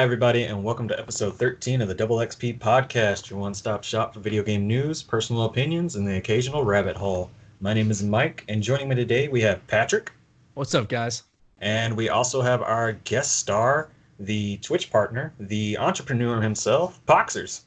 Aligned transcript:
Hi, 0.00 0.04
everybody, 0.04 0.44
and 0.44 0.64
welcome 0.64 0.88
to 0.88 0.98
episode 0.98 1.36
13 1.36 1.82
of 1.82 1.88
the 1.88 1.94
Double 1.94 2.16
XP 2.16 2.58
Podcast, 2.58 3.28
your 3.28 3.38
one 3.38 3.52
stop 3.52 3.84
shop 3.84 4.14
for 4.14 4.20
video 4.20 4.42
game 4.42 4.66
news, 4.66 5.02
personal 5.02 5.44
opinions, 5.44 5.94
and 5.94 6.08
the 6.08 6.16
occasional 6.16 6.64
rabbit 6.64 6.96
hole. 6.96 7.30
My 7.60 7.74
name 7.74 7.90
is 7.90 8.02
Mike, 8.02 8.42
and 8.48 8.62
joining 8.62 8.88
me 8.88 8.94
today 8.94 9.28
we 9.28 9.42
have 9.42 9.64
Patrick, 9.66 10.10
What's 10.54 10.74
up, 10.74 10.88
guys? 10.88 11.24
and 11.60 11.94
we 11.94 12.08
also 12.08 12.40
have 12.40 12.62
our 12.62 12.92
guest 12.92 13.40
star, 13.40 13.90
the 14.18 14.56
Twitch 14.62 14.90
partner, 14.90 15.34
the 15.38 15.76
entrepreneur 15.76 16.40
himself, 16.40 16.98
Poxers. 17.04 17.64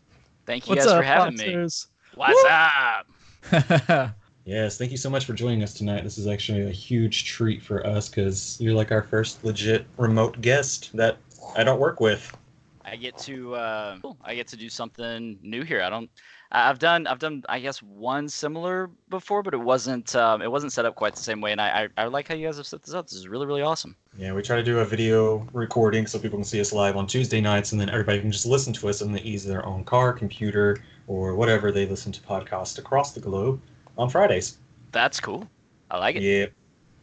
Thank 0.47 0.65
you 0.65 0.71
What's 0.71 0.85
guys 0.85 0.91
up, 0.91 1.01
for 1.01 1.03
having 1.03 1.37
me. 1.37 1.53
Foxers? 1.53 1.87
What's 2.15 2.45
up? 3.51 4.15
Yes, 4.45 4.77
thank 4.77 4.91
you 4.91 4.97
so 4.97 5.09
much 5.09 5.23
for 5.23 5.31
joining 5.31 5.63
us 5.63 5.73
tonight. 5.73 6.03
This 6.03 6.17
is 6.17 6.27
actually 6.27 6.67
a 6.67 6.69
huge 6.69 7.23
treat 7.23 7.61
for 7.61 7.85
us 7.87 8.09
because 8.09 8.57
you're 8.59 8.73
like 8.73 8.91
our 8.91 9.03
first 9.03 9.41
legit 9.45 9.85
remote 9.95 10.41
guest 10.41 10.89
that 10.97 11.17
I 11.55 11.63
don't 11.63 11.79
work 11.79 11.99
with. 11.99 12.35
I 12.85 12.95
get 12.97 13.17
to 13.19 13.55
uh, 13.55 13.97
I 14.23 14.35
get 14.35 14.47
to 14.49 14.57
do 14.57 14.69
something 14.69 15.39
new 15.41 15.63
here. 15.63 15.81
I 15.81 15.89
don't. 15.89 16.09
I- 16.51 16.69
I've 16.69 16.79
done 16.79 17.07
I've 17.07 17.17
done 17.19 17.41
I 17.47 17.59
guess 17.59 17.81
one 17.81 18.27
similar 18.27 18.89
before, 19.09 19.41
but 19.41 19.53
it 19.53 19.59
wasn't 19.59 20.13
um, 20.15 20.41
it 20.41 20.51
wasn't 20.51 20.73
set 20.73 20.85
up 20.85 20.95
quite 20.95 21.15
the 21.15 21.21
same 21.23 21.39
way. 21.41 21.53
And 21.53 21.61
I, 21.61 21.83
I 21.97 22.03
I 22.03 22.05
like 22.07 22.27
how 22.27 22.35
you 22.35 22.45
guys 22.45 22.57
have 22.57 22.67
set 22.67 22.83
this 22.83 22.93
up. 22.93 23.05
This 23.07 23.17
is 23.17 23.27
really 23.27 23.45
really 23.45 23.61
awesome. 23.61 23.95
Yeah, 24.17 24.33
we 24.33 24.41
try 24.41 24.57
to 24.57 24.63
do 24.63 24.79
a 24.79 24.85
video 24.85 25.47
recording 25.53 26.05
so 26.07 26.19
people 26.19 26.37
can 26.37 26.43
see 26.43 26.59
us 26.61 26.73
live 26.73 26.97
on 26.97 27.07
Tuesday 27.07 27.39
nights, 27.41 27.71
and 27.71 27.79
then 27.79 27.89
everybody 27.89 28.19
can 28.19 28.31
just 28.31 28.45
listen 28.45 28.73
to 28.73 28.89
us 28.89 29.01
in 29.01 29.11
the 29.11 29.27
ease 29.27 29.45
of 29.45 29.49
their 29.49 29.65
own 29.65 29.83
car, 29.85 30.11
computer, 30.13 30.77
or 31.07 31.35
whatever 31.35 31.71
they 31.71 31.85
listen 31.87 32.11
to 32.11 32.21
podcasts 32.21 32.77
across 32.77 33.13
the 33.13 33.21
globe 33.21 33.59
on 33.97 34.09
Fridays. 34.09 34.57
That's 34.91 35.19
cool. 35.19 35.47
I 35.89 35.97
like 35.97 36.17
it. 36.17 36.21
Yeah, 36.21 36.45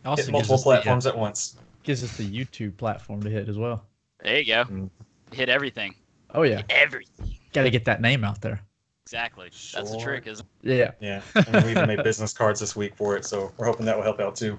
also 0.04 0.22
hit 0.22 0.32
gives 0.32 0.48
multiple 0.48 0.54
us, 0.54 0.62
the, 0.64 0.70
uh, 0.70 0.72
platforms 0.74 1.06
at 1.06 1.16
once. 1.18 1.56
gives 1.82 2.04
us 2.04 2.16
the 2.16 2.24
YouTube 2.30 2.76
platform 2.76 3.22
to 3.22 3.30
hit 3.30 3.48
as 3.48 3.56
well. 3.58 3.82
There 4.22 4.38
you 4.38 4.46
go. 4.46 4.64
Mm. 4.64 4.90
Hit 5.32 5.48
everything. 5.48 5.94
Oh 6.34 6.42
yeah, 6.42 6.62
Everything. 6.68 7.34
got 7.52 7.62
to 7.62 7.70
get 7.70 7.84
that 7.86 8.00
name 8.00 8.24
out 8.24 8.40
there. 8.40 8.60
Exactly. 9.04 9.46
That's 9.74 9.90
the 9.90 9.98
trick, 9.98 10.28
isn't 10.28 10.48
Yeah. 10.62 10.92
Yeah, 11.00 11.22
and 11.34 11.64
we 11.64 11.72
even 11.72 11.88
made 11.88 12.02
business 12.04 12.32
cards 12.32 12.60
this 12.60 12.76
week 12.76 12.94
for 12.94 13.16
it, 13.16 13.24
so 13.24 13.52
we're 13.56 13.66
hoping 13.66 13.84
that 13.86 13.96
will 13.96 14.04
help 14.04 14.20
out 14.20 14.36
too. 14.36 14.58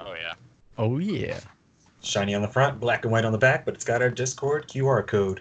Oh 0.00 0.14
yeah. 0.14 0.34
Oh 0.78 0.98
yeah, 0.98 1.38
Shiny 2.02 2.34
on 2.34 2.42
the 2.42 2.48
front, 2.48 2.80
black 2.80 3.04
and 3.04 3.12
white 3.12 3.24
on 3.24 3.30
the 3.32 3.38
back, 3.38 3.64
but 3.64 3.74
it's 3.74 3.84
got 3.84 4.02
our 4.02 4.10
Discord 4.10 4.66
QR 4.66 5.06
code. 5.06 5.40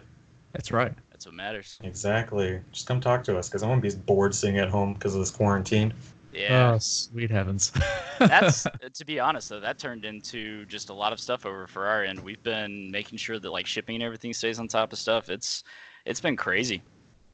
that's 0.52 0.72
right. 0.72 0.94
That's 1.10 1.26
what 1.26 1.34
matters. 1.36 1.80
Exactly. 1.84 2.60
Just 2.72 2.88
come 2.88 3.00
talk 3.00 3.24
to 3.26 3.38
us 3.38 3.48
because 3.48 3.64
I 3.64 3.68
won't 3.68 3.82
be 3.82 3.92
bored 3.92 4.36
sitting 4.36 4.58
at 4.58 4.70
home 4.70 4.94
because 4.94 5.16
of 5.16 5.22
this 5.22 5.32
quarantine. 5.32 5.94
Yeah. 6.34 6.74
Oh 6.74 6.78
sweet 6.80 7.32
heavens. 7.32 7.72
that's 8.20 8.68
to 8.94 9.06
be 9.06 9.20
honest 9.20 9.50
though 9.50 9.60
that 9.60 9.80
turned 9.80 10.06
into 10.06 10.66
just 10.66 10.90
a 10.90 10.94
lot 10.94 11.12
of 11.12 11.20
stuff 11.20 11.46
over 11.46 11.66
for 11.66 11.88
our 11.88 12.04
end 12.04 12.20
we've 12.20 12.44
been 12.44 12.92
making 12.92 13.18
sure 13.18 13.40
that 13.40 13.50
like 13.50 13.66
shipping 13.66 13.96
and 13.96 14.04
everything 14.04 14.32
stays 14.32 14.60
on 14.60 14.68
top 14.68 14.94
of 14.94 15.00
stuff 15.00 15.28
it's 15.30 15.64
it's 16.06 16.22
been 16.22 16.36
crazy 16.38 16.84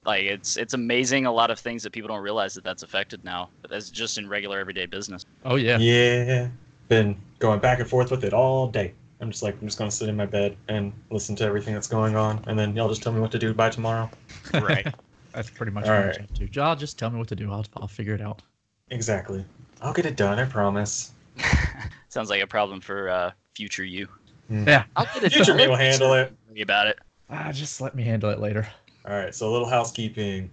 like 0.06 0.24
it's 0.24 0.56
it's 0.56 0.74
amazing 0.74 1.26
a 1.26 1.32
lot 1.32 1.52
of 1.52 1.60
things 1.60 1.84
that 1.84 1.92
people 1.92 2.08
don't 2.08 2.22
realize 2.22 2.54
that 2.54 2.64
that's 2.64 2.84
affected 2.84 3.22
now 3.26 3.50
but 3.62 3.70
that's 3.70 3.90
just 3.90 4.18
in 4.18 4.30
regular 4.30 4.60
everyday 4.60 4.86
business 4.86 5.26
oh 5.44 5.56
yeah. 5.56 5.78
Yeah. 5.78 6.48
Been 6.88 7.18
going 7.40 7.60
back 7.60 7.80
and 7.80 7.90
forth 7.90 8.12
with 8.12 8.24
it 8.24 8.34
all 8.34 8.68
day. 8.68 8.94
I'm 9.20 9.32
just 9.32 9.44
like, 9.44 9.56
I'm 9.62 9.68
just 9.68 9.78
going 9.78 9.90
to 9.90 9.96
sit 9.96 10.08
in 10.08 10.16
my 10.16 10.26
bed 10.26 10.56
and 10.70 10.94
listen 11.10 11.36
to 11.38 11.44
everything 11.44 11.74
that's 11.74 11.88
going 11.88 12.16
on, 12.16 12.44
and 12.48 12.58
then 12.58 12.76
y'all 12.76 12.88
just 12.88 13.02
tell 13.02 13.12
me 13.12 13.20
what 13.20 13.32
to 13.32 13.40
do 13.40 13.54
by 13.54 13.70
tomorrow. 13.70 14.10
right 14.54 14.88
That's 15.34 15.50
pretty 15.50 15.72
much 15.72 15.86
All 15.86 15.92
what 15.92 16.00
I'm 16.00 16.08
right. 16.08 16.22
up 16.22 16.34
to. 16.36 16.48
Y'all 16.52 16.76
just 16.76 16.98
tell 16.98 17.10
me 17.10 17.20
what 17.20 17.28
to 17.28 17.36
do. 17.36 17.52
I'll 17.52 17.66
I'll 17.76 17.88
figure 17.88 18.14
it 18.14 18.22
out. 18.22 18.42
Exactly. 18.90 19.44
I'll 19.82 19.94
get 19.94 20.06
it 20.06 20.16
done, 20.16 20.40
I 20.40 20.46
promise. 20.46 21.12
sounds 22.10 22.30
like 22.30 22.42
a 22.42 22.48
problem 22.48 22.82
for 22.82 23.10
uh 23.10 23.32
future 23.54 23.84
you 23.84 24.08
Yeah. 24.50 24.86
i'll 24.96 25.06
get 25.14 25.24
it 25.24 25.32
Future 25.34 25.52
done. 25.52 25.58
me 25.58 25.68
will 25.68 25.76
handle 25.76 26.14
it. 26.14 26.34
Worry 26.50 26.62
about 26.62 26.88
it 26.88 26.98
Ah, 27.30 27.52
just 27.52 27.82
let 27.82 27.94
me 27.96 28.04
handle 28.04 28.30
it 28.32 28.40
later. 28.40 28.68
All 29.06 29.14
right, 29.14 29.36
so 29.36 29.50
a 29.50 29.52
little 29.52 29.68
housekeeping. 29.70 30.50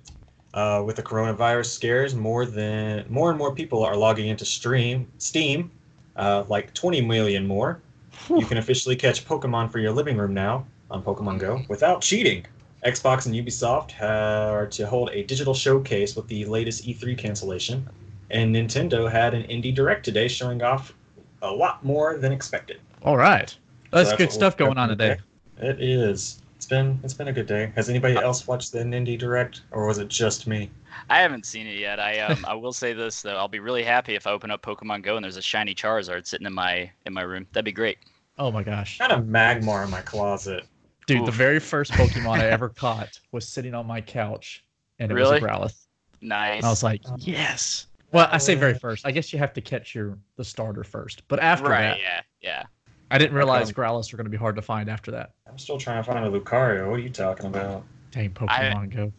Uh, 0.53 0.83
with 0.87 0.95
the 0.97 1.03
coronavirus 1.03 1.67
scares, 1.67 2.15
more 2.15 2.45
than 2.47 3.05
more 3.09 3.31
and 3.31 3.39
more 3.39 3.55
people 3.55 3.83
are 3.84 3.97
logging 3.97 4.28
into 4.28 4.45
stream 4.45 5.06
Steam, 5.19 5.71
uh, 6.16 6.45
like 6.49 6.72
20 6.75 7.01
million 7.01 7.47
more. 7.47 7.81
You 8.28 8.45
can 8.47 8.59
officially 8.59 8.95
catch 8.97 9.25
Pokemon 9.27 9.72
for 9.72 9.78
your 9.81 9.91
living 9.93 10.16
room 10.16 10.33
now 10.34 10.66
on 10.91 11.03
Pokemon 11.03 11.39
Go 11.41 11.62
without 11.69 12.03
cheating. 12.03 12.45
Xbox 12.84 13.27
and 13.27 13.34
Ubisoft 13.34 14.01
are 14.03 14.66
to 14.69 14.87
hold 14.87 15.11
a 15.12 15.22
digital 15.25 15.55
showcase 15.55 16.15
with 16.15 16.28
the 16.28 16.45
latest 16.45 16.87
E3 16.87 17.16
cancellation, 17.19 17.89
and 18.31 18.55
Nintendo 18.55 19.11
had 19.11 19.35
an 19.35 19.43
indie 19.45 19.75
direct 19.75 20.05
today 20.05 20.29
showing 20.29 20.62
off 20.62 20.95
a 21.43 21.51
lot 21.51 21.85
more 21.85 22.17
than 22.19 22.33
expected. 22.33 22.81
All 23.03 23.17
right. 23.17 23.51
So 23.51 23.57
That's 23.91 24.11
what 24.11 24.19
good 24.19 24.25
we'll 24.29 24.33
stuff 24.35 24.57
going 24.57 24.79
on 24.79 24.89
today. 24.89 25.19
It 25.59 25.81
is. 25.81 26.41
It's 26.57 26.67
been 26.67 26.99
it's 27.05 27.15
been 27.15 27.29
a 27.29 27.33
good 27.33 27.47
day. 27.47 27.73
Has 27.77 27.89
anybody 27.91 28.17
else 28.17 28.47
watched 28.47 28.73
the 28.73 28.79
indie 28.79 29.19
direct, 29.19 29.63
or 29.71 29.87
was 29.87 29.99
it 29.99 30.09
just 30.09 30.47
me? 30.47 30.71
i 31.11 31.19
haven't 31.21 31.45
seen 31.45 31.67
it 31.67 31.77
yet 31.77 31.99
i 31.99 32.21
um 32.21 32.45
i 32.47 32.55
will 32.55 32.73
say 32.73 32.93
this 32.93 33.21
though 33.21 33.37
i'll 33.37 33.49
be 33.49 33.59
really 33.59 33.83
happy 33.83 34.15
if 34.15 34.29
i 34.29 34.31
open 34.31 34.49
up 34.49 34.63
pokemon 34.63 35.03
go 35.03 35.17
and 35.17 35.25
there's 35.25 35.37
a 35.37 35.43
shiny 35.43 35.75
charizard 35.75 36.25
sitting 36.25 36.47
in 36.47 36.53
my 36.53 36.89
in 37.05 37.13
my 37.13 37.23
room 37.23 37.45
that'd 37.53 37.65
be 37.65 37.73
great 37.73 37.99
Oh 38.39 38.51
my 38.51 38.63
gosh. 38.63 38.99
Got 38.99 39.13
a 39.13 39.17
Magmar 39.19 39.84
in 39.84 39.91
my 39.91 40.01
closet. 40.03 40.65
Dude, 41.07 41.25
the 41.27 41.31
very 41.31 41.61
first 41.61 41.93
Pokemon 41.93 42.39
I 42.39 42.47
ever 42.49 42.69
caught 42.77 43.21
was 43.31 43.47
sitting 43.47 43.75
on 43.75 43.87
my 43.87 44.01
couch, 44.01 44.65
and 44.99 45.11
it 45.11 45.15
Really? 45.15 45.41
was 45.41 45.43
a 45.43 45.47
Growlithe. 45.47 45.87
nice 46.21 46.57
And 46.59 46.67
I 46.67 46.71
was 46.71 46.83
like, 46.83 47.01
yes. 47.19 47.87
Well, 48.15 48.29
I 48.31 48.39
say 48.39 48.55
very 48.55 48.75
first. 48.75 49.05
I 49.05 49.11
guess 49.11 49.33
you 49.33 49.41
have 49.41 49.53
to 49.55 49.61
catch 49.61 49.95
your 49.95 50.17
the 50.37 50.45
starter 50.45 50.85
first. 50.85 51.23
But 51.27 51.41
after 51.41 51.69
right 51.69 51.83
that, 51.83 51.99
yeah 52.01 52.21
yeah 52.41 52.63
I 53.11 53.19
didn't 53.19 53.35
realize 53.35 53.71
Okay. 53.71 53.83
Growlithe 53.83 54.11
were 54.13 54.17
going 54.17 54.27
to 54.27 54.31
be 54.31 54.37
hard 54.37 54.55
to 54.57 54.63
find 54.63 54.89
after 54.89 55.11
that. 55.11 55.33
I'm 55.49 55.59
still 55.59 55.79
trying 55.79 56.03
to 56.03 56.05
find 56.05 56.25
a 56.25 56.31
Lucario. 56.31 56.89
What 56.89 57.01
are 57.01 57.03
you 57.03 57.11
talking 57.11 57.47
about? 57.47 57.85
Dang, 58.13 58.31
Pokemon 58.31 58.95
Go. 58.95 59.13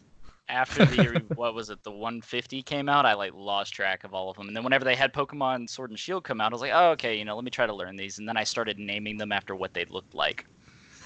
after 0.48 0.86
the 0.86 1.22
what 1.34 1.54
was 1.54 1.68
it 1.68 1.82
the 1.82 1.90
150 1.90 2.62
came 2.62 2.88
out 2.88 3.04
i 3.04 3.12
like 3.14 3.32
lost 3.34 3.74
track 3.74 4.04
of 4.04 4.14
all 4.14 4.30
of 4.30 4.36
them 4.36 4.46
and 4.46 4.56
then 4.56 4.62
whenever 4.64 4.84
they 4.84 4.94
had 4.94 5.12
pokemon 5.12 5.68
sword 5.68 5.90
and 5.90 5.98
shield 5.98 6.22
come 6.24 6.40
out 6.40 6.52
i 6.52 6.54
was 6.54 6.60
like 6.62 6.70
oh 6.72 6.90
okay 6.92 7.18
you 7.18 7.24
know 7.24 7.34
let 7.34 7.44
me 7.44 7.50
try 7.50 7.66
to 7.66 7.74
learn 7.74 7.96
these 7.96 8.18
and 8.18 8.28
then 8.28 8.36
i 8.36 8.44
started 8.44 8.78
naming 8.78 9.16
them 9.16 9.32
after 9.32 9.56
what 9.56 9.74
they 9.74 9.84
looked 9.86 10.14
like 10.14 10.46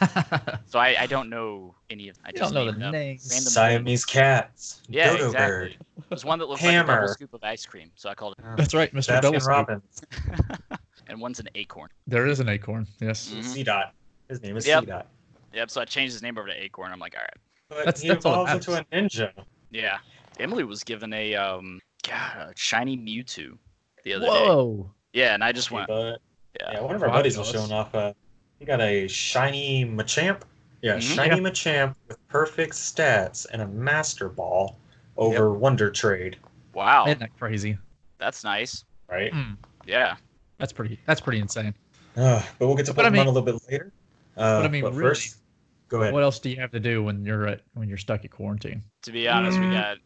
so 0.67 0.79
i, 0.79 0.97
I 1.01 1.07
don't 1.07 1.29
know 1.29 1.75
any 1.91 2.09
of 2.09 2.17
i 2.25 2.29
you 2.29 2.39
just 2.39 2.53
don't 2.53 2.67
know 2.67 2.73
the 2.73 2.79
them. 2.79 2.93
names. 2.93 3.29
Random 3.31 3.51
Siamese 3.51 4.05
cats. 4.05 4.83
yeah 4.89 5.11
Dodo 5.13 5.27
exactly 5.27 5.47
bird. 5.57 5.77
there's 6.09 6.25
one 6.25 6.39
that 6.39 6.49
looks 6.49 6.63
like 6.63 6.75
a 6.75 6.87
double 6.87 7.09
scoop 7.09 7.35
of 7.35 7.45
ice 7.45 7.67
cream 7.67 7.91
so 7.97 8.09
i 8.09 8.15
called 8.15 8.35
it 8.39 8.45
That's 8.57 8.75
right, 8.75 8.93
Mr. 8.95 9.13
Baskin 9.19 9.21
Double 9.23 9.41
Scoop. 9.41 9.49
Robbins. 9.51 10.03
and 11.09 11.21
one's 11.21 11.41
an 11.41 11.49
acorn 11.55 11.89
There 12.07 12.27
is 12.27 12.41
an 12.41 12.49
acorn. 12.49 12.87
Yes. 13.01 13.31
Mhm. 13.35 13.65
Seedot. 13.65 13.91
His 14.29 14.43
name 14.43 14.57
is 14.57 14.67
Yep. 14.67 14.85
Seedot. 14.85 15.05
yep 15.53 15.71
so 15.71 15.81
i 15.81 15.85
changed 15.85 16.13
his 16.13 16.23
name 16.23 16.39
over 16.39 16.47
to 16.49 16.63
acorn 16.65 16.93
i'm 16.93 16.99
like 17.01 17.15
all 17.17 17.23
right 17.23 17.37
But 17.69 17.77
That's- 17.85 18.01
he 18.03 18.09
that's 18.09 18.25
evolves 18.25 18.51
that 18.51 18.57
into 18.69 18.75
a 18.81 18.85
ninja. 18.85 19.33
yeah 19.71 19.99
emily 20.39 20.65
was 20.65 20.83
given 20.85 21.13
a 21.13 21.35
um 21.35 21.81
God, 22.09 22.37
a 22.39 22.53
shiny 22.57 22.97
mewtwo 22.97 23.59
the 24.05 24.15
other 24.15 24.27
day 24.27 24.31
Whoa. 24.33 24.91
yeah 25.13 25.35
and 25.35 25.43
i 25.45 25.53
just 25.53 25.71
went 25.71 25.89
But 25.89 26.21
yeah, 26.59 26.73
yeah, 26.73 26.81
one 26.81 26.95
of 26.97 27.03
our 27.03 27.11
buddies 27.11 27.39
was 27.39 27.49
showing 27.49 27.71
off. 27.71 27.95
Uh, 27.95 28.13
he 28.61 28.65
got 28.67 28.81
a 28.81 29.09
shiny 29.09 29.85
Machamp. 29.85 30.43
Yeah, 30.83 30.97
Mhm. 30.97 31.15
shiny 31.17 31.37
Yeah. 31.37 31.43
Machamp 31.51 31.95
with 32.09 32.29
perfect 32.29 32.75
stats 32.75 33.47
and 33.53 33.61
a 33.63 33.67
Master 33.67 34.29
Ball 34.29 34.79
over 35.17 35.53
Wonder 35.53 35.91
Trade. 35.91 36.37
wow 36.73 37.05
Isn't 37.07 37.19
that 37.19 37.37
crazy? 37.37 37.77
that's 38.19 38.45
nice 38.45 38.85
Right. 39.09 39.33
Hmm. 39.33 39.55
yeah 39.87 40.15
That's 40.59 40.73
pretty. 40.75 41.01
That's 41.07 41.21
pretty 41.23 41.41
insane. 41.41 41.75
Uh, 42.17 42.43
but 42.59 42.67
we'll 42.67 42.77
get 42.77 42.85
to 42.87 42.93
Pokemon 42.93 42.97
But 42.97 43.07
I 43.07 43.11
mean- 43.11 43.23
a 43.27 43.31
little 43.31 43.43
bit 43.43 43.63
later. 43.71 43.93
Uh, 44.37 44.61
but 44.61 44.67
I 44.67 44.69
mean, 44.69 44.85
really, 44.85 45.01
first, 45.01 45.39
go 45.89 46.03
ahead. 46.03 46.13
What 46.13 46.23
else 46.23 46.39
do 46.39 46.51
you 46.51 46.57
have 46.57 46.71
to 46.73 46.81
do 46.81 47.03
when 47.03 47.25
you're 47.25 47.47
at 47.49 47.63
when 47.75 47.89
you're 47.89 47.97
stuck 47.99 48.25
at 48.27 48.31
quarantine? 48.31 48.83
to 49.03 49.11
be 49.13 49.27
honest, 49.27 49.59
we 49.59 49.65
Mm. 49.67 49.73
got. 49.73 49.97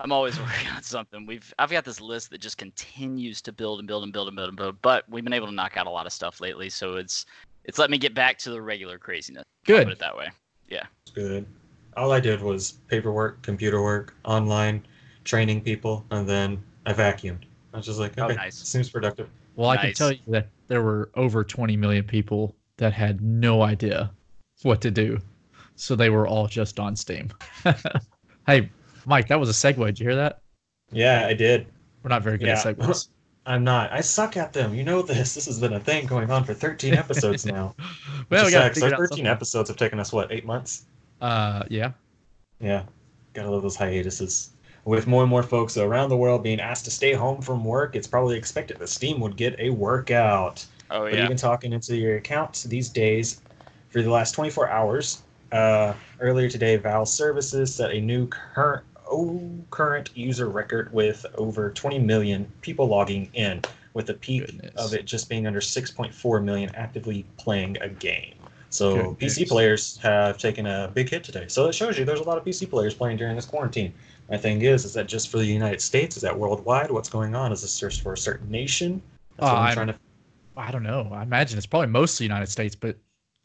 I'm 0.00 0.12
always 0.12 0.38
working 0.40 0.68
on 0.74 0.82
something. 0.82 1.26
We've 1.26 1.52
I've 1.58 1.70
got 1.70 1.84
this 1.84 2.00
list 2.00 2.30
that 2.30 2.40
just 2.40 2.58
continues 2.58 3.40
to 3.42 3.52
build 3.52 3.78
and 3.78 3.88
build 3.88 4.04
and 4.04 4.12
build 4.12 4.28
and 4.28 4.36
build 4.36 4.48
and 4.48 4.56
build. 4.56 4.82
But 4.82 5.08
we've 5.08 5.24
been 5.24 5.32
able 5.32 5.46
to 5.46 5.54
knock 5.54 5.76
out 5.76 5.86
a 5.86 5.90
lot 5.90 6.06
of 6.06 6.12
stuff 6.12 6.40
lately, 6.40 6.68
so 6.68 6.96
it's 6.96 7.26
it's 7.64 7.78
let 7.78 7.90
me 7.90 7.98
get 7.98 8.14
back 8.14 8.38
to 8.38 8.50
the 8.50 8.60
regular 8.60 8.98
craziness. 8.98 9.44
I'll 9.68 9.74
Good. 9.76 9.84
Put 9.84 9.92
it 9.92 9.98
that 10.00 10.16
way. 10.16 10.28
Yeah. 10.68 10.86
Good. 11.14 11.46
All 11.96 12.10
I 12.12 12.20
did 12.20 12.40
was 12.40 12.72
paperwork, 12.88 13.42
computer 13.42 13.82
work, 13.82 14.14
online 14.24 14.84
training 15.24 15.60
people, 15.60 16.04
and 16.10 16.28
then 16.28 16.62
I 16.86 16.92
vacuumed. 16.92 17.44
I 17.72 17.76
was 17.76 17.86
just 17.86 17.98
like, 17.98 18.12
Oh, 18.18 18.24
okay, 18.24 18.34
nice. 18.34 18.56
seems 18.56 18.90
productive. 18.90 19.28
Well, 19.54 19.68
I 19.68 19.76
can 19.76 19.92
tell 19.92 20.10
you 20.10 20.18
that 20.28 20.48
there 20.68 20.82
were 20.82 21.10
over 21.14 21.44
20 21.44 21.76
million 21.76 22.04
people 22.04 22.56
that 22.78 22.92
had 22.92 23.20
no 23.20 23.62
idea 23.62 24.10
what 24.62 24.80
to 24.80 24.90
do, 24.90 25.18
so 25.76 25.94
they 25.94 26.08
were 26.08 26.26
all 26.26 26.46
just 26.46 26.80
on 26.80 26.96
Steam. 26.96 27.30
hey, 28.46 28.70
Mike, 29.06 29.28
that 29.28 29.38
was 29.40 29.48
a 29.48 29.52
segue. 29.52 29.84
Did 29.86 30.00
you 30.00 30.06
hear 30.06 30.16
that? 30.16 30.40
Yeah, 30.90 31.26
I 31.26 31.34
did. 31.34 31.66
We're 32.02 32.08
not 32.10 32.22
very 32.22 32.38
good 32.38 32.48
Yeah. 32.48 32.58
at 32.64 32.76
segues. 32.76 33.08
I'm 33.46 33.64
not. 33.64 33.90
I 33.92 34.00
suck 34.02 34.36
at 34.36 34.52
them. 34.52 34.72
You 34.72 34.84
know 34.84 35.02
this. 35.02 35.34
This 35.34 35.46
has 35.46 35.58
been 35.58 35.72
a 35.72 35.80
thing 35.80 36.06
going 36.06 36.30
on 36.30 36.44
for 36.44 36.54
13 36.54 36.94
episodes 36.94 37.44
now. 37.44 37.74
well, 38.30 38.44
we 38.44 38.44
Which 38.44 38.52
got 38.52 38.52
is 38.52 38.52
to 38.52 38.52
sad, 38.52 38.68
'cause 38.68 38.74
figure 38.82 38.86
our 38.94 38.98
13 38.98 39.08
something. 39.08 39.26
episodes 39.26 39.68
have 39.68 39.76
taken 39.76 39.98
us 39.98 40.12
what 40.12 40.30
eight 40.30 40.44
months. 40.46 40.84
Uh, 41.20 41.64
yeah. 41.68 41.90
Yeah, 42.60 42.84
gotta 43.34 43.50
love 43.50 43.62
those 43.62 43.74
hiatuses. 43.74 44.50
With 44.84 45.08
more 45.08 45.22
and 45.22 45.30
more 45.30 45.42
folks 45.42 45.76
around 45.76 46.08
the 46.10 46.16
world 46.16 46.44
being 46.44 46.60
asked 46.60 46.84
to 46.84 46.90
stay 46.92 47.14
home 47.14 47.40
from 47.42 47.64
work, 47.64 47.96
it's 47.96 48.06
probably 48.06 48.36
expected 48.36 48.78
that 48.78 48.88
Steam 48.88 49.18
would 49.20 49.36
get 49.36 49.58
a 49.58 49.70
workout. 49.70 50.64
Oh 50.90 51.04
But 51.04 51.14
yeah. 51.14 51.24
even 51.24 51.36
talking 51.36 51.72
into 51.72 51.96
your 51.96 52.16
account 52.18 52.64
these 52.68 52.88
days 52.88 53.40
for 53.90 54.02
the 54.02 54.10
last 54.10 54.32
24 54.32 54.68
hours. 54.68 55.22
Uh, 55.50 55.94
earlier 56.20 56.48
today, 56.48 56.76
Valve 56.76 57.08
Services 57.08 57.74
set 57.74 57.90
a 57.90 58.00
new 58.00 58.26
current 58.28 58.84
current 59.70 60.10
user 60.14 60.48
record 60.48 60.92
with 60.92 61.24
over 61.36 61.70
20 61.70 61.98
million 61.98 62.50
people 62.60 62.86
logging 62.86 63.28
in, 63.34 63.60
with 63.94 64.06
the 64.06 64.14
peak 64.14 64.46
Goodness. 64.46 64.72
of 64.76 64.94
it 64.94 65.04
just 65.04 65.28
being 65.28 65.46
under 65.46 65.60
6.4 65.60 66.42
million 66.44 66.74
actively 66.74 67.24
playing 67.36 67.76
a 67.80 67.88
game. 67.88 68.34
So 68.70 69.12
Goodness. 69.14 69.38
PC 69.38 69.48
players 69.48 69.96
have 69.98 70.38
taken 70.38 70.66
a 70.66 70.90
big 70.94 71.10
hit 71.10 71.24
today. 71.24 71.44
So 71.48 71.66
it 71.66 71.74
shows 71.74 71.98
you 71.98 72.04
there's 72.04 72.20
a 72.20 72.24
lot 72.24 72.38
of 72.38 72.44
PC 72.44 72.68
players 72.70 72.94
playing 72.94 73.18
during 73.18 73.36
this 73.36 73.44
quarantine. 73.46 73.92
My 74.30 74.38
thing 74.38 74.62
is, 74.62 74.84
is 74.86 74.94
that 74.94 75.08
just 75.08 75.28
for 75.28 75.36
the 75.38 75.44
United 75.44 75.82
States? 75.82 76.16
Is 76.16 76.22
that 76.22 76.38
worldwide? 76.38 76.90
What's 76.90 77.10
going 77.10 77.34
on? 77.34 77.52
Is 77.52 77.60
this 77.62 77.78
just 77.78 78.00
for 78.02 78.14
a 78.14 78.16
certain 78.18 78.50
nation? 78.50 79.02
That's 79.36 79.50
Uh, 79.50 79.52
what 79.52 79.56
I'm 79.58 79.64
I'm- 79.66 79.74
trying 79.74 79.86
to. 79.88 79.94
I 80.56 80.70
don't 80.70 80.82
know. 80.82 81.08
I 81.12 81.22
imagine 81.22 81.56
it's 81.56 81.66
probably 81.66 81.88
mostly 81.88 82.24
United 82.24 82.48
States, 82.48 82.74
but 82.74 82.96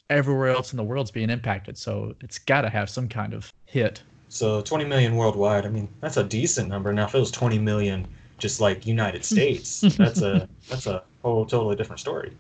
everywhere 0.09 0.49
else 0.49 0.71
in 0.73 0.77
the 0.77 0.83
world's 0.83 1.11
being 1.11 1.29
impacted. 1.29 1.77
So 1.77 2.13
it's 2.21 2.37
got 2.37 2.61
to 2.61 2.69
have 2.69 2.89
some 2.89 3.07
kind 3.07 3.33
of 3.33 3.51
hit. 3.65 4.01
So 4.29 4.62
20 4.62 4.85
million 4.85 5.15
worldwide. 5.15 5.65
I 5.65 5.69
mean, 5.69 5.88
that's 6.01 6.18
a 6.18 6.24
decent 6.24 6.69
number. 6.69 6.91
Now, 6.94 7.06
if 7.06 7.15
it 7.15 7.19
was 7.19 7.31
20 7.31 7.59
million, 7.59 8.07
just 8.38 8.59
like 8.59 8.85
United 8.85 9.24
States, 9.25 9.81
that's 9.97 10.21
a 10.21 10.47
that's 10.69 10.88
a 10.88 11.03
whole 11.24 11.45
totally 11.45 11.75
different 11.75 12.00
story. 12.00 12.33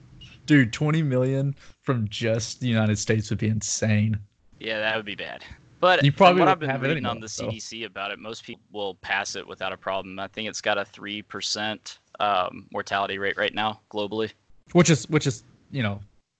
Dude, 0.45 0.71
20 0.71 1.01
million 1.03 1.55
from 1.83 2.07
just 2.07 2.59
the 2.59 2.67
United 2.67 2.97
States 2.97 3.29
would 3.29 3.39
be 3.39 3.47
insane. 3.47 4.19
Yeah, 4.59 4.79
that 4.79 4.95
would 4.95 5.05
be 5.05 5.15
bad. 5.15 5.43
But 5.79 6.03
You 6.03 6.11
from 6.11 6.17
probably 6.17 6.39
what 6.41 6.47
I've 6.47 6.59
wouldn't 6.59 6.61
been 6.61 6.69
have 6.69 6.83
it 6.83 6.87
reading 6.87 7.05
on 7.05 7.19
the 7.19 7.27
so. 7.29 7.47
CDC 7.47 7.85
about 7.85 8.11
it, 8.11 8.19
most 8.19 8.43
people 8.43 8.63
will 8.71 8.95
pass 8.95 9.35
it 9.35 9.47
without 9.47 9.73
a 9.73 9.77
problem. 9.77 10.19
I 10.19 10.27
think 10.27 10.49
it's 10.49 10.61
got 10.61 10.77
a 10.77 10.85
three 10.85 11.21
percent 11.21 11.99
um, 12.19 12.67
mortality 12.71 13.19
rate 13.19 13.37
right 13.37 13.53
now 13.53 13.81
globally. 13.91 14.31
Which 14.73 14.89
is, 14.89 15.07
which 15.09 15.27
is, 15.27 15.43
you 15.71 15.83
know, 15.83 15.99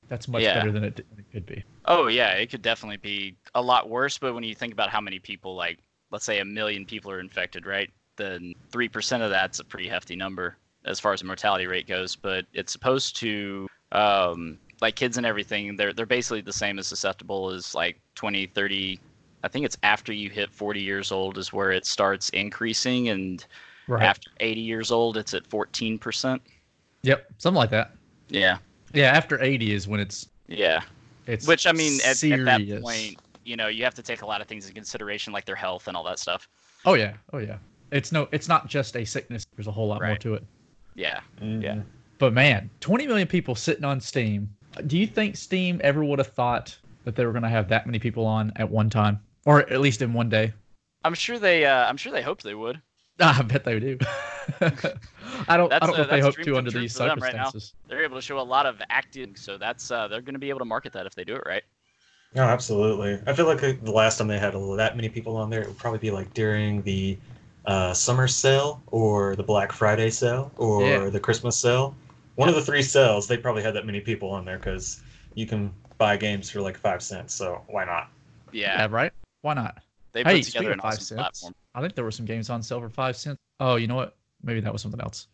that's 0.09 0.27
much 0.27 0.44
Yeah. 0.44 0.56
better 0.56 0.71
than 0.71 0.83
it, 0.83 0.95
than 0.95 1.19
it 1.19 1.25
could 1.31 1.45
be. 1.45 1.63
Oh 1.86 2.07
yeah, 2.07 2.31
it 2.31 2.50
could 2.50 2.62
definitely 2.62 2.98
be 2.98 3.36
a 3.56 3.62
lot 3.62 3.89
worse. 3.89 4.18
But 4.18 4.33
when 4.33 4.44
you 4.44 4.56
think 4.56 4.74
about 4.74 4.89
how 4.89 5.01
many 5.01 5.19
people, 5.19 5.56
like 5.56 5.80
let's 6.12 6.25
say 6.25 6.39
a 6.39 6.45
million 6.45 6.86
people 6.86 7.12
are 7.12 7.19
infected, 7.19 7.65
right? 7.65 7.89
Then 8.15 8.54
three 8.71 8.89
percent 8.89 9.24
of 9.24 9.30
that's 9.30 9.59
a 9.59 9.65
pretty 9.65 9.88
hefty 9.88 10.15
number 10.15 10.57
as 10.86 11.00
far 11.00 11.13
as 11.13 11.19
the 11.21 11.25
mortality 11.27 11.68
rate 11.68 11.88
goes. 11.88 12.15
But 12.15 12.45
it's 12.54 12.71
supposed 12.71 13.15
to, 13.18 13.68
um, 13.92 14.57
like 14.81 14.95
kids 14.95 15.18
and 15.18 15.25
everything, 15.25 15.75
they're 15.75 15.94
they're 15.94 16.06
basically 16.06 16.42
the 16.42 16.54
same 16.54 16.80
as 16.80 16.88
susceptible 16.88 17.50
as 17.51 17.74
like 17.75 18.00
20, 18.15 18.48
30. 18.48 19.00
I 19.44 19.48
think 19.48 19.65
it's 19.65 19.77
after 19.83 20.12
you 20.13 20.30
hit 20.30 20.51
40 20.51 20.81
years 20.81 21.12
old 21.12 21.38
is 21.38 21.54
where 21.54 21.71
it 21.71 21.86
starts 21.86 22.30
increasing, 22.30 23.09
and 23.09 23.45
Right. 23.88 24.04
after 24.04 24.30
80 24.42 24.59
years 24.59 24.92
old, 24.92 25.15
it's 25.15 25.33
at 25.33 25.48
14 25.48 25.98
percent. 25.98 26.42
Yep. 27.04 27.25
Something 27.38 27.57
like 27.57 27.69
that. 27.69 27.92
Yeah, 28.30 28.57
Yeah. 28.93 29.11
After 29.11 29.41
80 29.41 29.73
is 29.73 29.87
when 29.87 29.99
it's, 29.99 30.27
yeah. 30.47 30.81
it's, 31.25 31.47
Which 31.47 31.67
I 31.67 31.71
mean, 31.71 31.99
at, 32.05 32.23
at 32.23 32.45
that 32.45 32.81
point, 32.81 33.19
you 33.43 33.55
know, 33.55 33.67
you 33.67 33.83
have 33.83 33.95
to 33.95 34.03
take 34.03 34.21
a 34.21 34.25
lot 34.25 34.41
of 34.41 34.47
things 34.47 34.67
in 34.67 34.73
consideration, 34.73 35.33
like 35.33 35.45
their 35.45 35.55
health 35.55 35.87
and 35.87 35.95
all 35.95 36.03
that 36.05 36.19
stuff. 36.19 36.47
Oh, 36.85 36.93
yeah. 36.93 37.13
Oh, 37.33 37.39
yeah. 37.39 37.57
It's 37.91 38.11
no, 38.11 38.27
it's 38.31 38.47
not 38.47 38.67
just 38.67 38.95
a 38.97 39.05
sickness. 39.05 39.45
There's 39.55 39.67
a 39.67 39.71
whole 39.71 39.87
lot 39.87 40.01
more 40.01 40.17
to 40.17 40.33
it. 40.33 40.43
Yeah. 40.95 41.21
Mhm. 41.41 41.83
But 42.17 42.33
man, 42.33 42.69
20 42.81 43.07
million 43.07 43.27
people 43.27 43.55
sitting 43.55 43.85
on 43.85 44.01
Steam. 44.01 44.49
Do 44.87 44.97
you 44.97 45.07
think 45.07 45.37
Steam 45.37 45.79
ever 45.83 46.03
would 46.03 46.19
have 46.19 46.27
thought 46.27 46.77
that 47.05 47.15
they 47.15 47.25
were 47.25 47.31
going 47.31 47.43
to 47.43 47.49
have 47.49 47.69
that 47.69 47.85
many 47.85 47.99
people 47.99 48.25
on 48.25 48.51
at 48.57 48.69
one 48.69 48.89
time, 48.89 49.19
or 49.45 49.59
at 49.61 49.79
least 49.79 50.01
in 50.01 50.13
one 50.13 50.29
day? 50.29 50.53
I'm 51.03 51.13
sure 51.13 51.39
they. 51.39 51.65
Uh, 51.65 51.85
I'm 51.85 51.97
sure 51.97 52.11
they 52.11 52.21
hoped 52.21 52.43
they 52.43 52.55
would. 52.55 52.81
I 53.19 53.41
bet 53.43 53.63
they 53.63 53.79
do. 53.79 53.97
I 55.47 55.57
don't. 55.57 55.69
That's 55.69 55.83
I 55.83 55.88
don't 55.88 55.97
know 55.97 56.03
if 56.03 56.09
they 56.09 56.21
hope 56.21 56.35
dream 56.35 56.45
to 56.47 56.57
under 56.57 56.71
these 56.71 56.94
for 56.94 56.99
them 56.99 57.19
right 57.19 57.33
circumstances. 57.33 57.73
They're 57.88 58.03
able 58.03 58.15
to 58.15 58.21
show 58.21 58.39
a 58.39 58.41
lot 58.41 58.65
of 58.65 58.81
acting, 58.89 59.35
so 59.35 59.57
that's 59.57 59.91
uh, 59.91 60.07
they're 60.07 60.21
going 60.21 60.35
to 60.35 60.39
be 60.39 60.49
able 60.49 60.59
to 60.59 60.65
market 60.65 60.94
that 60.94 61.05
if 61.05 61.15
they 61.15 61.23
do 61.23 61.35
it 61.35 61.44
right. 61.45 61.63
No, 62.35 62.44
absolutely. 62.44 63.19
I 63.25 63.33
feel 63.33 63.45
like 63.45 63.61
the 63.61 63.91
last 63.91 64.17
time 64.17 64.27
they 64.27 64.38
had 64.38 64.53
that 64.53 64.95
many 64.95 65.09
people 65.09 65.38
on 65.38 65.49
there, 65.49 65.61
it 65.61 65.67
would 65.67 65.77
probably 65.77 65.99
be 65.99 66.11
like 66.11 66.33
during 66.33 66.81
the 66.83 67.17
uh, 67.65 67.94
summer 67.94 68.27
sale 68.27 68.81
or 68.88 69.35
the 69.35 69.44
Black 69.44 69.71
Friday 69.71 70.09
sale 70.09 70.51
or 70.57 70.81
Yeah. 70.83 71.09
the 71.09 71.19
Christmas 71.19 71.57
sale. 71.57 71.95
One 72.35 72.49
of 72.49 72.55
the 72.55 72.61
three 72.61 72.83
sales, 72.83 73.27
they 73.27 73.38
probably 73.38 73.63
had 73.63 73.73
that 73.75 73.85
many 73.85 73.99
people 74.01 74.29
on 74.29 74.45
there 74.45 74.57
because 74.57 75.01
you 75.35 75.47
can 75.47 75.73
buy 75.97 76.17
games 76.17 76.49
for 76.49 76.61
like 76.61 76.77
five 76.77 77.01
cents. 77.01 77.33
So 77.33 77.61
why 77.67 77.85
not? 77.85 78.09
Yeah, 78.51 78.77
Yeah, 78.77 78.88
right. 78.91 79.11
Why 79.41 79.53
not? 79.53 79.77
they 80.11 80.23
put 80.23 80.44
speaking 80.44 80.51
together 80.51 80.71
an 80.73 80.79
five 80.79 80.94
awesome 80.94 81.05
cents, 81.05 81.19
platform. 81.19 81.55
I 81.73 81.81
think 81.81 81.95
there 81.95 82.03
were 82.03 82.11
some 82.11 82.25
games 82.25 82.49
on 82.49 82.61
sale 82.61 82.81
for 82.81 82.89
five 82.89 83.15
cents. 83.15 83.39
Oh, 83.59 83.77
you 83.77 83.88
know 83.88 83.95
what? 83.95 84.16
Maybe 84.43 84.59
that 84.61 84.71
was 84.73 84.81
something 84.81 85.01
else. 85.01 85.27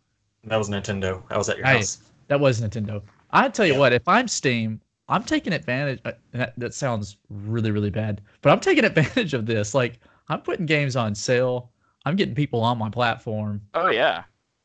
That 0.46 0.58
was 0.58 0.70
Nintendo. 0.70 1.22
I 1.30 1.38
was 1.38 1.50
at 1.50 1.58
your 1.58 1.66
Hey. 1.66 1.78
house. 1.78 2.00
That 2.28 2.40
was 2.40 2.62
Nintendo. 2.62 3.02
I 3.32 3.50
tell 3.50 3.66
you 3.66 3.74
Yeah. 3.74 3.80
what, 3.80 3.94
if 3.94 4.08
I'm 4.08 4.28
Steam, 4.28 4.82
I'm 5.10 5.24
taking 5.24 5.54
advantage. 5.54 6.00
Uh, 6.06 6.14
that, 6.32 6.54
that 6.58 6.74
sounds 6.74 7.18
really, 7.30 7.72
really 7.72 7.90
bad, 7.90 8.22
but 8.42 8.52
I'm 8.52 8.60
taking 8.60 8.86
advantage 8.86 9.34
of 9.34 9.46
this. 9.46 9.74
Like, 9.74 10.00
I'm 10.30 10.42
putting 10.42 10.66
games 10.66 10.96
on 10.96 11.14
sale. 11.16 11.72
I'm 12.06 12.16
getting 12.16 12.36
people 12.36 12.62
on 12.62 12.78
my 12.78 12.90
platform. 12.90 13.62
Oh 13.74 13.90
yeah. 13.90 14.24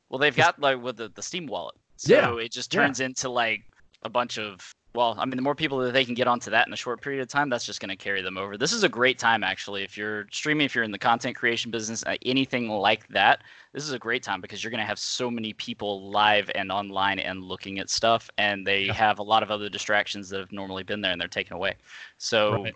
Well, 0.08 0.18
they've 0.18 0.34
got 0.34 0.58
like 0.60 0.82
with 0.82 0.96
the, 0.96 1.08
the 1.14 1.22
Steam 1.22 1.46
wallet, 1.46 1.74
so 1.96 2.12
Yeah, 2.14 2.36
it 2.44 2.50
just 2.52 2.72
yeah. 2.72 2.80
turns 2.82 3.00
into 3.00 3.28
like 3.28 3.62
a 4.02 4.08
bunch 4.08 4.38
of. 4.38 4.58
Well, 4.94 5.14
I 5.18 5.26
mean, 5.26 5.36
the 5.36 5.42
more 5.42 5.54
people 5.54 5.78
that 5.78 5.92
they 5.92 6.04
can 6.04 6.14
get 6.14 6.26
onto 6.26 6.50
that 6.50 6.66
in 6.66 6.72
a 6.72 6.76
short 6.76 7.00
period 7.02 7.20
of 7.22 7.28
time, 7.28 7.50
that's 7.50 7.64
just 7.64 7.78
going 7.80 7.90
to 7.90 7.96
carry 7.96 8.20
them 8.22 8.36
over. 8.38 8.56
This 8.56 8.72
is 8.72 8.82
a 8.82 8.88
great 8.88 9.18
time, 9.18 9.44
actually. 9.44 9.84
If 9.84 9.96
you're 9.96 10.26
streaming, 10.32 10.64
if 10.64 10.74
you're 10.74 10.82
in 10.82 10.90
the 10.90 10.98
content 10.98 11.36
creation 11.36 11.70
business, 11.70 12.02
uh, 12.04 12.16
anything 12.24 12.68
like 12.68 13.06
that, 13.08 13.44
this 13.72 13.84
is 13.84 13.92
a 13.92 13.98
great 13.98 14.22
time 14.22 14.40
because 14.40 14.64
you're 14.64 14.70
going 14.70 14.80
to 14.80 14.86
have 14.86 14.98
so 14.98 15.30
many 15.30 15.52
people 15.52 16.10
live 16.10 16.50
and 16.54 16.72
online 16.72 17.18
and 17.20 17.44
looking 17.44 17.78
at 17.78 17.90
stuff, 17.90 18.28
and 18.38 18.66
they 18.66 18.90
Yeah. 18.90 18.92
have 18.92 19.18
a 19.18 19.22
lot 19.22 19.42
of 19.42 19.50
other 19.50 19.68
distractions 19.68 20.30
that 20.30 20.40
have 20.40 20.52
normally 20.52 20.82
been 20.82 21.00
there 21.02 21.12
and 21.12 21.20
they're 21.20 21.28
taken 21.28 21.54
away. 21.54 21.76
So 22.16 22.64
Right. 22.64 22.74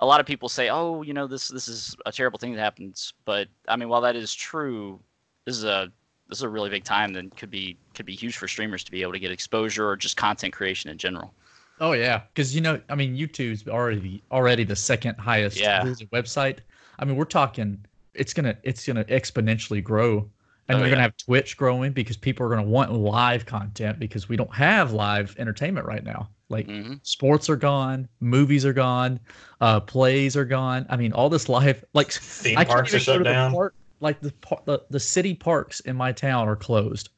a 0.00 0.06
lot 0.06 0.20
of 0.20 0.26
people 0.26 0.48
say, 0.48 0.68
"Oh, 0.68 1.02
you 1.02 1.14
know, 1.14 1.26
this 1.26 1.48
this 1.48 1.68
is 1.68 1.96
a 2.06 2.12
terrible 2.12 2.38
thing 2.38 2.54
that 2.54 2.60
happens." 2.60 3.14
But 3.24 3.48
I 3.68 3.76
mean, 3.76 3.88
while 3.88 4.00
that 4.02 4.16
is 4.16 4.34
true, 4.34 5.00
this 5.46 5.56
is 5.56 5.64
a 5.64 5.92
this 6.28 6.38
is 6.38 6.42
a 6.42 6.48
really 6.48 6.70
big 6.70 6.84
time 6.84 7.12
that 7.14 7.36
could 7.36 7.50
be 7.50 7.78
could 7.94 8.06
be 8.06 8.14
huge 8.16 8.36
for 8.36 8.48
streamers 8.48 8.84
to 8.84 8.90
be 8.90 9.02
able 9.02 9.12
to 9.12 9.20
get 9.20 9.30
exposure 9.30 9.88
or 9.88 9.96
just 9.96 10.16
content 10.16 10.52
creation 10.52 10.90
in 10.90 10.98
general. 10.98 11.34
Oh 11.82 11.92
yeah, 11.92 12.22
because 12.32 12.54
you 12.54 12.60
know, 12.60 12.80
I 12.88 12.94
mean, 12.94 13.16
YouTube's 13.16 13.66
already 13.68 14.22
already 14.30 14.64
the 14.64 14.76
second 14.76 15.18
highest 15.18 15.60
Yeah. 15.60 15.84
website. 16.12 16.60
I 16.98 17.04
mean, 17.04 17.16
we're 17.16 17.24
talking 17.24 17.84
it's 18.14 18.32
gonna 18.32 18.56
it's 18.62 18.86
gonna 18.86 19.04
exponentially 19.06 19.82
grow, 19.82 20.30
and 20.68 20.78
Oh, 20.78 20.80
we're 20.80 20.84
yeah. 20.86 20.90
gonna 20.90 21.02
have 21.02 21.16
Twitch 21.16 21.56
growing 21.56 21.92
because 21.92 22.16
people 22.16 22.46
are 22.46 22.50
gonna 22.50 22.62
want 22.62 22.92
live 22.92 23.46
content 23.46 23.98
because 23.98 24.28
we 24.28 24.36
don't 24.36 24.54
have 24.54 24.92
live 24.92 25.34
entertainment 25.38 25.86
right 25.86 26.04
now. 26.04 26.30
Like 26.48 26.66
hmm 26.68 26.94
sports 27.02 27.50
are 27.50 27.56
gone, 27.56 28.08
movies 28.20 28.64
are 28.64 28.72
gone, 28.72 29.18
uh, 29.60 29.80
plays 29.80 30.36
are 30.36 30.44
gone. 30.44 30.86
I 30.88 30.96
mean, 30.96 31.12
all 31.12 31.28
this 31.30 31.48
live 31.48 31.84
like 31.94 32.12
Theme 32.38 32.58
I 32.58 32.64
parks 32.64 32.94
are 32.94 32.98
shut 33.00 33.24
down. 33.24 33.52
park. 33.52 33.74
Like 34.00 34.20
the, 34.20 34.32
the 34.66 34.80
the 34.90 35.00
city 35.00 35.34
parks 35.34 35.80
in 35.80 35.96
my 35.96 36.12
town 36.12 36.48
are 36.48 36.56
closed. 36.56 37.10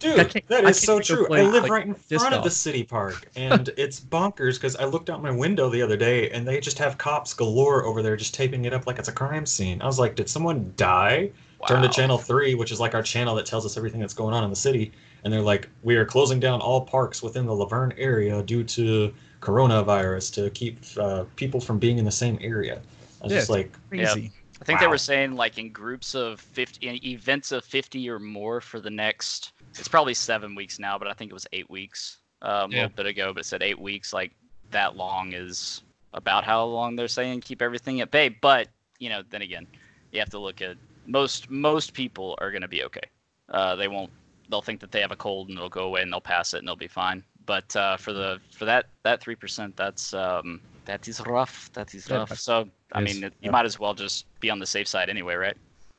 I 0.00 0.06
Dude, 0.16 0.30
can't- 0.30 0.48
that 0.48 0.64
I 0.64 0.68
is 0.70 0.80
can't 0.84 1.04
so 1.04 1.16
true. 1.16 1.26
play, 1.26 1.40
I 1.40 1.42
live 1.50 1.62
like, 1.64 1.72
right 1.72 1.86
in 1.86 1.92
disc 2.08 2.20
front 2.22 2.34
of 2.34 2.44
the 2.44 2.50
city 2.50 2.84
park, 2.84 3.28
and 3.36 3.70
it's 3.76 3.98
bonkers 3.98 4.54
because 4.54 4.76
I 4.76 4.84
looked 4.84 5.10
out 5.10 5.20
my 5.22 5.30
window 5.32 5.68
the 5.68 5.82
other 5.82 5.96
day, 5.96 6.30
and 6.30 6.46
they 6.46 6.60
just 6.60 6.78
have 6.78 6.98
cops 6.98 7.34
galore 7.34 7.84
over 7.84 8.00
there, 8.02 8.16
just 8.16 8.32
taping 8.34 8.64
it 8.64 8.72
up 8.72 8.86
like 8.86 8.98
it's 9.00 9.08
a 9.08 9.12
crime 9.12 9.44
scene. 9.44 9.82
I 9.82 9.86
was 9.86 9.98
like, 9.98 10.14
did 10.14 10.28
someone 10.28 10.72
die? 10.76 11.30
Turn 11.66 11.82
to 11.82 11.88
channel 11.88 12.18
three, 12.18 12.54
which 12.54 12.70
is 12.70 12.78
like 12.78 12.94
our 12.94 13.02
channel 13.02 13.34
that 13.34 13.44
tells 13.44 13.66
us 13.66 13.76
everything 13.76 14.00
that's 14.00 14.14
going 14.14 14.32
on 14.32 14.44
in 14.44 14.50
the 14.50 14.54
city, 14.56 14.92
and 15.24 15.32
they're 15.32 15.40
like, 15.42 15.68
we 15.82 15.96
are 15.96 16.04
closing 16.04 16.38
down 16.38 16.60
all 16.60 16.80
parks 16.82 17.20
within 17.20 17.46
the 17.46 17.52
Laverne 17.52 17.92
area 17.98 18.40
due 18.44 18.62
to 18.62 19.12
coronavirus 19.40 20.32
to 20.34 20.50
keep 20.50 20.78
uh, 20.96 21.24
people 21.34 21.60
from 21.60 21.78
being 21.80 21.98
in 21.98 22.04
the 22.04 22.10
same 22.12 22.38
area. 22.40 22.80
I 23.20 23.24
was 23.24 23.32
Yeah, 23.32 23.38
just 23.40 23.50
like, 23.50 23.72
Yeah. 23.92 24.14
I 24.60 24.64
think 24.64 24.80
they 24.80 24.86
were 24.88 24.98
saying 24.98 25.32
like 25.34 25.56
in 25.58 25.70
groups 25.70 26.14
of 26.14 26.40
50 26.40 26.86
in 26.88 27.04
events 27.04 27.52
of 27.52 27.64
50 27.64 28.08
or 28.10 28.18
more 28.18 28.60
for 28.60 28.80
the 28.80 28.90
next 28.90 29.52
it's 29.76 29.88
probably 29.88 30.14
7 30.14 30.54
weeks 30.54 30.78
now, 30.78 30.98
but 30.98 31.08
I 31.08 31.12
think 31.12 31.30
it 31.30 31.34
was 31.34 31.46
8 31.52 31.68
weeks 31.70 32.18
um, 32.42 32.70
a 32.72 32.74
little 32.76 32.90
bit 32.96 33.06
ago, 33.06 33.32
but 33.32 33.40
it 33.40 33.46
said 33.46 33.62
8 33.62 33.78
weeks 33.78 34.12
like 34.12 34.32
that 34.70 34.96
long 34.96 35.32
is 35.32 35.82
about 36.14 36.44
how 36.44 36.64
long 36.64 36.96
they're 36.96 37.08
saying 37.08 37.40
keep 37.40 37.62
everything 37.62 38.00
at 38.00 38.10
bay, 38.10 38.28
but 38.28 38.68
you 38.98 39.08
know, 39.08 39.22
then 39.30 39.42
again, 39.42 39.66
you 40.12 40.18
have 40.20 40.30
to 40.30 40.38
look 40.38 40.60
at 40.62 40.76
most 41.06 41.50
most 41.50 41.94
people 41.94 42.36
are 42.40 42.50
going 42.50 42.62
to 42.62 42.68
be 42.68 42.84
okay. 42.84 43.08
Uh, 43.48 43.76
they 43.76 43.88
won't 43.88 44.10
they'll 44.50 44.62
think 44.62 44.80
that 44.80 44.90
they 44.90 45.00
have 45.00 45.12
a 45.12 45.16
cold 45.16 45.48
and 45.48 45.58
it'll 45.58 45.68
go 45.68 45.84
away 45.84 46.02
and 46.02 46.12
they'll 46.12 46.20
pass 46.20 46.54
it 46.54 46.58
and 46.58 46.66
they'll 46.68 46.76
be 46.76 46.88
fine. 46.88 47.22
But 47.46 47.74
uh, 47.76 47.96
for 47.96 48.12
the 48.12 48.40
for 48.52 48.64
that 48.64 48.86
that 49.04 49.20
3% 49.22 49.76
that's 49.76 50.12
um 50.14 50.60
that 50.86 51.06
is 51.06 51.20
rough. 51.26 51.70
That 51.74 51.94
is 51.94 52.08
Yeah, 52.08 52.18
rough. 52.18 52.38
So 52.38 52.68
I 52.92 53.00
mean, 53.00 53.22
you 53.22 53.30
Yeah. 53.42 53.50
might 53.50 53.66
as 53.66 53.78
well 53.78 53.94
just 53.94 54.26
be 54.40 54.50
on 54.50 54.58
the 54.58 54.66
safe 54.66 54.88
side 54.88 55.08
anyway, 55.10 55.34
right? 55.34 55.56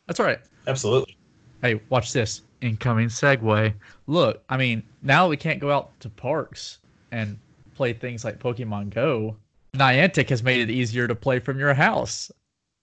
That's 0.07 0.19
all 0.19 0.25
right. 0.25 0.39
absolutely. 0.67 1.15
Hey, 1.61 1.79
watch 1.89 2.11
this. 2.13 2.41
Incoming 2.61 3.07
segue. 3.07 3.73
Look, 4.07 4.43
I 4.49 4.57
mean, 4.57 4.83
now 5.01 5.27
we 5.27 5.37
can't 5.37 5.59
go 5.59 5.71
out 5.71 5.97
to 6.01 6.09
parks 6.09 6.79
and 7.11 7.37
play 7.75 7.93
things 7.93 8.25
like 8.25 8.39
Pokemon 8.39 8.89
Go. 8.89 9.35
Niantic 9.73 10.29
has 10.29 10.43
made 10.43 10.61
it 10.61 10.71
easier 10.71 11.07
to 11.07 11.15
play 11.15 11.39
from 11.39 11.57
your 11.59 11.73
house. 11.73 12.31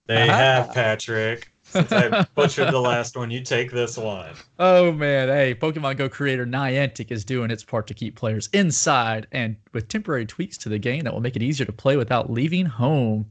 They 0.07 0.29
Ah. 0.29 0.33
have 0.37 0.73
Patrick. 0.73 1.51
Since 1.65 1.91
I 1.91 2.23
butchered 2.37 2.73
the 2.73 2.81
last 2.81 3.17
one, 3.17 3.29
you 3.31 3.43
take 3.43 3.73
this 3.73 3.99
one. 3.99 4.31
Oh 4.61 4.93
man, 4.93 5.29
hey, 5.29 5.53
Pokemon 5.53 5.97
Go 5.97 6.09
creator 6.09 6.47
Niantic 6.47 7.11
is 7.11 7.25
doing 7.25 7.51
its 7.51 7.65
part 7.65 7.89
to 7.89 7.95
keep 7.95 8.15
players 8.15 8.49
inside 8.53 9.27
and 9.33 9.57
with 9.73 9.89
temporary 9.89 10.25
tweaks 10.27 10.57
to 10.59 10.69
the 10.69 10.79
game 10.79 11.03
that 11.03 11.13
will 11.13 11.21
make 11.21 11.35
it 11.35 11.43
easier 11.43 11.67
to 11.67 11.73
play 11.73 11.97
without 11.97 12.31
leaving 12.31 12.67
home. 12.67 13.27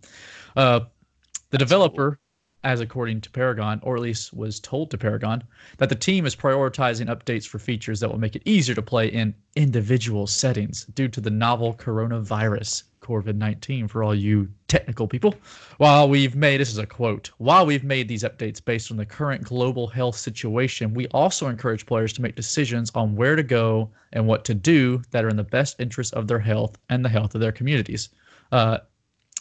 Uh, 0.58 0.82
the 1.52 1.58
developer, 1.58 2.20
as 2.66 2.82
according 2.82 3.22
to 3.22 3.30
Polygon, 3.30 3.80
or 3.84 3.96
at 3.96 4.02
least 4.02 4.34
was 4.34 4.60
told 4.60 4.90
to 4.90 4.98
Polygon, 4.98 5.44
that 5.78 5.88
the 5.88 5.96
team 5.96 6.26
is 6.26 6.36
prioritizing 6.36 7.08
updates 7.08 7.48
for 7.48 7.60
features 7.60 8.00
that 8.00 8.10
will 8.10 8.20
make 8.20 8.36
it 8.36 8.42
easier 8.44 8.74
to 8.74 8.82
play 8.82 9.08
in 9.08 9.36
individual 9.56 10.26
settings 10.26 10.84
due 10.86 11.08
to 11.08 11.22
the 11.22 11.30
novel 11.30 11.76
coronavirus. 11.76 12.84
COVID 13.02 13.36
19 13.36 13.88
for 13.88 14.04
all 14.04 14.16
you 14.16 14.50
technical 14.68 15.08
people. 15.08 15.36
While 15.78 16.10
we've 16.10 16.36
made, 16.36 16.60
this 16.60 16.72
is 16.72 16.80
a 16.80 16.88
quote, 16.88 17.30
while 17.38 17.64
we've 17.64 17.84
made 17.84 18.08
these 18.08 18.24
updates 18.24 18.66
based 18.66 18.90
on 18.90 18.98
the 18.98 19.06
current 19.06 19.44
global 19.44 19.86
health 19.86 20.16
situation, 20.16 20.92
we 20.92 21.06
also 21.10 21.48
encourage 21.48 21.86
players 21.86 22.14
to 22.14 22.24
make 22.24 22.36
decisions 22.36 22.92
on 22.96 23.16
where 23.16 23.36
to 23.36 23.44
go 23.44 23.92
and 24.14 24.26
what 24.26 24.44
to 24.46 24.56
do 24.56 25.04
that 25.12 25.24
are 25.24 25.30
in 25.30 25.36
the 25.36 25.44
best 25.44 25.80
interest 25.80 26.16
of 26.16 26.28
their 26.28 26.40
health 26.40 26.80
and 26.90 27.06
the 27.06 27.10
health 27.10 27.36
of 27.36 27.42
their 27.42 27.52
communities. 27.52 28.10
Uh, 28.52 28.80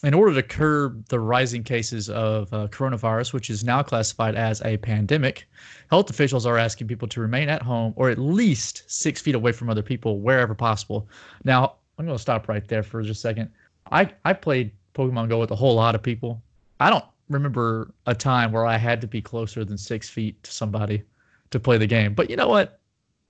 in 0.03 0.13
order 0.13 0.33
to 0.33 0.43
curb 0.43 1.07
the 1.07 1.19
rising 1.19 1.63
cases 1.63 2.09
of 2.09 2.53
uh, 2.53 2.67
coronavirus, 2.67 3.33
which 3.33 3.49
is 3.49 3.63
now 3.63 3.81
classified 3.81 4.35
as 4.35 4.61
a 4.63 4.77
pandemic, 4.77 5.47
health 5.89 6.09
officials 6.09 6.45
are 6.45 6.57
asking 6.57 6.87
people 6.87 7.07
to 7.07 7.21
remain 7.21 7.49
at 7.49 7.61
home 7.61 7.93
or 7.95 8.09
at 8.09 8.17
least 8.17 8.83
six 8.87 9.21
feet 9.21 9.35
away 9.35 9.51
from 9.51 9.69
other 9.69 9.81
people 9.81 10.19
wherever 10.19 10.53
possible. 10.53 11.07
Now, 11.43 11.75
I'm 11.97 12.05
going 12.05 12.17
to 12.17 12.21
stop 12.21 12.49
right 12.49 12.67
there 12.67 12.83
for 12.83 13.01
just 13.01 13.19
a 13.19 13.21
second. 13.21 13.49
I, 13.91 14.11
I 14.25 14.33
played 14.33 14.71
Pokemon 14.93 15.29
Go 15.29 15.39
with 15.39 15.51
a 15.51 15.55
whole 15.55 15.75
lot 15.75 15.95
of 15.95 16.03
people. 16.03 16.41
I 16.79 16.89
don't 16.89 17.05
remember 17.29 17.93
a 18.05 18.13
time 18.13 18.51
where 18.51 18.65
I 18.65 18.77
had 18.77 19.01
to 19.01 19.07
be 19.07 19.21
closer 19.21 19.63
than 19.63 19.77
six 19.77 20.09
feet 20.09 20.41
to 20.43 20.51
somebody 20.51 21.03
to 21.51 21.59
play 21.59 21.77
the 21.77 21.87
game. 21.87 22.13
But 22.13 22.29
you 22.29 22.35
know 22.35 22.49
what? 22.49 22.79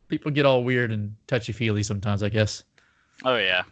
People 0.07 0.31
get 0.31 0.45
all 0.45 0.63
weird 0.63 0.91
and 0.91 1.15
touchy 1.27 1.51
feely 1.51 1.83
sometimes, 1.83 2.23
I 2.23 2.29
guess. 2.29 2.63
Oh 3.23 3.37
yeah, 3.37 3.63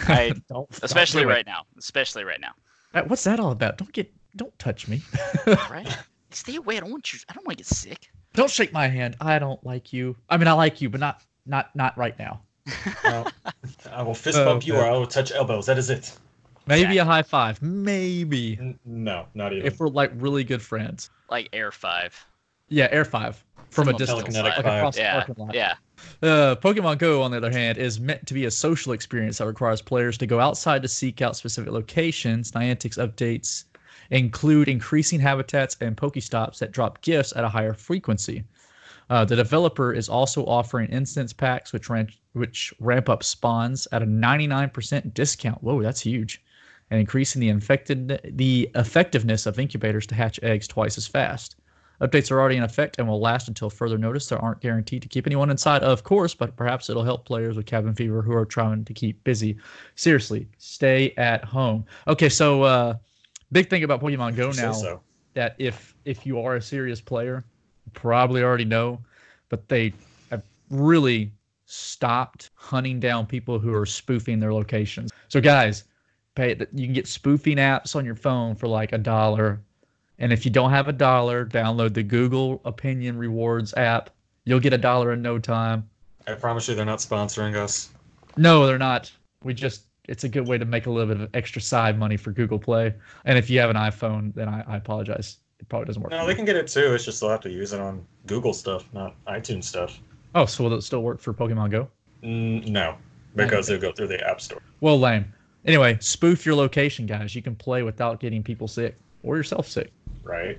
I 0.08 0.28
Don't- 0.28 0.48
don't 0.48 0.78
especially 0.82 1.22
do 1.22 1.28
right 1.28 1.46
now. 1.46 1.62
Especially 1.78 2.24
right 2.24 2.40
now. 2.40 2.52
Uh, 2.94 3.02
What's 3.02 3.24
that 3.24 3.38
all 3.40 3.52
about? 3.52 3.78
Don't 3.78 3.92
get, 3.92 4.12
don't 4.36 4.56
touch 4.58 4.88
me. 4.88 5.02
Right? 5.46 5.88
Stay 6.30 6.56
away. 6.56 6.76
I 6.76 6.80
don't 6.80 6.90
want 6.90 7.12
you. 7.12 7.18
I 7.28 7.32
don't 7.34 7.46
want 7.46 7.58
to 7.58 7.64
get 7.64 7.66
sick. 7.66 8.10
don't 8.34 8.50
shake 8.50 8.72
my 8.72 8.86
hand. 8.88 9.16
I 9.20 9.38
don't 9.38 9.62
like 9.64 9.92
you. 9.92 10.14
I 10.28 10.36
mean, 10.36 10.46
I 10.48 10.52
like 10.52 10.80
you, 10.80 10.88
but 10.90 11.00
not, 11.00 11.22
not, 11.46 11.74
not 11.74 11.96
right 11.98 12.18
now. 12.18 12.42
Well, 13.04 13.26
I 13.90 14.02
will 14.02 14.14
fist 14.14 14.38
Oh, 14.38 14.44
bump 14.44 14.66
you, 14.66 14.74
okay. 14.74 14.82
or 14.82 14.86
I 14.90 14.92
will 14.92 15.06
touch 15.06 15.32
elbows. 15.32 15.64
That 15.66 15.78
is 15.78 15.88
it. 15.90 16.16
Maybe 16.66 16.98
a 16.98 17.04
high 17.04 17.22
five. 17.22 17.62
Maybe 17.62 18.58
N- 18.60 18.78
no, 18.84 19.26
not 19.34 19.54
even. 19.54 19.66
if 19.66 19.78
we're 19.80 19.88
like 19.88 20.12
really 20.16 20.44
good 20.44 20.60
friends. 20.60 21.08
Like 21.30 21.48
Air 21.54 21.72
Five. 21.72 22.26
Yeah, 22.68 22.88
air 22.90 23.06
five 23.06 23.42
from 23.70 23.88
a 23.88 23.92
From 23.92 23.94
a 23.94 23.98
distance, 23.98 24.36
like 24.36 24.54
five. 24.56 24.64
across 24.66 24.96
the 24.96 25.02
Yeah. 25.02 25.14
parking 25.24 25.34
lot. 25.44 25.54
Yeah. 25.54 25.74
Uh, 26.22 26.56
Pokemon 26.56 26.98
Go, 26.98 27.22
on 27.22 27.30
the 27.30 27.36
other 27.36 27.50
hand, 27.50 27.78
is 27.78 28.00
meant 28.00 28.26
to 28.26 28.34
be 28.34 28.44
a 28.46 28.50
social 28.50 28.92
experience 28.92 29.38
that 29.38 29.46
requires 29.46 29.82
players 29.82 30.16
to 30.18 30.26
go 30.26 30.40
outside 30.40 30.82
to 30.82 30.88
seek 30.88 31.20
out 31.22 31.36
specific 31.36 31.72
locations. 31.72 32.52
Niantic's 32.52 32.96
updates 32.96 33.64
include 34.10 34.68
increasing 34.68 35.20
habitats 35.20 35.76
and 35.80 35.96
Pokestops 35.96 36.58
that 36.58 36.72
drop 36.72 37.00
gifts 37.02 37.32
at 37.36 37.44
a 37.44 37.48
higher 37.48 37.74
frequency. 37.74 38.42
Uh, 39.10 39.24
the 39.24 39.36
developer 39.36 39.92
is 39.92 40.08
also 40.08 40.44
offering 40.46 40.88
incense 40.90 41.32
packs, 41.32 41.72
which 41.72 41.88
ramp, 41.90 42.10
which 42.32 42.72
ramp 42.78 43.08
up 43.08 43.22
spawns 43.22 43.86
at 43.92 44.02
a 44.02 44.06
99% 44.06 45.14
discount. 45.14 45.62
Whoa, 45.62 45.82
that's 45.82 46.00
huge, 46.00 46.42
and 46.90 47.00
increasing 47.00 47.40
the 47.40 47.48
infected 47.48 48.20
the 48.36 48.70
effectiveness 48.74 49.46
of 49.46 49.58
incubators 49.58 50.06
to 50.08 50.14
hatch 50.14 50.38
eggs 50.42 50.68
twice 50.68 50.96
as 50.98 51.06
fast. 51.06 51.56
Updates 52.00 52.30
are 52.30 52.40
already 52.40 52.56
in 52.56 52.62
effect 52.62 52.98
and 52.98 53.08
will 53.08 53.20
last 53.20 53.48
until 53.48 53.68
further 53.70 53.98
notice. 53.98 54.28
They 54.28 54.36
aren't 54.36 54.60
guaranteed 54.60 55.02
to 55.02 55.08
keep 55.08 55.26
anyone 55.26 55.50
inside, 55.50 55.82
of 55.82 56.04
course, 56.04 56.34
but 56.34 56.54
perhaps 56.56 56.88
it'll 56.88 57.04
help 57.04 57.24
players 57.24 57.56
with 57.56 57.66
cabin 57.66 57.94
fever 57.94 58.22
who 58.22 58.32
are 58.32 58.44
trying 58.44 58.84
to 58.84 58.94
keep 58.94 59.22
busy. 59.24 59.56
Seriously, 59.96 60.46
stay 60.58 61.12
at 61.16 61.44
home. 61.44 61.84
Okay, 62.06 62.28
so 62.28 62.62
uh, 62.62 62.94
big 63.50 63.68
thing 63.68 63.82
about 63.82 64.00
Pokemon 64.00 64.36
Go 64.36 64.52
now 64.52 64.72
so. 64.72 65.00
that 65.34 65.56
if 65.58 65.94
if 66.04 66.24
you 66.24 66.40
are 66.40 66.56
a 66.56 66.62
serious 66.62 67.00
player, 67.00 67.44
you 67.84 67.92
probably 67.92 68.42
already 68.42 68.64
know, 68.64 69.00
but 69.48 69.68
they 69.68 69.92
have 70.30 70.42
really 70.70 71.32
stopped 71.66 72.50
hunting 72.54 73.00
down 73.00 73.26
people 73.26 73.58
who 73.58 73.74
are 73.74 73.86
spoofing 73.86 74.40
their 74.40 74.54
locations. 74.54 75.10
So 75.28 75.40
guys, 75.40 75.84
pay 76.34 76.54
that 76.54 76.68
you 76.72 76.86
can 76.86 76.94
get 76.94 77.06
spoofing 77.08 77.56
apps 77.56 77.96
on 77.96 78.04
your 78.04 78.14
phone 78.14 78.54
for 78.54 78.68
like 78.68 78.92
a 78.92 78.98
dollar. 78.98 79.60
And 80.18 80.32
if 80.32 80.44
you 80.44 80.50
don't 80.50 80.70
have 80.70 80.88
a 80.88 80.92
dollar, 80.92 81.46
download 81.46 81.94
the 81.94 82.02
Google 82.02 82.60
Opinion 82.64 83.16
Rewards 83.16 83.72
app. 83.74 84.10
You'll 84.44 84.60
get 84.60 84.72
a 84.72 84.78
dollar 84.78 85.12
in 85.12 85.22
no 85.22 85.38
time. 85.38 85.88
I 86.26 86.34
promise 86.34 86.68
you, 86.68 86.74
they're 86.74 86.84
not 86.84 86.98
sponsoring 86.98 87.54
us. 87.54 87.90
No, 88.36 88.66
they're 88.66 88.78
not. 88.78 89.10
We 89.44 89.54
just 89.54 89.84
it's 90.08 90.24
a 90.24 90.28
good 90.28 90.48
way 90.48 90.58
to 90.58 90.64
make 90.64 90.86
a 90.86 90.90
little 90.90 91.14
bit 91.14 91.22
of 91.22 91.30
extra 91.34 91.60
side 91.60 91.98
money 91.98 92.16
for 92.16 92.32
Google 92.32 92.58
Play. 92.58 92.94
And 93.26 93.38
if 93.38 93.48
you 93.50 93.60
have 93.60 93.70
an 93.70 93.76
iPhone, 93.76 94.34
then 94.34 94.48
I, 94.48 94.64
I 94.66 94.76
apologize. 94.76 95.36
It 95.60 95.68
probably 95.68 95.86
doesn't 95.86 96.02
work. 96.02 96.10
No, 96.10 96.26
they 96.26 96.34
can 96.34 96.44
get 96.44 96.56
it 96.56 96.68
too. 96.68 96.94
It's 96.94 97.04
just 97.04 97.20
they'll 97.20 97.30
have 97.30 97.40
to 97.42 97.50
use 97.50 97.72
it 97.72 97.80
on 97.80 98.04
Google 98.26 98.54
stuff, 98.54 98.84
not 98.92 99.14
iTunes 99.26 99.64
stuff. 99.64 100.00
Oh, 100.34 100.46
so 100.46 100.64
will 100.64 100.74
it 100.74 100.82
still 100.82 101.02
work 101.02 101.20
for 101.20 101.34
Pokemon 101.34 101.70
Go? 101.70 101.88
Mm, 102.22 102.68
no, 102.68 102.96
because 103.34 103.66
they'll 103.66 103.80
go 103.80 103.92
through 103.92 104.08
the 104.08 104.26
App 104.26 104.40
Store. 104.40 104.62
Well, 104.80 104.98
lame. 104.98 105.32
Anyway, 105.64 105.98
spoof 106.00 106.46
your 106.46 106.54
location, 106.54 107.06
guys. 107.06 107.34
You 107.34 107.42
can 107.42 107.54
play 107.54 107.82
without 107.82 108.20
getting 108.20 108.42
people 108.42 108.68
sick 108.68 108.96
or 109.22 109.36
yourself 109.36 109.66
sick. 109.66 109.92
Right? 110.28 110.58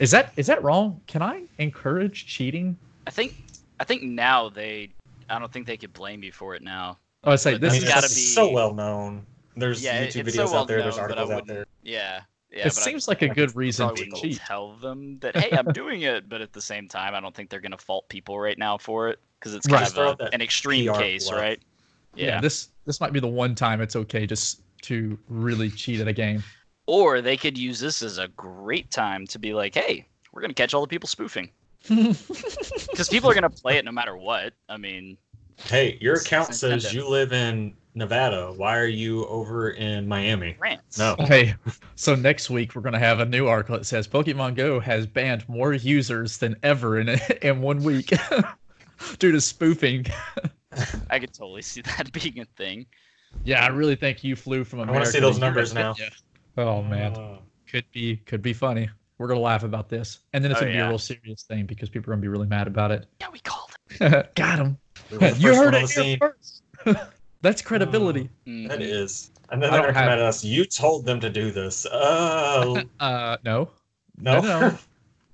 Is 0.00 0.10
that 0.10 0.32
is 0.36 0.46
that 0.48 0.62
wrong? 0.62 1.00
Can 1.06 1.22
I 1.22 1.44
encourage 1.58 2.26
cheating? 2.26 2.76
I 3.06 3.10
think. 3.10 3.36
I 3.80 3.84
think 3.84 4.02
now 4.02 4.48
they. 4.48 4.90
I 5.30 5.38
don't 5.38 5.52
think 5.52 5.66
they 5.66 5.76
could 5.76 5.92
blame 5.92 6.22
you 6.22 6.32
for 6.32 6.54
it 6.54 6.62
now. 6.62 6.98
Oh, 7.24 7.32
I 7.32 7.36
say 7.36 7.52
But 7.52 7.62
this 7.62 7.72
I 7.74 7.78
mean, 7.78 7.82
has 7.82 7.88
is. 7.88 7.94
gotta 7.94 8.14
be- 8.14 8.20
so 8.20 8.50
well 8.50 8.74
known. 8.74 9.24
There's 9.56 9.82
yeah, 9.82 10.04
YouTube 10.04 10.24
videos 10.26 10.32
so 10.34 10.44
well 10.46 10.56
out 10.62 10.68
there. 10.68 10.82
There's 10.82 10.96
known, 10.96 11.08
but 11.08 11.18
I 11.18 11.22
articles 11.22 11.40
out 11.40 11.46
there. 11.46 11.64
Yeah. 11.82 12.20
Yeah. 12.50 12.58
it 12.58 12.64
but 12.64 12.78
I- 12.78 12.82
seems 12.82 13.08
like 13.08 13.22
a 13.22 13.30
I 13.30 13.34
good 13.34 13.54
reason 13.56 13.94
to 13.94 14.10
cheat. 14.20 14.38
tell 14.44 14.74
them 14.74 15.18
that 15.20 15.36
hey, 15.36 15.56
I'm 15.56 15.72
doing 15.72 16.02
it, 16.02 16.28
but 16.28 16.40
at 16.40 16.52
the 16.52 16.60
same 16.60 16.88
time, 16.88 17.14
I 17.14 17.20
don't 17.20 17.34
think 17.34 17.48
they're 17.50 17.60
gonna 17.60 17.78
fault 17.78 18.08
people 18.08 18.38
right 18.38 18.58
now 18.58 18.76
for 18.76 19.08
it 19.08 19.20
because 19.38 19.54
it's 19.54 19.66
kind 19.66 19.82
Right. 19.96 20.08
of 20.08 20.20
a- 20.20 20.34
an 20.34 20.42
extreme 20.42 20.92
PR 20.92 20.98
case, 21.00 21.28
bluff. 21.28 21.40
right? 21.40 21.62
Yeah. 22.14 22.26
Yeah. 22.26 22.40
This 22.40 22.68
this 22.84 23.00
might 23.00 23.12
be 23.12 23.20
the 23.20 23.26
one 23.28 23.54
time 23.54 23.80
it's 23.80 23.96
okay 23.96 24.26
just 24.26 24.60
to 24.82 25.18
really 25.28 25.70
cheat 25.70 26.00
at 26.00 26.08
a 26.08 26.12
game. 26.12 26.42
Or 26.86 27.20
they 27.22 27.36
could 27.36 27.56
use 27.56 27.80
this 27.80 28.02
as 28.02 28.18
a 28.18 28.28
great 28.28 28.90
time 28.90 29.26
to 29.28 29.38
be 29.38 29.54
like, 29.54 29.74
hey, 29.74 30.06
we're 30.32 30.42
gonna 30.42 30.54
catch 30.54 30.74
all 30.74 30.82
the 30.82 30.88
people 30.88 31.08
spoofing 31.08 31.50
because 31.88 33.08
people 33.10 33.30
are 33.30 33.34
gonna 33.34 33.48
play 33.50 33.76
it 33.78 33.84
no 33.84 33.92
matter 33.92 34.16
what. 34.16 34.52
I 34.68 34.76
mean, 34.76 35.16
Hey, 35.66 35.96
your 36.00 36.16
account 36.16 36.52
says 36.54 36.84
kinda- 36.84 36.96
you 36.98 37.08
live 37.08 37.32
in 37.32 37.74
Nevada. 37.94 38.52
Why 38.56 38.76
are 38.76 38.88
you 38.88 39.24
over 39.26 39.70
in 39.70 40.06
Miami? 40.08 40.56
rants. 40.58 40.98
No. 40.98 41.14
Hey, 41.20 41.54
so 41.94 42.14
next 42.16 42.50
week 42.50 42.74
we're 42.74 42.82
gonna 42.82 42.98
have 42.98 43.20
a 43.20 43.24
new 43.24 43.46
article 43.46 43.78
that 43.78 43.84
says 43.84 44.08
Pokemon 44.08 44.56
Go 44.56 44.80
has 44.80 45.06
banned 45.06 45.48
more 45.48 45.72
users 45.72 46.38
than 46.38 46.56
ever 46.64 46.98
in 46.98 47.08
in 47.42 47.60
one 47.62 47.82
week 47.84 48.12
due 49.20 49.30
to 49.32 49.40
spoofing. 49.40 50.06
I 51.08 51.20
could 51.20 51.32
totally 51.32 51.62
see 51.62 51.82
that 51.82 52.10
being 52.12 52.40
a 52.40 52.44
thing. 52.56 52.86
Yeah, 53.44 53.64
I 53.64 53.68
really 53.68 53.96
think 53.96 54.24
you 54.24 54.34
flew 54.36 54.64
from 54.64 54.80
I 54.80 54.90
wanna 54.90 55.06
see 55.06 55.20
those 55.20 55.38
numbers 55.38 55.72
now. 55.72 55.94
ya? 55.98 56.06
Oh 56.56 56.82
man. 56.82 57.16
Oh. 57.16 57.38
could 57.70 57.84
be 57.92 58.16
could 58.16 58.42
be 58.42 58.52
funny. 58.52 58.88
We're 59.18 59.28
gonna 59.28 59.40
laugh 59.40 59.62
about 59.62 59.88
this, 59.88 60.20
and 60.32 60.42
then 60.44 60.50
it's 60.50 60.58
Oh, 60.58 60.62
gonna 60.62 60.72
be 60.72 60.78
yeah. 60.78 60.86
a 60.86 60.88
real 60.88 60.98
serious 60.98 61.42
thing 61.44 61.66
because 61.66 61.88
people 61.88 62.10
are 62.10 62.14
gonna 62.14 62.22
be 62.22 62.28
really 62.28 62.46
mad 62.48 62.66
about 62.66 62.90
it. 62.90 63.06
Yeah, 63.20 63.28
we 63.32 63.38
called 63.40 63.70
it. 64.00 64.34
Got 64.34 64.58
him. 64.58 64.78
We 65.10 65.18
You 65.36 65.54
heard 65.54 65.74
it 65.74 65.90
here 65.90 66.16
first. 66.18 66.62
That's 67.42 67.60
credibility. 67.62 68.30
That 68.46 68.50
Mhm. 68.50 68.80
is. 68.80 69.30
And 69.50 69.62
then 69.62 69.70
they're 69.70 69.82
don't 69.82 69.92
gonna 69.94 70.06
come 70.06 70.12
at 70.12 70.18
us. 70.18 70.42
You 70.44 70.64
told 70.64 71.04
them 71.06 71.20
to 71.20 71.30
do 71.30 71.50
this. 71.50 71.86
Oh 71.90 72.82
Uh, 73.00 73.36
no, 73.44 73.68
no. 74.18 74.40
No, 74.40 74.40
no. 74.40 74.78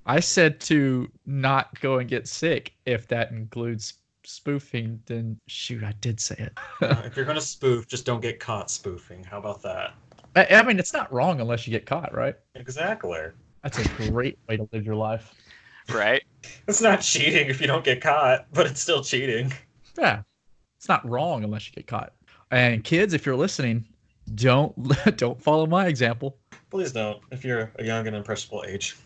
I 0.06 0.20
said 0.20 0.60
to 0.62 1.08
not 1.26 1.78
go 1.80 1.98
and 1.98 2.08
get 2.08 2.26
sick. 2.26 2.72
If 2.86 3.06
that 3.08 3.30
includes 3.30 3.94
spoofing, 4.24 5.00
then 5.06 5.38
shoot, 5.46 5.82
I 5.84 5.92
did 6.00 6.18
say 6.20 6.34
it. 6.38 6.58
Uh, 6.82 7.02
if 7.04 7.16
you're 7.16 7.24
gonna 7.26 7.40
spoof, 7.40 7.86
just 7.86 8.04
don't 8.06 8.20
get 8.20 8.40
caught 8.40 8.70
spoofing. 8.70 9.22
How 9.24 9.38
about 9.38 9.62
that? 9.62 9.94
I, 10.36 10.46
I 10.46 10.62
mean, 10.62 10.78
it's 10.78 10.92
not 10.92 11.12
wrong 11.12 11.40
unless 11.40 11.66
you 11.66 11.70
get 11.72 11.86
caught, 11.86 12.14
right? 12.14 12.34
Exactly. 12.54 13.20
That's 13.62 13.78
a 13.78 13.88
great 14.10 14.38
way 14.48 14.56
to 14.56 14.68
live 14.72 14.86
your 14.86 14.94
life. 14.94 15.34
Right? 15.92 16.22
It's 16.68 16.80
not 16.80 17.00
cheating 17.00 17.48
if 17.48 17.60
you 17.60 17.66
don't 17.66 17.84
get 17.84 18.00
caught, 18.00 18.46
but 18.52 18.66
it's 18.66 18.80
still 18.80 19.02
cheating. 19.02 19.52
Yeah, 19.98 20.22
it's 20.78 20.88
not 20.88 21.06
wrong 21.08 21.42
unless 21.44 21.66
you 21.66 21.72
get 21.72 21.86
caught. 21.86 22.12
And 22.50 22.84
kids, 22.84 23.12
if 23.12 23.26
you're 23.26 23.36
listening, 23.36 23.84
don't 24.34 24.74
don't 25.16 25.40
follow 25.40 25.66
my 25.66 25.86
example. 25.86 26.38
Please 26.70 26.92
don't, 26.92 27.20
if 27.32 27.44
you're 27.44 27.72
a 27.76 27.84
young 27.84 28.06
and 28.06 28.14
impressionable 28.14 28.64
age. 28.68 28.96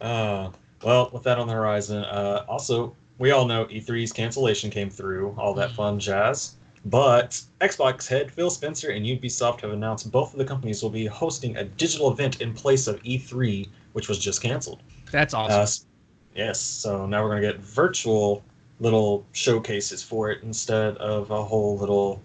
Uh, 0.00 0.50
well, 0.82 1.10
with 1.12 1.24
that 1.24 1.38
on 1.38 1.48
the 1.48 1.52
horizon, 1.52 2.04
uh, 2.04 2.44
also, 2.48 2.94
we 3.18 3.32
all 3.32 3.46
know 3.46 3.64
E3's 3.66 4.12
cancellation 4.12 4.70
came 4.70 4.88
through, 4.88 5.34
all 5.36 5.52
that 5.54 5.72
fun 5.72 5.98
jazz. 5.98 6.54
But 6.88 7.42
Xbox 7.60 8.08
head 8.08 8.30
Phil 8.30 8.48
Spencer 8.48 8.90
and 8.90 9.04
Ubisoft 9.04 9.60
have 9.60 9.72
announced 9.72 10.10
both 10.10 10.32
of 10.32 10.38
the 10.38 10.44
companies 10.44 10.82
will 10.82 10.90
be 10.90 11.04
hosting 11.04 11.56
a 11.56 11.64
digital 11.64 12.10
event 12.10 12.40
in 12.40 12.54
place 12.54 12.86
of 12.86 13.02
E3, 13.02 13.68
which 13.92 14.08
was 14.08 14.18
just 14.18 14.40
canceled. 14.40 14.82
That's 15.10 15.34
awesome. 15.34 15.86
Uh, 15.86 16.38
yes, 16.38 16.60
so 16.60 17.04
now 17.04 17.22
we're 17.22 17.30
going 17.30 17.42
to 17.42 17.52
get 17.52 17.60
virtual 17.60 18.42
little 18.80 19.26
showcases 19.32 20.02
for 20.02 20.30
it 20.30 20.42
instead 20.42 20.96
of 20.96 21.30
a 21.30 21.44
whole 21.44 21.76
little 21.76 22.22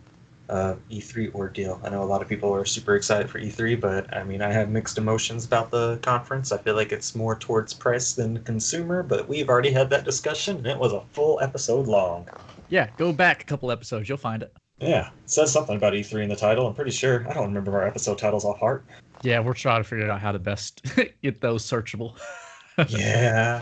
uh, 0.49 0.75
E3 0.91 1.33
ordeal. 1.33 1.81
I 1.83 1.89
know 1.89 2.03
a 2.03 2.05
lot 2.05 2.21
of 2.21 2.29
people 2.29 2.53
are 2.53 2.63
super 2.63 2.95
excited 2.95 3.29
for 3.29 3.39
E3, 3.39 3.79
but 3.79 4.15
I 4.15 4.23
mean, 4.23 4.41
I 4.41 4.51
have 4.51 4.69
mixed 4.69 4.97
emotions 4.97 5.45
about 5.45 5.71
the 5.71 5.97
conference. 6.01 6.51
I 6.51 6.57
feel 6.57 6.75
like 6.75 6.91
it's 6.91 7.15
more 7.15 7.35
towards 7.35 7.73
press 7.73 8.13
than 8.13 8.43
consumer, 8.43 9.03
but 9.03 9.27
we've 9.27 9.49
already 9.49 9.71
had 9.71 9.89
that 9.89 10.05
discussion, 10.05 10.57
and 10.57 10.67
it 10.67 10.77
was 10.77 10.93
a 10.93 11.01
full 11.11 11.39
episode 11.41 11.87
long. 11.87 12.27
Yeah, 12.73 12.87
go 12.97 13.13
back 13.13 13.43
a 13.43 13.45
couple 13.45 13.69
episodes, 13.69 14.09
you'll 14.09 14.17
find 14.17 14.41
it. 14.41 14.51
Yeah, 14.79 15.09
it 15.09 15.29
says 15.29 15.51
something 15.51 15.75
about 15.75 15.93
E3 15.93 16.23
in 16.23 16.29
the 16.29 16.35
title. 16.35 16.65
I'm 16.65 16.73
pretty 16.73 16.89
sure. 16.89 17.23
I 17.29 17.33
don't 17.33 17.45
remember 17.45 17.71
our 17.75 17.87
episode 17.87 18.17
titles 18.17 18.45
off 18.45 18.57
heart. 18.57 18.83
Yeah, 19.21 19.41
we're 19.41 19.53
trying 19.53 19.83
to 19.83 19.87
figure 19.87 20.09
out 20.09 20.19
how 20.19 20.31
to 20.31 20.39
best 20.39 20.83
get 21.21 21.39
those 21.39 21.63
searchable. 21.63 22.17
yeah. 22.89 23.61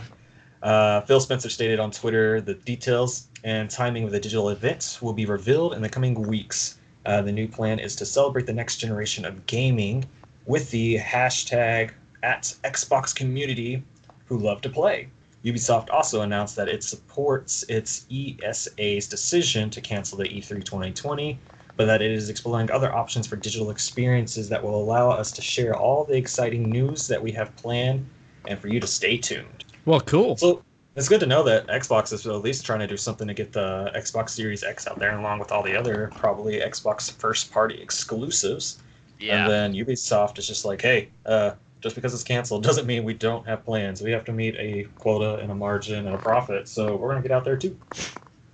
Uh, 0.62 1.02
Phil 1.02 1.20
Spencer 1.20 1.50
stated 1.50 1.78
on 1.78 1.90
Twitter 1.90 2.40
the 2.40 2.54
details 2.54 3.28
and 3.44 3.68
timing 3.68 4.04
of 4.04 4.12
the 4.12 4.18
digital 4.18 4.48
event 4.48 4.98
will 5.02 5.12
be 5.12 5.26
revealed 5.26 5.74
in 5.74 5.82
the 5.82 5.90
coming 5.90 6.14
weeks. 6.26 6.78
Uh, 7.04 7.20
the 7.20 7.32
new 7.32 7.46
plan 7.46 7.78
is 7.78 7.94
to 7.96 8.06
celebrate 8.06 8.46
the 8.46 8.52
next 8.54 8.78
generation 8.78 9.26
of 9.26 9.44
gaming 9.44 10.06
with 10.46 10.70
the 10.70 10.96
hashtag 10.96 11.90
at 12.22 12.54
Xbox 12.64 13.14
community 13.14 13.82
who 14.24 14.38
love 14.38 14.62
to 14.62 14.70
play. 14.70 15.08
Ubisoft 15.44 15.90
also 15.90 16.22
announced 16.22 16.56
that 16.56 16.68
it 16.68 16.84
supports 16.84 17.64
its 17.68 18.06
ESA's 18.10 19.08
decision 19.08 19.70
to 19.70 19.80
cancel 19.80 20.18
the 20.18 20.26
E 20.26 20.40
E3 20.40 20.64
2020, 20.64 21.38
but 21.76 21.86
that 21.86 22.00
it 22.00 22.10
is 22.10 22.28
exploring 22.28 22.70
other 22.70 22.94
options 22.94 23.26
for 23.26 23.36
digital 23.36 23.70
experiences 23.70 24.48
that 24.48 24.62
will 24.62 24.80
allow 24.80 25.10
us 25.10 25.32
to 25.32 25.42
share 25.42 25.74
all 25.74 26.04
the 26.04 26.16
exciting 26.16 26.70
news 26.70 27.08
that 27.08 27.20
we 27.20 27.32
have 27.32 27.54
planned 27.56 28.06
and 28.46 28.58
for 28.58 28.68
you 28.68 28.78
to 28.80 28.86
stay 28.86 29.16
tuned. 29.16 29.64
Well, 29.84 30.00
cool. 30.00 30.36
So 30.36 30.62
it's 30.94 31.08
good 31.08 31.20
to 31.20 31.26
know 31.26 31.42
that 31.44 31.66
Xbox 31.68 32.12
is 32.12 32.26
at 32.26 32.34
least 32.36 32.66
trying 32.66 32.80
to 32.80 32.86
do 32.86 32.96
something 32.96 33.26
to 33.26 33.34
get 33.34 33.52
the 33.52 33.90
Xbox 33.96 34.30
Series 34.30 34.62
X 34.62 34.86
out 34.86 34.98
there, 34.98 35.18
along 35.18 35.38
with 35.38 35.50
all 35.50 35.62
the 35.62 35.76
other 35.76 36.12
probably 36.16 36.60
Xbox 36.60 37.10
first 37.10 37.50
party 37.50 37.80
exclusives. 37.80 38.82
Yeah. 39.18 39.42
And 39.42 39.50
then 39.50 39.86
Ubisoft 39.86 40.38
is 40.38 40.46
just 40.46 40.64
like, 40.64 40.82
hey, 40.82 41.08
uh, 41.26 41.52
just 41.82 41.94
because 41.94 42.14
it's 42.14 42.22
canceled 42.22 42.62
doesn't 42.70 42.86
mean 42.86 43.04
we 43.04 43.14
don't 43.14 43.46
have 43.46 43.64
plans. 43.64 44.00
We 44.00 44.12
have 44.12 44.24
to 44.24 44.32
meet 44.32 44.56
a 44.58 44.84
quota 44.96 45.36
and 45.36 45.50
a 45.50 45.54
margin 45.54 46.06
and 46.06 46.14
a 46.14 46.18
profit. 46.18 46.68
So 46.68 46.96
we're 46.96 47.10
gonna 47.10 47.22
get 47.22 47.32
out 47.32 47.44
there 47.44 47.56
too. 47.56 47.76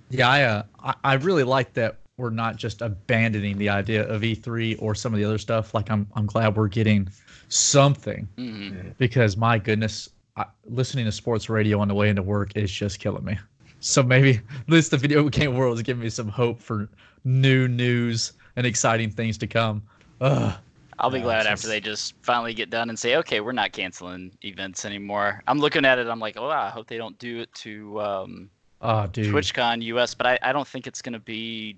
Yeah, 0.09 0.29
I, 0.29 0.43
uh, 0.43 0.63
I 0.83 0.95
I 1.03 1.13
really 1.13 1.43
like 1.43 1.73
that 1.73 1.99
we're 2.17 2.29
not 2.29 2.57
just 2.57 2.81
abandoning 2.81 3.57
the 3.57 3.69
idea 3.69 4.05
of 4.07 4.21
E3 4.21 4.81
or 4.81 4.93
some 4.93 5.13
of 5.13 5.19
the 5.19 5.25
other 5.25 5.37
stuff. 5.37 5.73
Like 5.73 5.89
I'm 5.89 6.07
I'm 6.15 6.25
glad 6.25 6.55
we're 6.55 6.67
getting 6.67 7.09
something 7.47 8.27
hmm 8.37 8.89
because 8.97 9.37
my 9.37 9.57
goodness, 9.57 10.09
I, 10.35 10.45
listening 10.65 11.05
to 11.05 11.11
sports 11.11 11.49
radio 11.49 11.79
on 11.79 11.87
the 11.87 11.95
way 11.95 12.09
into 12.09 12.21
work 12.21 12.55
is 12.55 12.71
just 12.71 12.99
killing 12.99 13.23
me. 13.23 13.37
So 13.79 14.03
maybe 14.03 14.31
at 14.59 14.69
least 14.69 14.91
the 14.91 14.97
video 14.97 15.27
game 15.29 15.55
world 15.55 15.77
is 15.77 15.83
giving 15.83 16.03
me 16.03 16.09
some 16.09 16.27
hope 16.27 16.59
for 16.59 16.89
new 17.23 17.67
news 17.67 18.33
and 18.55 18.67
exciting 18.67 19.09
things 19.09 19.37
to 19.39 19.47
come. 19.47 19.81
Ugh. 20.21 20.53
I'll 20.99 21.09
be 21.09 21.19
Yeah, 21.19 21.23
glad 21.23 21.47
after 21.47 21.55
just- 21.63 21.67
they 21.67 21.79
just 21.79 22.13
finally 22.21 22.53
get 22.53 22.69
done 22.69 22.89
and 22.89 22.99
say, 22.99 23.15
okay, 23.17 23.39
we're 23.39 23.51
not 23.53 23.71
canceling 23.71 24.31
events 24.43 24.85
anymore. 24.85 25.41
I'm 25.47 25.59
looking 25.59 25.85
at 25.85 25.97
it. 25.97 26.07
I'm 26.07 26.19
like, 26.19 26.35
oh, 26.37 26.49
I 26.49 26.69
hope 26.69 26.87
they 26.87 26.97
don't 26.97 27.17
do 27.19 27.39
it 27.39 27.53
to 27.55 28.01
um, 28.01 28.49
Oh, 28.81 29.07
dude. 29.07 29.33
TwitchCon 29.33 29.81
US, 29.83 30.13
but 30.13 30.25
I, 30.27 30.39
I 30.41 30.51
don't 30.53 30.67
think 30.67 30.87
it's 30.87 31.01
going 31.01 31.13
to 31.13 31.19
be 31.19 31.77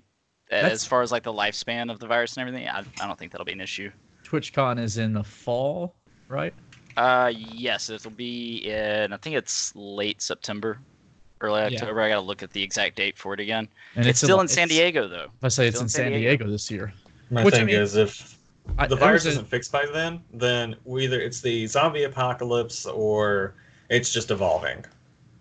That's- 0.50 0.72
as 0.72 0.84
far 0.84 1.02
as 1.02 1.12
like 1.12 1.22
the 1.22 1.32
lifespan 1.32 1.90
of 1.90 1.98
the 2.00 2.06
virus 2.06 2.36
and 2.36 2.46
everything. 2.46 2.68
I, 2.68 2.80
I 3.00 3.06
don't 3.06 3.18
think 3.18 3.32
that'll 3.32 3.44
be 3.44 3.52
an 3.52 3.60
issue. 3.60 3.90
TwitchCon 4.24 4.80
is 4.80 4.98
in 4.98 5.12
the 5.12 5.22
fall, 5.24 5.94
right? 6.28 6.54
Uh, 6.96 7.32
yes, 7.34 7.90
it'll 7.90 8.10
be 8.10 8.68
in. 8.68 9.12
I 9.12 9.16
think 9.16 9.36
it's 9.36 9.74
late 9.74 10.20
September, 10.20 10.78
early 11.40 11.60
Yeah. 11.60 11.66
October. 11.80 12.00
I 12.02 12.08
gotta 12.10 12.20
look 12.20 12.42
at 12.42 12.50
the 12.52 12.62
exact 12.62 12.96
date 12.96 13.16
for 13.16 13.34
it 13.34 13.40
again. 13.40 13.68
And 13.96 14.06
it's, 14.06 14.18
still 14.20 14.40
in 14.40 14.48
San 14.48 14.68
Diego 14.68 15.08
though. 15.08 15.28
I 15.42 15.48
say 15.48 15.66
it's 15.68 15.76
Still 15.76 15.84
in 15.84 15.88
San 15.88 16.12
Diego 16.12 16.48
this 16.50 16.70
year. 16.70 16.92
My 17.30 17.44
Which, 17.44 17.54
I 17.54 17.58
thing 17.58 17.66
mean, 17.68 17.76
is, 17.76 17.96
if 17.96 18.31
I, 18.78 18.86
the 18.86 18.96
virus 18.96 19.26
isn't 19.26 19.46
fixed 19.48 19.72
by 19.72 19.86
then, 19.86 20.22
then 20.32 20.76
either 20.98 21.20
it's 21.20 21.40
the 21.40 21.66
zombie 21.66 22.04
apocalypse 22.04 22.86
or 22.86 23.54
it's 23.90 24.12
just 24.12 24.30
evolving. 24.30 24.84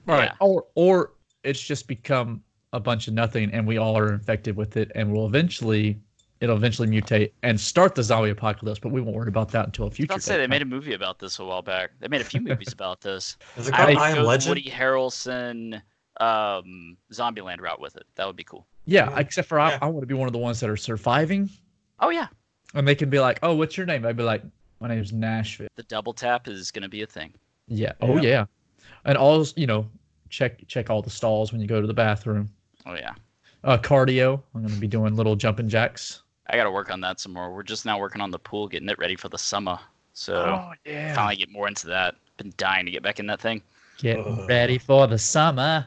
Right. 0.05 0.25
Yeah. 0.25 0.34
Or 0.39 0.65
or 0.75 1.13
it's 1.43 1.62
just 1.62 1.88
become 1.88 2.43
a 2.73 2.79
bunch 2.79 3.07
of 3.07 3.13
nothing 3.13 3.51
and 3.51 3.67
we 3.67 3.77
all 3.77 3.97
are 3.97 4.13
infected 4.13 4.55
with 4.55 4.77
it 4.77 4.91
and 4.95 5.12
we'll 5.12 5.25
eventually 5.25 5.99
it'll 6.39 6.55
eventually 6.57 6.88
mutate 6.88 7.31
and 7.43 7.60
start 7.60 7.93
the 7.93 8.01
zombie 8.01 8.31
apocalypse, 8.31 8.79
but 8.79 8.91
we 8.91 8.99
won't 8.99 9.15
worry 9.15 9.27
about 9.27 9.49
that 9.51 9.65
until 9.65 9.86
a 9.86 9.91
future. 9.91 10.13
I'll 10.13 10.19
say 10.19 10.38
they 10.38 10.47
made 10.47 10.63
a 10.63 10.65
movie 10.65 10.93
about 10.93 11.19
this 11.19 11.38
a 11.38 11.45
while 11.45 11.62
back. 11.62 11.91
They 11.99 12.07
made 12.07 12.21
a 12.21 12.25
few 12.25 12.41
movies 12.41 12.73
about 12.73 12.99
this. 13.01 13.38
Is 13.57 13.67
it 13.67 13.73
I 13.75 13.77
called 13.77 13.89
would 13.89 13.97
I 13.99 14.10
Am 14.10 14.15
go 14.15 14.21
Legend? 14.23 14.49
Woody 14.49 14.69
Harrelson 14.69 15.81
um, 16.19 16.97
Zombieland 17.13 17.62
route 17.62 17.79
with 17.79 17.95
it. 17.95 18.03
That 18.15 18.25
would 18.27 18.36
be 18.36 18.43
cool. 18.43 18.67
yeah, 18.86 19.10
Yeah. 19.12 19.19
except 19.19 19.47
for 19.47 19.60
I, 19.60 19.77
I 19.81 19.86
want 19.86 20.01
to 20.01 20.07
be 20.07 20.15
one 20.15 20.27
of 20.27 20.34
the 20.34 20.39
ones 20.39 20.60
that 20.62 20.69
are 20.69 20.77
surviving 20.77 21.49
Oh 21.99 22.10
yeah, 22.10 22.27
and 22.73 22.88
they 22.88 22.95
can 22.95 23.10
be 23.10 23.19
like, 23.19 23.39
"Oh, 23.43 23.55
what's 23.55 23.77
your 23.77 23.86
name?" 23.86 24.05
I'd 24.05 24.17
be 24.17 24.23
like, 24.23 24.43
"My 24.79 24.88
name's 24.88 25.12
Nashville." 25.13 25.67
the 25.75 25.84
double 25.84 26.13
tap 26.13 26.47
is 26.47 26.71
gonna 26.71 26.89
be 26.89 27.01
a 27.03 27.07
thing. 27.07 27.34
Yeah. 27.67 27.93
Oh 28.01 28.15
Yeah. 28.17 28.21
yeah. 28.21 28.45
And 29.05 29.17
all 29.17 29.45
you 29.55 29.67
know, 29.67 29.88
check 30.29 30.65
check 30.67 30.89
all 30.89 31.01
the 31.01 31.10
stalls 31.10 31.51
when 31.51 31.62
you 31.62 31.67
go 31.67 31.81
to 31.81 31.88
the 31.88 31.93
bathroom. 31.93 32.49
Oh 32.86 32.93
yeah, 32.95 33.13
Uh, 33.63 33.77
cardio. 33.77 34.41
I'm 34.55 34.62
gonna 34.63 34.75
be 34.79 34.88
doing 34.88 35.15
little 35.15 35.36
jumping 35.36 35.69
jacks. 35.69 36.21
I 36.47 36.55
gotta 36.57 36.71
work 36.71 36.91
on 36.91 36.99
that 37.01 37.19
some 37.19 37.34
more. 37.34 37.53
We're 37.53 37.63
just 37.63 37.86
now 37.86 37.99
working 37.99 38.21
on 38.21 38.31
the 38.31 38.39
pool, 38.39 38.67
getting 38.67 38.89
it 38.89 38.97
ready 38.97 39.15
for 39.15 39.29
the 39.29 39.38
summer. 39.38 39.79
So 40.13 40.69
yeah. 40.86 41.13
finally 41.15 41.38
get 41.38 41.49
more 41.49 41.67
into 41.67 41.88
that. 41.88 42.15
Been 42.38 42.53
dying 42.57 42.86
to 42.86 42.91
get 42.91 43.03
back 43.03 43.19
in 43.19 43.27
that 43.27 43.39
thing. 43.39 43.62
Get 43.97 44.17
Ugh. 44.19 44.47
ready 44.49 44.77
for 44.77 45.07
the 45.07 45.17
summer. 45.17 45.86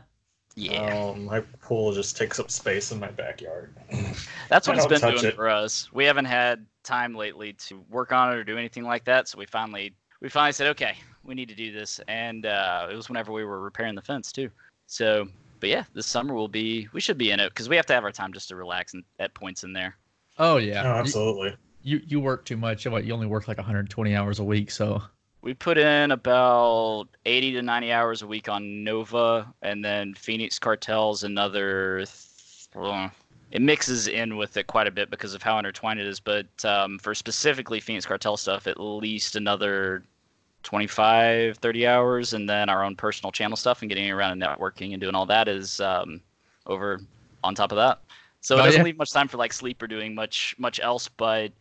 Yeah. 0.56 1.10
Um, 1.10 1.24
my 1.24 1.40
pool 1.60 1.92
just 1.92 2.16
takes 2.16 2.38
up 2.38 2.50
space 2.50 2.92
in 2.92 3.00
my 3.00 3.10
backyard. 3.10 3.74
That's 4.48 4.68
what 4.68 4.76
it's 4.76 4.86
been 4.86 5.00
doing 5.00 5.24
it. 5.24 5.34
for 5.34 5.48
us. 5.48 5.92
We 5.92 6.04
haven't 6.04 6.26
had 6.26 6.64
time 6.84 7.14
lately 7.14 7.54
to 7.54 7.84
work 7.90 8.12
on 8.12 8.32
it 8.32 8.36
or 8.36 8.44
do 8.44 8.56
anything 8.56 8.84
like 8.84 9.04
that. 9.04 9.28
So 9.28 9.38
we 9.38 9.46
finally 9.46 9.94
we 10.20 10.28
finally 10.28 10.52
said, 10.52 10.68
okay, 10.68 10.96
we 11.24 11.34
need 11.34 11.48
to 11.48 11.54
do 11.54 11.72
this. 11.72 12.00
And 12.06 12.46
uh, 12.46 12.88
it 12.90 12.94
was 12.94 13.08
whenever 13.08 13.32
we 13.32 13.44
were 13.44 13.60
repairing 13.60 13.94
the 13.94 14.02
fence 14.02 14.30
too. 14.30 14.48
So, 14.86 15.26
but 15.60 15.70
yeah, 15.70 15.84
this 15.92 16.06
summer 16.06 16.34
will 16.34 16.48
be 16.48 16.88
we 16.92 17.00
should 17.00 17.18
be 17.18 17.30
in 17.30 17.40
it 17.40 17.48
because 17.48 17.68
we 17.68 17.76
have 17.76 17.86
to 17.86 17.92
have 17.92 18.04
our 18.04 18.12
time 18.12 18.32
just 18.32 18.48
to 18.50 18.56
relax 18.56 18.94
and 18.94 19.02
at 19.18 19.34
points 19.34 19.64
in 19.64 19.72
there. 19.72 19.96
Oh 20.38 20.58
yeah. 20.58 20.82
Oh, 20.84 20.98
absolutely. 20.98 21.56
You 21.82 22.00
you 22.06 22.20
work 22.20 22.44
too 22.44 22.56
much. 22.56 22.86
What 22.86 23.04
you 23.04 23.12
only 23.12 23.26
work 23.26 23.48
like 23.48 23.58
120 23.58 24.14
hours 24.14 24.38
a 24.38 24.44
week, 24.44 24.70
so 24.70 25.02
We 25.44 25.52
put 25.52 25.76
in 25.76 26.10
about 26.10 27.04
80 27.26 27.52
to 27.52 27.62
90 27.62 27.92
hours 27.92 28.22
a 28.22 28.26
week 28.26 28.48
on 28.48 28.82
Nova, 28.82 29.52
and 29.60 29.84
then 29.84 30.14
Phoenix 30.14 30.58
Cartel's 30.58 31.22
another. 31.22 31.98
Th- 31.98 33.10
it 33.50 33.60
mixes 33.60 34.08
in 34.08 34.38
with 34.38 34.56
it 34.56 34.66
quite 34.66 34.86
a 34.86 34.90
bit 34.90 35.10
because 35.10 35.34
of 35.34 35.42
how 35.42 35.58
intertwined 35.58 36.00
it 36.00 36.06
is, 36.06 36.18
but 36.18 36.46
um, 36.64 36.98
for 36.98 37.14
specifically 37.14 37.78
Phoenix 37.78 38.06
Cartel 38.06 38.38
stuff, 38.38 38.66
at 38.66 38.80
least 38.80 39.36
another 39.36 40.02
25, 40.62 41.58
30 41.58 41.86
hours, 41.86 42.32
and 42.32 42.48
then 42.48 42.70
our 42.70 42.82
own 42.82 42.96
personal 42.96 43.30
channel 43.30 43.58
stuff 43.58 43.82
and 43.82 43.90
getting 43.90 44.10
around 44.10 44.32
and 44.32 44.42
networking 44.42 44.92
and 44.92 45.00
doing 45.00 45.14
all 45.14 45.26
that 45.26 45.46
is 45.46 45.78
um, 45.80 46.22
over 46.66 47.02
on 47.44 47.54
top 47.54 47.70
of 47.70 47.76
that. 47.76 48.00
So 48.40 48.56
it 48.56 48.60
Oh, 48.60 48.64
doesn't 48.64 48.80
yeah. 48.80 48.84
leave 48.84 48.96
much 48.96 49.12
time 49.12 49.28
for 49.28 49.36
like 49.36 49.52
sleep 49.52 49.82
or 49.82 49.88
doing 49.88 50.14
much 50.14 50.54
much 50.56 50.80
else, 50.80 51.06
but 51.06 51.52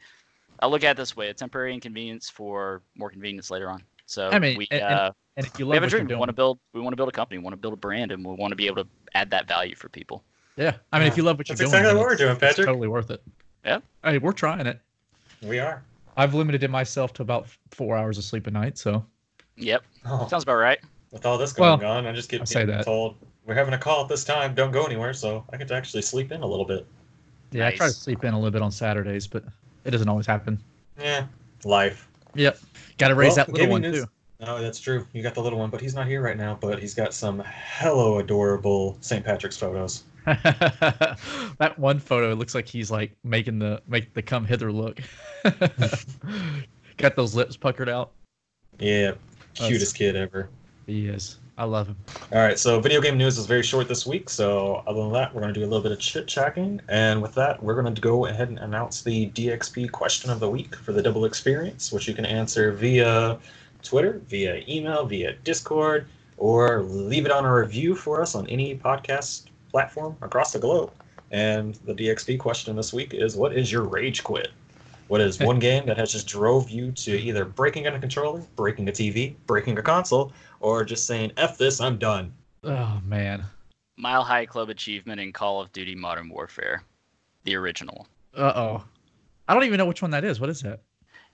I 0.60 0.68
look 0.68 0.84
at 0.84 0.92
it 0.92 0.98
this 0.98 1.16
way: 1.16 1.30
a 1.30 1.34
temporary 1.34 1.74
inconvenience 1.74 2.30
for 2.30 2.82
more 2.96 3.10
convenience 3.10 3.50
later 3.52 3.70
on. 3.70 3.84
So 4.06 4.30
I 4.30 4.40
mean, 4.40 4.58
we, 4.58 4.68
and- 4.72 4.82
and 4.82 4.94
uh, 4.94 5.12
and 5.36 5.46
if 5.48 5.58
you 5.60 5.66
we 5.68 5.76
have 5.76 5.84
a 5.84 5.86
what 5.88 5.92
you're 5.92 6.00
dream. 6.02 6.10
We 6.10 6.16
want 6.16 6.30
to 6.30 6.34
build. 6.34 6.60
We 6.74 6.82
want 6.82 6.94
to 6.94 6.98
build 6.98 7.10
a 7.10 7.14
company. 7.14 7.38
We 7.40 7.44
want 7.44 7.54
to 7.54 7.58
build 7.58 7.74
a 7.74 7.78
brand, 7.78 8.12
and 8.12 8.24
we 8.26 8.34
want 8.36 8.52
to 8.52 8.56
be 8.56 8.68
able 8.68 8.84
to 8.84 8.90
add 9.16 9.32
that 9.32 9.48
value 9.48 9.76
for 9.76 9.90
people. 9.90 10.24
yeah. 10.56 10.76
I 10.92 11.00
mean, 11.00 11.08
if 11.08 11.18
you 11.18 11.24
love 11.24 11.38
what 11.38 11.50
you're 11.50 11.56
That's 11.56 11.72
doing, 11.72 11.82
exactly 11.82 11.98
what 12.00 12.08
we're 12.08 12.14
it's- 12.14 12.40
doing, 12.40 12.50
it's 12.50 12.58
totally 12.58 12.88
worth 12.88 13.10
it. 13.12 13.22
Yeah. 13.66 13.80
Hey, 14.04 14.18
we're 14.20 14.32
trying 14.34 14.68
it. 14.68 14.80
We 15.42 15.60
are. 15.60 15.84
I've 16.18 16.34
limited 16.36 16.64
it 16.64 16.70
myself 16.70 17.14
to 17.14 17.22
about 17.24 17.48
four 17.72 17.98
hours 17.98 18.18
of 18.20 18.24
sleep 18.24 18.46
a 18.48 18.52
night, 18.52 18.78
so 18.78 19.04
Yep, 19.56 19.84
Oh, 20.06 20.28
sounds 20.28 20.44
about 20.44 20.56
right. 20.58 20.80
with 21.12 21.26
all 21.26 21.38
this 21.38 21.54
going 21.54 21.80
Well, 21.80 21.92
on, 21.98 22.06
I 22.06 22.12
just 22.14 22.32
I 22.34 22.38
get 22.38 22.48
say 22.48 22.60
getting 22.62 22.76
that. 22.78 22.86
told 22.86 23.16
we're 23.46 23.54
having 23.56 23.74
a 23.74 23.78
call 23.78 24.04
at 24.04 24.10
this 24.10 24.24
time. 24.24 24.54
Don't 24.56 24.72
go 24.72 24.84
anywhere, 24.86 25.14
so 25.14 25.44
I 25.52 25.58
get 25.58 25.68
to 25.70 25.76
actually 25.76 26.02
sleep 26.04 26.32
in 26.32 26.42
a 26.42 26.46
little 26.46 26.66
bit. 26.66 26.86
yeah, 27.52 27.68
I 27.68 27.72
try 27.76 27.88
to 27.88 27.94
sleep 27.94 28.24
in 28.24 28.34
a 28.34 28.38
little 28.38 28.52
bit 28.52 28.62
on 28.62 28.72
Saturdays, 28.72 29.26
but 29.28 29.44
it 29.86 29.92
doesn't 29.92 30.10
always 30.10 30.26
happen. 30.26 30.60
Yeah, 31.00 31.26
life. 31.64 32.08
Yep. 32.36 32.58
Got 32.98 33.08
to 33.10 33.16
raise 33.16 33.36
Well, 33.36 33.46
that 33.46 33.54
little 33.54 33.70
one 33.70 33.82
news- 33.82 34.04
too. 34.04 34.10
Oh, 34.46 34.62
that's 34.62 34.80
true. 34.80 35.08
You 35.14 35.24
got 35.24 35.36
the 35.36 35.42
little 35.42 35.58
one, 35.60 35.70
but 35.70 35.80
he's 35.80 35.96
not 35.96 36.06
here 36.08 36.22
right 36.22 36.36
now. 36.36 36.58
But 36.60 36.80
he's 36.80 36.94
got 36.94 37.14
some 37.14 37.42
hello 37.46 38.20
adorable 38.20 38.98
St. 39.00 39.24
Patrick's 39.24 39.56
photos. 39.58 40.04
that 40.26 41.74
one 41.78 42.00
photo 42.00 42.34
looks 42.34 42.54
like 42.56 42.68
he's 42.68 42.90
like 42.92 43.16
making 43.24 43.60
the 43.60 43.82
make 43.88 44.14
the 44.14 44.22
come 44.22 44.46
hither 44.46 44.72
look. 44.72 45.00
Got 46.98 47.16
those 47.16 47.36
lips 47.36 47.58
puckered 47.58 47.90
out. 47.90 48.12
Yeah, 48.80 49.12
That's- 49.56 49.68
cutest 49.70 49.96
kid 49.96 50.16
ever. 50.16 50.50
He 50.88 51.08
is. 51.08 51.40
I 51.64 51.66
love 51.66 51.88
him. 51.88 51.96
All 52.34 52.40
right, 52.40 52.60
so 52.60 52.82
video 52.82 53.00
game 53.00 53.18
news 53.18 53.38
is 53.38 53.46
very 53.46 53.64
short 53.64 53.88
this 53.88 54.06
week. 54.06 54.30
So 54.30 54.84
other 54.86 55.02
than 55.02 55.14
that, 55.14 55.34
we're 55.34 55.40
going 55.40 55.54
to 55.54 55.58
do 55.58 55.66
a 55.66 55.70
little 55.70 55.82
bit 55.82 55.94
of 55.94 56.00
chit 56.00 56.28
chatting, 56.28 56.82
and 56.90 57.22
with 57.22 57.34
that, 57.36 57.64
we're 57.64 57.82
going 57.82 57.96
to 57.96 58.02
go 58.02 58.26
ahead 58.26 58.50
and 58.50 58.60
announce 58.60 59.02
the 59.02 59.30
DXP 59.30 59.90
question 59.90 60.30
of 60.30 60.42
the 60.42 60.50
week 60.50 60.76
for 60.76 60.92
the 60.92 61.02
double 61.02 61.24
experience, 61.24 61.90
which 61.94 62.06
you 62.06 62.14
can 62.14 62.26
answer 62.26 62.74
via 62.74 63.40
Twitter, 63.82 64.22
via 64.28 64.62
email, 64.68 65.06
via 65.06 65.36
Discord, 65.46 66.06
or 66.36 66.84
leave 66.84 67.26
it 67.26 67.32
on 67.32 67.46
a 67.46 67.56
review 67.56 67.96
for 67.96 68.22
us 68.22 68.36
on 68.36 68.46
any 68.48 68.76
podcast 68.76 69.46
platform 69.72 70.18
across 70.22 70.52
the 70.52 70.60
globe. 70.60 70.92
And 71.32 71.76
the 71.86 71.94
DXP 71.94 72.40
question 72.40 72.76
this 72.76 72.92
week 72.92 73.14
is: 73.14 73.38
What 73.38 73.56
is 73.56 73.72
your 73.72 73.84
rage 73.84 74.22
quit? 74.22 74.50
What 75.08 75.22
is 75.22 75.40
one 75.52 75.60
game 75.60 75.86
that 75.86 75.98
has 75.98 76.12
just 76.12 76.28
drove 76.28 76.70
you 76.70 76.92
to 76.92 77.18
either 77.18 77.46
breaking 77.46 77.88
a 77.88 78.00
controller, 78.00 78.44
breaking 78.58 78.90
a 78.90 78.92
TV, 78.92 79.36
breaking 79.48 79.78
a 79.78 79.82
console, 79.82 80.34
or 80.64 80.84
just 80.84 81.06
saying 81.06 81.32
"f 81.38 81.58
this, 81.58 81.80
I'm 81.80 81.98
done"? 81.98 82.34
Oh 82.64 83.00
man. 83.06 83.44
Mile 83.98 84.24
High 84.24 84.46
Club 84.48 84.70
achievement 84.70 85.22
in 85.22 85.32
Call 85.32 85.62
of 85.62 85.72
Duty 85.72 85.94
Modern 85.94 86.30
Warfare, 86.30 86.82
the 87.44 87.56
original. 87.56 88.08
Uh 88.36 88.54
oh. 88.56 88.84
I 89.48 89.54
don't 89.54 89.66
even 89.66 89.78
know 89.78 89.86
which 89.86 90.02
one 90.02 90.10
that 90.12 90.24
is. 90.24 90.40
What 90.40 90.50
is 90.50 90.62
that? 90.62 90.80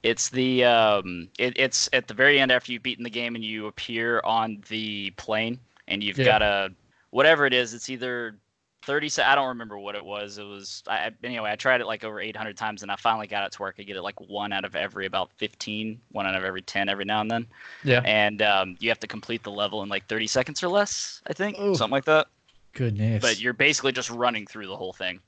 It's 0.04 0.30
the 0.30 0.65
um, 0.65 1.30
it, 1.38 1.54
it's 1.58 1.88
at 1.94 2.08
the 2.08 2.13
very 2.13 2.39
end 2.39 2.52
after 2.52 2.72
you've 2.74 2.84
beaten 2.84 3.04
the 3.04 3.10
game 3.10 3.36
and 3.36 3.44
you 3.44 3.68
appear 3.68 4.20
on 4.24 4.62
the 4.70 5.12
plane 5.12 5.60
and 5.88 6.04
you've 6.04 6.18
Yeah. 6.18 6.26
got 6.26 6.42
a 6.42 6.72
whatever 7.12 7.46
it 7.46 7.54
is. 7.54 7.74
It's 7.74 7.89
either 7.89 8.38
thirty. 8.84 9.10
I 9.22 9.36
don't 9.36 9.48
remember 9.50 9.78
what 9.78 9.96
it 9.96 10.04
was. 10.04 10.38
It 10.38 10.44
was 10.46 10.84
I, 10.88 10.94
I- 10.98 11.12
anyway. 11.24 11.52
I 11.52 11.56
tried 11.56 11.82
it 11.82 11.88
like 11.88 12.04
over 12.04 12.20
eight 12.20 12.36
hundred 12.36 12.58
times 12.58 12.82
and 12.84 12.92
I 12.92 12.96
finally 12.96 13.28
got 13.28 13.46
it 13.46 13.52
to 13.54 13.62
work. 13.62 13.76
I 13.80 13.84
get 13.84 13.96
it 13.96 14.02
like 14.02 14.20
one 14.22 14.52
out 14.54 14.65
of 14.65 14.76
every 14.76 15.06
about 15.06 15.32
15, 15.38 16.00
one 16.12 16.26
out 16.26 16.36
of 16.36 16.44
every 16.44 16.62
ten 16.62 16.89
every 16.89 17.06
now 17.06 17.22
and 17.22 17.30
then. 17.32 17.48
Yeah. 17.84 18.02
And 18.06 18.42
um, 18.42 18.78
you 18.80 18.89
have 18.89 19.00
to 19.00 19.08
complete 19.08 19.44
the 19.44 19.52
level 19.52 19.84
in 19.84 19.89
like 19.89 20.08
thirty 20.08 20.28
seconds 20.28 20.63
or 20.63 20.68
less. 20.70 21.22
I 21.28 21.34
think 21.34 21.60
Ooh. 21.60 21.76
something 21.76 21.92
like 21.92 22.06
that. 22.06 22.28
Goodness. 22.74 23.22
But 23.22 23.39
you're 23.39 23.54
basically 23.54 23.92
just 23.92 24.10
running 24.10 24.46
through 24.46 24.68
the 24.68 24.78
whole 24.78 24.94
thing. 24.94 25.20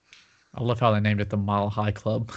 I 0.54 0.62
love 0.64 0.80
how 0.80 0.92
they 0.92 1.00
named 1.00 1.22
it 1.22 1.30
the 1.30 1.38
Mile 1.38 1.70
High 1.70 1.92
Club. 1.92 2.32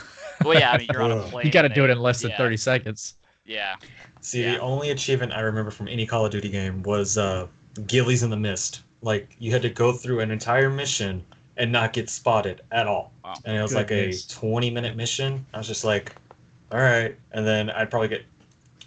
Well, 0.45 0.59
yeah. 0.59 0.71
I 0.73 0.79
mean, 0.79 0.89
you're 0.93 1.03
on 1.03 1.11
a 1.11 1.21
plane. 1.31 1.45
you 1.47 1.53
got 1.53 1.63
to 1.63 1.69
do 1.69 1.85
it 1.85 1.91
in 1.91 1.99
less 1.99 2.23
than 2.23 2.31
yeah, 2.31 2.39
30 2.39 2.57
seconds. 2.57 3.15
Yeah. 3.45 3.75
See, 4.21 4.43
Yeah. 4.45 4.53
the 4.53 4.61
only 4.61 4.91
achievement 4.91 5.33
I 5.33 5.41
remember 5.41 5.71
from 5.71 5.89
any 5.89 6.07
Call 6.07 6.25
of 6.25 6.31
Duty 6.33 6.49
game 6.49 6.83
was 6.85 7.19
uh, 7.19 7.47
Ghillies 7.75 8.23
in 8.23 8.31
the 8.31 8.37
Mist. 8.37 8.83
Like 9.05 9.37
you 9.39 9.53
had 9.53 9.63
to 9.63 9.71
go 9.71 9.93
through 9.93 10.21
an 10.21 10.31
entire 10.31 10.71
mission 10.71 11.25
and 11.57 11.71
not 11.71 11.93
get 11.93 12.11
spotted 12.11 12.63
at 12.73 12.87
all. 12.87 13.13
Wow. 13.25 13.35
And 13.45 13.57
it 13.57 13.63
was 13.63 13.75
Goodness. 13.75 14.31
like 14.31 14.37
a 14.37 14.41
20 14.41 14.71
minute 14.71 14.97
mission. 14.97 15.47
I 15.55 15.59
was 15.59 15.69
just 15.69 15.85
like, 15.85 16.15
all 16.73 16.81
right. 16.81 17.15
And 17.33 17.47
then 17.47 17.71
I'd 17.71 17.91
probably 17.91 18.09
get 18.09 18.25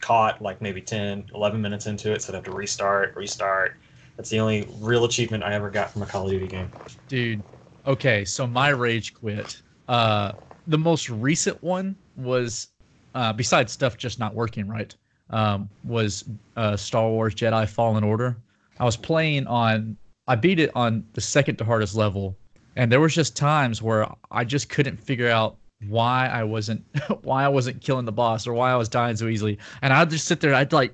caught 0.01 0.41
like 0.41 0.61
maybe 0.61 0.81
10, 0.81 1.31
11 1.33 1.61
minutes 1.61 1.85
into 1.85 2.11
it. 2.11 2.21
So 2.21 2.33
I'd 2.33 2.35
have 2.35 2.43
to 2.45 2.51
restart, 2.51 3.15
restart. 3.15 3.77
That's 4.15 4.29
the 4.29 4.39
only 4.39 4.67
real 4.79 5.05
achievement 5.05 5.43
I 5.43 5.53
ever 5.53 5.69
got 5.69 5.91
from 5.91 6.01
a 6.01 6.05
Call 6.05 6.25
of 6.25 6.31
Duty 6.31 6.47
game. 6.47 6.71
Dude, 7.07 7.43
okay, 7.85 8.25
so 8.25 8.47
my 8.47 8.69
rage 8.69 9.13
quit. 9.13 9.61
Uh, 9.87 10.31
the 10.65 10.77
most 10.77 11.09
recent 11.09 11.61
one 11.63 11.95
was, 12.15 12.69
uh, 13.13 13.31
besides 13.31 13.71
stuff 13.71 13.95
just 13.95 14.17
not 14.19 14.33
working 14.33 14.67
right, 14.67 14.95
um, 15.29 15.69
was 15.83 16.25
uh, 16.55 16.75
Star 16.75 17.07
Wars 17.09 17.35
Jedi 17.35 17.69
Fallen 17.69 18.03
Order. 18.03 18.35
I 18.79 18.85
was 18.85 18.97
playing 18.97 19.45
on, 19.47 19.95
I 20.27 20.35
beat 20.35 20.59
it 20.59 20.71
on 20.75 21.05
the 21.13 21.21
second 21.21 21.57
to 21.57 21.65
hardest 21.65 21.95
level, 21.95 22.35
and 22.75 22.91
there 22.91 22.99
was 22.99 23.13
just 23.13 23.35
times 23.35 23.81
where 23.81 24.07
I 24.31 24.43
just 24.43 24.69
couldn't 24.69 24.97
figure 24.97 25.29
out 25.29 25.57
why 25.87 26.27
I 26.27 26.43
wasn't, 26.43 26.83
why 27.21 27.43
I 27.45 27.47
wasn't 27.47 27.81
killing 27.81 28.05
the 28.05 28.11
boss 28.11 28.47
or 28.47 28.53
why 28.53 28.71
I 28.71 28.75
was 28.75 28.89
dying 28.89 29.15
so 29.15 29.27
easily. 29.27 29.57
And 29.81 29.93
I'd 29.93 30.09
just 30.09 30.25
sit 30.25 30.39
there, 30.39 30.53
I'd 30.53 30.73
like, 30.73 30.93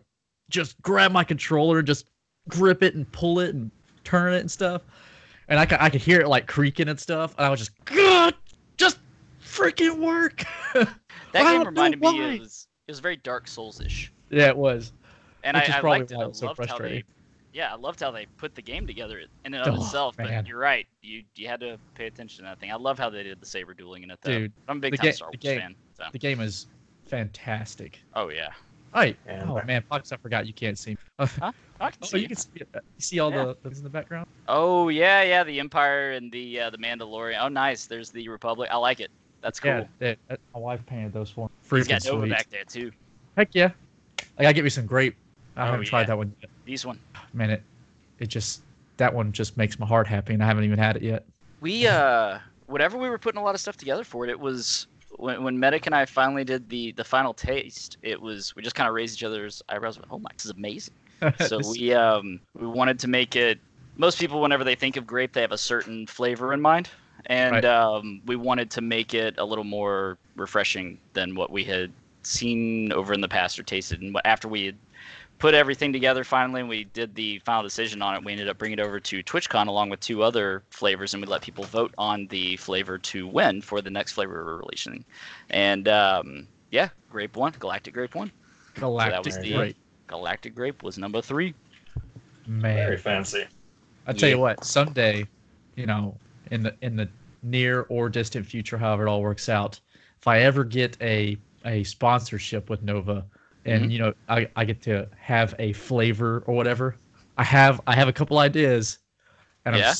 just 0.50 0.82
grab 0.82 1.12
my 1.12 1.24
controller, 1.24 1.82
just 1.82 2.06
grip 2.50 2.84
it 2.84 2.96
and 2.96 3.10
pull 3.12 3.40
it 3.40 3.56
and 3.56 3.72
turn 4.04 4.34
it 4.34 4.42
and 4.42 4.52
stuff 4.52 4.82
and 5.48 5.60
I 5.60 5.66
could, 5.66 5.78
I 5.82 5.90
could 5.90 6.02
hear 6.02 6.22
it 6.22 6.28
like 6.28 6.48
creaking 6.48 6.90
and 6.90 7.00
stuff. 7.00 7.36
And 7.38 7.46
I 7.46 7.50
was 7.50 7.60
just, 7.60 7.72
God, 7.86 8.34
just 8.78 9.00
freaking 9.44 10.00
work. 10.00 10.44
That 11.34 11.52
game 11.52 11.66
reminded 11.66 12.00
me 12.00 12.36
it 12.36 12.42
was 12.42 12.68
it 12.88 12.92
was 12.92 13.00
very 13.00 13.16
Dark 13.16 13.48
Souls 13.48 13.82
ish. 13.82 14.14
yeah, 14.30 14.50
it 14.50 14.56
was. 14.56 14.92
And 15.44 15.58
Which 15.58 15.64
I, 15.64 15.68
is 15.68 15.74
I 15.74 15.80
probably 15.80 16.00
liked 16.00 16.12
it. 16.12 16.18
I 16.20 16.28
was 16.28 16.38
so 16.38 16.46
how 16.46 16.54
they 16.54 16.56
frustrating. 16.56 17.04
Yeah, 17.54 17.72
I 17.72 17.76
loved 17.76 18.00
how 18.00 18.10
they 18.10 18.26
put 18.38 18.56
the 18.56 18.62
game 18.64 18.88
together 18.88 19.20
in 19.46 19.54
and 19.54 19.56
of 19.56 19.76
Oh, 19.76 19.84
itself. 19.84 20.18
man. 20.18 20.42
But 20.44 20.48
you're 20.48 20.58
right. 20.58 20.88
You 21.04 21.22
you 21.36 21.48
had 21.48 21.60
to 21.60 21.78
pay 21.94 22.08
attention 22.08 22.44
to 22.44 22.50
that 22.50 22.60
thing. 22.60 22.72
I 22.72 22.76
love 22.76 22.98
how 22.98 23.10
they 23.12 23.22
did 23.24 23.40
the 23.40 23.46
saber 23.46 23.74
dueling 23.76 24.02
in 24.04 24.10
it 24.12 24.20
though. 24.24 24.32
Dude, 24.40 24.52
I'm 24.68 24.78
a 24.78 24.80
big 24.80 24.96
time 24.98 25.06
ga- 25.06 25.12
Star 25.12 25.30
the 25.32 25.38
Wars 25.38 25.42
game- 25.42 25.60
fan. 25.62 25.76
So 25.98 26.04
The 26.12 26.18
game 26.20 26.40
is 26.42 26.66
fantastic. 27.06 28.00
oh 28.16 28.30
yeah. 28.30 28.50
Right. 28.94 29.18
And 29.28 29.50
oh 29.50 29.62
man, 29.66 29.84
Fox, 29.90 30.12
I 30.12 30.18
forgot 30.18 30.46
you 30.48 30.54
can't 30.54 30.78
see. 30.78 30.92
me. 30.92 30.98
Oh, 31.82 31.88
I 31.88 31.92
can 31.92 32.04
see. 32.04 32.20
you 32.20 32.28
can 32.28 32.38
see. 32.38 32.50
You 32.56 32.66
see 33.00 33.20
all 33.20 33.30
Yeah. 33.32 33.46
the 33.46 33.54
things 33.56 33.78
in 33.80 33.84
the 33.84 33.90
background. 33.90 34.28
Oh 34.48 34.88
yeah, 34.90 35.22
yeah. 35.24 35.44
The 35.44 35.60
Empire 35.60 36.12
and 36.14 36.32
the 36.32 36.60
uh, 36.62 36.70
the 36.70 36.78
Mandalorian. 36.78 37.38
Oh 37.42 37.50
nice. 37.50 37.88
There's 37.88 38.10
the 38.10 38.30
Republic. 38.30 38.70
I 38.72 38.78
like 38.78 39.00
it. 39.00 39.12
That's 39.42 39.60
cool. 39.60 39.72
Yeah, 39.72 39.86
that, 40.00 40.18
that- 40.30 40.40
my 40.54 40.60
wife 40.60 40.86
painted 40.86 41.12
those 41.14 41.30
for 41.30 41.50
me. 41.50 41.78
He's 41.78 41.88
got 41.88 42.02
Freaking 42.02 42.06
Nova 42.06 42.22
sweet. 42.22 42.30
back 42.32 42.50
there 42.50 42.64
too. 42.64 42.92
Heck 43.36 43.50
yeah. 43.54 43.72
I 44.38 44.44
gotta 44.44 44.54
get 44.54 44.64
me 44.64 44.70
some 44.70 44.86
grape. 44.86 45.16
I 45.58 45.64
Oh, 45.68 45.72
haven't 45.72 45.86
tried 45.86 46.08
that 46.08 46.18
one 46.18 46.34
yet. 46.42 46.50
These 46.66 46.86
one. 46.86 47.00
Man, 47.34 47.50
it 47.50 47.64
it 48.20 48.28
just 48.28 48.62
that 48.98 49.14
one 49.14 49.32
just 49.32 49.58
makes 49.58 49.80
my 49.80 49.86
heart 49.86 50.08
happy, 50.08 50.34
and 50.34 50.44
I 50.44 50.46
haven't 50.46 50.66
even 50.66 50.80
had 50.80 50.96
it 50.98 51.04
yet. 51.04 51.26
We 51.62 51.88
uh 51.88 52.40
whatever 52.68 52.98
we 52.98 53.10
were 53.10 53.18
putting 53.18 53.40
a 53.40 53.44
lot 53.44 53.56
of 53.56 53.62
stuff 53.62 53.78
together 53.78 54.04
for 54.04 54.26
it, 54.26 54.30
it 54.30 54.40
was 54.40 54.88
when 55.18 55.44
when 55.44 55.60
Medic 55.60 55.86
and 55.86 55.96
I 55.96 56.06
finally 56.06 56.44
did 56.44 56.70
the 56.70 56.92
the 56.94 57.04
final 57.04 57.34
taste, 57.34 57.98
it 58.02 58.22
was 58.22 58.54
we 58.56 58.62
just 58.64 58.76
kind 58.76 58.88
of 58.88 58.96
raised 58.96 59.18
each 59.20 59.24
other's 59.24 59.62
eyebrows. 59.70 59.98
Went, 59.98 60.08
oh 60.12 60.20
my, 60.20 60.30
this 60.38 60.46
is 60.46 60.52
amazing. 60.52 60.94
So 61.38 61.60
we 61.60 61.94
um 61.94 62.42
we 62.54 62.68
wanted 62.68 63.00
to 63.00 63.08
make 63.08 63.36
it. 63.36 63.60
Most 63.96 64.20
people, 64.20 64.42
whenever 64.42 64.64
they 64.64 64.76
think 64.76 64.98
of 64.98 65.06
grape, 65.06 65.34
they 65.34 65.42
have 65.42 65.52
a 65.52 65.58
certain 65.58 66.08
flavor 66.08 66.52
in 66.54 66.62
mind, 66.62 66.90
and 67.28 67.54
Right. 67.54 67.66
um, 67.66 68.22
we 68.26 68.36
wanted 68.36 68.72
to 68.72 68.82
make 68.82 69.14
it 69.14 69.36
a 69.38 69.46
little 69.46 69.64
more 69.64 70.18
refreshing 70.36 71.00
than 71.14 71.36
what 71.36 71.52
we 71.52 71.64
had 71.64 71.94
seen 72.24 72.92
over 72.92 73.14
in 73.14 73.22
the 73.22 73.28
past 73.28 73.60
or 73.60 73.64
tasted. 73.64 74.02
And 74.02 74.16
after 74.26 74.48
we 74.48 74.66
had 74.66 74.80
put 75.44 75.54
everything 75.54 75.92
together 75.92 76.24
finally 76.24 76.62
and 76.62 76.70
we 76.70 76.86
did 76.86 77.14
the 77.16 77.38
final 77.40 77.62
decision 77.62 78.02
on 78.02 78.16
it, 78.16 78.24
we 78.24 78.32
ended 78.32 78.48
up 78.48 78.58
bringing 78.58 78.80
it 78.80 78.82
over 78.82 78.98
to 78.98 79.22
TwitchCon 79.22 79.68
along 79.68 79.90
with 79.90 80.00
two 80.00 80.24
other 80.24 80.64
flavors, 80.70 81.14
and 81.14 81.22
we 81.22 81.28
let 81.28 81.42
people 81.42 81.66
vote 81.66 81.94
on 81.98 82.28
the 82.28 82.56
flavor 82.56 82.98
to 83.00 83.28
win 83.28 83.62
for 83.62 83.82
the 83.82 83.90
next 83.90 84.14
flavor 84.14 84.46
we're 84.46 84.56
releasing. 84.60 85.04
And 85.50 85.90
um, 85.90 86.48
yeah, 86.72 86.88
grape 87.10 87.36
one, 87.36 87.54
Galactic 87.60 87.94
Grape 87.94 88.16
one. 88.16 88.32
Galactic 88.76 89.26
was 89.26 89.38
the- 89.40 89.54
grape. 89.54 89.76
Galactic 90.08 90.56
Grape 90.56 90.82
was 90.82 90.98
number 90.98 91.22
three. 91.22 91.54
Man, 92.48 92.78
very 92.78 92.98
fancy. 92.98 93.44
I 94.08 94.14
tell 94.14 94.30
Yeah. 94.30 94.36
you 94.36 94.42
what, 94.42 94.64
someday, 94.64 95.28
you 95.76 95.86
know, 95.86 96.16
in 96.52 96.64
the 96.64 96.74
in 96.82 96.96
the 96.96 97.10
near 97.42 97.82
or 97.90 98.08
distant 98.08 98.46
future, 98.46 98.78
however 98.78 99.08
it 99.08 99.10
all 99.10 99.22
works 99.22 99.50
out, 99.50 99.78
if 100.22 100.26
I 100.26 100.40
ever 100.40 100.64
get 100.64 100.96
a 101.02 101.36
a 101.66 101.84
sponsorship 101.84 102.70
with 102.70 102.82
Nova, 102.82 103.26
and 103.66 103.86
Mhm. 103.86 103.92
you 103.92 104.00
know, 104.00 104.14
I, 104.30 104.48
I 104.56 104.66
get 104.66 104.82
to 104.84 105.08
have 105.20 105.56
a 105.60 105.74
flavor 105.74 106.44
or 106.48 106.56
whatever, 106.56 106.96
I 107.38 107.44
have 107.44 107.82
I 107.88 107.96
have 107.96 108.08
a 108.08 108.14
couple 108.14 108.38
ideas, 108.40 109.00
and 109.66 109.76
I'm 109.76 109.94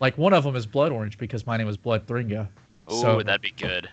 like 0.00 0.18
one 0.18 0.32
of 0.32 0.44
them 0.44 0.56
is 0.56 0.66
blood 0.66 0.92
orange 0.92 1.16
because 1.18 1.46
my 1.46 1.56
name 1.56 1.68
is 1.68 1.76
Blood 1.76 2.06
Thringa. 2.06 2.48
Oh, 2.88 3.00
So- 3.02 3.22
that'd 3.22 3.40
be 3.40 3.52
good. 3.52 3.88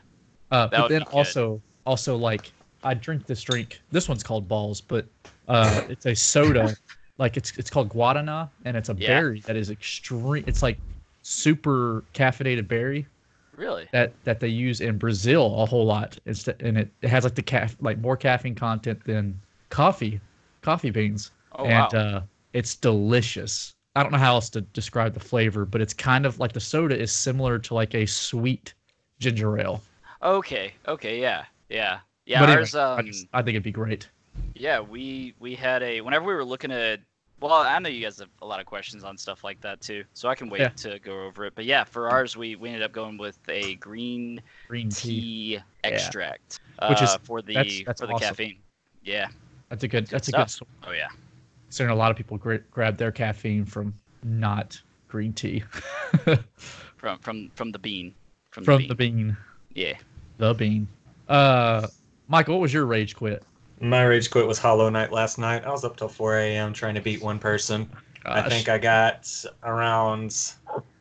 Uh, 0.51 0.67
That 0.67 0.77
but 0.81 0.87
then 0.89 1.03
also 1.03 1.61
also 1.85 2.17
like 2.17 2.51
I 2.83 2.93
drink 2.95 3.25
this 3.27 3.41
drink. 3.43 3.79
This 3.91 4.09
one's 4.09 4.23
called 4.23 4.47
balls, 4.47 4.81
but 4.81 5.05
uh, 5.47 5.83
it's 5.87 6.05
a 6.05 6.15
soda. 6.15 6.75
like 7.17 7.37
it's 7.37 7.55
it's 7.57 7.69
called 7.69 7.89
guarana, 7.89 8.49
and 8.65 8.75
it's 8.75 8.89
a 8.89 8.95
Yeah. 8.97 9.07
berry 9.07 9.39
that 9.41 9.55
is 9.55 9.69
extreme. 9.69 10.43
It's 10.47 10.61
like 10.63 10.77
super 11.21 12.03
caffeinated 12.13 12.67
berry 12.67 13.05
Really? 13.61 13.87
that 13.91 14.13
that 14.23 14.39
they 14.39 14.47
use 14.47 14.81
in 14.81 14.97
Brazil 14.97 15.61
a 15.61 15.65
whole 15.65 15.85
lot. 15.85 16.17
It's 16.25 16.47
and 16.47 16.77
it, 16.79 16.89
it 17.01 17.09
has 17.09 17.23
like 17.23 17.35
the 17.35 17.43
caf 17.43 17.75
like 17.79 17.99
more 17.99 18.17
caffeine 18.17 18.55
content 18.55 19.03
than 19.05 19.39
coffee, 19.69 20.19
coffee 20.61 20.89
beans, 20.91 21.31
Oh 21.53 21.65
and 21.65 21.93
wow. 21.93 21.99
uh, 21.99 22.21
it's 22.53 22.75
delicious. 22.75 23.75
I 23.95 24.03
don't 24.03 24.11
know 24.11 24.17
how 24.17 24.33
else 24.35 24.49
to 24.51 24.61
describe 24.61 25.13
the 25.13 25.19
flavor, 25.19 25.65
but 25.65 25.81
it's 25.81 25.93
kind 25.93 26.25
of 26.25 26.39
like 26.39 26.53
the 26.53 26.59
soda 26.59 26.97
is 26.99 27.11
similar 27.11 27.59
to 27.59 27.73
like 27.73 27.93
a 27.93 28.05
sweet 28.05 28.73
ginger 29.19 29.59
ale. 29.59 29.81
okay. 30.23 30.73
Okay. 30.87 31.21
Yeah. 31.21 31.45
Yeah. 31.69 31.99
Yeah. 32.25 32.39
but 32.39 32.49
anyway, 32.49 32.61
ours. 32.61 32.75
I, 32.75 32.99
um, 32.99 33.05
just, 33.05 33.27
I 33.33 33.41
think 33.41 33.55
it'd 33.55 33.63
be 33.63 33.71
great. 33.71 34.09
Yeah, 34.55 34.79
we 34.79 35.33
we 35.39 35.55
had 35.55 35.83
a 35.83 36.01
whenever 36.01 36.25
we 36.25 36.33
were 36.33 36.45
looking 36.45 36.71
at 36.71 37.01
well, 37.41 37.53
I 37.53 37.79
know 37.79 37.89
you 37.89 38.01
guys 38.03 38.19
have 38.19 38.29
a 38.41 38.45
lot 38.45 38.59
of 38.59 38.65
questions 38.65 39.03
on 39.03 39.17
stuff 39.17 39.43
like 39.43 39.59
that 39.61 39.81
too, 39.81 40.03
so 40.13 40.29
I 40.29 40.35
can 40.35 40.49
wait 40.49 40.61
Yeah. 40.61 40.69
to 40.69 40.99
go 40.99 41.23
over 41.25 41.45
it. 41.45 41.53
But 41.55 41.65
yeah, 41.65 41.83
for 41.83 42.09
ours, 42.09 42.37
we, 42.37 42.55
we 42.55 42.69
ended 42.69 42.83
up 42.83 42.91
going 42.91 43.17
with 43.17 43.39
a 43.49 43.75
green 43.75 44.41
Green 44.67 44.89
tea. 44.89 45.57
tea 45.57 45.59
extract, 45.83 46.59
Which 46.89 47.01
is- 47.01 47.09
uh, 47.09 47.17
for 47.23 47.41
the 47.41 47.53
that's- 47.55 47.81
that's 47.85 48.01
for 48.01 48.07
the 48.07 48.13
awesome. 48.13 48.27
caffeine. 48.29 48.59
Yeah. 49.03 49.27
That's 49.69 49.83
a 49.83 49.87
good. 49.87 50.07
That's 50.07 50.27
a 50.27 50.31
good. 50.31 50.47
Oh 50.85 50.91
yeah. 50.91 51.07
Considering 51.67 51.93
a 51.95 51.97
lot 51.97 52.11
of 52.11 52.17
people 52.17 52.37
gra- 52.37 52.59
grab 52.71 52.97
their 52.97 53.11
caffeine 53.11 53.63
from 53.65 53.93
not 54.23 54.79
green 55.07 55.31
tea, 55.33 55.63
From 56.97 57.17
from 57.19 57.49
from 57.55 57.71
the 57.71 57.79
bean. 57.79 58.13
From, 58.51 58.63
from 58.65 58.81
the 58.83 58.87
the 58.89 58.95
bean. 58.95 59.15
bean. 59.15 59.37
Yeah. 59.73 59.93
The 60.37 60.53
bean. 60.53 60.87
Uh, 61.29 61.87
Michael, 62.27 62.55
what 62.55 62.61
was 62.61 62.73
your 62.73 62.85
rage 62.85 63.15
quit? 63.15 63.43
My 63.81 64.03
rage 64.03 64.29
quit 64.29 64.45
was 64.45 64.59
Hollow 64.59 64.89
Knight 64.89 65.11
last 65.11 65.39
night. 65.39 65.65
I 65.65 65.71
was 65.71 65.83
up 65.83 65.97
till 65.97 66.07
4 66.07 66.37
a.m. 66.37 66.71
trying 66.71 66.93
to 66.93 67.01
beat 67.01 67.19
one 67.19 67.39
person. 67.39 67.89
I 68.25 68.47
think 68.47 68.69
I 68.69 68.77
got 68.77 69.27
around. 69.63 70.35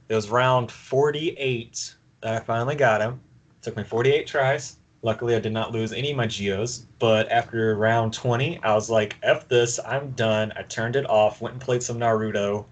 It 0.09 0.15
was 0.15 0.31
round 0.31 0.73
48 0.73 1.95
that 2.23 2.35
I 2.35 2.41
finally 2.41 2.77
got 2.77 3.03
him. 3.03 3.21
took 3.61 3.77
me 3.77 3.85
48 3.85 4.27
tries. 4.27 4.79
Luckily, 5.03 5.37
I 5.37 5.41
did 5.41 5.53
not 5.53 5.73
lose 5.73 5.93
any 5.93 6.13
of 6.13 6.17
my 6.17 6.27
geos. 6.27 6.87
But 6.99 7.31
after 7.31 7.77
round 7.77 8.15
20, 8.15 8.61
I 8.63 8.75
was 8.75 8.89
like, 8.89 9.17
"F 9.23 9.47
this! 9.47 9.79
I'm 9.85 10.13
done." 10.13 10.51
I 10.57 10.63
turned 10.63 10.97
it 10.97 11.09
off. 11.09 11.43
Went 11.43 11.53
and 11.53 11.63
played 11.63 11.83
some 11.83 11.99
Naruto. 11.99 12.65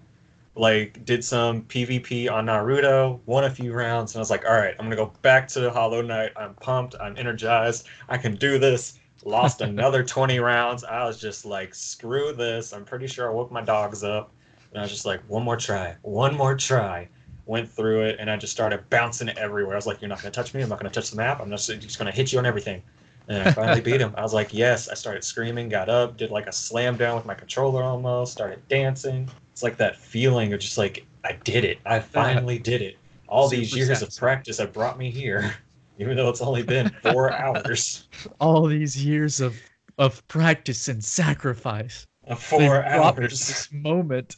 Like, 0.55 1.05
did 1.05 1.23
some 1.23 1.61
PvP 1.63 2.31
on 2.31 2.47
Naruto. 2.47 3.19
Won 3.27 3.43
a 3.43 3.49
few 3.49 3.73
rounds, 3.73 4.13
and 4.13 4.19
I 4.19 4.21
was 4.21 4.31
like, 4.31 4.45
"All 4.45 4.57
right, 4.57 4.75
I'm 4.79 4.85
gonna 4.85 4.95
go 4.95 5.13
back 5.21 5.47
to 5.49 5.69
Hollow 5.69 6.01
Knight. 6.01 6.31
I'm 6.35 6.55
pumped. 6.55 6.95
I'm 6.99 7.15
energized. 7.15 7.87
I 8.09 8.17
can 8.17 8.35
do 8.35 8.57
this." 8.57 8.98
Lost 9.25 9.61
another 9.61 10.03
20 10.03 10.39
rounds. 10.39 10.83
I 10.83 11.05
was 11.05 11.19
just 11.19 11.45
like, 11.45 11.75
"Screw 11.75 12.33
this!" 12.33 12.73
I'm 12.73 12.85
pretty 12.85 13.07
sure 13.07 13.29
I 13.29 13.33
woke 13.33 13.51
my 13.51 13.61
dogs 13.61 14.03
up. 14.03 14.31
And 14.71 14.79
I 14.79 14.81
was 14.83 14.91
just 14.91 15.05
like, 15.05 15.21
one 15.27 15.43
more 15.43 15.57
try, 15.57 15.95
one 16.01 16.35
more 16.35 16.55
try. 16.55 17.07
Went 17.45 17.67
through 17.67 18.03
it, 18.03 18.17
and 18.19 18.29
I 18.29 18.37
just 18.37 18.53
started 18.53 18.87
bouncing 18.91 19.29
everywhere. 19.29 19.73
I 19.73 19.77
was 19.77 19.87
like, 19.87 20.01
you're 20.01 20.09
not 20.09 20.21
going 20.21 20.31
to 20.31 20.35
touch 20.35 20.53
me. 20.53 20.61
I'm 20.61 20.69
not 20.69 20.79
going 20.79 20.91
to 20.91 20.93
touch 20.93 21.09
the 21.09 21.17
map. 21.17 21.41
I'm 21.41 21.49
just, 21.49 21.67
just 21.67 21.97
going 21.97 22.11
to 22.11 22.15
hit 22.15 22.31
you 22.31 22.37
on 22.37 22.45
everything. 22.45 22.83
And 23.27 23.47
I 23.47 23.51
finally 23.51 23.81
beat 23.81 23.99
him. 23.99 24.13
I 24.15 24.21
was 24.21 24.35
like, 24.35 24.53
yes. 24.53 24.87
I 24.87 24.93
started 24.93 25.23
screaming, 25.23 25.67
got 25.67 25.89
up, 25.89 26.15
did 26.17 26.29
like 26.29 26.45
a 26.45 26.51
slam 26.51 26.95
down 26.95 27.15
with 27.15 27.25
my 27.25 27.33
controller 27.33 27.81
almost, 27.81 28.33
started 28.33 28.61
dancing. 28.67 29.27
It's 29.51 29.63
like 29.63 29.77
that 29.77 29.95
feeling 29.95 30.53
of 30.53 30.59
just 30.59 30.77
like, 30.77 31.05
I 31.23 31.33
did 31.43 31.65
it. 31.65 31.79
I 31.87 31.99
finally 31.99 32.59
did 32.59 32.83
it. 32.83 32.97
All 33.27 33.47
these 33.47 33.75
years 33.75 34.03
of 34.03 34.15
practice 34.15 34.59
have 34.59 34.71
brought 34.71 34.99
me 34.99 35.09
here, 35.09 35.55
even 35.99 36.15
though 36.17 36.29
it's 36.29 36.41
only 36.41 36.63
been 36.63 36.89
four 37.03 37.31
hours. 37.43 38.07
all 38.39 38.65
these 38.65 39.03
years 39.03 39.39
of 39.41 39.55
of 39.97 40.25
practice 40.27 40.87
and 40.87 41.03
sacrifice. 41.03 42.05
Of 42.25 42.39
They've 42.39 42.59
four 42.59 42.81
brought 42.81 43.17
me 43.17 43.27
to 43.27 43.33
hours. 43.33 43.47
This 43.47 43.71
moment. 43.71 44.35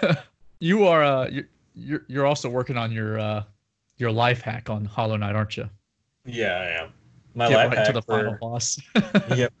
you 0.60 0.84
are 0.84 1.02
uh 1.04 1.28
you're, 1.28 1.48
you're 1.74 2.02
you're 2.08 2.26
also 2.26 2.48
working 2.48 2.76
on 2.76 2.90
your 2.92 3.18
uh 3.18 3.44
your 3.98 4.10
life 4.10 4.40
hack 4.42 4.68
on 4.68 4.84
Hollow 4.84 5.16
Knight, 5.16 5.34
aren't 5.34 5.56
you? 5.56 5.68
Yeah, 6.26 6.54
I 6.58 6.82
am. 6.84 6.92
My 7.34 7.48
Get 7.48 7.56
life 7.56 7.68
right 7.68 7.78
hack 7.78 7.86
to 7.86 7.92
the 7.92 8.02
for- 8.02 8.18
final 8.18 8.38
boss. 8.40 8.78
yep. 9.36 9.52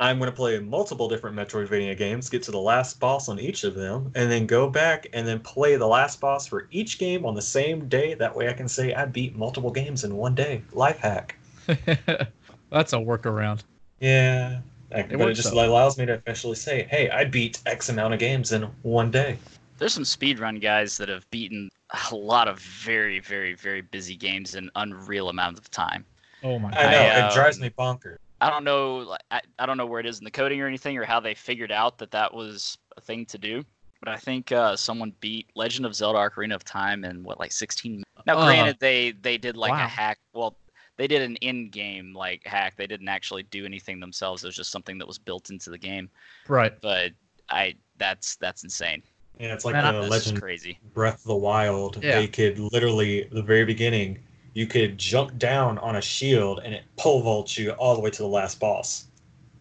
I'm 0.00 0.18
going 0.18 0.30
to 0.30 0.36
play 0.36 0.58
multiple 0.60 1.08
different 1.08 1.36
Metroidvania 1.36 1.96
games, 1.96 2.28
get 2.28 2.42
to 2.44 2.52
the 2.52 2.60
last 2.60 3.00
boss 3.00 3.28
on 3.28 3.40
each 3.40 3.64
of 3.64 3.74
them, 3.74 4.12
and 4.14 4.30
then 4.30 4.46
go 4.46 4.70
back 4.70 5.08
and 5.12 5.26
then 5.26 5.40
play 5.40 5.74
the 5.76 5.86
last 5.86 6.20
boss 6.20 6.46
for 6.46 6.68
each 6.70 6.98
game 6.98 7.26
on 7.26 7.34
the 7.34 7.42
same 7.42 7.88
day. 7.88 8.14
That 8.14 8.34
way 8.34 8.48
I 8.48 8.52
can 8.52 8.68
say 8.68 8.94
I 8.94 9.06
beat 9.06 9.36
multiple 9.36 9.72
games 9.72 10.04
in 10.04 10.14
one 10.16 10.36
day. 10.36 10.62
Life 10.72 10.98
hack. 10.98 11.36
That's 11.66 12.92
a 12.92 12.96
workaround. 12.96 13.64
Yeah. 14.00 14.60
I- 14.94 15.02
but 15.02 15.28
it 15.28 15.34
just 15.34 15.50
though. 15.50 15.66
allows 15.66 15.98
me 15.98 16.06
to 16.06 16.14
officially 16.14 16.54
say, 16.54 16.86
hey, 16.90 17.10
I 17.10 17.24
beat 17.24 17.60
X 17.66 17.88
amount 17.88 18.14
of 18.14 18.20
games 18.20 18.52
in 18.52 18.62
one 18.82 19.10
day. 19.10 19.36
There's 19.78 19.94
some 19.94 20.04
speedrun 20.04 20.60
guys 20.60 20.96
that 20.98 21.08
have 21.08 21.28
beaten 21.30 21.70
a 22.10 22.14
lot 22.14 22.48
of 22.48 22.58
very, 22.60 23.18
very, 23.20 23.54
very 23.54 23.80
busy 23.80 24.16
games 24.16 24.54
in 24.54 24.70
unreal 24.76 25.28
amounts 25.28 25.60
of 25.60 25.70
time. 25.70 26.04
Oh 26.42 26.58
my 26.58 26.70
God. 26.70 26.78
I 26.78 26.90
know. 26.92 26.98
I, 27.00 27.28
it 27.28 27.34
drives 27.34 27.56
um, 27.56 27.62
me 27.62 27.70
bonkers. 27.70 28.18
I 28.40 28.50
don't 28.50 28.64
know. 28.64 28.98
like, 28.98 29.22
I, 29.30 29.40
I 29.58 29.66
don't 29.66 29.76
know 29.76 29.86
where 29.86 30.00
it 30.00 30.06
is 30.06 30.18
in 30.18 30.24
the 30.24 30.30
coding 30.30 30.60
or 30.60 30.66
anything, 30.66 30.96
or 30.96 31.04
how 31.04 31.20
they 31.20 31.34
figured 31.34 31.72
out 31.72 31.98
that 31.98 32.10
that 32.12 32.32
was 32.32 32.78
a 32.96 33.00
thing 33.00 33.26
to 33.26 33.38
do. 33.38 33.64
But 34.00 34.10
I 34.10 34.16
think 34.16 34.52
uh, 34.52 34.76
someone 34.76 35.12
beat 35.20 35.48
Legend 35.56 35.84
of 35.84 35.94
Zelda: 35.94 36.18
Ocarina 36.18 36.54
of 36.54 36.64
Time 36.64 37.04
in 37.04 37.24
what, 37.24 37.40
like 37.40 37.50
16. 37.50 37.92
minutes? 37.92 38.08
Now, 38.26 38.38
Uh, 38.38 38.46
granted, 38.46 38.76
they 38.78 39.10
they 39.10 39.38
did 39.38 39.56
like 39.56 39.72
wow. 39.72 39.84
a 39.84 39.88
hack. 39.88 40.18
Well, 40.34 40.56
they 40.96 41.08
did 41.08 41.22
an 41.22 41.36
in-game 41.36 42.14
like 42.14 42.46
hack. 42.46 42.74
They 42.76 42.86
didn't 42.86 43.08
actually 43.08 43.42
do 43.44 43.64
anything 43.64 43.98
themselves. 43.98 44.44
It 44.44 44.48
was 44.48 44.56
just 44.56 44.70
something 44.70 44.98
that 44.98 45.06
was 45.08 45.18
built 45.18 45.50
into 45.50 45.70
the 45.70 45.78
game. 45.78 46.08
Right. 46.46 46.72
But 46.80 47.12
I 47.50 47.74
that's 47.96 48.36
that's 48.36 48.62
insane. 48.62 49.02
Yeah, 49.40 49.54
it's 49.54 49.64
like 49.64 49.74
Man, 49.74 49.84
I- 49.84 49.92
the 49.92 50.00
Legend 50.02 50.22
just 50.22 50.40
crazy. 50.40 50.78
Breath 50.94 51.16
of 51.16 51.24
the 51.24 51.36
Wild. 51.36 52.02
Yeah. 52.02 52.20
They 52.20 52.26
could 52.28 52.58
literally, 52.58 53.28
the 53.32 53.42
very 53.42 53.64
beginning, 53.64 54.18
you 54.54 54.66
could 54.66 54.98
jump 54.98 55.38
down 55.38 55.78
on 55.78 55.96
a 55.96 56.00
shield 56.02 56.60
and 56.64 56.74
it 56.74 56.84
pole 56.96 57.22
vaults 57.22 57.56
you 57.58 57.70
all 57.72 57.94
the 57.94 58.00
way 58.00 58.10
to 58.10 58.22
the 58.22 58.28
last 58.28 58.58
boss. 58.58 59.06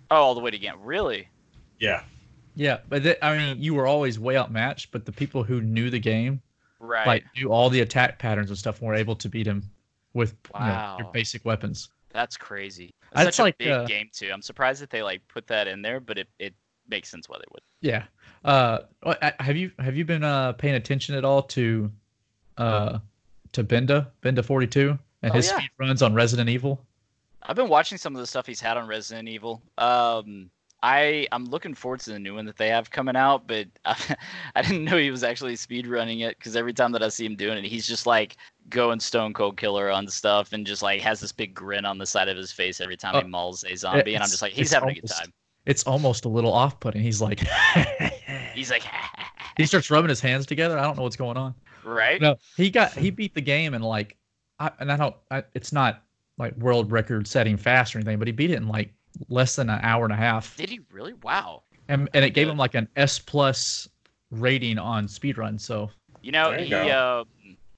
Oh, 0.09 0.15
all 0.15 0.35
the 0.35 0.41
way 0.41 0.51
to 0.51 0.57
game. 0.57 0.75
Really? 0.81 1.27
Yeah. 1.79 2.03
Yeah, 2.55 2.79
but 2.89 3.03
th- 3.03 3.19
I 3.21 3.37
mean, 3.37 3.61
you 3.61 3.75
were 3.75 3.85
always 3.85 4.19
way 4.19 4.35
outmatched. 4.35 4.91
But 4.91 5.05
the 5.05 5.11
people 5.11 5.43
who 5.43 5.61
knew 5.61 5.89
the 5.89 5.99
game, 5.99 6.41
Right. 6.79 7.05
like 7.05 7.25
knew 7.35 7.51
all 7.51 7.69
the 7.69 7.81
attack 7.81 8.17
patterns 8.17 8.49
and 8.49 8.57
stuff, 8.57 8.81
were 8.81 8.95
able 8.95 9.15
to 9.17 9.29
beat 9.29 9.45
him 9.45 9.63
with 10.13 10.35
you 10.55 10.59
know, 10.65 10.95
your 10.99 11.11
basic 11.11 11.45
weapons. 11.45 11.89
That's 12.09 12.35
crazy. 12.35 12.95
That's 13.11 13.25
That's 13.25 13.37
such 13.37 13.43
like, 13.43 13.55
a 13.55 13.57
big 13.57 13.67
uh, 13.67 13.85
game 13.85 14.09
too. 14.11 14.29
I'm 14.33 14.41
surprised 14.41 14.81
that 14.81 14.89
they 14.89 15.03
like 15.03 15.21
put 15.27 15.45
that 15.47 15.67
in 15.67 15.83
there, 15.83 15.99
but 15.99 16.17
it, 16.17 16.27
it 16.39 16.55
makes 16.89 17.09
sense 17.09 17.29
why 17.29 17.37
they 17.37 17.45
would. 17.51 17.61
Yeah. 17.81 18.05
Uh, 18.43 18.79
uh, 19.03 19.31
have 19.39 19.57
you 19.57 19.71
have 19.77 19.95
you 19.95 20.05
been 20.05 20.23
uh 20.23 20.53
paying 20.53 20.75
attention 20.75 21.13
at 21.15 21.25
all 21.25 21.43
to, 21.43 21.91
uh, 22.57 22.99
to 23.53 23.63
Benda 23.63 24.11
Benda 24.21 24.43
forty 24.43 24.67
two 24.67 24.97
and 25.21 25.31
Oh, 25.31 25.35
his 25.35 25.47
yeah. 25.47 25.57
speed 25.57 25.69
runs 25.79 26.01
on 26.01 26.13
Resident 26.13 26.49
Evil? 26.49 26.83
I've 27.43 27.55
been 27.55 27.69
watching 27.69 27.97
some 27.97 28.15
of 28.15 28.19
the 28.19 28.27
stuff 28.27 28.45
he's 28.45 28.59
had 28.61 28.77
on 28.77 28.87
Resident 28.87 29.27
Evil. 29.29 29.61
Um, 29.77 30.49
I 30.83 31.27
I'm 31.31 31.45
looking 31.45 31.73
forward 31.73 32.01
to 32.01 32.11
the 32.11 32.19
new 32.19 32.35
one 32.35 32.45
that 32.45 32.57
they 32.57 32.69
have 32.69 32.91
coming 32.91 33.15
out, 33.15 33.47
but 33.47 33.67
I, 33.85 34.15
I 34.55 34.61
didn't 34.61 34.83
know 34.83 34.97
he 34.97 35.09
was 35.11 35.23
actually 35.23 35.55
speed 35.55 35.87
running 35.87 36.19
it 36.19 36.37
because 36.37 36.55
every 36.55 36.73
time 36.73 36.91
that 36.91 37.01
I 37.01 37.09
see 37.09 37.25
him 37.25 37.35
doing 37.35 37.57
it, 37.57 37.65
he's 37.65 37.87
just 37.87 38.05
like 38.05 38.37
going 38.69 38.99
stone 38.99 39.33
cold 39.33 39.57
killer 39.57 39.89
on 39.89 40.07
stuff 40.07 40.53
and 40.53 40.67
just 40.67 40.81
like 40.83 41.01
has 41.01 41.19
this 41.19 41.31
big 41.31 41.55
grin 41.55 41.85
on 41.85 41.97
the 41.97 42.05
side 42.05 42.27
of 42.29 42.37
his 42.37 42.51
face 42.51 42.79
every 42.81 42.97
time 42.97 43.15
Uh, 43.15 43.21
he 43.21 43.27
mauls 43.27 43.63
a 43.63 43.75
zombie, 43.75 44.13
and 44.13 44.23
I'm 44.23 44.29
just 44.29 44.41
like 44.41 44.51
he's 44.53 44.67
it's 44.67 44.73
having 44.73 44.89
a 44.89 44.93
good 44.95 45.07
time. 45.09 45.33
It's 45.65 45.83
almost 45.83 46.25
a 46.25 46.29
little 46.29 46.53
off 46.53 46.79
putting. 46.79 47.01
He's 47.01 47.21
like, 47.21 47.41
He's 48.53 48.69
like, 48.69 48.83
he 49.57 49.65
starts 49.65 49.89
rubbing 49.91 50.09
his 50.09 50.21
hands 50.21 50.45
together. 50.45 50.77
I 50.77 50.83
don't 50.83 50.95
know 50.95 51.03
what's 51.03 51.15
going 51.17 51.37
on. 51.37 51.55
Right? 51.87 52.21
No, 52.21 52.37
he 52.55 52.69
got 52.69 52.91
he 52.93 53.09
beat 53.09 53.33
the 53.33 53.41
game 53.41 53.73
in 53.73 53.81
like, 53.81 54.17
I, 54.59 54.71
and 54.79 54.91
I 54.91 54.97
don't. 54.97 55.15
I, 55.31 55.43
it's 55.53 55.71
not 55.71 56.03
like 56.37 56.55
world 56.57 56.91
record 56.91 57.27
setting 57.27 57.57
fast 57.57 57.95
or 57.95 57.99
anything, 57.99 58.19
but 58.19 58.27
he 58.27 58.31
beat 58.31 58.51
it 58.51 58.55
in 58.57 58.67
like 58.67 58.93
less 59.29 59.55
than 59.55 59.69
an 59.69 59.79
hour 59.81 60.03
and 60.03 60.13
a 60.13 60.17
half, 60.17 60.55
Did 60.57 60.69
he 60.69 60.81
really? 60.91 61.13
Wow. 61.23 61.63
and 61.87 62.07
and 62.13 62.23
it 62.23 62.31
gave 62.31 62.47
him 62.47 62.57
like 62.57 62.75
an 62.75 62.87
S 62.95 63.17
plus 63.19 63.87
rating 64.31 64.77
on 64.77 65.07
speedrun. 65.07 65.59
So, 65.59 65.89
You 66.21 66.31
know, 66.31 66.51
you 66.51 66.65
he 66.65 66.69
go. 66.69 66.87
uh, 66.87 67.23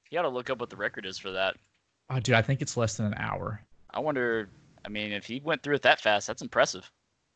he 0.10 0.18
ought 0.18 0.24
to 0.24 0.30
look 0.30 0.50
up 0.50 0.60
what 0.60 0.70
the 0.70 0.76
record 0.76 1.06
is 1.06 1.18
for 1.18 1.32
that. 1.32 1.56
oh, 2.10 2.20
dude, 2.20 2.36
I 2.36 2.42
think 2.42 2.62
it's 2.62 2.76
less 2.76 2.98
than 2.98 3.06
an 3.06 3.14
hour. 3.18 3.62
I 3.92 4.00
wonder. 4.00 4.50
I 4.86 4.90
mean, 4.90 5.12
if 5.12 5.26
he 5.26 5.40
went 5.42 5.62
through 5.64 5.76
it 5.76 5.82
that 5.84 6.02
fast, 6.02 6.26
that's 6.28 6.42
impressive. 6.42 6.90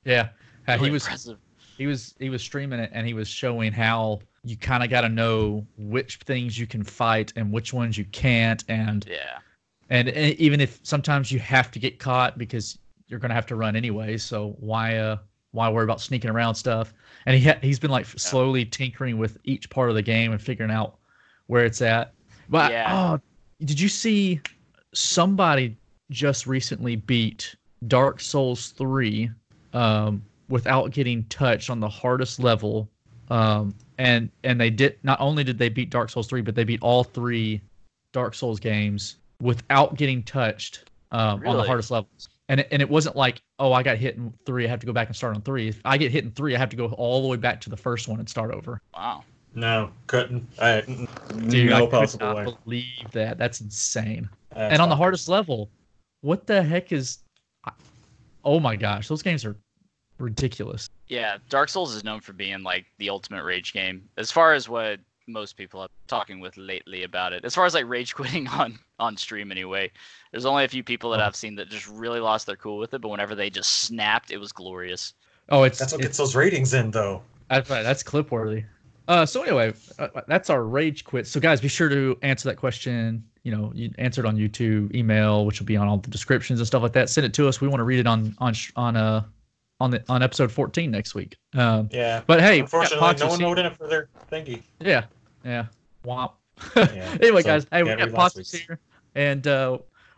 Yeah, 0.05 0.29
Uh, 0.67 0.73
Really 0.73 0.85
he 0.85 0.91
was 0.91 1.03
impressive. 1.03 1.37
He 1.77 1.87
was 1.87 2.13
he 2.19 2.29
was 2.29 2.41
streaming 2.41 2.79
it 2.79 2.89
and 2.93 3.05
he 3.07 3.13
was 3.13 3.27
showing 3.27 3.71
how 3.71 4.19
you 4.43 4.57
kind 4.57 4.83
of 4.83 4.89
got 4.89 5.01
to 5.01 5.09
know 5.09 5.65
which 5.77 6.17
things 6.25 6.57
you 6.59 6.67
can 6.67 6.83
fight 6.83 7.31
and 7.35 7.51
which 7.51 7.73
ones 7.73 7.97
you 7.97 8.05
can't 8.05 8.63
and 8.67 9.05
Yeah. 9.09 9.39
and 9.89 10.09
e- 10.09 10.35
even 10.39 10.59
if 10.61 10.79
sometimes 10.83 11.31
you 11.31 11.39
have 11.39 11.71
to 11.71 11.79
get 11.79 11.99
caught 11.99 12.37
because 12.37 12.77
you're 13.07 13.19
gonna 13.19 13.33
have 13.33 13.45
to 13.47 13.55
run 13.55 13.75
anyway 13.75 14.17
so 14.17 14.55
why 14.59 14.97
uh 14.97 15.17
why 15.51 15.69
worry 15.69 15.83
about 15.83 16.01
sneaking 16.01 16.29
around 16.31 16.55
stuff 16.55 16.93
and 17.25 17.37
he 17.37 17.47
ha- 17.49 17.59
he's 17.61 17.79
been 17.79 17.91
like 17.91 18.05
slowly 18.05 18.65
tinkering 18.65 19.17
with 19.17 19.37
each 19.43 19.69
part 19.69 19.89
of 19.89 19.95
the 19.95 20.01
game 20.01 20.31
and 20.31 20.41
figuring 20.41 20.71
out 20.71 20.97
where 21.47 21.63
it's 21.65 21.81
at 21.81 22.13
but 22.49 22.71
Yeah. 22.71 22.89
oh 23.13 23.19
did 23.65 23.79
you 23.79 23.87
see 23.87 24.41
somebody 24.93 25.77
just 26.11 26.47
recently 26.47 26.95
beat 26.95 27.55
dark 27.87 28.19
souls 28.19 28.69
3 28.71 29.29
um 29.73 30.21
without 30.53 30.91
getting 30.91 31.23
touched 31.25 31.71
on 31.71 31.79
the 31.79 31.89
hardest 31.89 32.39
level 32.39 32.87
um 33.31 33.73
and 33.97 34.29
and 34.43 34.61
they 34.61 34.69
did 34.69 34.99
not 35.01 35.19
only 35.19 35.43
did 35.43 35.57
they 35.57 35.67
beat 35.67 35.89
dark 35.89 36.11
souls 36.11 36.27
3 36.27 36.41
but 36.41 36.53
they 36.53 36.63
beat 36.63 36.79
all 36.83 37.03
three 37.03 37.59
dark 38.11 38.35
souls 38.35 38.59
games 38.59 39.15
without 39.41 39.95
getting 39.95 40.21
touched 40.21 40.91
um, 41.11 41.41
on 41.47 41.57
the 41.57 41.63
hardest 41.63 41.89
levels 41.89 42.29
and 42.49 42.59
it, 42.59 42.67
and 42.71 42.83
it 42.83 42.89
wasn't 42.89 43.15
like 43.15 43.41
oh 43.57 43.73
i 43.73 43.81
got 43.81 43.97
hit 43.97 44.15
in 44.15 44.31
three 44.45 44.65
i 44.65 44.67
have 44.67 44.79
to 44.79 44.85
go 44.85 44.93
back 44.93 45.07
and 45.07 45.15
start 45.15 45.35
on 45.35 45.41
three. 45.41 45.69
If 45.69 45.81
i 45.85 45.97
get 45.97 46.11
hit 46.11 46.23
in 46.23 46.29
three 46.29 46.53
i 46.55 46.59
have 46.59 46.69
to 46.69 46.75
go 46.75 46.85
all 46.85 47.23
the 47.23 47.27
way 47.27 47.37
back 47.37 47.59
to 47.61 47.71
the 47.71 47.77
first 47.77 48.07
one 48.07 48.19
and 48.19 48.29
start 48.29 48.53
over. 48.53 48.79
Wow. 48.95 49.23
No, 49.55 49.91
couldn't. 50.05 50.47
I, 50.59 50.81
dude 50.81 51.69
no 51.69 51.77
i 51.77 51.79
could 51.81 51.91
possible 51.91 52.27
not 52.27 52.35
way. 52.35 52.55
believe 52.63 53.11
that. 53.11 53.39
That's 53.39 53.61
insane. 53.61 54.29
That's 54.53 54.73
and 54.73 54.81
on 54.83 54.89
the 54.89 54.95
hardest 54.95 55.27
level 55.27 55.71
what 56.21 56.45
the 56.45 56.61
heck 56.61 56.91
is 56.91 57.19
oh 58.45 58.59
my 58.59 58.75
gosh 58.75 59.07
those 59.07 59.23
games 59.23 59.45
are 59.45 59.55
ridiculous 60.23 60.89
Yeah, 61.07 61.37
Dark 61.49 61.69
Souls 61.69 61.93
is 61.93 62.03
known 62.03 62.21
for 62.21 62.33
being 62.33 62.63
like 62.63 62.85
the 62.97 63.09
ultimate 63.09 63.43
rage 63.43 63.73
game. 63.73 64.07
As 64.17 64.31
far 64.31 64.53
as 64.53 64.67
what 64.69 64.99
most 65.27 65.55
people 65.55 65.79
are 65.79 65.87
talking 66.07 66.39
with 66.39 66.57
lately 66.57 67.03
about 67.03 67.31
it, 67.33 67.45
as 67.45 67.55
far 67.55 67.65
as 67.65 67.73
like 67.73 67.87
rage 67.87 68.13
quitting 68.19 68.47
on 68.47 68.79
on 68.99 69.15
stream 69.17 69.51
anyway, 69.51 69.91
there's 70.31 70.45
only 70.45 70.63
a 70.63 70.67
few 70.67 70.83
people 70.83 71.09
that 71.11 71.19
Oh. 71.21 71.25
I've 71.25 71.35
seen 71.35 71.55
that 71.55 71.69
just 71.69 71.87
really 71.87 72.19
lost 72.19 72.45
their 72.47 72.55
cool 72.55 72.77
with 72.77 72.93
it. 72.93 73.01
But 73.01 73.09
whenever 73.09 73.35
they 73.35 73.49
just 73.49 73.81
snapped, 73.81 74.31
it 74.31 74.37
was 74.37 74.51
glorious. 74.51 75.13
oh 75.49 75.63
it's 75.63 75.77
That's 75.79 75.91
what 75.93 75.99
it's- 76.01 76.09
gets 76.09 76.17
those 76.17 76.35
ratings 76.35 76.73
in, 76.73 76.91
though. 76.91 77.21
That's. 77.49 77.69
That's 77.69 78.01
clip 78.03 78.31
worthy. 78.31 78.63
Uh, 79.07 79.25
so 79.25 79.43
anyway, 79.43 79.73
uh, 79.99 80.07
that's 80.27 80.49
our 80.49 80.63
rage 80.63 81.03
quit. 81.03 81.27
So 81.27 81.39
guys, 81.41 81.59
be 81.59 81.67
sure 81.67 81.89
to 81.89 82.17
answer 82.21 82.47
that 82.49 82.55
question. 82.55 83.23
You 83.43 83.51
know, 83.51 83.71
you 83.75 83.91
answer 83.97 84.21
it 84.21 84.25
on 84.27 84.37
YouTube, 84.37 84.95
email, 84.95 85.45
which 85.45 85.59
will 85.59 85.65
be 85.65 85.75
on 85.75 85.89
all 85.89 85.97
the 85.97 86.09
descriptions 86.09 86.61
and 86.61 86.65
stuff 86.67 86.81
like 86.81 86.93
that. 86.93 87.09
Send 87.09 87.25
it 87.25 87.33
to 87.33 87.47
us. 87.49 87.59
We 87.59 87.67
want 87.67 87.81
to 87.81 87.83
read 87.83 87.99
it 87.99 88.07
on 88.07 88.33
on 88.39 88.53
on 88.77 88.95
uh 88.95 89.23
on 89.83 89.91
the 89.91 90.03
on 90.07 90.23
episode 90.23 90.49
14 90.51 90.89
next 90.89 91.13
week. 91.13 91.35
Um, 91.55 91.89
Yeah. 91.91 92.21
but 92.25 92.39
hey, 92.39 92.61
we 92.61 92.67
got 92.67 92.91
Unfortunately, 92.93 93.19
no 93.19 93.27
one 93.27 93.39
here. 93.39 93.47
voted 93.49 93.77
for 93.77 93.87
their 93.87 94.07
thingy. 94.31 94.63
Yeah, 94.79 95.05
yeah. 95.43 95.65
Womp. 96.05 96.31
Yeah, 96.75 97.17
anyway, 97.21 97.41
so, 97.41 97.47
guys, 97.47 97.67
hey, 97.71 97.83
we 97.83 97.89
got 97.89 97.99
read 97.99 98.11
last 98.13 98.35
Poxers 98.35 98.53
week's. 98.53 98.65
here, 98.65 98.79
and 99.15 99.45
uh, 99.45 99.77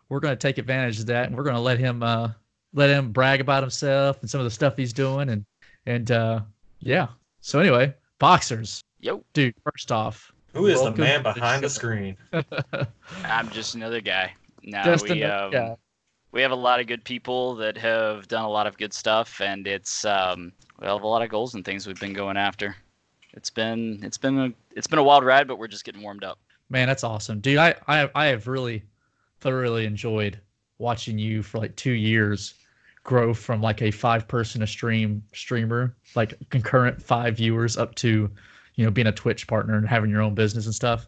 we're 0.09 0.19
gonna 0.19 0.35
take 0.35 0.59
advantage 0.59 0.99
of 0.99 1.07
that, 1.07 1.27
and 1.27 1.35
we're 1.35 1.43
gonna 1.43 1.59
let 1.59 1.79
him 1.79 2.03
uh, 2.03 2.29
let 2.73 2.89
him 2.91 3.11
brag 3.11 3.41
about 3.41 3.63
himself 3.63 4.21
and 4.21 4.29
some 4.29 4.39
of 4.39 4.45
the 4.45 4.51
stuff 4.51 4.77
he's 4.77 4.93
doing, 4.93 5.29
and 5.29 5.43
and 5.87 6.11
uh, 6.11 6.41
yeah. 6.79 7.07
So 7.41 7.59
anyway, 7.59 7.93
boxers, 8.19 8.81
Yo, 8.99 9.23
dude. 9.33 9.55
First 9.63 9.91
off, 9.91 10.31
Who 10.53 10.67
is 10.67 10.81
the 10.83 10.91
man 10.91 11.23
to 11.23 11.29
the 11.29 11.33
behind 11.33 11.63
the 11.63 11.69
screen? 11.69 12.17
I'm 13.23 13.49
just 13.49 13.73
another 13.75 14.01
guy. 14.01 14.33
No, 14.63 14.83
just 14.83 15.07
we 15.09 15.23
another 15.23 15.45
um, 15.45 15.51
guy. 15.51 15.75
We 16.35 16.41
have 16.41 16.51
a 16.51 16.55
lot 16.55 16.81
of 16.81 16.85
good 16.85 17.03
people 17.05 17.55
that 17.55 17.77
have 17.77 18.27
done 18.27 18.43
a 18.43 18.49
lot 18.49 18.67
of 18.67 18.77
good 18.77 18.93
stuff, 18.93 19.39
and 19.39 19.65
it's 19.65 20.03
um, 20.03 20.51
we 20.79 20.85
have 20.85 21.01
a 21.01 21.07
lot 21.07 21.21
of 21.21 21.29
goals 21.29 21.55
and 21.55 21.63
things 21.63 21.87
we've 21.87 21.99
been 21.99 22.13
going 22.13 22.35
after. 22.35 22.75
It's 23.33 23.49
been 23.49 24.01
it's 24.03 24.17
been 24.17 24.37
a 24.37 24.49
it's 24.75 24.85
been 24.85 24.99
a 24.99 25.03
wild 25.03 25.23
ride, 25.23 25.47
but 25.47 25.57
we're 25.57 25.69
just 25.69 25.85
getting 25.85 26.01
warmed 26.01 26.25
up. 26.25 26.37
Man, 26.69 26.89
that's 26.89 27.05
awesome, 27.05 27.39
dude. 27.39 27.57
I 27.57 27.75
I 27.87 28.09
I 28.13 28.25
have 28.25 28.47
really 28.47 28.83
thoroughly 29.39 29.85
enjoyed 29.85 30.37
watching 30.77 31.17
you 31.17 31.41
for 31.41 31.57
like 31.57 31.73
two 31.77 31.93
years 31.93 32.55
grow 33.05 33.33
from 33.33 33.61
like 33.61 33.81
a 33.81 33.89
five 33.89 34.27
person 34.27 34.61
a 34.61 34.67
stream 34.67 35.23
streamer, 35.33 35.95
like 36.15 36.33
concurrent 36.49 37.01
five 37.01 37.37
viewers, 37.37 37.77
up 37.77 37.95
to 37.95 38.29
you 38.75 38.83
know 38.83 38.91
being 38.91 39.07
a 39.07 39.11
Twitch 39.13 39.47
partner 39.47 39.77
and 39.77 39.87
having 39.87 40.09
your 40.09 40.21
own 40.21 40.35
business 40.35 40.65
and 40.65 40.75
stuff. 40.75 41.07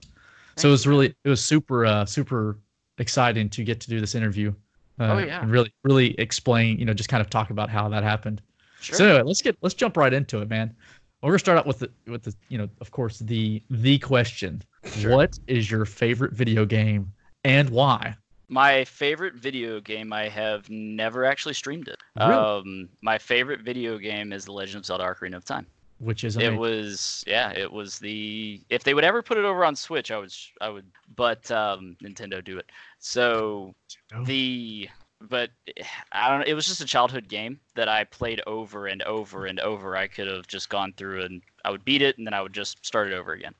So 0.55 0.69
it 0.69 0.71
was 0.71 0.87
really 0.87 1.13
it 1.25 1.29
was 1.29 1.43
super 1.43 1.85
uh 1.85 2.05
super 2.05 2.59
exciting 2.97 3.49
to 3.49 3.65
get 3.65 3.81
to 3.81 3.89
do 3.89 3.99
this 3.99 4.15
interview. 4.15 4.53
Uh, 4.99 5.13
Oh, 5.13 5.17
yeah. 5.19 5.41
And 5.41 5.51
really 5.51 5.73
really 5.83 6.15
explain 6.19 6.79
you 6.79 6.85
know 6.85 6.93
just 6.93 7.09
kind 7.09 7.21
of 7.21 7.29
talk 7.29 7.49
about 7.49 7.69
how 7.69 7.87
that 7.89 8.03
happened. 8.03 8.41
Sure. 8.79 8.97
So 8.97 9.05
anyway, 9.05 9.23
let's 9.23 9.41
get 9.41 9.57
let's 9.61 9.75
jump 9.75 9.97
right 9.97 10.13
into 10.13 10.41
it, 10.41 10.49
man. 10.49 10.75
We're 11.21 11.31
gonna 11.31 11.39
start 11.39 11.57
out 11.57 11.65
with 11.65 11.79
the 11.79 11.89
with 12.05 12.23
the 12.23 12.35
you 12.49 12.57
know 12.57 12.69
of 12.81 12.91
course 12.91 13.19
the 13.19 13.61
the 13.69 13.99
question. 13.99 14.61
Sure. 14.85 15.15
What 15.15 15.37
is 15.47 15.69
your 15.69 15.85
favorite 15.85 16.33
video 16.33 16.65
game 16.65 17.11
and 17.43 17.69
why? 17.69 18.15
My 18.49 18.85
favorite 18.85 19.35
video 19.35 19.81
game, 19.81 20.13
I 20.13 20.29
have 20.29 20.69
never 20.69 21.25
actually 21.25 21.53
streamed 21.53 21.89
it. 21.89 21.97
Really? 22.17 22.31
Um, 22.33 22.89
my 23.01 23.17
favorite 23.17 23.59
video 23.61 23.97
game 23.97 24.31
is 24.31 24.45
The 24.45 24.53
Legend 24.53 24.77
of 24.77 24.85
Zelda: 24.85 25.03
Ocarina 25.03 25.35
of 25.35 25.43
Time. 25.43 25.67
Which 25.99 26.23
is 26.23 26.37
It 26.37 26.55
was, 26.55 27.23
yeah, 27.25 27.51
it 27.51 27.71
was 27.71 27.97
the. 27.97 28.61
If 28.69 28.83
they 28.83 28.93
would 28.93 29.03
ever 29.03 29.21
put 29.23 29.37
it 29.37 29.45
over 29.45 29.65
on 29.65 29.75
Switch, 29.75 30.11
I 30.11 30.17
would, 30.19 30.31
sh- 30.31 30.51
I 30.61 30.69
would, 30.69 30.85
but 31.15 31.49
um, 31.49 31.97
Nintendo 32.03 32.43
do 32.43 32.57
it. 32.57 32.69
So 32.99 33.73
Oh. 34.13 34.23
the, 34.23 34.89
but 35.21 35.49
eh, 35.75 35.83
I 36.11 36.29
don't. 36.29 36.47
It 36.47 36.53
was 36.53 36.67
just 36.67 36.81
a 36.81 36.85
childhood 36.85 37.27
game 37.27 37.59
that 37.75 37.89
I 37.89 38.03
played 38.03 38.41
over 38.45 38.85
and 38.87 39.01
over 39.03 39.47
and 39.47 39.59
over. 39.59 39.97
I 39.97 40.07
could 40.07 40.27
have 40.27 40.47
just 40.47 40.69
gone 40.69 40.93
through 40.95 41.23
and 41.23 41.41
I 41.65 41.71
would 41.71 41.83
beat 41.83 42.03
it, 42.03 42.17
and 42.19 42.27
then 42.27 42.33
I 42.35 42.41
would 42.41 42.53
just 42.53 42.85
start 42.85 43.07
it 43.07 43.15
over 43.15 43.33
again. 43.33 43.55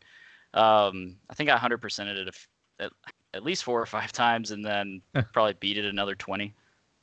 Um, 0.54 1.18
I 1.30 1.34
think 1.34 1.50
I 1.50 1.58
100%ed 1.58 2.18
it 2.18 2.28
a 2.28 2.84
at, 2.84 2.92
at 3.34 3.44
least 3.44 3.64
four 3.64 3.82
or 3.82 3.86
five 3.88 4.12
times, 4.24 4.52
and 4.52 4.64
then 4.64 5.02
probably 5.34 5.56
beat 5.60 5.78
it 5.80 5.86
another 5.86 6.14
20, 6.16 6.54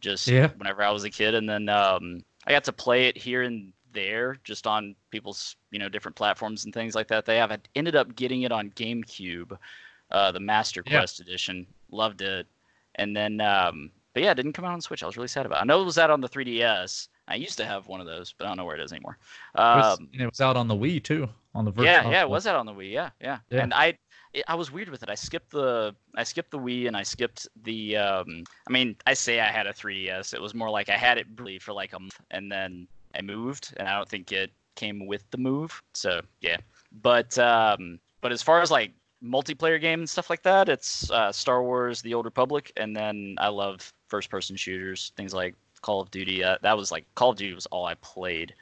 just 0.01 0.29
Yeah. 0.29 0.51
whenever 0.57 0.83
I 0.83 0.91
was 0.93 1.03
a 1.05 1.11
kid. 1.11 1.35
And 1.35 1.49
then 1.49 1.69
um, 1.69 2.23
I 2.47 2.53
got 2.53 2.65
to 2.65 2.73
play 2.73 3.09
it 3.09 3.17
here 3.17 3.43
and 3.43 3.73
there, 3.95 4.37
just 4.45 4.67
on 4.67 4.95
people's 5.11 5.57
you 5.71 5.79
know 5.79 5.89
different 5.89 6.17
platforms 6.17 6.65
and 6.65 6.75
things 6.75 6.95
like 6.95 7.09
that. 7.09 7.25
They 7.25 7.37
have 7.39 7.57
ended 7.75 7.97
up 7.97 8.15
getting 8.17 8.43
it 8.43 8.53
on 8.53 8.71
GameCube, 8.71 9.57
uh, 10.11 10.33
the 10.33 10.41
Master 10.41 10.83
Yeah. 10.87 10.99
Quest 10.99 11.21
edition. 11.21 11.67
Loved 11.91 12.21
it, 12.23 12.47
and 12.97 13.17
then 13.17 13.41
um, 13.41 13.91
but 14.13 14.23
yeah, 14.23 14.33
it 14.33 14.35
didn't 14.35 14.53
come 14.53 14.65
out 14.65 14.73
on 14.73 14.81
Switch. 14.81 15.03
I 15.03 15.07
was 15.07 15.17
really 15.17 15.29
sad 15.29 15.47
about. 15.47 15.59
it. 15.59 15.63
I 15.63 15.65
know 15.65 15.81
it 15.81 15.85
was 15.85 15.99
out 15.99 16.11
on 16.11 16.21
the 16.21 16.29
3DS. 16.29 17.09
I 17.27 17.37
used 17.37 17.57
to 17.59 17.65
have 17.65 17.87
one 17.89 18.01
of 18.01 18.07
those, 18.07 18.35
but 18.37 18.45
I 18.45 18.49
don't 18.49 18.57
know 18.59 18.65
where 18.67 18.77
it 18.77 18.83
is 18.83 18.93
anymore. 18.93 19.17
It 19.55 19.61
was, 19.61 19.99
Um, 19.99 20.09
and 20.13 20.23
it 20.23 20.27
was 20.27 20.41
out 20.43 20.57
on 20.57 20.69
the 20.69 20.75
Wii 20.75 21.03
too, 21.03 21.29
on 21.55 21.65
the 21.65 21.71
virtual. 21.71 21.87
yeah, 21.87 22.11
yeah, 22.11 22.21
it 22.23 22.29
was 22.29 22.47
out 22.47 22.57
on 22.57 22.67
the 22.67 22.73
Wii. 22.75 22.91
Yeah, 22.93 23.11
yeah. 23.21 23.39
Yeah. 23.51 23.63
And 23.63 23.73
I, 23.73 23.97
it, 24.35 24.45
I 24.47 24.55
was 24.57 24.71
weird 24.71 24.89
with 24.91 25.03
it. 25.03 25.09
I 25.09 25.15
skipped 25.15 25.51
the, 25.53 25.95
I 26.17 26.23
skipped 26.25 26.51
the 26.51 26.59
Wii, 26.59 26.87
and 26.87 26.97
I 26.97 27.03
skipped 27.03 27.49
the. 27.63 27.97
Um, 27.97 28.45
I 28.69 28.73
mean, 28.73 28.95
I 29.07 29.15
say 29.15 29.41
I 29.41 29.47
had 29.51 29.67
a 29.67 29.73
3DS. 29.73 30.35
It 30.35 30.43
was 30.43 30.53
more 30.55 30.69
like 30.71 30.89
I 30.91 30.97
had 30.97 31.17
it 31.19 31.35
briefly 31.35 31.59
for 31.61 31.73
like 31.73 31.93
a 31.95 31.99
month, 32.01 32.21
and 32.31 32.51
then 32.53 32.87
I 33.15 33.23
moved, 33.23 33.75
and 33.77 33.89
I 33.89 33.97
don't 33.97 34.09
think 34.09 34.33
it 34.33 34.51
came 34.75 35.07
with 35.07 35.29
the 35.31 35.39
move. 35.39 35.83
So 35.95 36.21
yeah, 36.41 36.59
but 37.03 37.39
um, 37.39 37.99
but 38.21 38.33
as 38.33 38.43
far 38.43 38.61
as 38.61 38.71
like 38.71 38.93
multiplayer 39.23 39.81
game 39.81 40.01
and 40.01 40.09
stuff 40.09 40.31
like 40.31 40.43
that, 40.43 40.69
it's 40.69 41.11
uh, 41.11 41.33
Star 41.33 41.63
Wars: 41.63 42.03
The 42.03 42.15
Old 42.15 42.25
Republic, 42.25 42.73
and 42.77 42.95
then 42.95 43.37
I 43.39 43.49
love 43.49 43.93
first-person 44.09 44.57
shooters, 44.57 45.13
things 45.17 45.35
like 45.35 45.55
Call 45.81 46.01
of 46.01 46.11
Duty. 46.11 46.45
Uh, 46.45 46.57
that 46.63 46.77
was 46.77 46.93
like 46.93 47.07
Call 47.15 47.31
of 47.31 47.37
Duty 47.37 47.55
was 47.55 47.67
all 47.67 47.87
I 47.87 47.95
played 47.95 48.55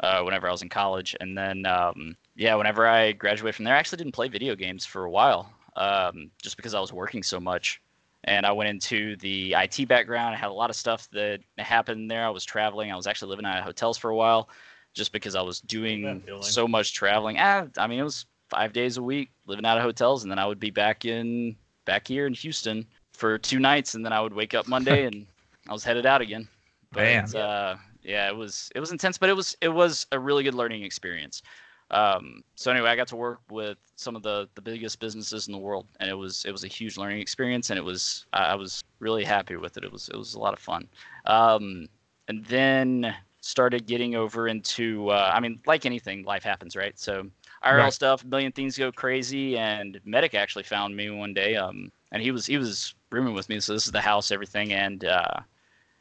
uh, 0.00 0.22
whenever 0.22 0.48
I 0.48 0.52
was 0.52 0.62
in 0.62 0.68
college, 0.68 1.16
and 1.20 1.36
then 1.36 1.66
um, 1.66 2.16
yeah, 2.36 2.54
whenever 2.54 2.86
I 2.86 3.12
graduated 3.12 3.56
from 3.56 3.64
there, 3.64 3.74
I 3.74 3.78
actually 3.78 3.98
didn't 3.98 4.14
play 4.14 4.28
video 4.28 4.54
games 4.54 4.86
for 4.86 5.04
a 5.04 5.10
while, 5.10 5.52
um, 5.76 6.30
just 6.42 6.56
because 6.56 6.74
I 6.74 6.80
was 6.80 6.92
working 6.92 7.22
so 7.22 7.40
much. 7.40 7.80
And 8.24 8.44
I 8.44 8.52
went 8.52 8.68
into 8.68 9.16
the 9.16 9.54
IT 9.54 9.86
background. 9.88 10.34
I 10.34 10.38
had 10.38 10.50
a 10.50 10.52
lot 10.52 10.70
of 10.70 10.76
stuff 10.76 11.08
that 11.12 11.40
happened 11.56 12.10
there. 12.10 12.26
I 12.26 12.30
was 12.30 12.44
traveling. 12.44 12.90
I 12.90 12.96
was 12.96 13.06
actually 13.06 13.30
living 13.30 13.46
out 13.46 13.58
of 13.58 13.64
hotels 13.64 13.96
for 13.96 14.10
a 14.10 14.16
while, 14.16 14.48
just 14.94 15.12
because 15.12 15.34
I 15.34 15.42
was 15.42 15.60
doing 15.60 16.22
so 16.40 16.66
much 16.66 16.94
traveling. 16.94 17.36
Ah, 17.38 17.66
I 17.76 17.86
mean, 17.86 18.00
it 18.00 18.04
was 18.04 18.26
five 18.50 18.72
days 18.72 18.96
a 18.96 19.02
week 19.02 19.30
living 19.46 19.64
out 19.64 19.78
of 19.78 19.84
hotels, 19.84 20.24
and 20.24 20.30
then 20.30 20.38
I 20.38 20.46
would 20.46 20.60
be 20.60 20.70
back 20.70 21.04
in 21.04 21.56
back 21.84 22.08
here 22.08 22.26
in 22.26 22.34
Houston 22.34 22.86
for 23.12 23.38
two 23.38 23.58
nights, 23.58 23.94
and 23.94 24.04
then 24.04 24.12
I 24.12 24.20
would 24.20 24.34
wake 24.34 24.54
up 24.54 24.66
Monday 24.68 25.04
and 25.10 25.26
I 25.68 25.72
was 25.72 25.84
headed 25.84 26.06
out 26.06 26.20
again. 26.20 26.48
But 26.92 27.34
uh, 27.34 27.76
yeah, 28.02 28.28
it 28.28 28.36
was 28.36 28.70
it 28.74 28.80
was 28.80 28.90
intense, 28.90 29.18
but 29.18 29.28
it 29.28 29.34
was 29.34 29.56
it 29.60 29.68
was 29.68 30.06
a 30.12 30.18
really 30.18 30.42
good 30.42 30.54
learning 30.54 30.82
experience. 30.82 31.42
Um, 31.90 32.42
so 32.54 32.70
anyway, 32.70 32.90
I 32.90 32.96
got 32.96 33.08
to 33.08 33.16
work 33.16 33.40
with 33.50 33.78
some 33.96 34.16
of 34.16 34.22
the 34.22 34.48
the 34.54 34.60
biggest 34.62 35.00
businesses 35.00 35.46
in 35.46 35.52
the 35.52 35.58
world, 35.58 35.86
and 36.00 36.10
it 36.10 36.14
was 36.14 36.44
it 36.44 36.52
was 36.52 36.64
a 36.64 36.68
huge 36.68 36.96
learning 36.96 37.20
experience, 37.20 37.70
and 37.70 37.78
it 37.78 37.82
was 37.84 38.26
I 38.32 38.54
was 38.54 38.82
really 39.00 39.24
happy 39.24 39.56
with 39.56 39.76
it. 39.76 39.84
It 39.84 39.92
was 39.92 40.08
it 40.08 40.16
was 40.16 40.34
a 40.34 40.40
lot 40.40 40.52
of 40.54 40.60
fun. 40.60 40.88
Um, 41.26 41.86
and 42.28 42.44
then 42.46 43.14
started 43.40 43.86
getting 43.86 44.14
over 44.14 44.48
into 44.48 45.08
uh, 45.08 45.30
I 45.34 45.40
mean, 45.40 45.60
like 45.66 45.86
anything, 45.86 46.24
life 46.24 46.42
happens, 46.42 46.76
right? 46.76 46.98
So 46.98 47.24
IRL 47.64 47.90
Right. 47.90 47.92
stuff, 47.92 48.24
a 48.24 48.26
million 48.26 48.52
things 48.52 48.76
go 48.78 48.92
crazy, 48.92 49.56
and 49.58 50.00
Medic 50.04 50.34
actually 50.34 50.64
found 50.64 50.96
me 50.96 51.10
one 51.10 51.34
day. 51.34 51.56
Um, 51.56 51.90
and 52.12 52.22
he 52.22 52.30
was 52.30 52.46
he 52.46 52.58
was 52.58 52.94
rooming 53.10 53.34
with 53.34 53.48
me, 53.48 53.60
so 53.60 53.72
this 53.72 53.86
is 53.86 53.92
the 53.92 54.00
house, 54.00 54.30
everything, 54.30 54.72
and 54.72 55.04
uh, 55.04 55.40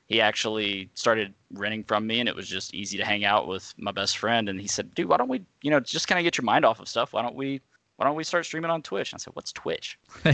he 0.08 0.22
actually 0.22 0.90
started 0.94 1.34
renting 1.54 1.84
from 1.84 2.08
me, 2.08 2.20
and 2.20 2.30
it 2.30 2.36
was 2.36 2.48
just 2.48 2.74
easy 2.74 2.98
to 2.98 3.06
hang 3.06 3.26
out 3.26 3.48
with 3.48 3.74
my 3.78 3.92
best 3.92 4.18
friend. 4.18 4.50
And 4.50 4.60
he 4.60 4.68
said, 4.68 4.94
"Dude, 4.96 5.10
why 5.10 5.18
don't 5.18 5.28
we, 5.28 5.44
you 5.62 5.70
know, 5.70 5.80
just 5.80 6.08
kind 6.08 6.20
of 6.20 6.24
get 6.24 6.38
your 6.38 6.46
mind 6.46 6.66
off 6.66 6.80
of 6.80 6.88
stuff? 6.88 7.14
Why 7.14 7.22
don't 7.22 7.36
we, 7.36 7.62
why 7.98 8.06
don't 8.06 8.16
we 8.16 8.24
start 8.24 8.46
streaming 8.46 8.72
on 8.72 8.82
Twitch?" 8.82 9.12
And 9.12 9.20
I 9.20 9.22
said, 9.22 9.36
"What's 9.36 9.52
Twitch?" 9.52 10.00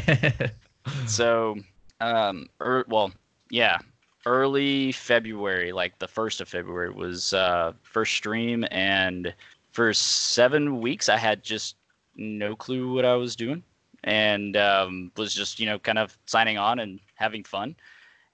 So, 1.07 1.57
um, 2.01 2.49
er, 2.61 2.85
well, 2.87 3.11
yeah, 3.49 3.79
early 4.25 4.91
February, 4.91 5.71
like 5.71 5.97
the 5.99 6.07
first 6.07 6.41
of 6.41 6.49
February, 6.49 6.89
was 6.89 7.33
uh, 7.33 7.73
first 7.83 8.13
stream, 8.13 8.65
and 8.71 9.33
for 9.71 9.93
seven 9.93 10.81
weeks, 10.81 11.09
I 11.09 11.17
had 11.17 11.43
just 11.43 11.75
no 12.15 12.55
clue 12.55 12.93
what 12.93 13.05
I 13.05 13.15
was 13.15 13.35
doing, 13.35 13.63
and 14.03 14.57
um, 14.57 15.11
was 15.17 15.33
just 15.33 15.59
you 15.59 15.65
know 15.65 15.79
kind 15.79 15.99
of 15.99 16.17
signing 16.25 16.57
on 16.57 16.79
and 16.79 16.99
having 17.15 17.43
fun. 17.43 17.75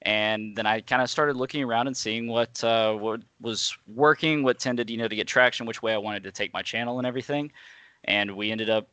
And 0.04 0.56
then 0.56 0.66
I 0.66 0.80
kind 0.82 1.02
of 1.02 1.10
started 1.10 1.36
looking 1.36 1.64
around 1.64 1.88
and 1.88 1.98
seeing 1.98 2.28
what 2.28 2.64
uh, 2.64 2.94
what 2.94 3.22
was 3.42 3.78
working, 3.88 4.44
what 4.44 4.60
tended 4.60 4.90
you 4.90 4.98
know 4.98 5.08
to 5.08 5.16
get 5.16 5.28
traction, 5.28 5.66
which 5.66 5.82
way 5.82 5.94
I 5.94 5.98
wanted 5.98 6.24
to 6.24 6.32
take 6.32 6.54
my 6.54 6.62
channel 6.62 7.00
and 7.00 7.08
everything. 7.08 7.52
And 8.06 8.38
we 8.38 8.52
ended 8.52 8.70
up, 8.70 8.88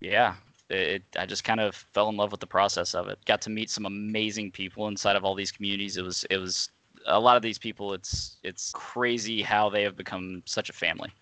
yeah, 0.00 0.34
it, 0.68 1.04
I 1.16 1.26
just 1.26 1.44
kind 1.44 1.60
of 1.60 1.76
fell 1.76 2.08
in 2.08 2.16
love 2.16 2.32
with 2.32 2.40
the 2.40 2.46
process 2.46 2.94
of 2.94 3.08
it. 3.08 3.18
Got 3.24 3.40
to 3.42 3.50
meet 3.50 3.70
some 3.70 3.86
amazing 3.86 4.50
people 4.50 4.88
inside 4.88 5.16
of 5.16 5.24
all 5.24 5.34
these 5.34 5.52
communities. 5.52 5.96
It 5.96 6.04
was 6.04 6.24
it 6.28 6.38
was 6.38 6.70
a 7.06 7.20
lot 7.20 7.36
of 7.36 7.42
these 7.42 7.58
people. 7.58 7.92
It's 7.92 8.36
it's 8.42 8.72
crazy 8.74 9.42
how 9.42 9.68
they 9.70 9.82
have 9.82 9.96
become 9.96 10.42
such 10.44 10.70
a 10.70 10.72
family. 10.72 11.12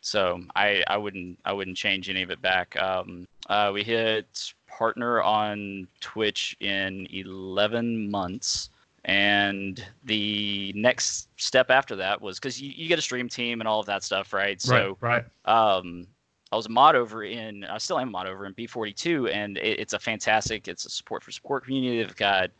So 0.00 0.42
I, 0.54 0.84
I 0.86 0.98
wouldn't 0.98 1.38
I 1.46 1.52
wouldn't 1.54 1.78
change 1.78 2.10
any 2.10 2.22
of 2.22 2.30
it 2.30 2.42
back. 2.42 2.80
Um, 2.80 3.26
uh, 3.48 3.70
we 3.72 3.82
hit 3.82 4.52
partner 4.68 5.22
on 5.22 5.88
Twitch 6.00 6.56
in 6.60 7.06
11 7.10 8.10
months, 8.10 8.70
and 9.04 9.84
the 10.04 10.72
next 10.74 11.28
step 11.36 11.70
after 11.70 11.96
that 11.96 12.20
was 12.22 12.38
because 12.38 12.60
you, 12.60 12.72
you 12.74 12.88
get 12.88 12.98
a 12.98 13.02
stream 13.02 13.28
team 13.28 13.60
and 13.60 13.68
all 13.68 13.80
of 13.80 13.86
that 13.86 14.02
stuff, 14.02 14.32
right? 14.32 14.60
So 14.60 14.98
right, 15.00 15.24
right. 15.46 15.76
um, 15.78 16.06
I 16.50 16.56
was 16.56 16.66
a 16.66 16.70
mod 16.70 16.96
over 16.96 17.22
in, 17.24 17.64
I 17.64 17.78
still 17.78 17.98
am 17.98 18.08
a 18.08 18.10
mod 18.10 18.26
over 18.26 18.46
in 18.46 18.54
B42, 18.54 19.30
and 19.30 19.58
it, 19.58 19.80
it's 19.80 19.92
a 19.92 19.98
fantastic, 19.98 20.68
it's 20.68 20.86
a 20.86 20.90
support 20.90 21.22
for 21.22 21.32
support 21.32 21.64
community. 21.64 22.02
They've 22.02 22.16
got, 22.16 22.50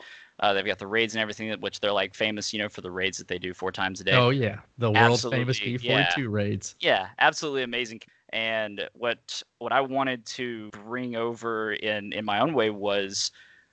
uh, 0.40 0.52
they've 0.52 0.66
got 0.66 0.78
the 0.78 0.86
raids 0.86 1.14
and 1.14 1.22
everything, 1.22 1.50
which 1.60 1.80
they're 1.80 1.92
like 1.92 2.14
famous, 2.14 2.52
you 2.52 2.58
know, 2.58 2.68
for 2.68 2.82
the 2.82 2.90
raids 2.90 3.16
that 3.18 3.28
they 3.28 3.38
do 3.38 3.54
four 3.54 3.72
times 3.72 4.00
a 4.02 4.04
day. 4.04 4.12
Oh 4.12 4.30
yeah, 4.30 4.58
the 4.76 4.90
world 4.90 5.22
famous 5.22 5.60
Absolutely, 5.60 5.78
B42 5.78 6.30
raids. 6.30 6.74
Yeah, 6.80 7.06
absolutely 7.20 7.62
amazing. 7.62 8.00
And 8.30 8.86
what 8.94 9.42
what 9.60 9.72
I 9.72 9.80
wanted 9.80 10.26
to 10.26 10.70
bring 10.70 11.14
over 11.16 11.72
in 11.72 12.12
in 12.12 12.24
my 12.24 12.40
own 12.40 12.52
way 12.52 12.68
was, 12.68 13.30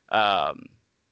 um, 0.10 0.68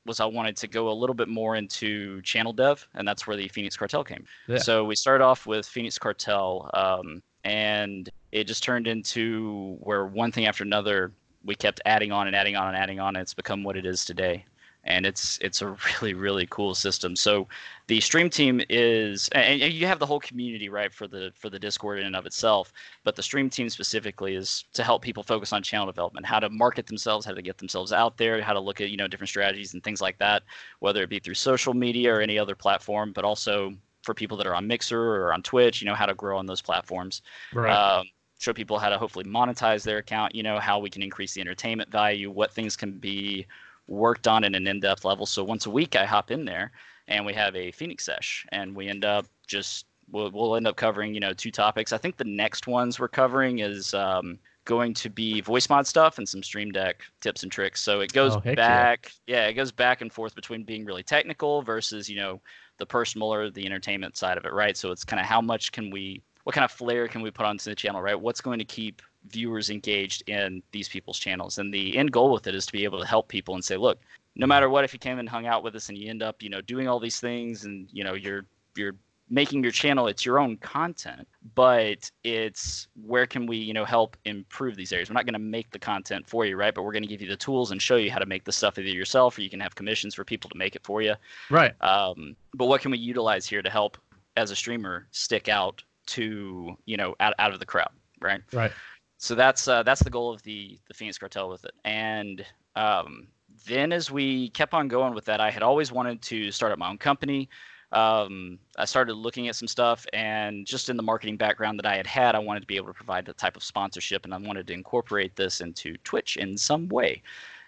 was 0.09 0.19
I 0.19 0.25
wanted 0.25 0.57
to 0.57 0.67
go 0.67 0.89
a 0.89 0.91
little 0.91 1.13
bit 1.13 1.29
more 1.29 1.55
into 1.55 2.21
channel 2.23 2.51
dev, 2.51 2.85
and 2.95 3.07
that's 3.07 3.25
where 3.27 3.37
the 3.37 3.47
Phoenix 3.47 3.77
Cartel 3.77 4.03
came. 4.03 4.25
Yeah. 4.47 4.57
So 4.57 4.83
we 4.83 4.95
started 4.95 5.23
off 5.23 5.45
with 5.45 5.65
Phoenix 5.65 5.97
Cartel, 5.97 6.69
um, 6.73 7.21
and 7.45 8.09
it 8.31 8.45
just 8.45 8.63
turned 8.63 8.87
into 8.87 9.77
where 9.79 10.05
one 10.07 10.31
thing 10.31 10.47
after 10.47 10.63
another 10.63 11.13
we 11.45 11.55
kept 11.55 11.79
adding 11.85 12.11
on 12.11 12.27
and 12.27 12.35
adding 12.35 12.57
on 12.57 12.67
and 12.67 12.75
adding 12.75 12.99
on. 12.99 13.15
And 13.15 13.21
it's 13.21 13.33
become 13.33 13.63
what 13.63 13.77
it 13.77 13.85
is 13.85 14.03
today 14.03 14.45
and 14.83 15.05
it's 15.05 15.37
it's 15.41 15.61
a 15.61 15.75
really 16.01 16.13
really 16.13 16.47
cool 16.49 16.73
system. 16.73 17.15
So 17.15 17.47
the 17.87 17.99
stream 17.99 18.29
team 18.29 18.61
is, 18.69 19.29
and 19.29 19.59
you 19.61 19.87
have 19.87 19.99
the 19.99 20.05
whole 20.05 20.19
community 20.19 20.69
right 20.69 20.93
for 20.93 21.07
the 21.07 21.31
for 21.35 21.49
the 21.49 21.59
Discord 21.59 21.99
in 21.99 22.05
and 22.05 22.15
of 22.15 22.25
itself, 22.25 22.71
but 23.03 23.15
the 23.15 23.23
stream 23.23 23.49
team 23.49 23.69
specifically 23.69 24.35
is 24.35 24.65
to 24.73 24.83
help 24.83 25.01
people 25.01 25.23
focus 25.23 25.53
on 25.53 25.63
channel 25.63 25.85
development, 25.85 26.25
how 26.25 26.39
to 26.39 26.49
market 26.49 26.87
themselves, 26.87 27.25
how 27.25 27.33
to 27.33 27.41
get 27.41 27.57
themselves 27.57 27.91
out 27.91 28.17
there, 28.17 28.41
how 28.41 28.53
to 28.53 28.59
look 28.59 28.81
at 28.81 28.89
you 28.89 28.97
know 28.97 29.07
different 29.07 29.29
strategies 29.29 29.73
and 29.73 29.83
things 29.83 30.01
like 30.01 30.17
that, 30.19 30.43
whether 30.79 31.03
it 31.03 31.09
be 31.09 31.19
through 31.19 31.35
social 31.35 31.73
media 31.73 32.13
or 32.13 32.21
any 32.21 32.37
other 32.37 32.55
platform, 32.55 33.11
but 33.13 33.25
also 33.25 33.73
for 34.03 34.13
people 34.13 34.37
that 34.37 34.47
are 34.47 34.55
on 34.55 34.65
Mixer 34.65 35.15
or 35.15 35.33
on 35.33 35.41
Twitch, 35.43 35.81
you 35.81 35.87
know 35.87 35.95
how 35.95 36.05
to 36.05 36.13
grow 36.13 36.37
on 36.37 36.45
those 36.45 36.61
platforms. 36.61 37.21
Right. 37.53 37.71
Um, 37.71 38.05
show 38.39 38.53
people 38.53 38.79
how 38.79 38.87
to 38.87 38.97
hopefully 38.97 39.25
monetize 39.25 39.83
their 39.83 39.97
account, 39.97 40.33
you 40.33 40.43
know, 40.43 40.59
how 40.59 40.79
we 40.79 40.89
can 40.89 41.03
increase 41.03 41.33
the 41.33 41.41
entertainment 41.41 41.91
value, 41.91 42.31
what 42.31 42.53
things 42.53 42.77
can 42.77 42.93
be 42.93 43.45
worked 43.89 44.27
on 44.27 44.43
in 44.43 44.55
an 44.55 44.67
in-depth 44.67 45.03
level. 45.05 45.25
So 45.25 45.43
once 45.43 45.65
a 45.65 45.69
week, 45.69 45.95
I 45.95 46.05
hop 46.05 46.31
in 46.31 46.45
there 46.45 46.71
and 47.07 47.25
we 47.25 47.33
have 47.33 47.55
a 47.55 47.71
Phoenix 47.71 48.05
sesh, 48.05 48.45
and 48.51 48.75
we 48.75 48.87
end 48.87 49.03
up 49.03 49.25
just 49.47 49.85
we'll, 50.11 50.31
we'll 50.31 50.55
end 50.55 50.67
up 50.67 50.75
covering 50.75 51.13
you 51.13 51.19
know 51.19 51.33
two 51.33 51.51
topics. 51.51 51.91
I 51.93 51.97
think 51.97 52.17
the 52.17 52.23
next 52.23 52.67
ones 52.67 52.99
we're 52.99 53.07
covering 53.07 53.59
is 53.59 53.93
um, 53.93 54.39
going 54.65 54.93
to 54.93 55.09
be 55.09 55.41
voice 55.41 55.69
mod 55.69 55.87
stuff 55.87 56.17
and 56.19 56.29
some 56.29 56.43
Stream 56.43 56.71
Deck 56.71 57.01
tips 57.21 57.43
and 57.43 57.51
tricks. 57.51 57.81
So 57.81 58.01
it 58.01 58.13
goes 58.13 58.35
Oh, 58.35 58.39
heck 58.39 58.67
yeah. 58.67 58.87
back, 58.87 59.11
yeah. 59.27 59.47
it 59.47 59.53
goes 59.53 59.71
back 59.71 60.01
and 60.01 60.13
forth 60.13 60.35
between 60.35 60.63
being 60.63 60.85
really 60.85 61.03
technical 61.03 61.61
versus 61.63 62.07
you 62.09 62.15
know 62.17 62.41
the 62.77 62.85
personal 62.85 63.33
or 63.33 63.49
the 63.49 63.65
entertainment 63.65 64.17
side 64.17 64.37
of 64.37 64.45
it, 64.45 64.53
right? 64.53 64.77
So 64.77 64.91
it's 64.91 65.03
kind 65.03 65.19
of 65.19 65.25
how 65.25 65.41
much 65.41 65.71
can 65.71 65.89
we, 65.91 66.21
what 66.43 66.55
kind 66.55 66.63
of 66.63 66.71
flair 66.71 67.07
can 67.09 67.21
we 67.21 67.31
put 67.31 67.45
onto 67.45 67.69
the 67.69 67.75
channel, 67.75 68.01
right? 68.01 68.19
What's 68.19 68.41
going 68.41 68.59
to 68.59 68.65
keep 68.65 69.01
viewers 69.27 69.69
engaged 69.69 70.27
in 70.29 70.63
these 70.71 70.89
people's 70.89 71.19
channels? 71.19 71.57
And 71.57 71.73
the 71.73 71.97
end 71.97 72.11
goal 72.11 72.31
with 72.31 72.47
it 72.47 72.55
is 72.55 72.65
to 72.65 72.73
be 72.73 72.83
able 72.83 72.99
to 72.99 73.07
help 73.07 73.27
people 73.27 73.55
and 73.55 73.63
say, 73.63 73.77
look, 73.77 73.99
no 74.35 74.47
matter 74.47 74.69
what, 74.69 74.83
if 74.83 74.93
you 74.93 74.99
came 74.99 75.19
and 75.19 75.27
hung 75.27 75.47
out 75.47 75.63
with 75.63 75.75
us 75.75 75.89
and 75.89 75.97
you 75.97 76.09
end 76.09 76.23
up, 76.23 76.41
you 76.41 76.49
know, 76.49 76.61
doing 76.61 76.87
all 76.87 76.99
these 76.99 77.19
things 77.19 77.65
and 77.65 77.87
you 77.91 78.03
know 78.03 78.13
you're 78.13 78.45
you're 78.75 78.95
making 79.29 79.61
your 79.61 79.71
channel 79.71 80.07
it's 80.07 80.25
your 80.25 80.39
own 80.39 80.57
content 80.57 81.27
but 81.53 82.09
it's 82.23 82.87
where 83.05 83.27
can 83.27 83.45
we 83.45 83.57
you 83.57 83.73
know 83.73 83.85
help 83.85 84.17
improve 84.25 84.75
these 84.75 84.91
areas 84.91 85.09
we're 85.09 85.13
not 85.13 85.25
going 85.25 85.33
to 85.33 85.39
make 85.39 85.69
the 85.71 85.79
content 85.79 86.27
for 86.27 86.45
you 86.45 86.55
right 86.55 86.73
but 86.73 86.83
we're 86.83 86.91
going 86.91 87.03
to 87.03 87.07
give 87.07 87.21
you 87.21 87.27
the 87.27 87.35
tools 87.35 87.71
and 87.71 87.81
show 87.81 87.95
you 87.95 88.09
how 88.09 88.17
to 88.17 88.25
make 88.25 88.43
the 88.43 88.51
stuff 88.51 88.77
either 88.79 88.89
yourself 88.89 89.37
or 89.37 89.41
you 89.41 89.49
can 89.49 89.59
have 89.59 89.75
commissions 89.75 90.15
for 90.15 90.23
people 90.23 90.49
to 90.49 90.57
make 90.57 90.75
it 90.75 90.83
for 90.83 91.01
you 91.01 91.13
right. 91.49 91.73
um, 91.81 92.35
but 92.55 92.65
what 92.65 92.81
can 92.81 92.91
we 92.91 92.97
utilize 92.97 93.45
here 93.45 93.61
to 93.61 93.69
help 93.69 93.97
as 94.35 94.51
a 94.51 94.55
streamer 94.55 95.07
stick 95.11 95.47
out 95.47 95.83
to 96.07 96.75
you 96.85 96.97
know 96.97 97.15
out, 97.19 97.33
out 97.37 97.53
of 97.53 97.59
the 97.59 97.65
crowd 97.65 97.91
right 98.21 98.41
Right. 98.51 98.71
So 99.19 99.35
that's 99.35 99.67
uh, 99.67 99.83
that's 99.83 100.01
the 100.01 100.09
goal 100.09 100.33
of 100.33 100.41
the 100.43 100.79
the 100.87 100.93
Phoenix 100.93 101.17
Cartel 101.17 101.49
with 101.49 101.65
it. 101.65 101.73
And 101.83 102.43
um, 102.75 103.27
then 103.67 103.91
as 103.91 104.09
we 104.09 104.49
kept 104.51 104.73
on 104.73 104.87
going 104.87 105.13
with 105.13 105.25
that, 105.25 105.41
I 105.41 105.51
had 105.51 105.61
always 105.61 105.91
wanted 105.91 106.21
to 106.23 106.51
start 106.51 106.71
up 106.71 106.79
my 106.79 106.89
own 106.89 106.97
company. 106.97 107.49
Um, 107.91 108.59
I 108.77 108.85
started 108.85 109.15
looking 109.15 109.49
at 109.49 109.55
some 109.55 109.67
stuff, 109.67 110.05
and 110.13 110.65
just 110.65 110.89
in 110.89 110.95
the 110.95 111.03
marketing 111.03 111.35
background 111.35 111.79
that 111.79 111.85
I 111.85 111.97
had 111.97 112.07
had, 112.07 112.33
I 112.33 112.39
wanted 112.39 112.61
to 112.61 112.67
be 112.67 112.77
able 112.77 112.87
to 112.87 112.93
provide 112.93 113.25
the 113.25 113.33
type 113.33 113.57
of 113.57 113.63
sponsorship, 113.63 114.23
and 114.23 114.33
I 114.33 114.37
wanted 114.37 114.67
to 114.67 114.73
incorporate 114.73 115.35
this 115.35 115.59
into 115.59 115.97
Twitch 116.03 116.37
in 116.37 116.57
some 116.57 116.87
way. 116.87 117.21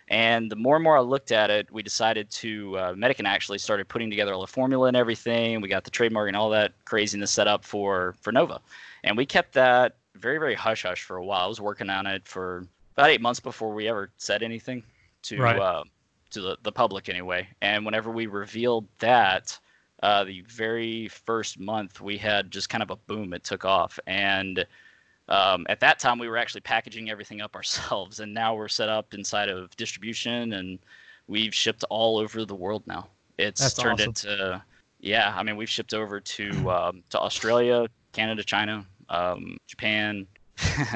And 0.07 0.49
the 0.49 0.55
more 0.55 0.75
and 0.75 0.83
more 0.83 0.97
I 0.97 1.01
looked 1.01 1.31
at 1.31 1.49
it, 1.49 1.71
we 1.71 1.83
decided 1.83 2.29
to 2.31 2.77
uh, 2.77 2.93
Medican 2.93 3.25
actually 3.25 3.57
started 3.57 3.89
putting 3.89 4.09
together 4.09 4.33
all 4.33 4.41
the 4.41 4.47
formula 4.47 4.87
and 4.87 4.95
everything. 4.95 5.59
We 5.59 5.67
got 5.67 5.83
the 5.83 5.91
trademark 5.91 6.27
and 6.27 6.37
all 6.37 6.49
that 6.51 6.73
craziness 6.85 7.31
set 7.31 7.47
up 7.47 7.65
for 7.65 8.15
for 8.21 8.31
Nova, 8.31 8.61
and 9.03 9.17
we 9.17 9.25
kept 9.25 9.53
that 9.53 9.95
very 10.15 10.37
very 10.37 10.55
hush 10.55 10.83
hush 10.83 11.03
for 11.03 11.17
a 11.17 11.25
while. 11.25 11.45
I 11.45 11.47
was 11.47 11.61
working 11.61 11.89
on 11.89 12.05
it 12.05 12.27
for 12.27 12.67
about 12.97 13.09
eight 13.09 13.21
months 13.21 13.39
before 13.39 13.73
we 13.73 13.87
ever 13.87 14.09
said 14.17 14.43
anything 14.43 14.83
to 15.23 15.39
Right. 15.39 15.59
uh, 15.59 15.83
to 16.31 16.41
the, 16.41 16.57
the 16.63 16.71
public 16.71 17.09
anyway. 17.09 17.47
And 17.61 17.85
whenever 17.85 18.09
we 18.11 18.25
revealed 18.25 18.87
that, 18.99 19.57
uh, 20.03 20.23
the 20.23 20.41
very 20.41 21.07
first 21.09 21.59
month 21.59 22.01
we 22.01 22.17
had 22.17 22.49
just 22.51 22.69
kind 22.69 22.81
of 22.81 22.89
a 22.89 22.95
boom. 22.95 23.33
It 23.33 23.43
took 23.43 23.65
off, 23.65 23.99
and 24.07 24.65
um, 25.29 25.65
at 25.69 25.79
that 25.81 25.99
time 25.99 26.19
we 26.19 26.27
were 26.27 26.37
actually 26.37 26.61
packaging 26.61 27.09
everything 27.09 27.41
up 27.41 27.55
ourselves, 27.57 28.19
and 28.19 28.33
now 28.33 28.55
we're 28.55 28.67
set 28.67 28.89
up 28.89 29.13
inside 29.13 29.49
of 29.49 29.75
distribution, 29.77 30.53
and 30.53 30.79
we've 31.27 31.53
shipped 31.53 31.83
all 31.89 32.17
over 32.17 32.45
the 32.45 32.55
world 32.55 32.83
now. 32.87 33.07
It's 33.37 33.61
That's 33.61 33.73
turned 33.75 34.01
awesome. 34.01 34.09
into 34.09 34.63
yeah. 34.99 35.33
I 35.35 35.43
mean, 35.43 35.55
we've 35.57 35.69
shipped 35.69 35.93
over 35.93 36.19
to 36.19 36.71
um, 36.71 37.03
to 37.09 37.19
Australia, 37.19 37.87
Canada, 38.11 38.43
China, 38.43 38.85
um, 39.11 39.57
Japan. 39.67 40.25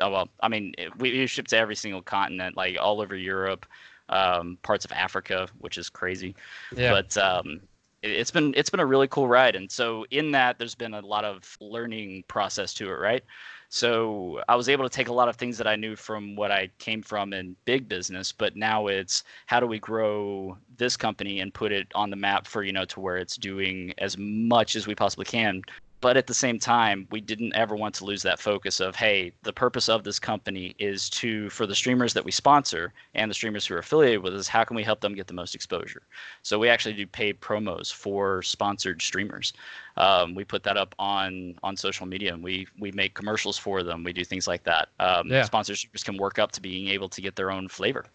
oh 0.00 0.10
well, 0.10 0.28
I 0.42 0.48
mean, 0.48 0.74
it- 0.76 0.94
we, 0.98 1.12
we 1.12 1.26
shipped 1.26 1.50
to 1.50 1.56
every 1.56 1.76
single 1.76 2.02
continent, 2.02 2.56
like 2.56 2.76
all 2.78 3.00
over 3.00 3.16
Europe, 3.16 3.64
um, 4.08 4.58
parts 4.62 4.84
of 4.84 4.92
Africa, 4.92 5.48
which 5.60 5.78
is 5.78 5.88
crazy 5.88 6.34
Yeah. 6.76 6.90
but 6.92 7.16
um, 7.16 7.60
it, 8.02 8.10
it's 8.10 8.30
been 8.30 8.52
it's 8.56 8.68
been 8.70 8.80
a 8.80 8.86
really 8.86 9.08
cool 9.08 9.28
ride 9.28 9.56
and 9.56 9.70
so 9.70 10.04
in 10.10 10.32
that 10.32 10.58
there's 10.58 10.74
been 10.74 10.94
a 10.94 11.00
lot 11.00 11.24
of 11.24 11.56
learning 11.60 12.24
process 12.28 12.74
to 12.74 12.88
it 12.90 12.96
right 12.98 13.22
so 13.68 14.40
i 14.48 14.56
was 14.56 14.68
able 14.68 14.84
to 14.84 14.90
take 14.94 15.08
a 15.08 15.12
lot 15.12 15.28
of 15.28 15.36
things 15.36 15.56
that 15.56 15.66
i 15.66 15.76
knew 15.76 15.94
from 15.96 16.34
what 16.36 16.50
i 16.50 16.68
came 16.78 17.00
from 17.00 17.32
in 17.32 17.56
big 17.64 17.88
business 17.88 18.32
but 18.32 18.56
now 18.56 18.88
it's 18.88 19.22
how 19.46 19.60
do 19.60 19.66
we 19.66 19.78
grow 19.78 20.56
this 20.76 20.96
company 20.96 21.40
and 21.40 21.54
put 21.54 21.72
it 21.72 21.86
on 21.94 22.10
the 22.10 22.16
map 22.16 22.46
for 22.46 22.64
you 22.64 22.72
know 22.72 22.84
to 22.84 23.00
where 23.00 23.16
it's 23.16 23.36
doing 23.36 23.94
as 23.98 24.18
much 24.18 24.76
as 24.76 24.86
we 24.86 24.94
possibly 24.94 25.24
can 25.24 25.62
but 26.02 26.18
at 26.18 26.26
the 26.26 26.34
same 26.34 26.58
time 26.58 27.06
we 27.10 27.20
didn't 27.22 27.54
ever 27.54 27.74
want 27.76 27.94
to 27.94 28.04
lose 28.04 28.22
that 28.22 28.38
focus 28.40 28.80
of 28.80 28.94
hey 28.96 29.32
the 29.44 29.52
purpose 29.52 29.88
of 29.88 30.04
this 30.04 30.18
company 30.18 30.74
is 30.78 31.08
to 31.08 31.48
for 31.50 31.66
the 31.66 31.74
streamers 31.74 32.12
that 32.12 32.24
we 32.24 32.30
sponsor 32.32 32.92
and 33.14 33.30
the 33.30 33.34
streamers 33.34 33.66
who 33.66 33.74
are 33.74 33.78
affiliated 33.78 34.22
with 34.22 34.34
us 34.34 34.48
how 34.48 34.64
can 34.64 34.76
we 34.76 34.82
help 34.82 35.00
them 35.00 35.14
get 35.14 35.26
the 35.26 35.32
most 35.34 35.54
exposure? 35.54 36.02
So 36.42 36.58
we 36.58 36.68
actually 36.68 36.94
do 36.94 37.06
paid 37.06 37.40
promos 37.40 37.92
for 37.92 38.42
sponsored 38.42 39.00
streamers. 39.00 39.52
Um, 39.96 40.34
we 40.34 40.44
put 40.44 40.62
that 40.64 40.76
up 40.76 40.94
on 40.98 41.54
on 41.62 41.76
social 41.76 42.06
media 42.06 42.34
and 42.34 42.42
we 42.42 42.66
we 42.78 42.92
make 42.92 43.14
commercials 43.14 43.58
for 43.58 43.82
them. 43.82 44.04
We 44.04 44.12
do 44.12 44.24
things 44.24 44.46
like 44.48 44.64
that. 44.64 44.88
Um, 45.00 45.30
Yeah. 45.30 45.44
sponsored 45.44 45.78
streamers 45.78 46.04
can 46.04 46.16
work 46.18 46.38
up 46.38 46.52
to 46.52 46.60
being 46.60 46.88
able 46.88 47.08
to 47.10 47.20
get 47.22 47.36
their 47.36 47.50
own 47.50 47.68
flavor. 47.68 48.06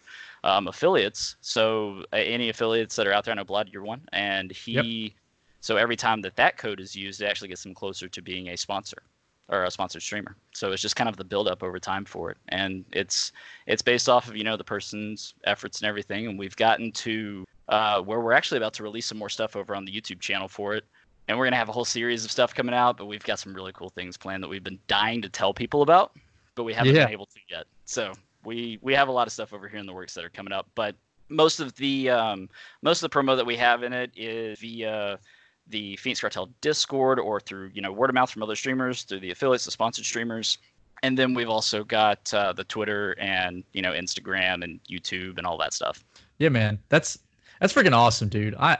Um, 0.44 0.68
affiliates. 0.68 1.36
So 1.40 2.04
uh, 2.12 2.16
any 2.16 2.48
affiliates 2.50 2.94
that 2.96 3.06
are 3.06 3.12
out 3.12 3.24
there 3.24 3.32
i 3.32 3.36
know 3.36 3.44
blood 3.44 3.68
you're 3.72 3.82
one 3.82 4.02
and 4.12 4.52
he 4.52 5.14
so 5.60 5.76
every 5.76 5.96
time 5.96 6.20
that 6.22 6.36
that 6.36 6.56
code 6.56 6.80
is 6.80 6.94
used, 6.94 7.20
it 7.20 7.26
actually 7.26 7.48
gets 7.48 7.62
them 7.62 7.74
closer 7.74 8.08
to 8.08 8.22
being 8.22 8.48
a 8.48 8.56
sponsor 8.56 9.02
or 9.50 9.64
a 9.64 9.70
sponsored 9.70 10.02
streamer. 10.02 10.36
So 10.54 10.72
it's 10.72 10.82
just 10.82 10.96
kind 10.96 11.08
of 11.08 11.16
the 11.16 11.24
build 11.24 11.48
up 11.48 11.62
over 11.62 11.78
time 11.78 12.04
for 12.04 12.30
it, 12.30 12.36
and 12.48 12.84
it's 12.92 13.32
it's 13.66 13.82
based 13.82 14.08
off 14.08 14.28
of 14.28 14.36
you 14.36 14.44
know 14.44 14.56
the 14.56 14.64
person's 14.64 15.34
efforts 15.44 15.80
and 15.80 15.88
everything. 15.88 16.26
And 16.26 16.38
we've 16.38 16.56
gotten 16.56 16.92
to 16.92 17.44
uh, 17.68 18.00
where 18.02 18.20
we're 18.20 18.32
actually 18.32 18.58
about 18.58 18.74
to 18.74 18.82
release 18.82 19.06
some 19.06 19.18
more 19.18 19.28
stuff 19.28 19.56
over 19.56 19.74
on 19.74 19.84
the 19.84 19.92
YouTube 19.92 20.20
channel 20.20 20.48
for 20.48 20.74
it. 20.74 20.84
And 21.28 21.36
we're 21.38 21.44
gonna 21.46 21.56
have 21.56 21.68
a 21.68 21.72
whole 21.72 21.84
series 21.84 22.24
of 22.24 22.30
stuff 22.30 22.54
coming 22.54 22.74
out, 22.74 22.96
but 22.96 23.06
we've 23.06 23.24
got 23.24 23.38
some 23.38 23.52
really 23.54 23.72
cool 23.72 23.90
things 23.90 24.16
planned 24.16 24.42
that 24.42 24.48
we've 24.48 24.64
been 24.64 24.78
dying 24.86 25.20
to 25.22 25.28
tell 25.28 25.52
people 25.52 25.82
about, 25.82 26.12
but 26.54 26.64
we 26.64 26.72
haven't 26.72 26.94
Yeah. 26.94 27.04
been 27.04 27.12
able 27.12 27.26
to 27.26 27.40
yet. 27.50 27.66
So 27.84 28.12
we 28.44 28.78
we 28.82 28.94
have 28.94 29.08
a 29.08 29.12
lot 29.12 29.26
of 29.26 29.32
stuff 29.32 29.52
over 29.52 29.68
here 29.68 29.78
in 29.80 29.86
the 29.86 29.92
works 29.92 30.14
that 30.14 30.24
are 30.24 30.30
coming 30.30 30.52
up, 30.52 30.68
but 30.74 30.94
most 31.28 31.60
of 31.60 31.74
the 31.76 32.08
um, 32.10 32.48
most 32.82 33.02
of 33.02 33.10
the 33.10 33.14
promo 33.18 33.36
that 33.36 33.44
we 33.46 33.56
have 33.56 33.82
in 33.82 33.92
it 33.92 34.10
is 34.16 34.58
via 34.60 35.18
the 35.68 35.96
Phoenix 35.96 36.20
Cartel 36.20 36.50
Discord 36.60 37.18
or 37.18 37.40
through 37.40 37.70
you 37.74 37.82
know 37.82 37.92
word 37.92 38.10
of 38.10 38.14
mouth 38.14 38.30
from 38.30 38.42
other 38.42 38.56
streamers, 38.56 39.02
through 39.02 39.20
the 39.20 39.30
affiliates, 39.30 39.64
the 39.64 39.70
sponsored 39.70 40.04
streamers, 40.04 40.58
and 41.02 41.16
then 41.16 41.34
we've 41.34 41.48
also 41.48 41.84
got 41.84 42.32
uh, 42.34 42.52
the 42.52 42.64
Twitter 42.64 43.14
and 43.18 43.64
you 43.72 43.82
know 43.82 43.92
Instagram 43.92 44.64
and 44.64 44.80
YouTube 44.90 45.38
and 45.38 45.46
all 45.46 45.58
that 45.58 45.72
stuff. 45.72 46.04
Yeah, 46.38 46.48
man, 46.48 46.78
that's 46.88 47.18
that's 47.60 47.72
freaking 47.72 47.92
awesome, 47.92 48.28
dude. 48.28 48.54
I, 48.58 48.78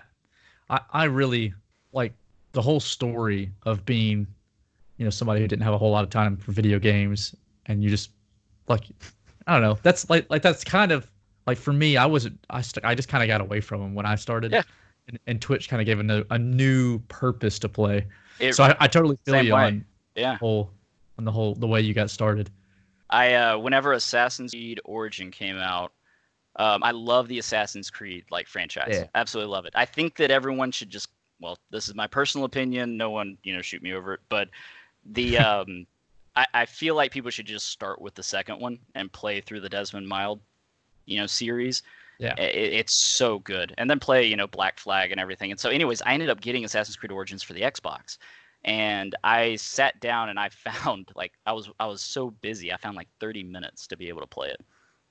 I, 0.71 0.81
I 0.93 1.05
really 1.05 1.55
like 1.93 2.13
the 2.53 2.63
whole 2.63 2.81
story 2.81 3.51
of 3.65 3.85
being, 3.85 4.27
you 4.97 5.05
know, 5.05 5.11
somebody 5.11 5.41
who 5.41 5.49
didn't 5.49 5.63
have 5.63 5.75
a 5.75 5.79
whole 5.79 5.91
lot 5.91 6.05
of 6.05 6.11
time 6.11 6.37
for 6.37 6.53
video 6.53 6.79
games, 6.79 7.35
and 7.67 7.83
you 7.83 7.91
just 7.91 8.11
like, 8.69 8.85
I 9.47 9.55
don't 9.55 9.63
know. 9.63 9.79
That's 9.83 10.09
like 10.09 10.27
like 10.31 10.43
that's 10.43 10.65
kind 10.65 10.93
of 10.93 11.11
like 11.47 11.59
for 11.59 11.73
me. 11.73 11.97
I 11.97 12.07
wasn't. 12.07 12.39
I 12.51 12.61
st- 12.61 12.85
I 12.85 12.95
just 12.95 13.09
kind 13.09 13.23
of 13.23 13.29
got 13.29 13.41
away 13.41 13.61
from 13.61 13.81
them 13.81 13.95
when 13.95 14.07
I 14.07 14.15
started. 14.15 14.53
Yeah. 14.53 14.63
And, 15.09 15.19
and 15.27 15.43
Twitch 15.43 15.69
kind 15.69 15.81
of 15.81 15.87
gave 15.87 16.01
a, 16.01 16.03
no, 16.03 16.25
a 16.31 16.39
new 16.39 16.99
purpose 17.09 17.59
to 17.61 17.69
play. 17.69 18.07
It, 18.39 18.55
so 18.55 18.65
I, 18.65 18.77
I 18.81 18.89
totally 18.89 19.19
feel 19.25 19.43
you 19.43 19.55
way. 19.55 19.65
on 19.65 19.85
yeah, 20.15 20.37
whole 20.37 20.71
on 21.19 21.25
the 21.25 21.33
whole 21.33 21.55
the 21.55 21.67
way 21.67 21.81
you 21.81 21.95
got 21.95 22.11
started. 22.11 22.51
I 23.11 23.35
uh, 23.35 23.59
whenever 23.59 23.93
Assassin's 23.93 24.53
Creed 24.53 24.81
Origin 24.85 25.31
came 25.31 25.57
out, 25.57 25.93
um, 26.57 26.83
I 26.83 26.91
love 26.91 27.29
the 27.29 27.39
Assassin's 27.39 27.91
Creed 27.91 28.25
like 28.31 28.47
franchise. 28.47 28.89
Yeah. 28.91 29.05
Absolutely 29.15 29.51
love 29.51 29.65
it. 29.65 29.73
I 29.75 29.85
think 29.85 30.17
that 30.17 30.31
everyone 30.31 30.71
should 30.71 30.91
just 30.91 31.09
well, 31.41 31.59
this 31.71 31.89
is 31.89 31.95
my 31.95 32.07
personal 32.07 32.45
opinion. 32.45 32.97
No 32.97 33.11
one, 33.11 33.39
you 33.45 33.55
know, 33.55 33.63
shoot 33.63 33.83
me 33.83 33.93
over 33.93 34.15
it, 34.15 34.21
but 34.29 34.49
the 35.05 35.39
um, 35.39 35.87
I, 36.37 36.47
I 36.55 36.67
feel 36.67 36.95
like 36.95 37.13
people 37.13 37.31
should 37.31 37.47
just 37.47 37.69
start 37.69 38.01
with 38.01 38.15
the 38.15 38.23
second 38.23 38.61
one 38.61 38.79
and 38.95 39.11
play 39.11 39.41
through 39.41 39.61
the 39.61 39.69
Desmond 39.69 40.09
Miles, 40.09 40.39
you 41.07 41.19
know, 41.19 41.27
series, 41.27 41.83
Yeah. 42.19 42.35
I- 42.37 42.43
i- 42.43 42.47
it's 42.81 42.95
so 42.95 43.39
good. 43.41 43.75
And 43.79 43.89
then 43.89 44.01
play, 44.01 44.27
you 44.27 44.37
know, 44.37 44.47
Black 44.47 44.79
Flag 44.79 45.13
and 45.13 45.21
everything. 45.21 45.51
And 45.51 45.61
so, 45.61 45.71
anyways, 45.71 46.03
I 46.03 46.13
ended 46.15 46.31
up 46.31 46.41
getting 46.41 46.65
Assassin's 46.65 46.97
Creed 46.97 47.13
Origins 47.13 47.43
for 47.43 47.53
the 47.53 47.63
Xbox, 47.63 48.19
and 48.65 49.15
I 49.25 49.57
sat 49.57 50.01
down 50.01 50.29
and 50.29 50.39
I 50.39 50.49
found 50.67 51.11
like 51.15 51.33
I 51.47 51.53
was 51.53 51.71
I 51.79 51.87
was 51.87 52.01
so 52.03 52.31
busy. 52.31 52.73
I 52.73 52.77
found 52.77 52.97
like 52.97 53.09
30 53.21 53.45
minutes 53.45 53.87
to 53.89 53.97
be 53.97 54.09
able 54.09 54.21
to 54.21 54.27
play 54.27 54.49
it, 54.49 54.61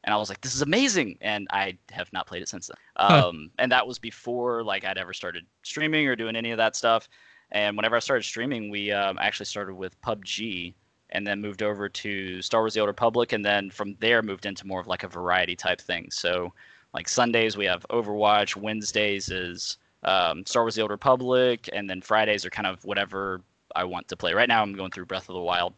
and 0.04 0.14
I 0.14 0.18
was 0.18 0.30
like, 0.30 0.42
this 0.42 0.54
is 0.56 0.62
amazing. 0.62 1.18
And 1.22 1.48
I 1.52 1.78
have 1.92 2.12
not 2.12 2.28
played 2.28 2.42
it 2.42 2.50
since 2.50 2.68
then. 2.68 2.76
Huh. 2.98 3.30
Um, 3.30 3.52
and 3.58 3.72
that 3.72 3.88
was 3.88 4.00
before 4.00 4.64
like 4.64 4.84
I'd 4.86 4.98
ever 4.98 5.14
started 5.14 5.46
streaming 5.64 6.08
or 6.08 6.16
doing 6.16 6.36
any 6.36 6.52
of 6.52 6.58
that 6.58 6.76
stuff. 6.76 7.08
And 7.52 7.78
whenever 7.78 7.96
I 7.96 8.00
started 8.00 8.24
streaming, 8.24 8.70
we 8.70 8.92
um, 8.92 9.18
actually 9.22 9.46
started 9.46 9.76
with 9.76 10.00
PUBG 10.02 10.74
and 11.12 11.26
then 11.26 11.40
moved 11.40 11.64
over 11.64 11.88
to 11.88 12.42
Star 12.42 12.60
Wars: 12.60 12.74
The 12.74 12.82
Old 12.82 12.88
Republic, 12.88 13.32
and 13.32 13.46
then 13.46 13.70
from 13.70 13.96
there 14.02 14.22
moved 14.22 14.46
into 14.46 14.68
more 14.68 14.82
of 14.82 14.88
like 14.88 15.04
a 15.04 15.08
variety 15.08 15.56
type 15.56 15.80
thing. 15.80 16.10
So, 16.12 16.54
like 16.98 17.08
Sundays 17.08 17.56
we 17.56 17.66
have 17.66 17.86
Overwatch, 17.92 18.56
Wednesdays 18.56 19.30
is 19.30 19.78
um, 20.02 20.44
Star 20.48 20.64
Wars: 20.64 20.74
The 20.74 20.82
Old 20.82 20.90
Republic, 20.90 21.70
and 21.72 21.88
then 21.88 22.02
Fridays 22.02 22.44
are 22.44 22.50
kind 22.50 22.66
of 22.66 22.84
whatever 22.84 23.42
I 23.76 23.84
want 23.84 24.08
to 24.08 24.18
play. 24.18 24.34
Right 24.34 24.50
now 24.50 24.64
I'm 24.64 24.74
going 24.74 24.90
through 24.90 25.06
Breath 25.06 25.30
of 25.30 25.36
the 25.36 25.42
Wild 25.42 25.74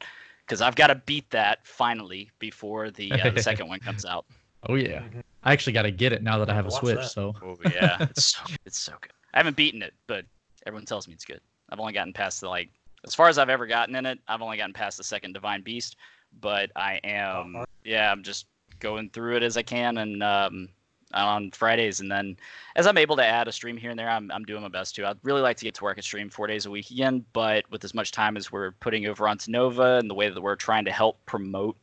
because 0.45 0.61
I've 0.61 0.75
got 0.77 0.87
to 0.87 0.95
beat 0.95 1.29
that 1.31 1.67
finally 1.67 2.31
before 2.39 2.89
the 2.89 3.19
uh, 3.19 3.31
the 3.31 3.41
second 3.41 3.67
one 3.67 3.79
comes 3.81 4.05
out. 4.05 4.25
Oh 4.67 4.75
yeah. 4.75 4.99
Mhm. 4.99 5.23
I 5.43 5.53
actually 5.53 5.71
got 5.71 5.83
to 5.83 5.91
get 5.91 6.11
it 6.11 6.21
now 6.21 6.37
that 6.37 6.49
I 6.49 6.53
have 6.53 6.65
a 6.65 6.69
Watch 6.69 6.81
Switch. 6.81 6.95
that. 6.97 7.11
So 7.11 7.33
Oh 7.41 7.55
yeah, 7.63 7.97
it's 8.09 8.25
so 8.25 8.39
it's 8.65 8.77
so 8.79 8.93
good. 9.01 9.11
I 9.33 9.37
haven't 9.39 9.55
beaten 9.55 9.81
it, 9.81 9.93
but 10.07 10.25
everyone 10.65 10.85
tells 10.85 11.07
me 11.07 11.13
it's 11.13 11.23
good. 11.25 11.39
I've 11.69 11.79
only 11.79 11.93
gotten 11.93 12.11
past 12.13 12.41
the 12.41 12.49
like 12.49 12.69
as 13.05 13.15
far 13.15 13.29
as 13.29 13.37
I've 13.37 13.49
ever 13.49 13.67
gotten 13.67 13.95
in 13.95 14.05
it. 14.05 14.19
I've 14.27 14.41
only 14.41 14.57
gotten 14.57 14.73
past 14.73 14.97
the 14.97 15.03
second 15.03 15.33
Divine 15.33 15.63
Beast, 15.63 15.95
but 16.41 16.71
I 16.75 16.99
am 17.05 17.55
Uh-huh. 17.55 17.65
yeah, 17.85 18.11
I'm 18.11 18.21
just 18.23 18.47
going 18.79 19.09
through 19.09 19.37
it 19.37 19.43
as 19.43 19.55
I 19.57 19.61
can 19.63 19.97
and 19.97 20.21
um, 20.23 20.67
on 21.13 21.51
Fridays, 21.51 21.99
and 21.99 22.11
then 22.11 22.37
as 22.75 22.87
I'm 22.87 22.97
able 22.97 23.15
to 23.17 23.25
add 23.25 23.47
a 23.47 23.51
stream 23.51 23.77
here 23.77 23.89
and 23.91 23.99
there, 23.99 24.09
I'm 24.09 24.31
I'm 24.31 24.43
doing 24.43 24.61
my 24.61 24.67
best 24.69 24.95
to. 24.95 25.07
I'd 25.07 25.17
really 25.23 25.41
like 25.41 25.57
to 25.57 25.65
get 25.65 25.73
to 25.75 25.83
work 25.83 25.97
and 25.97 26.03
stream 26.03 26.29
four 26.29 26.47
days 26.47 26.65
a 26.65 26.71
week 26.71 26.91
again, 26.91 27.25
but 27.33 27.69
with 27.71 27.83
as 27.83 27.93
much 27.93 28.11
time 28.11 28.37
as 28.37 28.51
we're 28.51 28.71
putting 28.73 29.05
over 29.07 29.27
onto 29.27 29.51
Nova 29.51 29.97
and 29.97 30.09
the 30.09 30.13
way 30.15 30.29
that 30.29 30.41
we're 30.41 30.55
trying 30.55 30.85
to 30.85 30.91
help 30.91 31.23
promote 31.25 31.77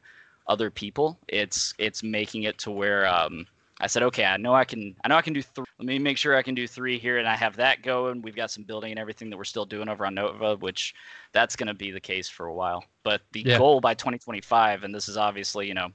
other 0.47 0.71
people, 0.71 1.19
it's 1.29 1.75
it's 1.79 2.03
making 2.03 2.45
it 2.45 2.59
to 2.59 2.71
where 2.71 3.07
um, 3.07 3.47
I 3.81 3.89
said, 3.89 4.03
okay, 4.05 4.25
I 4.25 4.37
know 4.39 4.55
I 4.55 4.65
can, 4.65 4.95
I 5.05 5.09
know 5.09 5.17
I 5.17 5.23
can 5.23 5.35
do 5.35 5.43
three. 5.43 5.67
Let 5.79 5.87
me 5.87 5.99
make 5.99 6.17
sure 6.17 6.35
I 6.35 6.43
can 6.43 6.55
do 6.55 6.67
three 6.67 6.99
here, 6.99 7.19
and 7.19 7.29
I 7.29 7.37
have 7.37 7.57
that 7.57 7.83
going. 7.83 8.23
We've 8.23 8.35
got 8.37 8.51
some 8.51 8.65
building 8.65 8.91
and 8.91 8.99
everything 8.99 9.29
that 9.31 9.37
we're 9.37 9.45
still 9.45 9.67
doing 9.67 9.89
over 9.91 10.07
on 10.07 10.15
Nova, 10.15 10.57
which 10.57 10.95
that's 11.33 11.57
going 11.57 11.67
to 11.67 11.75
be 11.75 11.91
the 11.91 12.01
case 12.01 12.29
for 12.29 12.47
a 12.47 12.55
while. 12.55 12.85
But 13.03 13.21
the 13.33 13.43
Yeah. 13.43 13.59
goal 13.59 13.81
by 13.83 13.93
2025, 13.93 14.85
and 14.85 14.95
this 14.95 15.09
is 15.09 15.19
obviously, 15.19 15.69
you 15.69 15.75
know, 15.75 15.89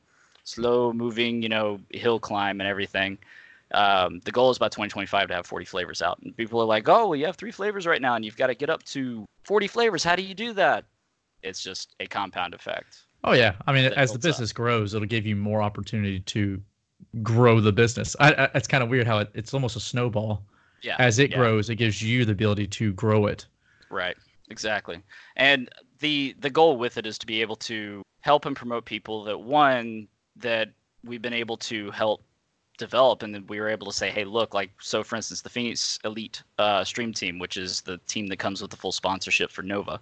slow 0.43 0.93
moving, 0.93 1.41
you 1.41 1.49
know, 1.49 1.79
hill 1.89 2.19
climb 2.19 2.59
and 2.61 2.67
everything. 2.67 3.17
Um, 3.73 4.19
the 4.25 4.31
goal 4.31 4.51
is 4.51 4.57
by 4.57 4.67
2025 4.67 5.29
to 5.29 5.33
have 5.33 5.45
40 5.45 5.65
flavors 5.65 6.01
out. 6.01 6.19
And 6.19 6.35
people 6.35 6.59
are 6.61 6.65
like, 6.65 6.89
oh, 6.89 7.07
well, 7.07 7.15
you 7.15 7.25
have 7.25 7.37
three 7.37 7.51
flavors 7.51 7.87
right 7.87 8.01
now, 8.01 8.15
and 8.15 8.25
you've 8.25 8.37
got 8.37 8.47
to 8.47 8.55
get 8.55 8.69
up 8.69 8.83
to 8.83 9.25
40 9.43 9.67
flavors. 9.67 10.03
How 10.03 10.15
do 10.15 10.23
you 10.23 10.33
do 10.33 10.53
that? 10.53 10.83
It's 11.41 11.63
just 11.63 11.95
a 11.99 12.07
compound 12.07 12.53
effect. 12.53 13.03
Oh 13.23 13.33
yeah, 13.33 13.53
I 13.67 13.73
mean, 13.73 13.85
as 13.93 14.11
the 14.11 14.13
builds 14.13 14.13
up. 14.13 14.21
business 14.21 14.53
grows, 14.53 14.93
it'll 14.93 15.07
give 15.07 15.25
you 15.25 15.35
more 15.35 15.61
opportunity 15.61 16.19
to 16.21 16.61
grow 17.21 17.59
the 17.59 17.71
business. 17.71 18.15
I, 18.19 18.33
I, 18.33 18.49
it's 18.55 18.67
kind 18.67 18.83
of 18.83 18.89
weird 18.89 19.07
how 19.07 19.19
it, 19.19 19.29
it's 19.33 19.53
almost 19.53 19.75
a 19.75 19.79
snowball. 19.79 20.43
Yeah. 20.81 20.95
As 20.97 21.19
it 21.19 21.31
yeah. 21.31 21.37
grows, 21.37 21.69
it 21.69 21.75
gives 21.75 22.01
you 22.01 22.25
the 22.25 22.31
ability 22.31 22.67
to 22.67 22.93
grow 22.93 23.27
it. 23.27 23.45
Right. 23.89 24.17
Exactly. 24.49 25.01
And 25.35 25.69
the 25.99 26.35
the 26.39 26.49
goal 26.49 26.77
with 26.77 26.97
it 26.97 27.05
is 27.05 27.17
to 27.19 27.25
be 27.25 27.41
able 27.41 27.55
to 27.57 28.03
help 28.21 28.45
and 28.45 28.55
promote 28.55 28.85
people 28.85 29.23
that 29.23 29.39
one 29.39 30.07
that 30.41 30.69
we've 31.03 31.21
been 31.21 31.33
able 31.33 31.57
to 31.57 31.91
help 31.91 32.23
develop 32.77 33.21
and 33.21 33.33
then 33.35 33.45
we 33.47 33.59
were 33.59 33.69
able 33.69 33.85
to 33.85 33.93
say 33.93 34.09
hey 34.09 34.23
look 34.23 34.53
like 34.53 34.71
so 34.79 35.03
for 35.03 35.15
instance 35.15 35.41
the 35.41 35.49
phoenix 35.49 35.99
elite 36.03 36.41
uh, 36.57 36.83
stream 36.83 37.13
team 37.13 37.37
which 37.37 37.57
is 37.57 37.81
the 37.81 37.97
team 38.07 38.25
that 38.27 38.39
comes 38.39 38.61
with 38.61 38.71
the 38.71 38.77
full 38.77 38.91
sponsorship 38.91 39.51
for 39.51 39.61
nova 39.61 39.99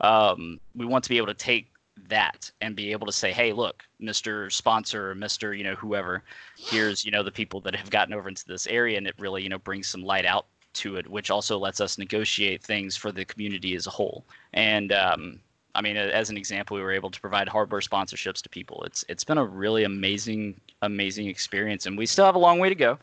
um, 0.00 0.58
we 0.74 0.86
want 0.86 1.04
to 1.04 1.10
be 1.10 1.18
able 1.18 1.26
to 1.26 1.34
take 1.34 1.70
that 2.08 2.50
and 2.60 2.74
be 2.74 2.92
able 2.92 3.06
to 3.06 3.12
say 3.12 3.30
hey 3.30 3.52
look 3.52 3.84
mr 4.00 4.50
sponsor 4.50 5.14
mr 5.14 5.56
you 5.56 5.62
know 5.62 5.74
whoever 5.74 6.22
here's 6.56 7.04
you 7.04 7.10
know 7.10 7.22
the 7.22 7.30
people 7.30 7.60
that 7.60 7.76
have 7.76 7.90
gotten 7.90 8.14
over 8.14 8.28
into 8.28 8.44
this 8.46 8.66
area 8.66 8.96
and 8.96 9.06
it 9.06 9.14
really 9.18 9.42
you 9.42 9.48
know 9.48 9.58
brings 9.58 9.86
some 9.86 10.02
light 10.02 10.24
out 10.24 10.46
to 10.74 10.96
it 10.96 11.08
which 11.08 11.30
also 11.30 11.58
lets 11.58 11.80
us 11.80 11.96
negotiate 11.96 12.62
things 12.62 12.96
for 12.96 13.10
the 13.12 13.24
community 13.24 13.74
as 13.74 13.86
a 13.86 13.90
whole. 13.90 14.26
And 14.52 14.92
um, 14.92 15.40
i 15.74 15.80
mean 15.80 15.96
as 15.96 16.30
an 16.30 16.36
example 16.36 16.76
we 16.76 16.82
were 16.82 16.92
able 16.92 17.10
to 17.10 17.20
provide 17.20 17.48
hardware 17.48 17.80
sponsorships 17.80 18.40
to 18.42 18.48
people 18.48 18.82
it's 18.84 19.04
it's 19.08 19.24
been 19.24 19.38
a 19.38 19.44
really 19.44 19.84
amazing 19.84 20.58
amazing 20.82 21.26
experience 21.28 21.86
and 21.86 21.96
we 21.98 22.06
still 22.06 22.24
have 22.24 22.34
a 22.34 22.38
long 22.38 22.58
way 22.58 22.68
to 22.68 22.74
go 22.74 22.98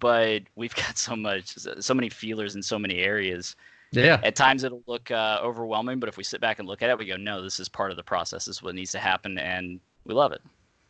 but 0.00 0.42
we've 0.56 0.74
got 0.84 0.96
so 0.98 1.14
much 1.16 1.54
so 1.80 1.94
many 1.94 2.08
feelers 2.08 2.54
in 2.56 2.62
so 2.62 2.78
many 2.78 2.98
areas 2.98 3.56
Yeah. 3.92 4.20
at 4.22 4.36
times 4.36 4.64
it'll 4.64 4.82
look 4.86 5.10
uh, 5.10 5.40
overwhelming 5.42 6.00
but 6.00 6.08
if 6.08 6.16
we 6.16 6.24
sit 6.24 6.40
back 6.40 6.58
and 6.58 6.68
look 6.68 6.82
at 6.82 6.90
it 6.90 6.98
we 6.98 7.06
go 7.06 7.16
no 7.16 7.42
this 7.42 7.60
is 7.60 7.68
part 7.68 7.90
of 7.90 7.96
the 7.96 8.02
process 8.02 8.44
this 8.46 8.56
is 8.56 8.62
what 8.62 8.74
needs 8.74 8.92
to 8.92 8.98
happen 8.98 9.38
and 9.38 9.80
we 10.04 10.14
love 10.14 10.32
it 10.32 10.40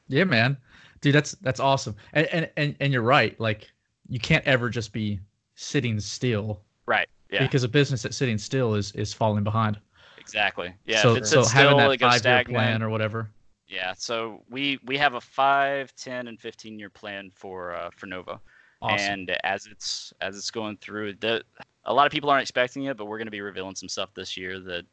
Yeah, 0.09 0.25
man. 0.25 0.57
Dude, 1.01 1.15
that's 1.15 1.33
that's 1.43 1.61
awesome. 1.61 1.95
And 2.15 2.27
and 2.33 2.51
and, 2.57 2.77
and 2.81 2.93
you're 2.93 3.03
right. 3.03 3.39
Like 3.41 3.71
you 4.09 4.19
can't 4.19 4.45
ever 4.47 4.71
just 4.71 4.93
be 4.93 5.21
sitting 5.57 6.01
still 6.01 6.61
right 6.87 7.09
yeah 7.31 7.43
because 7.43 7.65
a 7.65 7.69
business 7.69 8.03
that's 8.03 8.17
sitting 8.17 8.39
still 8.39 8.75
is 8.75 8.93
is 8.93 9.13
falling 9.13 9.45
behind. 9.45 9.79
Exactly 10.27 10.75
yeah 10.85 11.03
so 11.03 11.23
so 11.23 11.45
having 11.45 11.77
that 11.77 11.91
it 11.91 11.99
goes 11.99 12.21
five 12.21 12.25
year 12.25 12.45
plan 12.45 12.83
or 12.83 12.91
whatever. 12.91 13.31
Yeah, 13.69 13.95
so 13.97 14.45
we 14.49 14.79
we 14.85 14.97
have 14.97 15.15
a 15.15 15.21
5, 15.21 15.95
10 15.95 16.29
and 16.29 16.41
15 16.41 16.79
year 16.79 16.91
plan 16.91 17.31
for 17.35 17.75
uh, 17.75 17.91
for 17.97 18.07
Nova. 18.07 18.41
Awesome. 18.81 19.13
And 19.13 19.31
as 19.43 19.67
it's 19.67 20.13
as 20.21 20.37
it's 20.37 20.51
going 20.51 20.77
through 20.77 21.15
the 21.15 21.43
a 21.85 21.93
lot 21.93 22.07
of 22.07 22.13
people 22.13 22.31
aren't 22.31 22.43
expecting 22.43 22.85
it, 22.85 22.97
but 22.97 23.07
we're 23.07 23.19
going 23.19 23.27
to 23.27 23.33
be 23.33 23.41
revealing 23.41 23.75
some 23.75 23.89
stuff 23.89 24.11
this 24.15 24.37
year 24.37 24.61
that 24.61 24.85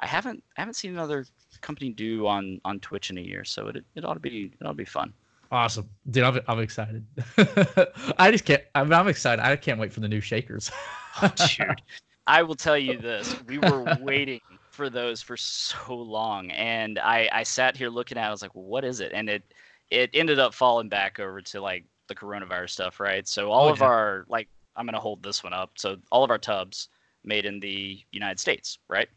I 0.00 0.06
haven't 0.06 0.42
I 0.56 0.62
haven't 0.62 0.74
seen 0.74 0.92
another 0.92 1.26
company 1.60 1.90
do 1.90 2.26
on 2.26 2.60
on 2.64 2.80
Twitch 2.80 3.10
in 3.10 3.18
a 3.18 3.20
year, 3.20 3.44
so 3.44 3.68
it 3.68 3.84
it 3.94 4.04
ought 4.04 4.14
to 4.14 4.20
be 4.20 4.52
it 4.60 4.64
ought 4.64 4.70
to 4.70 4.74
be 4.74 4.84
fun. 4.84 5.12
Awesome, 5.52 5.88
dude. 6.10 6.24
I'm, 6.24 6.40
I'm 6.48 6.58
excited. 6.58 7.06
I 8.18 8.32
just 8.32 8.44
can't. 8.44 8.62
I'm, 8.74 8.92
I'm 8.92 9.06
excited. 9.06 9.44
I 9.44 9.54
can't 9.54 9.78
wait 9.78 9.92
for 9.92 10.00
the 10.00 10.08
new 10.08 10.20
shakers. 10.20 10.72
Dude, 11.20 11.80
I 12.26 12.42
will 12.42 12.56
tell 12.56 12.76
you 12.76 12.98
this: 12.98 13.36
we 13.46 13.58
were 13.58 13.96
waiting 14.00 14.40
for 14.76 14.90
those 14.90 15.22
for 15.22 15.36
so 15.36 15.94
long, 15.96 16.50
and 16.52 16.98
I 16.98 17.28
I 17.32 17.42
sat 17.44 17.76
here 17.76 17.90
looking 17.90 18.18
at. 18.18 18.24
it, 18.24 18.28
I 18.28 18.30
was 18.30 18.42
like, 18.42 18.54
what 18.54 18.84
is 18.84 19.00
it? 19.00 19.12
And 19.14 19.28
it 19.30 19.42
it 19.90 20.10
ended 20.14 20.38
up 20.38 20.54
falling 20.54 20.88
back 20.88 21.18
over 21.20 21.40
to 21.42 21.60
like 21.60 21.84
the 22.08 22.14
coronavirus 22.14 22.70
stuff, 22.70 23.00
right? 23.00 23.26
So 23.26 23.50
all 23.50 23.68
Oh, 23.68 23.72
of 23.72 23.80
yeah. 23.80 23.86
our 23.86 24.26
like, 24.28 24.48
I'm 24.76 24.86
gonna 24.86 25.00
hold 25.00 25.22
this 25.22 25.42
one 25.42 25.52
up. 25.54 25.72
So 25.76 25.96
all 26.12 26.24
of 26.24 26.30
our 26.30 26.38
tubs 26.38 26.88
made 27.24 27.46
in 27.46 27.60
the 27.60 28.00
United 28.12 28.38
States, 28.40 28.78
right? 28.88 29.08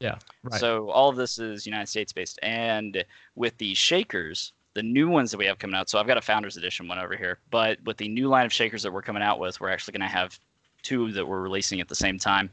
right. 0.43 0.59
So 0.59 0.89
all 0.89 1.09
of 1.09 1.15
this 1.15 1.37
is 1.39 1.67
United 1.67 1.87
States 1.89 2.13
based, 2.13 2.39
and 2.41 3.03
with 3.35 3.57
the 3.59 3.75
shakers, 3.75 4.53
the 4.73 4.83
new 4.83 5.09
ones 5.09 5.31
that 5.31 5.37
we 5.37 5.45
have 5.45 5.59
coming 5.59 5.75
out. 5.75 5.89
So 5.89 5.99
I've 5.99 6.07
got 6.07 6.17
a 6.17 6.21
Founders 6.21 6.57
Edition 6.57 6.87
one 6.87 6.99
over 6.99 7.15
here, 7.15 7.39
but 7.51 7.79
with 7.85 7.97
the 7.97 8.07
new 8.07 8.27
line 8.27 8.45
of 8.45 8.53
shakers 8.53 8.83
that 8.83 8.91
we're 8.93 9.01
coming 9.01 9.23
out 9.23 9.39
with, 9.39 9.59
we're 9.59 9.69
actually 9.69 9.93
going 9.93 10.07
to 10.09 10.15
have 10.15 10.39
two 10.83 11.11
that 11.13 11.27
we're 11.27 11.41
releasing 11.41 11.81
at 11.81 11.87
the 11.87 11.95
same 11.95 12.17
time. 12.17 12.49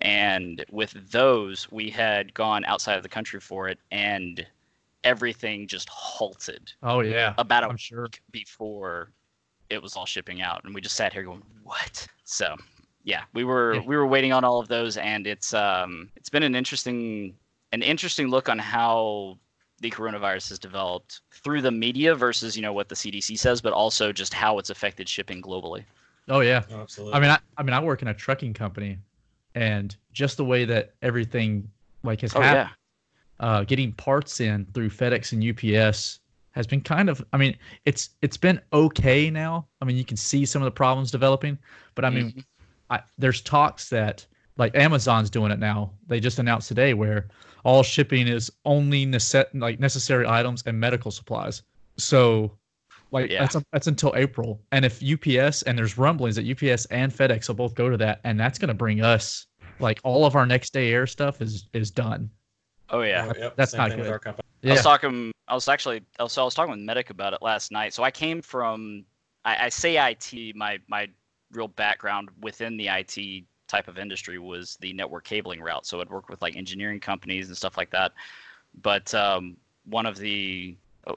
And 0.00 0.64
with 0.70 1.10
those, 1.10 1.70
we 1.70 1.90
had 1.90 2.32
gone 2.32 2.64
outside 2.64 2.96
of 2.96 3.02
the 3.02 3.08
country 3.08 3.40
for 3.40 3.68
it, 3.68 3.78
and 3.90 4.46
everything 5.04 5.66
just 5.66 5.88
halted 5.88 6.72
oh 6.82 7.00
yeah. 7.00 7.34
about 7.38 7.64
a 7.64 7.68
I'm 7.68 7.76
sure. 7.76 8.02
week 8.02 8.20
before 8.30 9.10
it 9.70 9.80
was 9.80 9.96
all 9.96 10.06
shipping 10.06 10.42
out, 10.42 10.64
and 10.64 10.74
we 10.74 10.80
just 10.80 10.96
sat 10.96 11.12
here 11.12 11.22
going, 11.22 11.42
"What?" 11.62 12.06
So, 12.24 12.56
yeah, 13.04 13.24
we 13.32 13.44
were 13.44 13.74
Yeah. 13.74 13.82
we 13.86 13.96
were 13.96 14.06
waiting 14.06 14.32
on 14.32 14.44
all 14.44 14.58
of 14.58 14.68
those, 14.68 14.96
and 14.96 15.26
it's 15.26 15.54
um 15.54 16.10
it's 16.16 16.28
been 16.28 16.42
an 16.42 16.54
interesting 16.54 17.34
an 17.72 17.82
interesting 17.82 18.28
look 18.28 18.48
on 18.48 18.58
how 18.58 19.38
the 19.80 19.90
coronavirus 19.90 20.50
has 20.50 20.58
developed 20.58 21.20
through 21.30 21.62
the 21.62 21.70
media 21.70 22.14
versus 22.14 22.56
you 22.56 22.62
know 22.62 22.72
what 22.72 22.88
the 22.88 22.94
CDC 22.94 23.38
says, 23.38 23.60
but 23.60 23.72
also 23.72 24.12
just 24.12 24.34
how 24.34 24.58
it's 24.58 24.70
affected 24.70 25.08
shipping 25.08 25.40
globally. 25.40 25.84
Oh 26.28 26.40
yeah. 26.40 26.62
Oh, 26.70 26.80
absolutely. 26.80 27.14
I 27.14 27.20
mean, 27.20 27.30
I, 27.30 27.38
I 27.56 27.62
mean, 27.62 27.72
I 27.72 27.80
work 27.80 28.02
in 28.02 28.08
a 28.08 28.14
trucking 28.14 28.54
company, 28.54 28.98
and 29.54 29.96
just 30.12 30.36
the 30.36 30.44
way 30.44 30.64
that 30.64 30.94
everything 31.02 31.68
like 32.02 32.20
has 32.22 32.34
Oh 32.34 32.40
happened, 32.40 32.70
yeah, 33.40 33.46
uh, 33.46 33.64
getting 33.64 33.92
parts 33.92 34.40
in 34.40 34.66
through 34.74 34.90
FedEx 34.90 35.32
and 35.32 35.42
UPS 35.42 36.20
has 36.52 36.66
been 36.66 36.80
kind 36.80 37.08
of. 37.08 37.24
I 37.32 37.36
mean, 37.36 37.56
it's 37.84 38.10
it's 38.22 38.36
been 38.36 38.60
okay 38.72 39.30
now. 39.30 39.66
I 39.80 39.84
mean, 39.84 39.96
you 39.96 40.04
can 40.04 40.16
see 40.16 40.44
some 40.46 40.62
of 40.62 40.64
the 40.66 40.70
problems 40.70 41.10
developing, 41.10 41.58
but 41.94 42.04
I 42.04 42.10
mean, 42.10 42.32
Mhm. 42.32 42.44
I, 42.90 43.00
there's 43.18 43.40
talks 43.40 43.88
that 43.90 44.26
like 44.56 44.74
Amazon's 44.74 45.30
doing 45.30 45.52
it 45.52 45.58
now. 45.58 45.92
They 46.06 46.20
just 46.20 46.38
announced 46.38 46.68
today 46.68 46.92
where 46.94 47.28
all 47.64 47.82
shipping 47.82 48.26
is 48.26 48.50
only 48.64 49.06
nece- 49.06 49.46
like 49.54 49.78
necessary 49.78 50.26
items 50.26 50.62
and 50.66 50.78
medical 50.78 51.10
supplies. 51.10 51.62
So 51.98 52.58
like 53.12 53.30
Yeah. 53.30 53.40
that's 53.40 53.56
that's 53.72 53.86
until 53.86 54.12
April. 54.16 54.60
And 54.72 54.84
if 54.84 55.02
UPS 55.02 55.62
and 55.62 55.76
there's 55.78 55.98
rumblings 55.98 56.36
that 56.36 56.46
UPS 56.48 56.84
and 56.86 57.12
FedEx 57.12 57.48
will 57.48 57.54
both 57.56 57.74
go 57.74 57.88
to 57.88 57.96
that, 57.98 58.20
and 58.24 58.38
that's 58.38 58.58
going 58.58 58.68
to 58.68 58.74
bring 58.74 59.02
us 59.02 59.46
like 59.78 60.00
all 60.04 60.24
of 60.26 60.36
our 60.36 60.46
next 60.46 60.72
day 60.72 60.92
air 60.92 61.06
stuff 61.06 61.40
is 61.40 61.68
is 61.72 61.90
done. 61.90 62.30
oh 62.90 63.02
yeah. 63.02 63.30
Oh, 63.34 63.38
yep, 63.38 63.56
that's 63.56 63.72
same 63.72 63.78
not 63.78 63.90
thing 63.90 63.98
with 63.98 64.06
good. 64.08 64.12
our 64.12 64.18
company. 64.18 64.46
I 64.64 64.72
was 64.72 64.82
talking. 64.82 65.32
I 65.48 65.54
was 65.54 65.66
actually. 65.68 66.02
I 66.18 66.22
was, 66.24 66.32
so 66.32 66.42
I 66.42 66.44
was 66.44 66.54
talking 66.54 66.70
with 66.72 66.80
Medic 66.80 67.10
about 67.10 67.32
it 67.32 67.40
last 67.42 67.72
night. 67.72 67.94
So 67.94 68.02
I 68.02 68.10
came 68.10 68.42
from 68.42 69.04
I, 69.44 69.66
I 69.66 69.68
say 69.70 69.96
IT. 70.10 70.54
My 70.54 70.78
my 70.88 71.08
real 71.52 71.68
background 71.68 72.28
within 72.42 72.76
the 72.76 72.88
IT 72.88 73.44
type 73.68 73.88
of 73.88 73.98
industry 73.98 74.38
was 74.38 74.76
the 74.80 74.92
network 74.92 75.24
cabling 75.24 75.60
route. 75.60 75.86
So 75.86 76.00
I'd 76.00 76.10
work 76.10 76.28
with 76.28 76.42
like 76.42 76.56
engineering 76.56 77.00
companies 77.00 77.48
and 77.48 77.56
stuff 77.56 77.76
like 77.76 77.90
that. 77.90 78.12
But 78.82 79.12
um, 79.14 79.56
one 79.84 80.06
of 80.06 80.18
the 80.18 80.76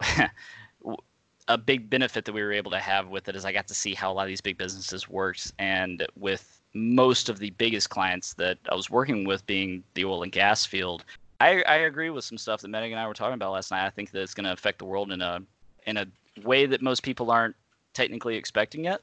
a 1.48 1.58
big 1.58 1.90
benefit 1.90 2.26
that 2.26 2.34
we 2.34 2.42
were 2.42 2.52
able 2.52 2.72
to 2.72 2.80
have 2.80 3.08
with 3.10 3.28
it 3.28 3.36
is 3.36 3.46
I 3.46 3.52
got 3.52 3.68
to 3.68 3.74
see 3.74 3.94
how 3.94 4.12
a 4.12 4.14
lot 4.14 4.24
of 4.24 4.28
these 4.28 4.42
big 4.42 4.58
businesses 4.58 5.10
works, 5.10 5.52
and 5.60 6.06
with 6.18 6.62
most 6.74 7.30
of 7.30 7.40
the 7.40 7.52
biggest 7.52 7.90
clients 7.90 8.34
that 8.36 8.58
I 8.70 8.76
was 8.76 8.90
working 8.90 9.26
with 9.26 9.46
being 9.46 9.84
the 9.94 10.06
oil 10.06 10.24
and 10.24 10.32
gas 10.32 10.66
field, 10.66 11.06
I, 11.40 11.62
I 11.64 11.76
agree 11.76 12.10
with 12.10 12.24
some 12.24 12.38
stuff 12.38 12.62
that 12.62 12.70
Megan 12.70 12.94
and 12.94 13.00
I 13.00 13.08
were 13.08 13.14
talking 13.14 13.36
about 13.36 13.52
last 13.52 13.72
night. 13.72 13.86
I 13.86 13.90
think 13.90 14.12
that 14.12 14.22
it's 14.22 14.34
going 14.34 14.46
to 14.46 14.54
affect 14.54 14.80
the 14.80 14.86
world 14.86 15.12
in 15.12 15.22
a 15.22 15.42
in 15.86 15.98
a 15.98 16.06
way 16.44 16.66
that 16.66 16.82
most 16.82 17.04
people 17.04 17.30
aren't 17.30 17.56
technically 17.94 18.36
expecting 18.36 18.86
yet. 18.86 19.02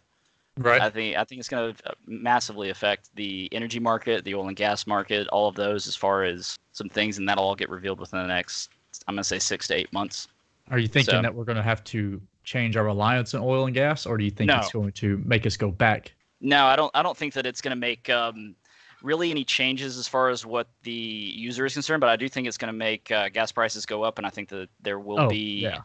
Right. 0.56 0.80
I 0.80 0.90
think 0.90 1.16
I 1.16 1.24
think 1.24 1.38
it's 1.38 1.48
going 1.48 1.74
to 1.74 1.90
uh, 1.90 1.94
massively 2.06 2.70
affect 2.70 3.10
the 3.14 3.48
energy 3.52 3.78
market, 3.78 4.24
the 4.24 4.34
oil 4.34 4.48
and 4.48 4.56
gas 4.56 4.86
market, 4.86 5.28
all 5.28 5.48
of 5.48 5.54
those 5.54 5.86
as 5.86 5.94
far 5.94 6.24
as 6.24 6.58
some 6.72 6.88
things, 6.88 7.18
and 7.18 7.28
that'll 7.28 7.44
all 7.44 7.54
get 7.54 7.68
revealed 7.70 8.00
within 8.00 8.20
the 8.20 8.26
next 8.26 8.70
I'm 9.06 9.14
going 9.14 9.22
to 9.22 9.28
say 9.28 9.38
six 9.38 9.68
to 9.68 9.74
eight 9.74 9.92
months. 9.92 10.28
Are 10.70 10.78
you 10.78 10.88
thinking 10.88 11.14
So- 11.14 11.22
that 11.22 11.34
we're 11.34 11.44
going 11.44 11.56
to 11.56 11.62
have 11.62 11.82
to 11.84 12.20
change 12.50 12.76
our 12.76 12.84
reliance 12.84 13.32
on 13.34 13.40
oil 13.42 13.66
and 13.66 13.74
gas, 13.74 14.06
or 14.06 14.18
do 14.18 14.24
you 14.24 14.30
think 14.30 14.48
No. 14.48 14.58
it's 14.58 14.72
going 14.72 14.90
to 14.92 15.22
make 15.24 15.46
us 15.46 15.56
go 15.56 15.70
back? 15.70 16.12
No, 16.40 16.66
I 16.66 16.74
don't. 16.74 16.90
I 16.94 17.02
don't 17.02 17.16
think 17.16 17.32
that 17.34 17.46
it's 17.46 17.60
going 17.60 17.70
to 17.70 17.76
make 17.76 18.10
um, 18.10 18.56
really 19.02 19.30
any 19.30 19.44
changes 19.44 19.96
as 19.98 20.08
far 20.08 20.30
as 20.30 20.44
what 20.44 20.68
the 20.82 20.90
user 20.92 21.64
is 21.64 21.74
concerned. 21.74 22.00
But 22.00 22.10
I 22.10 22.16
do 22.16 22.28
think 22.28 22.48
it's 22.48 22.58
going 22.58 22.72
to 22.72 22.78
make 22.78 23.10
uh, 23.10 23.28
gas 23.28 23.52
prices 23.52 23.86
go 23.86 24.02
up, 24.02 24.18
and 24.18 24.26
I 24.26 24.30
think 24.30 24.48
that 24.48 24.68
there 24.80 24.98
will 24.98 25.20
Oh, 25.20 25.28
be 25.28 25.60
yeah. 25.60 25.80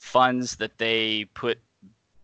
funds 0.00 0.56
that 0.56 0.76
they 0.78 1.26
put 1.34 1.58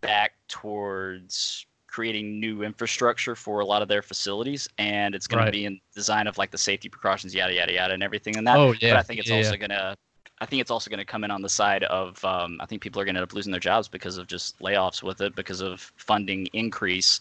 back 0.01 0.32
towards 0.49 1.66
creating 1.86 2.40
new 2.40 2.64
infrastructure 2.64 3.36
for 3.36 3.61
a 3.61 3.64
lot 3.64 3.80
of 3.80 3.86
their 3.86 4.03
facilities, 4.03 4.68
and 4.78 5.14
it's 5.14 5.28
going 5.28 5.38
Right. 5.38 5.47
to 5.47 5.53
be 5.53 5.64
in 5.66 5.78
design 5.95 6.26
of 6.26 6.36
like 6.38 6.51
the 6.51 6.59
safety 6.59 6.88
precautions, 6.88 7.32
yada 7.34 7.55
yada 7.55 7.72
yada, 7.72 7.95
and 7.95 8.03
everything 8.03 8.36
and 8.36 8.47
that. 8.47 8.59
Oh, 8.59 8.72
yeah, 8.80 8.95
But 8.95 8.99
I 8.99 9.03
think 9.03 9.20
it's 9.20 9.30
yeah, 9.30 9.36
also 9.36 9.53
yeah. 9.53 9.57
going 9.59 9.70
to. 9.70 9.95
I 10.41 10.47
think 10.47 10.61
it's 10.61 10.70
also 10.70 10.91
going 10.91 10.99
to 10.99 11.05
come 11.05 11.24
in 11.24 11.30
on 11.30 11.43
the 11.43 11.49
side 11.49 11.85
of 11.85 12.22
um, 12.24 12.59
I 12.61 12.66
think 12.66 12.82
people 12.82 13.01
are 13.01 13.05
going 13.05 13.14
to 13.14 13.20
end 13.20 13.28
up 13.28 13.35
losing 13.35 13.53
their 13.53 13.61
jobs 13.61 13.89
because 13.89 14.18
of 14.18 14.26
just 14.26 14.59
layoffs 14.59 15.03
with 15.03 15.20
it 15.20 15.35
because 15.37 15.61
of 15.61 15.93
funding 15.97 16.47
increase 16.53 17.20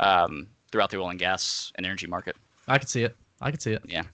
um, 0.00 0.46
throughout 0.70 0.90
the 0.90 0.98
oil 0.98 1.10
and 1.10 1.18
gas 1.18 1.72
and 1.74 1.84
energy 1.84 2.06
market. 2.06 2.36
I 2.68 2.78
could 2.78 2.88
see 2.88 3.02
it. 3.02 3.16
I 3.40 3.50
could 3.50 3.60
see 3.60 3.72
it. 3.72 3.82
Yeah, 3.84 4.04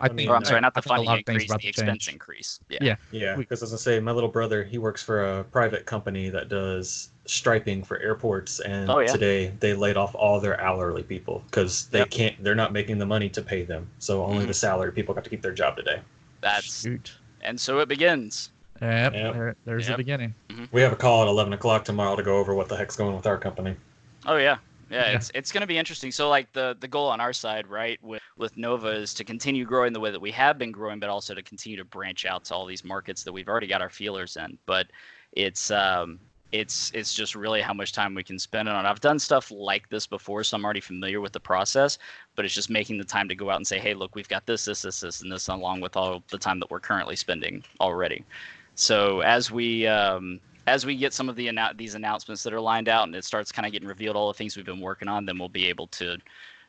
I 0.00 0.08
mean, 0.08 0.16
think- 0.18 0.30
Or 0.30 0.36
I'm 0.36 0.44
sorry, 0.44 0.60
not 0.60 0.72
I 0.76 0.80
the 0.80 0.82
think 0.82 0.88
funding 0.90 1.06
lot 1.08 1.18
of 1.18 1.26
things 1.26 1.42
increase, 1.42 1.48
the 1.50 1.56
to 1.58 1.62
change. 1.62 1.78
expense 1.78 2.08
increase. 2.08 2.60
Yeah. 2.68 2.78
Yeah. 2.82 2.96
Yeah, 3.10 3.34
because 3.36 3.62
as 3.64 3.74
I 3.74 3.76
say, 3.76 3.98
my 3.98 4.12
little 4.12 4.28
brother 4.30 4.62
he 4.62 4.78
works 4.78 5.02
for 5.02 5.38
a 5.40 5.44
private 5.44 5.86
company 5.86 6.28
that 6.28 6.48
does 6.48 7.08
striping 7.26 7.82
for 7.82 7.98
airports, 7.98 8.60
and 8.60 8.88
Oh, 8.90 9.00
yeah. 9.00 9.10
today 9.10 9.52
they 9.58 9.74
laid 9.74 9.96
off 9.96 10.14
all 10.14 10.38
their 10.38 10.60
hourly 10.60 11.02
people 11.02 11.42
because 11.46 11.86
they 11.88 12.00
Yep. 12.00 12.10
can't. 12.10 12.44
They're 12.44 12.54
not 12.54 12.72
making 12.72 12.98
the 12.98 13.06
money 13.06 13.28
to 13.30 13.42
pay 13.42 13.64
them, 13.64 13.88
so 13.98 14.24
only 14.24 14.44
Mhm. 14.44 14.48
the 14.48 14.54
salary 14.54 14.92
people 14.92 15.14
got 15.14 15.24
to 15.24 15.30
keep 15.30 15.42
their 15.42 15.52
job 15.54 15.76
today. 15.76 16.00
That's 16.40 16.82
Shoot. 16.82 17.12
And 17.42 17.60
so 17.60 17.78
it 17.80 17.88
begins. 17.88 18.50
Yep, 18.80 19.12
Yep. 19.14 19.34
There, 19.34 19.56
there's 19.64 19.86
the 19.86 19.92
Yep. 19.92 19.96
beginning. 19.98 20.34
We 20.72 20.80
have 20.80 20.92
a 20.92 20.96
call 20.96 21.22
at 21.22 21.28
eleven 21.28 21.52
o'clock 21.52 21.84
tomorrow 21.84 22.16
to 22.16 22.22
go 22.22 22.38
over 22.38 22.54
what 22.54 22.68
the 22.68 22.76
heck's 22.76 22.96
going 22.96 23.14
with 23.14 23.26
our 23.26 23.36
company. 23.38 23.76
Oh 24.26 24.36
yeah. 24.36 24.58
Yeah, 24.90 25.10
Yeah. 25.10 25.16
it's 25.16 25.30
it's 25.34 25.52
going 25.52 25.60
to 25.60 25.66
be 25.66 25.78
interesting. 25.78 26.10
So 26.10 26.28
like 26.28 26.52
the 26.52 26.76
the 26.80 26.88
goal 26.88 27.08
on 27.08 27.20
our 27.20 27.32
side, 27.32 27.66
right, 27.66 27.98
with 28.02 28.22
with 28.36 28.56
Nova 28.56 28.88
is 28.88 29.14
to 29.14 29.24
continue 29.24 29.64
growing 29.64 29.92
the 29.92 30.00
way 30.00 30.10
that 30.10 30.20
we 30.20 30.30
have 30.32 30.58
been 30.58 30.72
growing, 30.72 30.98
but 30.98 31.08
also 31.10 31.34
to 31.34 31.42
continue 31.42 31.76
to 31.76 31.84
branch 31.84 32.24
out 32.24 32.44
to 32.46 32.54
all 32.54 32.66
these 32.66 32.84
markets 32.84 33.22
that 33.24 33.32
we've 33.32 33.48
already 33.48 33.66
got 33.66 33.82
our 33.82 33.90
feelers 33.90 34.36
in. 34.36 34.58
But 34.66 34.86
it's 35.32 35.70
um 35.70 36.18
it's 36.52 36.90
it's 36.94 37.14
just 37.14 37.34
really 37.34 37.60
how 37.60 37.72
much 37.72 37.92
time 37.92 38.14
we 38.14 38.24
can 38.24 38.38
spend 38.38 38.68
on 38.68 38.84
it. 38.84 38.88
I've 38.88 39.00
done 39.00 39.18
stuff 39.18 39.50
like 39.50 39.88
this 39.88 40.06
before, 40.06 40.42
so 40.44 40.56
I'm 40.56 40.64
already 40.64 40.80
familiar 40.80 41.20
with 41.20 41.32
the 41.32 41.40
process. 41.40 41.98
But 42.36 42.44
it's 42.44 42.54
just 42.54 42.70
making 42.70 42.98
the 42.98 43.04
time 43.04 43.28
to 43.28 43.34
go 43.34 43.50
out 43.50 43.56
and 43.56 43.66
say, 43.66 43.78
hey, 43.78 43.94
look, 43.94 44.14
we've 44.14 44.28
got 44.28 44.46
this, 44.46 44.64
this, 44.64 44.82
this, 44.82 45.00
this, 45.00 45.20
and 45.22 45.30
this, 45.30 45.48
along 45.48 45.80
with 45.80 45.96
all 45.96 46.22
the 46.30 46.38
time 46.38 46.58
that 46.60 46.70
we're 46.70 46.80
currently 46.80 47.16
spending 47.16 47.62
already. 47.80 48.24
So 48.74 49.20
as 49.20 49.50
we 49.50 49.86
um, 49.86 50.40
as 50.66 50.86
we 50.86 50.96
get 50.96 51.12
some 51.12 51.28
of 51.28 51.36
the 51.36 51.48
annou- 51.48 51.76
these 51.76 51.94
announcements 51.94 52.42
that 52.42 52.52
are 52.52 52.60
lined 52.60 52.88
out 52.88 53.06
and 53.06 53.14
it 53.14 53.24
starts 53.24 53.52
kind 53.52 53.66
of 53.66 53.72
getting 53.72 53.88
revealed 53.88 54.16
all 54.16 54.28
the 54.28 54.34
things 54.34 54.56
we've 54.56 54.66
been 54.66 54.80
working 54.80 55.08
on, 55.08 55.26
then 55.26 55.38
we'll 55.38 55.48
be 55.48 55.66
able 55.66 55.86
to 55.88 56.16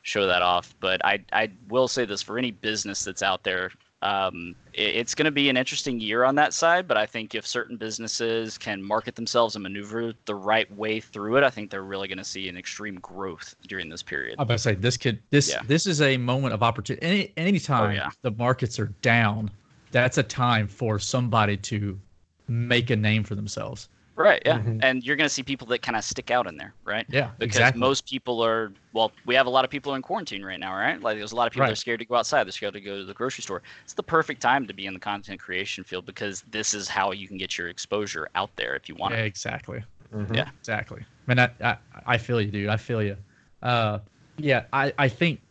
show 0.04 0.26
that 0.28 0.42
off. 0.42 0.74
But 0.80 1.04
I 1.06 1.24
I 1.32 1.52
will 1.70 1.88
say 1.88 2.06
this 2.06 2.22
for 2.22 2.38
any 2.38 2.52
business 2.52 3.04
that's 3.04 3.22
out 3.24 3.44
there, 3.44 3.72
um, 4.02 4.56
it- 4.74 4.96
it's 4.96 5.14
going 5.16 5.26
to 5.26 5.32
be 5.32 5.50
an 5.50 5.58
interesting 5.58 6.00
year 6.00 6.24
on 6.24 6.36
that 6.36 6.54
side. 6.54 6.88
But 6.88 6.98
I 6.98 7.06
think 7.06 7.36
if 7.36 7.46
certain 7.46 7.78
businesses 7.78 8.58
can 8.58 8.82
market 8.82 9.16
themselves 9.16 9.56
and 9.56 9.64
maneuver 9.64 10.14
the 10.26 10.36
right 10.36 10.72
way 10.76 11.00
through 11.00 11.38
it, 11.38 11.44
I 11.44 11.50
think 11.50 11.70
they're 11.70 11.84
really 11.84 12.08
going 12.08 12.18
to 12.18 12.24
see 12.24 12.50
an 12.50 12.58
extreme 12.58 12.96
growth 12.96 13.56
during 13.68 13.90
this 13.90 14.02
period. 14.04 14.36
I'm 14.40 14.44
about 14.44 14.54
to 14.56 14.60
say 14.60 14.76
this 14.76 14.98
could 14.98 15.20
this 15.30 15.50
Yeah. 15.50 15.62
this 15.68 15.86
is 15.88 16.02
a 16.02 16.18
moment 16.18 16.54
of 16.54 16.64
opportunity. 16.64 17.06
Any 17.06 17.34
anytime 17.38 17.96
yeah. 17.96 18.10
the 18.22 18.32
markets 18.32 18.80
are 18.80 18.94
down, 19.02 19.52
that's 19.92 20.18
a 20.18 20.24
time 20.24 20.68
for 20.68 20.98
somebody 21.00 21.58
to 21.58 22.00
make 22.48 22.90
a 22.90 22.96
name 22.96 23.24
for 23.24 23.36
themselves. 23.36 23.88
Right. 24.16 24.42
Yeah. 24.46 24.60
Mhm. 24.60 24.80
And 24.84 25.04
you're 25.04 25.16
going 25.16 25.28
to 25.28 25.34
see 25.34 25.42
people 25.42 25.68
that 25.68 25.82
kind 25.82 25.96
of 25.96 26.04
stick 26.04 26.32
out 26.32 26.46
in 26.46 26.58
there, 26.58 26.76
right? 26.86 27.06
Yeah, 27.10 27.32
because 27.40 27.56
exactly. 27.56 27.80
most 27.80 28.08
people 28.08 28.44
are 28.44 28.72
well 28.94 29.12
we 29.26 29.36
have 29.36 29.46
a 29.46 29.50
lot 29.50 29.64
of 29.64 29.72
people 29.72 29.96
in 29.96 30.02
quarantine 30.02 30.44
right 30.44 30.60
now 30.60 30.76
right 30.76 31.02
like 31.02 31.18
there's 31.18 31.32
a 31.32 31.36
lot 31.36 31.48
of 31.48 31.54
people 31.54 31.66
that 31.66 31.72
are 31.72 31.76
scared 31.76 32.00
to 32.00 32.06
go 32.06 32.16
outside 32.16 32.44
they're 32.44 32.52
scared 32.52 32.74
to 32.74 32.82
go 32.82 32.98
to 32.98 33.06
the 33.06 33.14
grocery 33.14 33.42
store 33.42 33.64
it's 33.86 33.94
the 33.94 34.04
perfect 34.04 34.42
time 34.42 34.68
to 34.68 34.74
be 34.74 34.86
in 34.86 34.94
the 34.94 35.00
content 35.00 35.40
creation 35.40 35.82
field 35.84 36.06
because 36.06 36.44
this 36.50 36.74
is 36.74 36.90
how 36.90 37.12
you 37.14 37.26
can 37.26 37.38
get 37.38 37.58
your 37.58 37.70
exposure 37.70 38.28
out 38.36 38.50
there 38.58 38.76
if 38.76 38.90
you 38.90 38.96
want 38.96 39.14
yeah, 39.14 39.22
it 39.22 39.28
exactly. 39.28 39.82
Mhm. 40.14 40.36
Yeah. 40.36 40.50
Exactly. 40.60 41.06
Man, 41.28 41.40
I, 41.40 41.50
I 41.62 41.78
I 42.06 42.18
feel 42.18 42.42
you, 42.42 42.52
dude. 42.52 42.70
I 42.70 42.78
feel 42.78 43.02
you. 43.02 43.16
Uh, 43.62 44.00
yeah, 44.38 44.66
I 44.74 44.94
I 44.98 45.08
think 45.08 45.42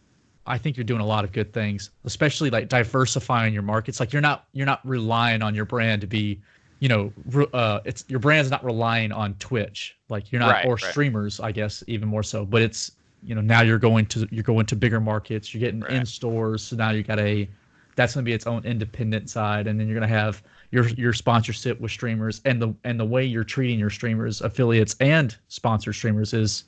I 0.46 0.58
think 0.58 0.76
you're 0.76 0.84
doing 0.84 1.00
a 1.00 1.06
lot 1.06 1.24
of 1.24 1.32
good 1.32 1.52
things, 1.52 1.90
especially 2.04 2.50
like 2.50 2.68
diversifying 2.68 3.54
your 3.54 3.62
markets. 3.62 4.00
Like 4.00 4.12
you're 4.12 4.22
not 4.22 4.46
you're 4.52 4.66
not 4.66 4.80
relying 4.86 5.42
on 5.42 5.54
your 5.54 5.64
brand 5.64 6.00
to 6.02 6.06
be, 6.06 6.40
you 6.80 6.88
know, 6.88 7.12
uh, 7.52 7.80
it's 7.84 8.04
your 8.08 8.18
brand's 8.18 8.50
not 8.50 8.64
relying 8.64 9.12
on 9.12 9.34
Twitch. 9.34 9.96
Like 10.08 10.32
you're 10.32 10.40
not 10.40 10.50
Right, 10.50 10.66
or 10.66 10.74
right. 10.74 10.84
streamers, 10.84 11.38
I 11.38 11.52
guess, 11.52 11.84
even 11.86 12.08
more 12.08 12.22
so. 12.22 12.44
But 12.44 12.62
it's 12.62 12.92
you 13.22 13.34
know 13.34 13.42
now 13.42 13.60
you're 13.62 13.78
going 13.78 14.06
to 14.06 14.26
you're 14.30 14.42
going 14.42 14.66
to 14.66 14.76
bigger 14.76 15.00
markets. 15.00 15.54
You're 15.54 15.60
getting 15.60 15.82
in 15.94 16.06
stores, 16.06 16.62
so 16.62 16.76
now 16.76 16.90
you 16.90 17.02
got 17.02 17.20
a 17.20 17.48
that's 17.96 18.14
going 18.14 18.24
to 18.24 18.28
be 18.28 18.32
its 18.32 18.46
own 18.46 18.64
independent 18.64 19.28
side, 19.28 19.66
and 19.66 19.78
then 19.78 19.86
you're 19.86 19.98
going 19.98 20.08
to 20.08 20.14
have 20.14 20.42
your 20.70 20.88
your 20.88 21.12
sponsorship 21.12 21.78
with 21.80 21.90
streamers, 21.90 22.40
and 22.46 22.62
the 22.62 22.74
and 22.84 22.98
the 22.98 23.04
way 23.04 23.24
you're 23.24 23.44
treating 23.44 23.78
your 23.78 23.90
streamers, 23.90 24.40
affiliates, 24.40 24.96
and 25.00 25.36
sponsor 25.48 25.92
streamers 25.92 26.32
is 26.32 26.64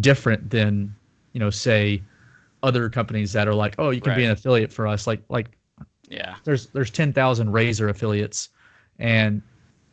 different 0.00 0.50
than 0.50 0.94
you 1.32 1.40
know 1.40 1.50
say 1.50 2.02
other 2.62 2.88
companies 2.88 3.32
that 3.32 3.46
are 3.46 3.54
like, 3.54 3.76
oh, 3.78 3.90
you 3.90 4.00
can 4.00 4.16
be 4.16 4.24
an 4.24 4.32
affiliate 4.32 4.72
for 4.72 4.86
us. 4.88 5.06
Like 5.06 5.22
like 5.28 5.56
yeah 6.08 6.36
there's 6.44 6.66
there's 6.68 6.90
ten 6.90 7.12
thousand 7.12 7.48
Razer 7.48 7.90
affiliates, 7.90 8.48
and 8.98 9.42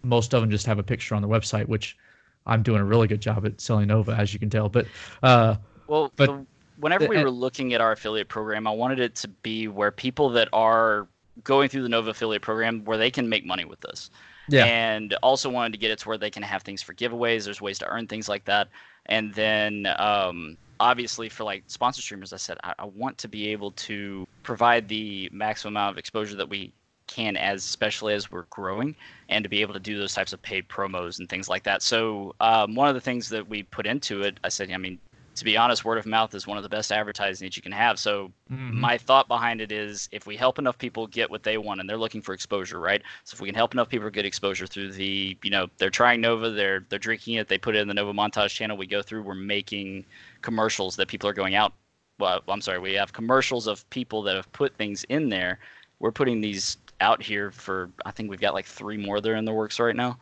most 0.04 0.34
of 0.34 0.42
them 0.42 0.50
just 0.50 0.66
have 0.66 0.80
a 0.80 0.84
picture 0.84 1.16
on 1.16 1.22
the 1.22 1.28
website, 1.28 1.68
which 1.68 1.98
I'm 2.46 2.64
doing 2.64 2.82
a 2.82 2.86
really 2.86 3.08
good 3.08 3.22
job 3.22 3.46
at 3.46 3.62
selling 3.62 3.88
Nova, 3.88 4.12
as 4.14 4.34
you 4.34 4.40
can 4.40 4.50
tell. 4.50 4.70
But 4.70 4.88
uh, 5.22 5.56
well 5.88 6.12
But 6.16 6.28
the, 6.28 6.46
whenever 6.78 7.08
we 7.08 7.24
were 7.24 7.32
looking 7.32 7.74
at 7.74 7.82
our 7.82 7.92
affiliate 7.92 8.28
program 8.28 8.66
i 8.66 8.72
wanted 8.72 9.00
it 9.00 9.16
to 9.16 9.28
be 9.28 9.68
where 9.68 9.92
people 9.92 10.30
that 10.30 10.50
are 10.54 11.08
going 11.44 11.70
through 11.70 11.84
the 11.84 11.90
nova 11.90 12.10
affiliate 12.10 12.42
program 12.42 12.84
where 12.84 12.98
they 12.98 13.12
can 13.12 13.30
make 13.30 13.46
money 13.46 13.64
with 13.64 13.80
this 13.82 14.10
yeah, 14.50 14.66
and 14.66 15.14
also 15.24 15.50
wanted 15.50 15.74
to 15.74 15.80
get 15.80 15.92
it 15.92 16.00
to 16.00 16.08
where 16.08 16.18
they 16.18 16.30
can 16.30 16.44
have 16.44 16.64
things 16.64 16.82
for 16.82 16.94
giveaways. 16.94 17.46
There's 17.46 17.62
ways 17.62 17.80
to 17.80 17.88
earn 17.88 18.08
things 18.08 18.28
like 18.28 18.44
that, 18.46 18.68
and 19.06 19.34
then 19.34 19.88
um, 19.98 20.58
obviously 20.80 21.30
for 21.30 21.44
like 21.44 21.64
sponsor 21.68 22.02
streamers, 22.02 22.34
I 22.34 22.38
said 22.38 22.58
I, 22.64 22.74
I 22.80 22.86
want 22.86 23.18
to 23.20 23.28
be 23.28 23.48
able 23.50 23.72
to 23.72 24.28
provide 24.44 24.88
the 24.88 25.30
maximum 25.32 25.78
amount 25.78 25.94
of 25.94 25.98
exposure 25.98 26.36
that 26.36 26.50
we 26.50 26.74
can, 27.08 27.38
as 27.38 27.64
especially 27.66 28.14
as 28.14 28.32
we're 28.32 28.44
growing, 28.50 28.96
and 29.30 29.44
to 29.44 29.50
be 29.50 29.62
able 29.62 29.74
to 29.74 29.80
do 29.80 29.98
those 29.98 30.14
types 30.14 30.34
of 30.34 30.42
paid 30.42 30.68
promos 30.70 31.20
and 31.20 31.30
things 31.30 31.50
like 31.50 31.64
that. 31.64 31.82
So 31.82 32.36
um, 32.40 32.76
one 32.76 32.88
of 32.90 32.96
the 32.96 33.02
things 33.02 33.30
that 33.30 33.48
we 33.48 33.64
put 33.64 33.86
into 33.86 34.24
it, 34.24 34.40
I 34.44 34.50
said, 34.50 34.72
I 34.72 34.78
mean. 34.78 35.00
To 35.38 35.46
be 35.46 35.58
honest, 35.58 35.84
word 35.84 35.98
of 35.98 36.06
mouth 36.06 36.36
is 36.36 36.46
one 36.46 36.58
of 36.58 36.64
the 36.64 36.70
best 36.70 36.92
advertising 36.92 37.48
that 37.48 37.56
you 37.56 37.64
can 37.64 37.72
have. 37.72 37.98
So 37.98 38.32
Mhm. 38.50 38.72
my 38.76 38.98
thought 38.98 39.28
behind 39.28 39.62
it 39.62 39.72
is 39.72 40.08
if 40.12 40.26
we 40.26 40.36
help 40.36 40.58
enough 40.60 40.78
people 40.78 41.08
get 41.08 41.30
what 41.30 41.44
they 41.44 41.58
want 41.58 41.80
and 41.80 41.90
they're 41.90 41.98
looking 41.98 42.22
for 42.22 42.34
exposure 42.34 42.80
right 42.80 43.02
so 43.24 43.36
if 43.36 43.42
we 43.42 43.48
can 43.48 43.56
help 43.56 43.74
enough 43.74 43.90
people 43.90 44.10
get 44.10 44.26
exposure 44.26 44.66
through 44.66 44.92
the 44.92 45.38
you 45.44 45.50
know 45.52 45.68
they're 45.78 45.90
trying 45.92 46.22
nova 46.22 46.50
they're 46.50 46.86
they're 46.90 46.98
drinking 47.00 47.36
it 47.36 47.48
they 47.48 47.58
put 47.58 47.76
it 47.76 47.80
in 47.80 47.88
the 47.88 47.94
nova 47.94 48.14
montage 48.14 48.50
channel 48.50 48.76
we 48.78 48.88
go 48.88 49.02
through 49.02 49.22
we're 49.22 49.36
making 49.36 50.04
commercials 50.42 50.96
that 50.96 51.08
people 51.08 51.30
are 51.30 51.34
going 51.34 51.54
out 51.56 51.74
well 52.20 52.42
i'm 52.48 52.62
sorry 52.62 52.80
we 52.80 52.94
have 52.94 53.14
commercials 53.14 53.68
of 53.68 53.88
people 53.92 54.24
that 54.24 54.36
have 54.36 54.52
put 54.54 54.76
things 54.76 55.04
in 55.06 55.30
there 55.30 55.60
we're 56.00 56.12
putting 56.12 56.42
these 56.42 56.78
out 57.04 57.22
here 57.22 57.52
for 57.52 57.90
i 58.06 58.12
think 58.12 58.30
we've 58.30 58.42
got 58.42 58.54
like 58.54 58.66
three 58.66 58.98
more 58.98 59.22
that 59.22 59.30
are 59.30 59.36
in 59.36 59.46
the 59.46 59.54
works 59.54 59.80
right 59.80 59.96
now 59.96 60.18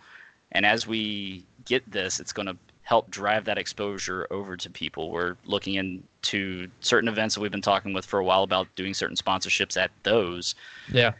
and 0.52 0.66
as 0.66 0.86
we 0.88 1.46
get 1.66 1.90
this 1.90 2.20
it's 2.20 2.34
going 2.34 2.48
to 2.48 2.58
help 2.84 3.10
drive 3.10 3.46
that 3.46 3.58
exposure 3.58 4.28
over 4.32 4.58
to 4.58 4.70
people 4.70 5.12
we're 5.12 5.38
looking 5.46 5.76
into 5.76 6.68
certain 6.82 7.08
events 7.08 7.36
that 7.36 7.42
we've 7.42 7.52
been 7.52 7.62
talking 7.62 7.94
with 7.94 8.06
for 8.06 8.20
a 8.20 8.24
while 8.26 8.44
about 8.44 8.68
doing 8.76 8.94
certain 8.94 9.16
sponsorships 9.16 9.78
at 9.78 9.92
those 10.04 10.56
yeah, 10.92 11.14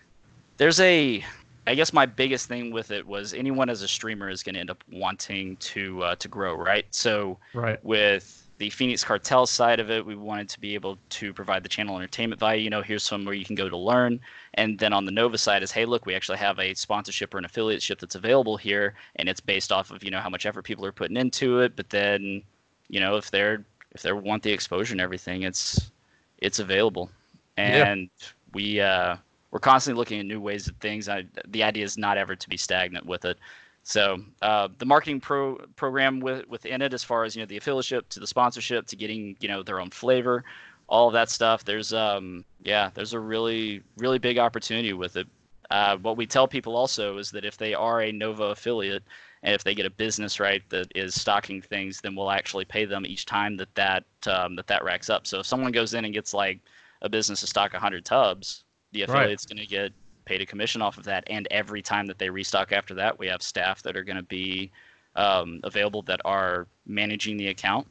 there's 0.58 0.80
a 0.80 1.24
I 1.68 1.76
guess 1.76 1.94
my 1.94 2.06
biggest 2.06 2.48
thing 2.48 2.72
with 2.72 2.92
it 2.92 3.06
was 3.06 3.34
anyone 3.34 3.70
as 3.70 3.82
a 3.82 3.88
streamer 3.88 4.30
is 4.30 4.44
going 4.44 4.56
to 4.56 4.60
end 4.60 4.72
up 4.72 4.84
wanting 4.92 5.58
to 5.58 6.04
uh, 6.04 6.16
to 6.16 6.28
grow, 6.28 6.56
right? 6.56 6.86
So 6.92 7.38
Right. 7.54 7.84
with 7.84 8.50
the 8.62 8.70
Phoenix 8.70 9.04
Cartel 9.04 9.48
side 9.48 9.80
of 9.80 9.90
it, 9.90 10.06
we 10.06 10.16
wanted 10.16 10.48
to 10.50 10.60
be 10.60 10.76
able 10.76 10.96
to 11.10 11.34
provide 11.34 11.64
the 11.64 11.70
channel 11.70 11.98
entertainment 11.98 12.40
value. 12.40 12.62
You 12.62 12.70
know, 12.70 12.84
here's 12.84 13.02
somewhere 13.02 13.34
you 13.34 13.44
can 13.44 13.56
go 13.56 13.68
to 13.68 13.76
learn. 13.76 14.20
And 14.54 14.78
then 14.78 14.94
on 14.94 15.04
the 15.04 15.12
Nova 15.12 15.40
side 15.40 15.64
is, 15.64 15.72
hey, 15.72 15.84
look, 15.84 16.06
we 16.06 16.14
actually 16.14 16.38
have 16.38 16.60
a 16.60 16.76
sponsorship 16.76 17.34
or 17.34 17.40
an 17.40 17.44
affiliateship 17.44 17.98
that's 17.98 18.14
available 18.14 18.58
here, 18.58 18.94
and 19.16 19.28
it's 19.28 19.40
based 19.40 19.72
off 19.72 19.90
of 19.90 20.04
you 20.04 20.12
know 20.12 20.20
how 20.20 20.30
much 20.30 20.46
effort 20.46 20.62
people 20.62 20.86
are 20.86 20.92
putting 20.92 21.18
into 21.18 21.62
it. 21.62 21.76
But 21.76 21.90
then, 21.90 22.44
you 22.88 23.00
know, 23.00 23.16
if 23.16 23.32
they're 23.32 23.66
if 23.94 24.04
they 24.04 24.12
want 24.12 24.44
the 24.44 24.52
exposure 24.52 24.94
and 24.94 25.02
everything, 25.02 25.42
it's 25.42 25.90
it's 26.38 26.60
available. 26.60 27.10
Yeah. 27.58 27.88
And 27.88 28.12
we 28.54 28.80
uh, 28.80 29.16
we're 29.50 29.60
constantly 29.60 29.98
looking 29.98 30.20
at 30.20 30.28
new 30.28 30.40
ways 30.40 30.68
of 30.68 30.76
things. 30.76 31.10
I, 31.10 31.26
the 31.48 31.64
idea 31.64 31.84
is 31.84 31.98
not 31.98 32.20
ever 32.20 32.36
to 32.36 32.50
be 32.50 32.58
stagnant 32.58 33.08
with 33.08 33.26
it. 33.26 33.40
So 33.84 34.20
uh, 34.42 34.70
the 34.78 34.86
marketing 34.86 35.20
pro 35.20 35.58
program 35.76 36.20
with, 36.20 36.48
within 36.48 36.82
it, 36.82 36.94
as 36.94 37.04
far 37.04 37.24
as 37.24 37.36
you 37.36 37.42
know, 37.42 37.48
the 37.48 37.60
affiliateship 37.60 38.08
to 38.10 38.20
the 38.20 38.28
sponsorship 38.28 38.86
to 38.88 38.96
getting 38.96 39.36
you 39.40 39.48
know 39.48 39.64
their 39.64 39.80
own 39.82 39.90
flavor, 39.90 40.44
all 40.88 41.08
of 41.08 41.14
that 41.14 41.30
stuff. 41.30 41.64
There's 41.64 41.94
um 41.94 42.46
yeah, 42.62 42.92
there's 42.94 43.14
a 43.14 43.20
really 43.20 43.82
really 43.98 44.20
big 44.20 44.38
opportunity 44.38 44.94
with 44.94 45.16
it. 45.18 45.28
Uh, 45.70 45.98
what 45.98 46.18
we 46.18 46.28
tell 46.28 46.48
people 46.48 46.76
also 46.76 47.18
is 47.18 47.32
that 47.32 47.46
if 47.46 47.58
they 47.58 47.74
are 47.74 48.02
a 48.02 48.12
Nova 48.12 48.46
affiliate 48.46 49.04
and 49.44 49.56
if 49.56 49.64
they 49.64 49.74
get 49.74 49.86
a 49.86 49.90
business 49.90 50.40
right 50.40 50.62
that 50.70 50.88
is 50.96 51.20
stocking 51.20 51.62
things, 51.62 52.02
then 52.02 52.14
we'll 52.16 52.30
actually 52.32 52.66
pay 52.66 52.86
them 52.86 53.06
each 53.06 53.26
time 53.26 53.56
that 53.58 53.74
that 53.76 54.04
um, 54.28 54.56
that 54.56 54.68
that 54.68 54.84
racks 54.84 55.10
up. 55.10 55.26
So 55.26 55.40
if 55.40 55.46
someone 55.46 55.72
goes 55.72 55.94
in 55.94 56.06
and 56.06 56.14
gets 56.14 56.34
like 56.34 56.60
a 57.02 57.10
business 57.10 57.40
to 57.42 57.48
stock 57.48 57.74
100 57.74 58.06
tubs, 58.06 58.64
the 58.92 59.02
Right. 59.08 59.32
affiliate's 59.32 59.46
going 59.46 59.58
to 59.58 59.66
get 59.66 59.94
paid 60.26 60.42
a 60.42 60.46
commission 60.46 60.82
off 60.82 60.98
of 60.98 61.04
that. 61.06 61.24
And 61.28 61.48
every 61.52 61.82
time 61.82 62.08
that 62.08 62.18
they 62.20 62.30
restock 62.30 62.72
after 62.72 62.94
that, 62.96 63.18
we 63.18 63.28
have 63.28 63.42
staff 63.42 63.82
that 63.84 63.96
are 63.98 64.04
going 64.04 64.18
to 64.18 64.24
be 64.24 64.72
um, 65.16 65.60
available 65.64 66.02
that 66.04 66.22
are 66.26 66.68
managing 66.86 67.38
the 67.38 67.48
account. 67.48 67.88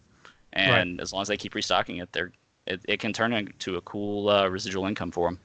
And 0.52 1.00
as 1.00 1.12
long 1.12 1.22
as 1.22 1.28
they 1.28 1.36
keep 1.36 1.54
restocking 1.54 1.98
it, 1.98 2.12
they're 2.12 2.32
it, 2.66 2.80
it 2.88 3.00
can 3.00 3.12
turn 3.12 3.32
into 3.32 3.76
a 3.76 3.80
cool 3.82 4.28
uh, 4.28 4.48
residual 4.48 4.86
income 4.86 5.10
for 5.10 5.28
them. 5.28 5.38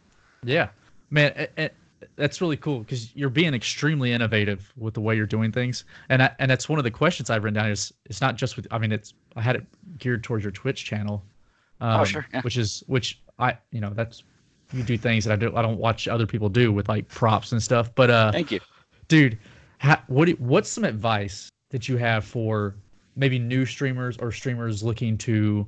Yeah, 0.43 0.69
man, 1.09 1.31
it, 1.35 1.51
it, 1.57 1.75
that's 2.15 2.41
really 2.41 2.57
cool 2.57 2.79
because 2.79 3.15
you're 3.15 3.29
being 3.29 3.53
extremely 3.53 4.11
innovative 4.11 4.71
with 4.77 4.93
the 4.93 5.01
way 5.01 5.15
you're 5.15 5.25
doing 5.25 5.51
things, 5.51 5.85
and 6.09 6.21
I, 6.21 6.31
and 6.39 6.49
that's 6.51 6.69
one 6.69 6.77
of 6.77 6.83
the 6.83 6.91
questions 6.91 7.29
I've 7.29 7.43
written 7.43 7.55
down. 7.55 7.71
Is 7.71 7.93
it's 8.05 8.21
not 8.21 8.35
just 8.35 8.55
with 8.55 8.67
I 8.71 8.77
mean 8.77 8.91
it's 8.91 9.13
I 9.35 9.41
had 9.41 9.55
it 9.55 9.65
geared 9.97 10.23
towards 10.23 10.43
your 10.43 10.51
Twitch 10.51 10.85
channel, 10.85 11.23
um, 11.81 12.01
Oh, 12.01 12.03
sure, 12.05 12.27
yeah. 12.33 12.41
which 12.41 12.57
is 12.57 12.83
which 12.87 13.21
I 13.39 13.57
you 13.71 13.81
know 13.81 13.91
that's 13.93 14.23
you 14.75 14.83
do 14.83 14.97
things 14.97 15.23
that 15.25 15.33
I 15.33 15.35
do 15.37 15.55
I 15.55 15.61
don't 15.61 15.77
watch 15.77 16.07
other 16.07 16.27
people 16.27 16.49
do 16.49 16.71
with 16.71 16.89
like 16.89 17.07
props 17.07 17.51
and 17.51 17.61
stuff, 17.63 17.93
but 17.95 18.09
uh, 18.09 18.31
Thank 18.31 18.51
you. 18.51 18.59
dude, 19.07 19.37
ha, 19.79 20.03
what 20.07 20.29
what's 20.39 20.69
some 20.69 20.83
advice 20.83 21.49
that 21.71 21.87
you 21.87 21.97
have 21.97 22.25
for 22.25 22.75
maybe 23.15 23.39
new 23.39 23.65
streamers 23.65 24.17
or 24.17 24.31
streamers 24.31 24.83
looking 24.83 25.17
to 25.19 25.65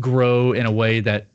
grow 0.00 0.52
in 0.52 0.66
a 0.66 0.72
way 0.72 1.00
that 1.00 1.26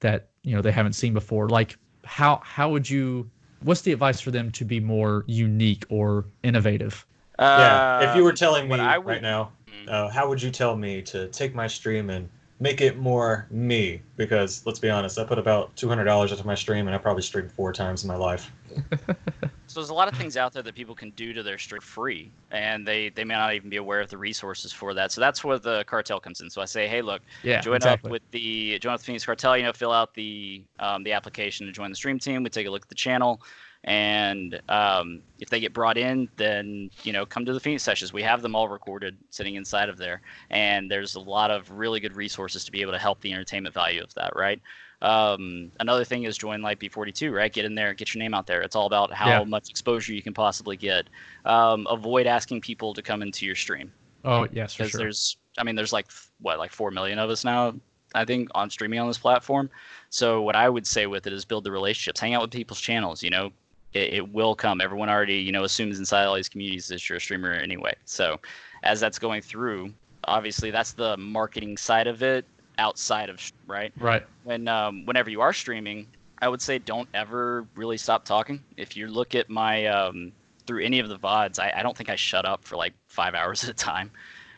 that 0.00 0.28
you 0.44 0.54
know 0.54 0.62
they 0.62 0.72
haven't 0.72 0.92
seen 0.94 1.12
before? 1.12 1.48
Like 1.48 1.76
how 2.04 2.40
how 2.44 2.70
would 2.70 2.88
you? 2.88 3.28
What's 3.64 3.80
the 3.80 3.92
advice 3.92 4.20
for 4.20 4.30
them 4.30 4.52
to 4.52 4.64
be 4.64 4.78
more 4.78 5.24
unique 5.26 5.84
or 5.88 6.26
innovative? 6.44 7.04
yeah. 7.40 8.08
If 8.08 8.16
you 8.16 8.22
were 8.22 8.32
telling 8.32 8.68
me 8.68 8.78
I 8.78 8.98
would- 8.98 9.06
right 9.06 9.22
now, 9.22 9.52
Mm. 9.68 9.88
uh, 9.90 10.08
how 10.08 10.28
would 10.28 10.40
you 10.40 10.50
tell 10.50 10.76
me 10.76 11.02
to 11.02 11.28
take 11.28 11.54
my 11.54 11.66
stream 11.66 12.08
and 12.08 12.28
make 12.60 12.80
it 12.80 12.98
more 12.98 13.46
me? 13.50 14.02
Because 14.16 14.64
let's 14.66 14.78
be 14.78 14.90
honest, 14.90 15.18
I 15.18 15.24
put 15.24 15.38
about 15.38 15.74
two 15.76 15.88
hundred 15.88 16.04
dollars 16.04 16.32
into 16.32 16.46
my 16.46 16.54
stream, 16.54 16.86
and 16.86 16.94
I 16.94 16.98
probably 16.98 17.22
streamed 17.22 17.52
four 17.52 17.72
times 17.72 18.04
in 18.04 18.08
my 18.08 18.16
life. 18.16 18.52
So 19.66 19.80
there's 19.80 19.90
a 19.90 19.94
lot 19.94 20.08
of 20.08 20.14
things 20.14 20.38
out 20.38 20.54
there 20.54 20.62
that 20.62 20.74
people 20.74 20.94
can 20.94 21.10
do 21.10 21.34
to 21.34 21.42
their 21.42 21.58
stream 21.58 21.82
free, 21.82 22.32
and 22.50 22.86
they 22.86 23.10
they 23.10 23.24
may 23.24 23.34
not 23.34 23.52
even 23.52 23.68
be 23.68 23.76
aware 23.76 24.00
of 24.00 24.08
the 24.08 24.16
resources 24.16 24.72
for 24.72 24.94
that. 24.94 25.12
So 25.12 25.20
that's 25.20 25.44
where 25.44 25.58
the 25.58 25.84
cartel 25.84 26.20
comes 26.20 26.40
in. 26.40 26.48
So 26.48 26.62
I 26.62 26.64
say, 26.64 26.88
hey, 26.88 27.02
look, 27.02 27.20
Yeah, 27.42 27.60
join 27.60 27.76
exactly. 27.76 28.08
up 28.08 28.10
with 28.10 28.22
the 28.30 28.78
join 28.78 28.94
up 28.94 29.00
with 29.00 29.04
Phoenix 29.04 29.26
Cartel. 29.26 29.58
You 29.58 29.64
know, 29.64 29.74
fill 29.74 29.92
out 29.92 30.14
the 30.14 30.64
um, 30.78 31.02
the 31.02 31.12
application 31.12 31.66
to 31.66 31.72
join 31.72 31.90
the 31.90 31.96
stream 31.96 32.18
team. 32.18 32.42
We 32.42 32.48
take 32.48 32.66
a 32.66 32.70
look 32.70 32.82
at 32.84 32.88
the 32.88 32.94
channel, 32.94 33.42
and 33.88 34.60
um, 34.68 35.22
if 35.40 35.50
they 35.50 35.60
get 35.60 35.74
brought 35.74 35.98
in, 35.98 36.28
then 36.36 36.90
you 37.02 37.12
know, 37.12 37.26
come 37.26 37.44
to 37.46 37.52
the 37.54 37.60
Phoenix 37.60 37.82
sessions. 37.82 38.12
We 38.12 38.22
have 38.22 38.42
them 38.42 38.54
all 38.54 38.68
recorded, 38.68 39.18
sitting 39.30 39.56
inside 39.56 39.88
of 39.88 39.98
there, 39.98 40.22
and 40.50 40.90
there's 40.90 41.16
a 41.16 41.20
lot 41.20 41.50
of 41.50 41.70
really 41.70 42.00
good 42.00 42.16
resources 42.16 42.64
to 42.66 42.72
be 42.72 42.82
able 42.82 42.92
to 42.92 42.98
help 42.98 43.20
the 43.20 43.32
entertainment 43.32 43.74
value 43.74 44.02
of 44.02 44.14
that, 44.14 44.34
right? 44.36 44.60
Um, 45.02 45.72
another 45.80 46.04
thing 46.04 46.24
is 46.24 46.38
join 46.38 46.62
Light 46.62 46.80
B42, 46.80 47.32
right? 47.32 47.52
Get 47.52 47.64
in 47.64 47.74
there, 47.74 47.94
get 47.94 48.14
your 48.14 48.20
name 48.20 48.34
out 48.34 48.46
there. 48.46 48.62
It's 48.62 48.76
all 48.76 48.86
about 48.86 49.12
how 49.12 49.30
Yeah. 49.30 49.44
much 49.44 49.70
exposure 49.70 50.12
you 50.12 50.22
can 50.22 50.34
possibly 50.34 50.76
get. 50.76 51.08
Um, 51.44 51.86
avoid 51.90 52.26
asking 52.26 52.60
people 52.62 52.94
to 52.94 53.02
come 53.02 53.22
into 53.22 53.46
your 53.46 53.56
stream 53.56 53.92
oh 54.24 54.46
yes, 54.52 54.74
for 54.74 54.84
because 54.84 54.90
sure. 54.90 55.00
there's 55.00 55.36
i 55.58 55.64
mean 55.64 55.74
there's 55.76 55.92
like 55.92 56.06
what 56.40 56.58
like 56.58 56.72
4 56.72 56.90
million 56.90 57.18
of 57.18 57.30
us 57.30 57.44
now 57.44 57.74
i 58.14 58.24
think 58.24 58.48
on 58.54 58.70
streaming 58.70 59.00
on 59.00 59.08
this 59.08 59.18
platform 59.18 59.70
so 60.10 60.42
what 60.42 60.56
i 60.56 60.68
would 60.68 60.86
say 60.86 61.06
with 61.06 61.26
it 61.26 61.32
is 61.32 61.44
build 61.44 61.64
the 61.64 61.70
relationships 61.70 62.20
hang 62.20 62.34
out 62.34 62.42
with 62.42 62.50
people's 62.50 62.80
channels 62.80 63.22
you 63.22 63.30
know 63.30 63.50
it, 63.92 64.14
it 64.14 64.32
will 64.32 64.54
come 64.54 64.80
everyone 64.80 65.08
already 65.08 65.36
you 65.36 65.52
know 65.52 65.64
assumes 65.64 65.98
inside 65.98 66.24
all 66.24 66.34
these 66.34 66.48
communities 66.48 66.88
that 66.88 67.08
you're 67.08 67.18
a 67.18 67.20
streamer 67.20 67.52
anyway 67.52 67.94
so 68.04 68.38
as 68.82 69.00
that's 69.00 69.18
going 69.18 69.40
through 69.42 69.92
obviously 70.24 70.70
that's 70.70 70.92
the 70.92 71.16
marketing 71.16 71.76
side 71.76 72.06
of 72.06 72.22
it 72.22 72.44
outside 72.78 73.28
of 73.28 73.40
right 73.66 73.92
Right. 73.98 74.24
when 74.44 74.68
um, 74.68 75.04
whenever 75.04 75.30
you 75.30 75.40
are 75.40 75.52
streaming, 75.52 76.06
I 76.40 76.48
would 76.48 76.62
say 76.62 76.78
don't 76.78 77.08
ever 77.14 77.66
really 77.74 77.96
stop 77.96 78.24
talking. 78.24 78.60
If 78.76 78.96
you 78.96 79.08
look 79.08 79.34
at 79.34 79.50
my 79.50 79.86
um, 79.86 80.32
through 80.66 80.84
any 80.84 81.00
of 81.00 81.08
the 81.08 81.18
vods, 81.18 81.58
I, 81.58 81.72
I 81.76 81.82
don't 81.82 81.96
think 81.96 82.08
I 82.08 82.16
shut 82.16 82.44
up 82.44 82.64
for 82.64 82.76
like 82.76 82.94
five 83.08 83.34
hours 83.34 83.64
at 83.64 83.70
a 83.70 83.74
time, 83.74 84.10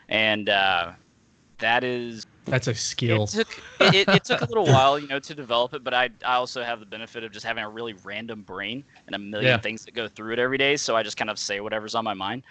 and 0.09 0.49
uh, 0.49 0.91
that 1.59 1.83
is 1.83 2.25
That's 2.45 2.67
a 2.67 2.75
skill. 2.75 3.23
it 3.23 3.29
took 3.29 3.57
it, 3.79 3.93
it, 3.93 4.09
it 4.09 4.23
took 4.23 4.41
a 4.41 4.45
little 4.45 4.67
while, 4.67 4.99
you 4.99 5.07
know, 5.07 5.19
to 5.19 5.35
develop 5.35 5.73
it. 5.73 5.83
But 5.83 5.93
I 5.93 6.09
I 6.25 6.35
also 6.35 6.63
have 6.63 6.79
the 6.79 6.85
benefit 6.85 7.23
of 7.23 7.31
just 7.31 7.45
having 7.45 7.63
a 7.63 7.69
really 7.69 7.93
random 7.93 8.43
brain 8.43 8.83
and 9.07 9.15
a 9.15 9.19
million 9.19 9.57
Yeah. 9.57 9.57
things 9.59 9.85
that 9.85 9.93
go 9.93 10.07
through 10.07 10.33
it 10.33 10.39
every 10.39 10.57
day. 10.57 10.75
So 10.77 10.95
I 10.95 11.03
just 11.03 11.17
kind 11.17 11.29
of 11.29 11.39
say 11.39 11.59
whatever's 11.59 11.95
on 11.95 12.03
my 12.03 12.13
mind. 12.13 12.43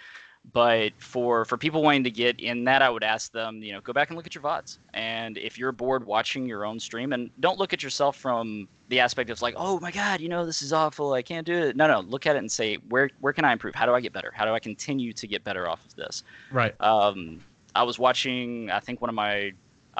But 0.53 0.93
for 0.99 1.45
for 1.45 1.57
people 1.57 1.83
wanting 1.83 2.03
to 2.05 2.11
get 2.11 2.39
in 2.39 2.63
that, 2.63 2.81
I 2.81 2.89
would 2.89 3.03
ask 3.03 3.31
them, 3.31 3.61
you 3.61 3.73
know, 3.73 3.81
go 3.81 3.93
back 3.93 4.09
and 4.09 4.17
look 4.17 4.25
at 4.25 4.33
your 4.33 4.43
vods. 4.43 4.79
And 4.93 5.37
if 5.37 5.57
you're 5.57 5.71
bored 5.71 6.05
watching 6.05 6.47
your 6.47 6.65
own 6.65 6.79
stream, 6.79 7.13
and 7.13 7.29
don't 7.39 7.59
look 7.59 7.73
at 7.73 7.83
yourself 7.83 8.17
from 8.17 8.67
the 8.87 8.99
aspect 8.99 9.29
of 9.29 9.39
like, 9.41 9.53
oh 9.57 9.79
my 9.79 9.91
god, 9.91 10.19
you 10.19 10.29
know, 10.29 10.45
this 10.45 10.63
is 10.63 10.73
awful, 10.73 11.13
I 11.13 11.21
can't 11.21 11.45
do 11.45 11.53
it. 11.55 11.75
No, 11.75 11.87
no, 11.87 11.99
look 12.01 12.25
at 12.25 12.35
it 12.35 12.39
and 12.39 12.51
say, 12.51 12.75
where 12.89 13.09
where 13.19 13.33
can 13.33 13.45
I 13.45 13.53
improve? 13.53 13.75
How 13.75 13.85
do 13.85 13.93
I 13.93 14.01
get 14.01 14.13
better? 14.13 14.31
How 14.35 14.45
do 14.45 14.53
I 14.53 14.59
continue 14.59 15.13
to 15.13 15.27
get 15.27 15.43
better 15.43 15.69
off 15.69 15.85
of 15.85 15.93
this? 15.95 16.23
right. 16.49 16.73
um, 16.79 17.45
I 17.75 17.83
was 17.83 17.99
watching. 17.99 18.69
I 18.71 18.79
think 18.79 18.99
one 19.01 19.09
of 19.09 19.15
my. 19.15 19.53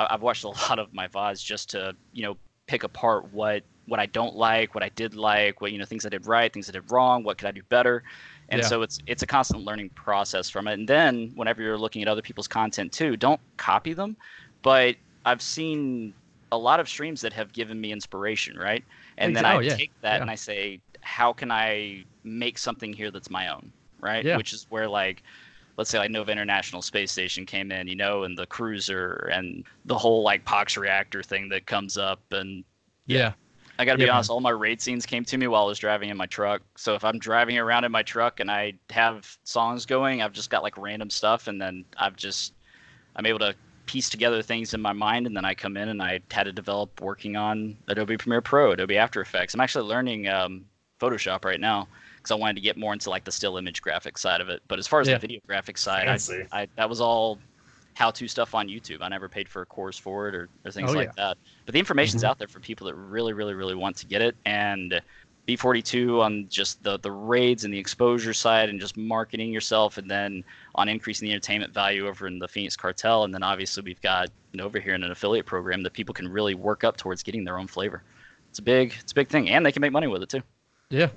I've 0.09 0.21
watched 0.21 0.43
a 0.43 0.49
lot 0.69 0.79
of 0.79 0.93
my 0.93 1.07
VODs 1.07 1.43
just 1.43 1.69
to 1.71 1.95
you 2.13 2.23
know 2.23 2.37
pick 2.67 2.83
apart 2.83 3.31
what 3.33 3.63
what 3.87 3.99
I 3.99 4.05
don't 4.05 4.35
like, 4.35 4.73
what 4.75 4.83
I 4.83 4.89
did 4.89 5.15
like, 5.15 5.59
what 5.61 5.71
you 5.71 5.77
know 5.77 5.85
things 5.85 6.05
I 6.05 6.09
did 6.09 6.27
right, 6.27 6.51
things 6.51 6.69
I 6.69 6.73
did 6.73 6.89
wrong, 6.91 7.23
what 7.23 7.37
could 7.37 7.47
I 7.47 7.51
do 7.51 7.63
better, 7.69 8.03
and 8.49 8.61
Yeah. 8.61 8.67
so 8.67 8.81
it's 8.81 8.99
it's 9.07 9.23
a 9.23 9.27
constant 9.27 9.63
learning 9.63 9.89
process 9.95 10.49
from 10.49 10.67
it. 10.67 10.73
And 10.73 10.87
then 10.87 11.31
whenever 11.35 11.61
you're 11.61 11.77
looking 11.77 12.01
at 12.01 12.07
other 12.07 12.21
people's 12.21 12.47
content 12.47 12.91
too, 12.93 13.17
don't 13.17 13.41
copy 13.57 13.93
them, 13.93 14.17
but 14.63 14.95
I've 15.25 15.41
seen 15.41 16.13
a 16.51 16.57
lot 16.57 16.79
of 16.79 16.89
streams 16.89 17.21
that 17.21 17.33
have 17.33 17.53
given 17.53 17.79
me 17.79 17.91
inspiration, 17.91 18.57
right? 18.57 18.83
And 19.17 19.35
then 19.35 19.45
I 19.45 19.57
oh, 19.57 19.59
yeah, 19.59 19.75
take 19.75 19.91
that 20.01 20.15
yeah. 20.17 20.21
and 20.21 20.29
I 20.31 20.35
say, 20.35 20.81
how 21.01 21.33
can 21.33 21.51
I 21.51 22.05
make 22.23 22.57
something 22.57 22.93
here 22.93 23.11
that's 23.11 23.29
my 23.29 23.47
own, 23.47 23.71
right? 23.99 24.25
Yeah. 24.25 24.37
Which 24.37 24.53
is 24.53 24.65
where 24.69 24.87
like 24.89 25.23
let's 25.77 25.89
say 25.89 25.99
like 25.99 26.11
Nova 26.11 26.31
International 26.31 26.81
Space 26.81 27.11
Station 27.11 27.45
came 27.45 27.71
in, 27.71 27.87
you 27.87 27.95
know, 27.95 28.23
and 28.23 28.37
the 28.37 28.45
cruiser 28.45 29.29
and 29.33 29.63
the 29.85 29.97
whole 29.97 30.23
like 30.23 30.45
Pox 30.45 30.77
reactor 30.77 31.23
thing 31.23 31.49
that 31.49 31.65
comes 31.65 31.97
up. 31.97 32.21
And 32.31 32.63
Yeah. 33.05 33.33
I 33.79 33.85
got 33.85 33.93
to 33.93 33.97
Yeah, 33.97 34.05
be 34.05 34.09
man. 34.09 34.15
honest, 34.15 34.29
all 34.29 34.41
my 34.41 34.51
raid 34.51 34.81
scenes 34.81 35.05
came 35.05 35.25
to 35.25 35.37
me 35.37 35.47
while 35.47 35.63
I 35.63 35.67
was 35.67 35.79
driving 35.79 36.09
in 36.09 36.17
my 36.17 36.27
truck. 36.27 36.61
So 36.77 36.93
if 36.93 37.03
I'm 37.03 37.17
driving 37.17 37.57
around 37.57 37.83
in 37.83 37.91
my 37.91 38.03
truck 38.03 38.39
and 38.39 38.51
I 38.51 38.73
have 38.91 39.37
songs 39.43 39.85
going, 39.85 40.21
I've 40.21 40.33
just 40.33 40.49
got 40.49 40.63
like 40.63 40.77
random 40.77 41.09
stuff, 41.09 41.47
and 41.47 41.59
then 41.59 41.85
I've 41.97 42.15
just 42.15 42.53
I'm 43.15 43.25
able 43.25 43.39
to 43.39 43.55
piece 43.87 44.09
together 44.09 44.41
things 44.41 44.73
in 44.73 44.81
my 44.81 44.93
mind, 44.93 45.25
and 45.27 45.35
then 45.35 45.45
I 45.45 45.55
come 45.55 45.77
in 45.77 45.89
and 45.89 46.01
I 46.01 46.19
had 46.31 46.43
to 46.43 46.53
develop 46.53 47.01
working 47.01 47.35
on 47.35 47.77
Adobe 47.87 48.17
Premiere 48.17 48.41
Pro, 48.41 48.71
Adobe 48.71 48.97
After 48.97 49.21
Effects. 49.21 49.53
I'm 49.53 49.61
actually 49.61 49.87
learning 49.87 50.27
um, 50.27 50.65
Photoshop 50.99 51.43
right 51.45 51.59
now 51.59 51.87
because 52.21 52.31
I 52.31 52.35
wanted 52.35 52.55
to 52.55 52.61
get 52.61 52.77
more 52.77 52.93
into 52.93 53.09
like 53.09 53.23
the 53.23 53.31
still 53.31 53.57
image 53.57 53.81
graphics 53.81 54.19
side 54.19 54.41
of 54.41 54.49
it. 54.49 54.61
But 54.67 54.79
as 54.79 54.87
far 54.87 55.01
as 55.01 55.07
Yeah. 55.07 55.15
the 55.15 55.19
video 55.21 55.39
graphics 55.49 55.79
side, 55.79 56.05
Fancy. 56.05 56.45
I, 56.51 56.61
I 56.61 56.67
that 56.75 56.89
was 56.89 57.01
all 57.01 57.39
how-to 57.95 58.27
stuff 58.27 58.55
on 58.55 58.67
YouTube. 58.67 58.99
I 59.01 59.09
never 59.09 59.27
paid 59.27 59.49
for 59.49 59.63
a 59.63 59.65
course 59.65 59.97
for 59.97 60.29
it 60.29 60.35
or, 60.35 60.47
or 60.63 60.71
things 60.71 60.91
Oh, 60.91 60.93
like 60.93 61.13
that. 61.15 61.37
But 61.65 61.73
the 61.73 61.79
information's 61.79 62.23
Mhm. 62.23 62.27
out 62.29 62.39
there 62.39 62.47
for 62.47 62.59
people 62.59 62.87
that 62.87 62.95
really, 62.95 63.33
really, 63.33 63.53
really 63.53 63.75
want 63.75 63.97
to 63.97 64.05
get 64.05 64.21
it. 64.21 64.35
And 64.45 65.01
B42 65.47 66.21
on 66.21 66.47
just 66.47 66.81
the 66.83 66.99
the 66.99 67.11
raids 67.11 67.65
and 67.65 67.73
the 67.73 67.77
exposure 67.79 68.33
side 68.33 68.69
and 68.69 68.79
just 68.79 68.95
marketing 68.95 69.51
yourself, 69.51 69.97
and 69.97 70.09
then 70.09 70.43
on 70.75 70.87
increasing 70.87 71.27
the 71.27 71.33
entertainment 71.33 71.73
value 71.73 72.07
over 72.07 72.27
in 72.27 72.37
the 72.39 72.47
Phoenix 72.47 72.75
Cartel, 72.77 73.23
and 73.23 73.33
then 73.33 73.41
obviously 73.43 73.81
we've 73.83 74.01
got 74.01 74.29
over 74.59 74.79
here 74.79 74.93
in 74.93 75.03
an 75.03 75.11
affiliate 75.11 75.45
program 75.47 75.81
that 75.83 75.93
people 75.93 76.13
can 76.13 76.27
really 76.27 76.53
work 76.53 76.83
up 76.83 76.95
towards 76.95 77.23
getting 77.23 77.43
their 77.43 77.57
own 77.57 77.67
flavor. 77.67 78.03
It's 78.51 78.59
a 78.59 78.61
big, 78.61 78.93
it's 78.99 79.11
a 79.11 79.15
big 79.15 79.29
thing, 79.29 79.49
and 79.49 79.65
they 79.65 79.71
can 79.71 79.81
make 79.81 79.91
money 79.91 80.07
with 80.07 80.21
it 80.21 80.29
too. 80.29 80.43
Yeah. 80.91 81.09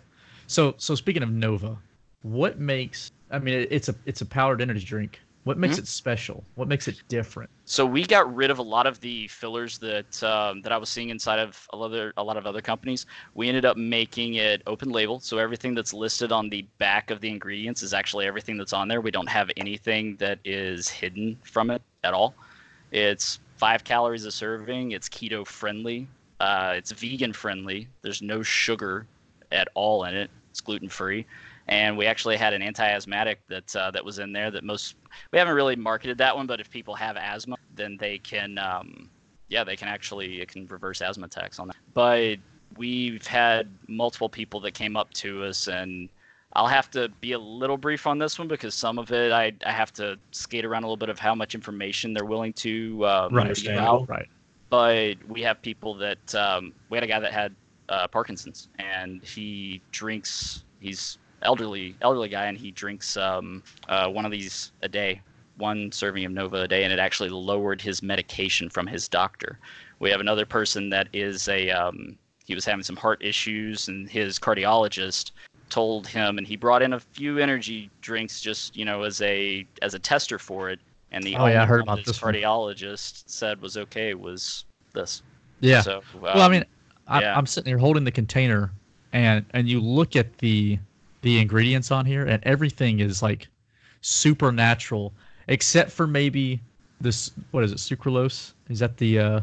So 0.55 0.77
so 0.79 0.95
speaking 0.95 1.25
of 1.25 1.31
Nova, 1.33 1.77
what 2.23 2.61
makes? 2.61 3.11
I 3.33 3.41
mean, 3.41 3.55
it- 3.55 3.69
it's 3.73 3.89
a 3.89 3.95
it's 4.07 4.21
a 4.21 4.27
powered 4.27 4.63
energy 4.63 4.85
drink. 4.87 5.21
What 5.43 5.59
makes 5.59 5.75
Mhm. 5.75 5.81
it 5.81 5.89
special? 5.89 6.45
What 6.55 6.69
makes 6.69 6.87
it 6.87 7.03
different? 7.09 7.51
So 7.65 7.85
we 7.85 8.05
got 8.05 8.33
rid 8.33 8.53
of 8.53 8.59
a 8.59 8.63
lot 8.63 8.87
of 8.87 9.01
the 9.01 9.27
fillers 9.27 9.79
that 9.79 10.23
um, 10.23 10.63
that 10.63 10.71
I 10.71 10.77
was 10.77 10.89
seeing 10.89 11.11
inside 11.11 11.41
of 11.41 11.67
a 11.73 11.77
lot 11.77 11.87
of 11.87 11.93
other, 11.93 12.13
a 12.17 12.23
lot 12.23 12.37
of 12.37 12.47
other 12.47 12.63
companies. 12.63 13.05
We 13.35 13.49
ended 13.49 13.65
up 13.65 13.77
making 13.77 14.35
it 14.35 14.63
open 14.69 14.91
label, 14.91 15.19
so 15.19 15.39
everything 15.39 15.75
that's 15.75 15.93
listed 15.93 16.31
on 16.31 16.49
the 16.51 16.63
back 16.79 17.11
of 17.11 17.21
the 17.21 17.31
ingredients 17.31 17.83
is 17.83 17.93
actually 17.93 18.25
everything 18.27 18.57
that's 18.57 18.73
on 18.73 18.87
there. 18.87 19.01
We 19.01 19.11
don't 19.11 19.29
have 19.29 19.51
anything 19.57 20.15
that 20.17 20.39
is 20.45 20.89
hidden 20.89 21.37
from 21.43 21.71
it 21.71 21.83
at 22.05 22.15
all. 22.15 22.33
It's 22.93 23.41
five 23.57 23.83
calories 23.83 24.25
a 24.25 24.31
serving. 24.31 24.93
It's 24.93 25.09
keto 25.09 25.45
friendly. 25.45 26.07
Uh, 26.39 26.75
it's 26.77 26.93
vegan 26.93 27.33
friendly. 27.33 27.89
There's 28.03 28.23
no 28.23 28.45
sugar 28.45 29.09
at 29.51 29.69
all 29.75 30.05
in 30.05 30.15
it. 30.15 30.31
It's 30.55 30.61
gluten 30.61 30.89
free, 30.89 31.27
and 31.67 31.99
we 31.99 32.07
actually 32.07 32.37
had 32.37 32.53
an 32.55 32.63
anti-asthmatic 32.63 33.41
that 33.49 33.75
uh, 33.75 33.91
that 33.91 34.05
was 34.05 34.21
in 34.21 34.33
there 34.33 34.53
that 34.53 34.63
most 34.63 34.95
we 35.33 35.39
haven't 35.41 35.57
really 35.57 35.75
marketed 35.75 36.17
that 36.19 36.37
one, 36.37 36.47
but 36.47 36.61
if 36.61 36.71
people 36.71 36.95
have 36.95 37.17
asthma, 37.17 37.57
then 37.75 37.97
they 37.99 38.19
can, 38.19 38.57
um, 38.59 39.11
yeah, 39.49 39.65
they 39.65 39.75
can 39.75 39.89
actually 39.89 40.41
it 40.41 40.47
can 40.47 40.69
reverse 40.69 41.03
asthma 41.03 41.27
attacks 41.27 41.59
on 41.59 41.67
that. 41.67 41.77
But 41.93 42.37
we've 42.77 43.27
had 43.27 43.69
multiple 43.89 44.29
people 44.29 44.61
that 44.61 44.75
came 44.75 44.97
up 44.97 45.13
to 45.15 45.43
us, 45.43 45.67
and 45.67 46.09
I'll 46.53 46.69
have 46.69 46.89
to 46.93 47.09
be 47.21 47.33
a 47.33 47.39
little 47.41 47.77
brief 47.77 48.07
on 48.07 48.21
this 48.21 48.39
one 48.39 48.47
because 48.47 48.77
some 48.77 48.97
of 48.97 49.11
it 49.11 49.33
I 49.33 49.55
I 49.67 49.73
have 49.73 49.93
to 49.95 50.17
skate 50.31 50.65
around 50.65 50.85
a 50.85 50.87
little 50.87 50.97
bit 50.97 51.09
of 51.09 51.19
how 51.19 51.35
much 51.35 51.57
information 51.57 52.15
they're 52.15 52.25
willing 52.25 52.53
to 52.53 52.99
give 52.99 53.39
Understandable. 53.41 54.07
Right. 54.07 54.29
but 54.71 55.17
we 55.29 55.43
have 55.43 55.61
people 55.63 55.95
that 55.95 56.33
um, 56.37 56.73
we 56.91 56.97
had 56.97 57.03
a 57.03 57.09
guy 57.09 57.19
that 57.19 57.33
had 57.33 57.57
uh, 57.89 58.09
Parkinson's 58.09 58.69
and 58.79 59.23
he 59.23 59.81
drinks. 59.93 60.65
He's 60.81 61.19
elderly, 61.43 61.95
elderly 62.01 62.29
guy, 62.29 62.47
and 62.47 62.59
he 62.59 62.71
drinks 62.71 63.17
um, 63.17 63.63
uh, 63.89 64.09
one 64.09 64.25
of 64.25 64.31
these 64.31 64.73
a 64.83 64.89
day, 64.89 65.21
one 65.57 65.93
serving 65.93 66.25
of 66.25 66.33
Nova 66.33 66.63
a 66.63 66.69
day, 66.69 66.85
and 66.85 66.93
it 66.93 66.99
actually 66.99 67.31
lowered 67.31 67.81
his 67.81 68.03
medication 68.03 68.69
from 68.69 68.87
his 68.87 69.09
doctor. 69.09 69.59
We 70.01 70.11
have 70.11 70.21
another 70.21 70.47
person 70.47 70.91
that 70.91 71.09
is 71.13 71.49
a 71.49 71.71
um, 71.71 72.19
he 72.45 72.55
was 72.55 72.65
having 72.65 72.83
some 72.83 72.97
heart 72.97 73.23
issues, 73.23 73.89
and 73.89 74.09
his 74.09 74.39
cardiologist 74.39 75.31
told 75.71 76.07
him, 76.07 76.39
and 76.39 76.47
he 76.47 76.57
brought 76.57 76.83
in 76.83 76.93
a 76.93 77.01
few 77.01 77.39
energy 77.39 77.91
drinks 78.01 78.41
just 78.41 78.77
you 78.77 78.85
know 78.85 79.03
as 79.03 79.21
a 79.23 79.67
as 79.83 79.95
a 79.95 79.99
tester 79.99 80.39
for 80.39 80.71
it. 80.71 80.81
And 81.13 81.23
the 81.23 81.37
Oh, 81.37 81.47
yeah, 81.47 81.61
I 81.61 81.63
only 81.63 81.67
heard 81.67 81.83
about 81.83 81.97
that 81.99 82.07
his 82.07 82.21
one. 82.21 82.35
cardiologist 82.35 83.25
said 83.27 83.61
was 83.61 83.77
okay 83.77 84.15
was 84.15 84.65
this. 84.95 85.23
Yeah. 85.61 85.81
So, 85.81 86.03
well, 86.21 86.41
I 86.41 86.47
um, 86.47 86.53
mean, 86.53 86.65
I, 87.07 87.21
yeah. 87.21 87.37
I'm 87.37 87.47
sitting 87.47 87.69
here 87.69 87.79
holding 87.79 88.05
the 88.05 88.11
container, 88.13 88.71
and 89.13 89.45
and 89.53 89.69
you 89.69 89.81
look 89.81 90.17
at 90.17 90.39
the 90.39 90.79
the 91.23 91.39
ingredients 91.41 91.91
on 91.91 92.05
here, 92.07 92.25
and 92.25 92.43
everything 92.45 93.01
is 93.01 93.23
like 93.23 93.49
supernatural, 94.01 95.13
except 95.49 95.91
for 95.91 96.07
maybe 96.07 96.61
this. 97.01 97.31
What 97.51 97.65
is 97.65 97.73
it? 97.73 97.79
Sucralose? 97.79 98.53
Is 98.69 98.79
that 98.79 98.97
the? 98.97 99.19
uh 99.19 99.41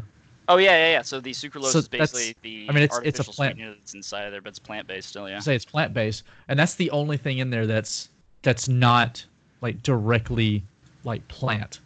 Oh 0.48 0.56
yeah, 0.56 0.72
yeah, 0.72 0.90
yeah. 0.92 1.02
So 1.02 1.20
the 1.20 1.30
sucralose 1.30 1.70
So 1.70 1.78
is 1.78 1.88
basically 1.88 2.34
the 2.42 2.66
I 2.68 2.72
mean, 2.72 2.82
it's- 2.82 3.00
it's 3.04 3.20
a 3.20 3.24
plant- 3.24 3.58
that's 3.58 3.94
inside 3.94 4.24
of 4.24 4.32
there, 4.32 4.40
but 4.40 4.48
it's 4.50 4.58
plant 4.58 4.88
based 4.88 5.08
still. 5.10 5.28
Yeah. 5.28 5.38
Say 5.38 5.54
it's 5.54 5.64
plant 5.64 5.94
based, 5.94 6.24
and 6.48 6.58
that's 6.58 6.74
the 6.74 6.90
only 6.90 7.16
thing 7.16 7.38
in 7.38 7.48
there 7.50 7.66
that's 7.66 8.08
that's 8.42 8.68
not 8.68 9.24
like 9.60 9.82
directly 9.84 10.64
like 11.04 11.26
plant. 11.28 11.78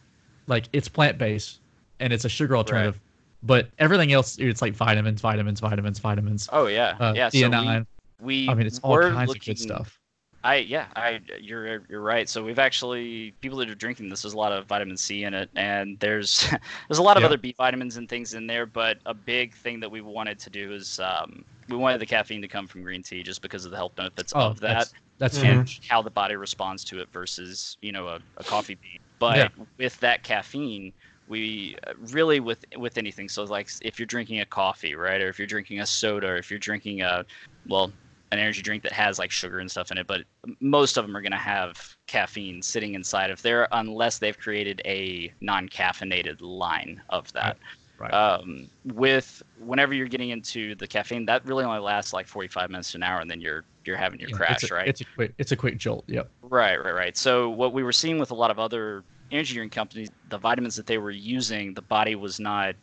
Like 0.47 0.69
it's 0.73 0.89
plant 0.89 1.19
based, 1.19 1.61
and 2.01 2.13
it's 2.13 2.25
a 2.25 2.29
sugar 2.31 2.57
alternative. 2.57 2.99
But 3.47 3.71
everything 3.79 4.13
else, 4.13 4.39
it's 4.39 4.63
like 4.63 4.75
vitamins, 4.75 5.21
vitamins, 5.21 5.61
vitamins, 5.61 5.99
vitamins. 5.99 6.49
Oh 6.53 6.67
yeah, 6.67 6.99
Uh, 7.01 7.13
yeah. 7.13 7.29
So 7.29 7.51
we, 7.51 7.83
we 8.21 8.49
I 8.49 8.55
mean, 8.55 8.67
it's 8.67 8.81
all 8.81 8.99
kinds 8.99 9.29
looking, 9.29 9.41
of 9.41 9.45
good 9.47 9.59
stuff. 9.59 10.01
I 10.45 10.57
yeah, 10.57 10.87
I 10.95 11.21
you're 11.41 11.85
you're 11.89 12.01
right. 12.01 12.29
So 12.29 12.45
we've 12.45 12.59
actually 12.61 13.33
people 13.41 13.59
that 13.59 13.69
are 13.69 13.75
drinking 13.75 14.09
this. 14.09 14.23
There's 14.23 14.35
a 14.35 14.39
lot 14.39 14.53
of 14.53 14.67
vitamin 14.67 14.97
C 14.97 15.25
in 15.25 15.35
it, 15.35 15.51
and 15.57 15.99
there's 15.99 16.47
there's 16.89 16.99
a 16.99 17.03
lot 17.03 17.17
of 17.17 17.23
Yeah. 17.23 17.27
other 17.27 17.39
B 17.39 17.55
vitamins 17.57 17.97
and 17.97 18.09
things 18.09 18.35
in 18.35 18.47
there. 18.47 18.67
But 18.67 18.99
a 19.07 19.15
big 19.15 19.55
thing 19.57 19.81
that 19.81 19.91
we 19.91 20.01
wanted 20.03 20.39
to 20.41 20.51
do 20.51 20.73
is 20.73 21.01
um, 21.01 21.45
we 21.69 21.77
wanted 21.77 22.01
the 22.01 22.07
caffeine 22.07 22.43
to 22.43 22.49
come 22.49 22.69
from 22.69 22.83
green 22.83 23.03
tea, 23.03 23.23
just 23.25 23.43
because 23.43 23.65
of 23.65 23.73
the 23.73 23.77
health 23.77 23.97
benefits 23.97 24.33
Oh, 24.33 24.51
of 24.51 24.61
that. 24.61 24.89
that's 24.89 24.93
that's 25.19 25.37
Mhm. 25.37 25.43
huge. 25.43 25.81
how 25.89 26.01
the 26.03 26.11
body 26.11 26.37
responds 26.37 26.85
to 26.85 27.01
it 27.01 27.09
versus 27.13 27.77
you 27.83 27.91
know 27.91 28.07
a, 28.07 28.21
a 28.37 28.45
coffee 28.45 28.75
bean 28.81 28.99
but 29.19 29.37
Yeah. 29.37 29.49
with 29.79 29.99
that 30.01 30.23
caffeine 30.23 30.93
we 31.27 31.77
uh, 31.87 31.93
really 31.99 32.41
with 32.41 32.65
with 32.77 32.99
anything 32.99 33.29
so 33.29 33.45
like 33.45 33.69
if 33.83 33.99
you're 33.99 34.07
drinking 34.07 34.41
a 34.41 34.47
coffee 34.47 34.95
right 34.95 35.21
or 35.21 35.29
if 35.29 35.39
you're 35.39 35.47
drinking 35.47 35.81
a 35.81 35.87
soda 35.87 36.29
or 36.29 36.37
if 36.37 36.51
you're 36.51 36.59
drinking 36.59 37.03
a 37.03 37.25
well 37.67 37.93
an 38.33 38.39
energy 38.41 38.61
drink 38.61 38.83
that 38.83 38.93
has 38.93 39.19
like 39.19 39.31
sugar 39.31 39.61
and 39.61 39.71
stuff 39.71 39.91
in 39.91 39.99
it 39.99 40.07
but 40.07 40.23
most 40.61 40.97
of 40.97 41.05
them 41.07 41.17
are 41.17 41.23
going 41.23 41.31
to 41.33 41.39
have 41.39 41.81
caffeine 42.07 42.61
sitting 42.61 42.95
inside 42.95 43.31
of 43.31 43.41
there 43.43 43.69
unless 43.73 44.19
they've 44.19 44.39
created 44.39 44.83
a 44.85 45.33
non-caffeinated 45.41 46.37
line 46.41 47.01
of 47.09 47.31
that 47.33 47.57
Right. 47.99 48.17
um, 48.17 48.69
with 48.85 49.43
whenever 49.57 49.93
you're 49.95 50.07
getting 50.09 50.31
into 50.31 50.75
the 50.77 50.87
caffeine 50.87 51.27
that 51.27 51.45
really 51.45 51.65
only 51.65 51.81
lasts 51.81 52.13
like 52.13 52.29
45 52.29 52.71
minutes 52.71 52.93
to 52.93 52.99
an 52.99 53.03
hour 53.03 53.21
and 53.21 53.31
then 53.31 53.41
you're 53.41 53.65
you're 53.85 53.97
having 53.97 54.21
your 54.21 54.29
Yeah, 54.29 54.31
crash 54.31 54.47
it's 54.49 54.65
a, 54.65 54.71
right 54.71 54.93
It's 54.93 55.01
a 55.01 55.05
quick 55.05 55.35
it's 55.39 55.53
a 55.53 55.57
quick 55.57 55.79
jolt. 55.79 56.05
Yep. 56.09 56.31
Right, 56.43 56.77
right, 56.77 56.95
right. 56.95 57.17
So 57.17 57.51
what 57.51 57.73
we 57.73 57.83
were 57.83 57.93
seeing 57.93 58.19
with 58.19 58.31
a 58.31 58.35
lot 58.35 58.51
of 58.51 58.59
other 58.59 59.05
energy 59.31 59.55
drink 59.55 59.73
companies, 59.73 60.11
the 60.27 60.39
vitamins 60.39 60.77
that 60.77 60.87
they 60.87 60.99
were 60.99 61.11
using, 61.11 61.75
the 61.75 61.83
body 61.83 62.15
was 62.17 62.41
not 62.41 62.77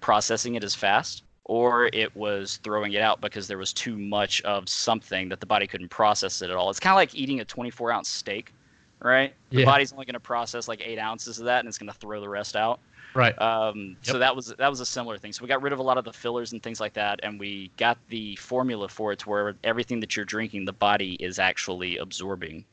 processing 0.00 0.54
it 0.54 0.64
as 0.64 0.74
fast, 0.74 1.24
or 1.44 1.90
it 1.92 2.14
was 2.16 2.58
throwing 2.58 2.92
it 2.92 3.02
out 3.02 3.20
because 3.20 3.48
there 3.48 3.58
was 3.58 3.72
too 3.72 3.98
much 3.98 4.40
of 4.42 4.68
something 4.68 5.28
that 5.28 5.40
the 5.40 5.46
body 5.46 5.66
couldn't 5.66 5.88
process 5.90 6.42
it 6.42 6.50
at 6.50 6.56
all. 6.56 6.70
It's 6.70 6.80
kind 6.80 6.92
of 6.92 6.96
like 6.98 7.14
eating 7.14 7.40
a 7.40 7.44
24 7.44 7.92
ounce 7.92 8.08
steak, 8.08 8.54
right? 9.02 9.34
The 9.54 9.60
Yeah. 9.60 9.62
body's 9.62 9.92
only 9.92 10.06
going 10.06 10.14
to 10.14 10.20
process 10.20 10.68
like 10.68 10.82
eight 10.84 10.98
ounces 10.98 11.38
of 11.38 11.46
that, 11.46 11.60
and 11.60 11.68
it's 11.68 11.78
going 11.78 11.92
to 11.92 11.98
throw 11.98 12.20
the 12.20 12.28
rest 12.28 12.56
out. 12.56 12.80
Right. 13.14 13.36
Um, 13.38 13.96
So 14.02 14.18
that 14.18 14.34
was 14.36 14.54
that 14.58 14.68
was 14.68 14.80
a 14.80 14.86
similar 14.86 15.18
thing. 15.18 15.32
So 15.32 15.42
we 15.42 15.48
got 15.48 15.62
rid 15.62 15.72
of 15.72 15.78
a 15.78 15.82
lot 15.82 15.98
of 15.98 16.04
the 16.04 16.12
fillers 16.12 16.52
and 16.52 16.62
things 16.62 16.80
like 16.80 16.94
that, 16.94 17.20
and 17.22 17.40
we 17.40 17.72
got 17.78 17.98
the 18.08 18.36
formula 18.36 18.88
for 18.88 19.12
it 19.12 19.20
to 19.20 19.28
where 19.30 19.58
everything 19.64 20.00
that 20.00 20.16
you're 20.16 20.24
drinking, 20.26 20.64
the 20.66 20.72
body 20.72 21.14
is 21.14 21.38
actually 21.38 21.96
absorbing, 21.98 22.66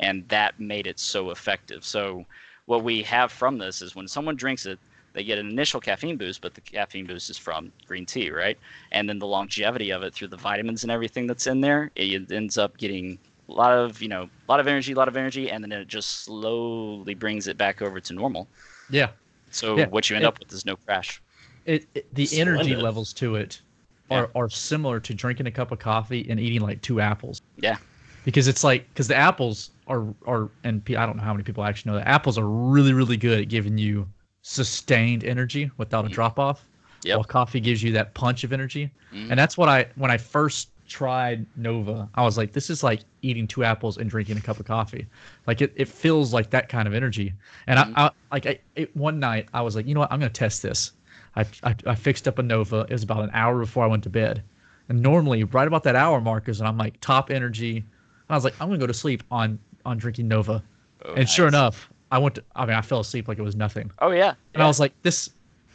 and 0.00 0.28
that 0.28 0.58
made 0.58 0.86
it 0.86 0.98
so 0.98 1.30
effective. 1.30 1.84
So 1.84 2.24
what 2.66 2.82
we 2.84 3.02
have 3.02 3.30
from 3.32 3.58
this 3.58 3.82
is 3.82 3.94
when 3.94 4.08
someone 4.08 4.36
drinks 4.36 4.66
it, 4.66 4.78
they 5.12 5.22
get 5.22 5.38
an 5.38 5.48
initial 5.48 5.80
caffeine 5.80 6.16
boost, 6.16 6.40
but 6.40 6.54
the 6.54 6.60
caffeine 6.60 7.06
boost 7.06 7.30
is 7.30 7.38
from 7.38 7.70
green 7.86 8.04
tea, 8.04 8.30
right? 8.30 8.58
And 8.90 9.08
then 9.08 9.18
the 9.18 9.26
longevity 9.26 9.90
of 9.92 10.02
it 10.02 10.12
through 10.12 10.28
the 10.28 10.36
vitamins 10.36 10.82
and 10.82 10.90
everything 10.90 11.26
that's 11.26 11.46
in 11.46 11.60
there, 11.60 11.90
it 11.94 12.30
ends 12.32 12.58
up 12.58 12.76
getting 12.78 13.18
a 13.48 13.52
lot 13.52 13.72
of 13.72 14.00
you 14.00 14.08
know 14.08 14.22
a 14.24 14.50
lot 14.50 14.58
of 14.58 14.66
energy, 14.66 14.92
a 14.92 14.96
lot 14.96 15.06
of 15.08 15.16
energy, 15.16 15.50
and 15.50 15.62
then 15.62 15.70
it 15.70 15.86
just 15.86 16.24
slowly 16.24 17.14
brings 17.14 17.46
it 17.46 17.56
back 17.58 17.82
over 17.82 18.00
to 18.00 18.12
normal. 18.14 18.48
Yeah. 18.90 19.10
So 19.50 19.76
Yeah, 19.76 19.86
what 19.86 20.10
you 20.10 20.16
end 20.16 20.24
it- 20.24 20.28
up 20.28 20.38
with 20.40 20.52
is 20.52 20.64
no 20.64 20.76
crash. 20.76 21.20
It, 21.66 21.86
it 21.94 22.12
the 22.14 22.24
energy 22.40 22.64
Splendid. 22.64 22.82
levels 22.82 23.12
to 23.14 23.36
it 23.36 23.62
are, 24.10 24.30
are 24.34 24.50
similar 24.50 25.00
to 25.00 25.14
drinking 25.14 25.46
a 25.46 25.50
cup 25.50 25.72
of 25.72 25.78
coffee 25.78 26.26
and 26.28 26.38
eating 26.38 26.60
like 26.60 26.82
two 26.82 27.00
apples. 27.00 27.40
Yeah. 27.56 27.78
Because 28.24 28.48
it's 28.48 28.64
like 28.64 28.88
because 28.88 29.08
the 29.08 29.16
apples 29.16 29.70
are 29.86 30.04
are 30.26 30.48
and 30.64 30.82
I 30.88 31.06
don't 31.06 31.16
know 31.16 31.22
how 31.22 31.32
many 31.34 31.44
people 31.44 31.62
actually 31.64 31.92
know 31.92 31.98
that 31.98 32.08
apples 32.08 32.38
are 32.38 32.46
really 32.48 32.92
really 32.92 33.16
good 33.18 33.40
at 33.40 33.48
giving 33.48 33.76
you 33.76 34.06
sustained 34.42 35.24
energy 35.24 35.70
without 35.76 36.04
a 36.04 36.08
Mhm. 36.08 36.12
drop 36.12 36.38
off. 36.38 36.64
Yep. 37.02 37.16
While 37.16 37.24
coffee 37.24 37.60
gives 37.60 37.82
you 37.82 37.92
that 37.92 38.14
punch 38.14 38.44
of 38.44 38.52
energy. 38.52 38.90
Mhm. 39.12 39.30
And 39.30 39.38
that's 39.38 39.58
what 39.58 39.68
I 39.68 39.86
when 39.96 40.10
I 40.10 40.16
first 40.16 40.68
tried 40.88 41.46
Nova, 41.56 42.08
I 42.14 42.22
was 42.22 42.36
like, 42.36 42.52
this 42.52 42.68
is 42.70 42.82
like 42.82 43.00
eating 43.22 43.46
two 43.46 43.64
apples 43.64 43.96
and 43.98 44.08
drinking 44.08 44.36
a 44.36 44.40
cup 44.40 44.60
of 44.60 44.66
coffee. 44.66 45.06
Like 45.46 45.60
it, 45.62 45.72
it 45.76 45.88
feels 45.88 46.32
like 46.32 46.50
that 46.50 46.68
kind 46.68 46.86
of 46.86 46.94
energy. 46.94 47.32
And 47.66 47.78
Mhm. 47.78 47.92
I, 47.96 48.06
I 48.06 48.10
like 48.32 48.46
I 48.46 48.58
it, 48.76 48.94
one 48.96 49.18
night 49.18 49.48
I 49.52 49.60
was 49.62 49.76
like, 49.76 49.86
you 49.86 49.92
know 49.94 50.00
what, 50.00 50.12
I'm 50.12 50.18
gonna 50.18 50.30
test 50.30 50.62
this. 50.62 50.92
I, 51.36 51.44
I 51.62 51.74
I 51.86 51.94
fixed 51.94 52.26
up 52.28 52.38
a 52.38 52.42
Nova. 52.42 52.80
It 52.88 52.92
was 52.92 53.02
about 53.02 53.24
an 53.24 53.30
hour 53.34 53.58
before 53.60 53.84
I 53.84 53.86
went 53.86 54.02
to 54.04 54.10
bed. 54.10 54.42
And 54.88 55.02
normally 55.02 55.44
right 55.44 55.66
about 55.66 55.82
that 55.84 55.96
hour 55.96 56.20
mark 56.22 56.48
is 56.48 56.58
when 56.60 56.68
I'm 56.68 56.78
like 56.78 57.00
top 57.00 57.30
energy. 57.30 57.84
I 58.28 58.34
was 58.34 58.44
like, 58.44 58.54
I'm 58.60 58.68
gonna 58.68 58.78
go 58.78 58.86
to 58.86 58.94
sleep 58.94 59.22
on 59.30 59.58
on 59.84 59.98
drinking 59.98 60.28
Nova. 60.28 60.62
Oh, 61.04 61.14
and 61.14 61.28
sure 61.28 61.46
enough, 61.46 61.90
I 62.10 62.18
went 62.18 62.36
to 62.36 62.44
I 62.54 62.66
mean 62.66 62.76
I 62.76 62.80
fell 62.80 63.00
asleep 63.00 63.28
like 63.28 63.38
it 63.38 63.42
was 63.42 63.56
nothing. 63.56 63.90
Oh 63.98 64.10
yeah. 64.10 64.34
And 64.54 64.62
I 64.62 64.66
was 64.66 64.80
like, 64.80 64.92
this 65.02 65.30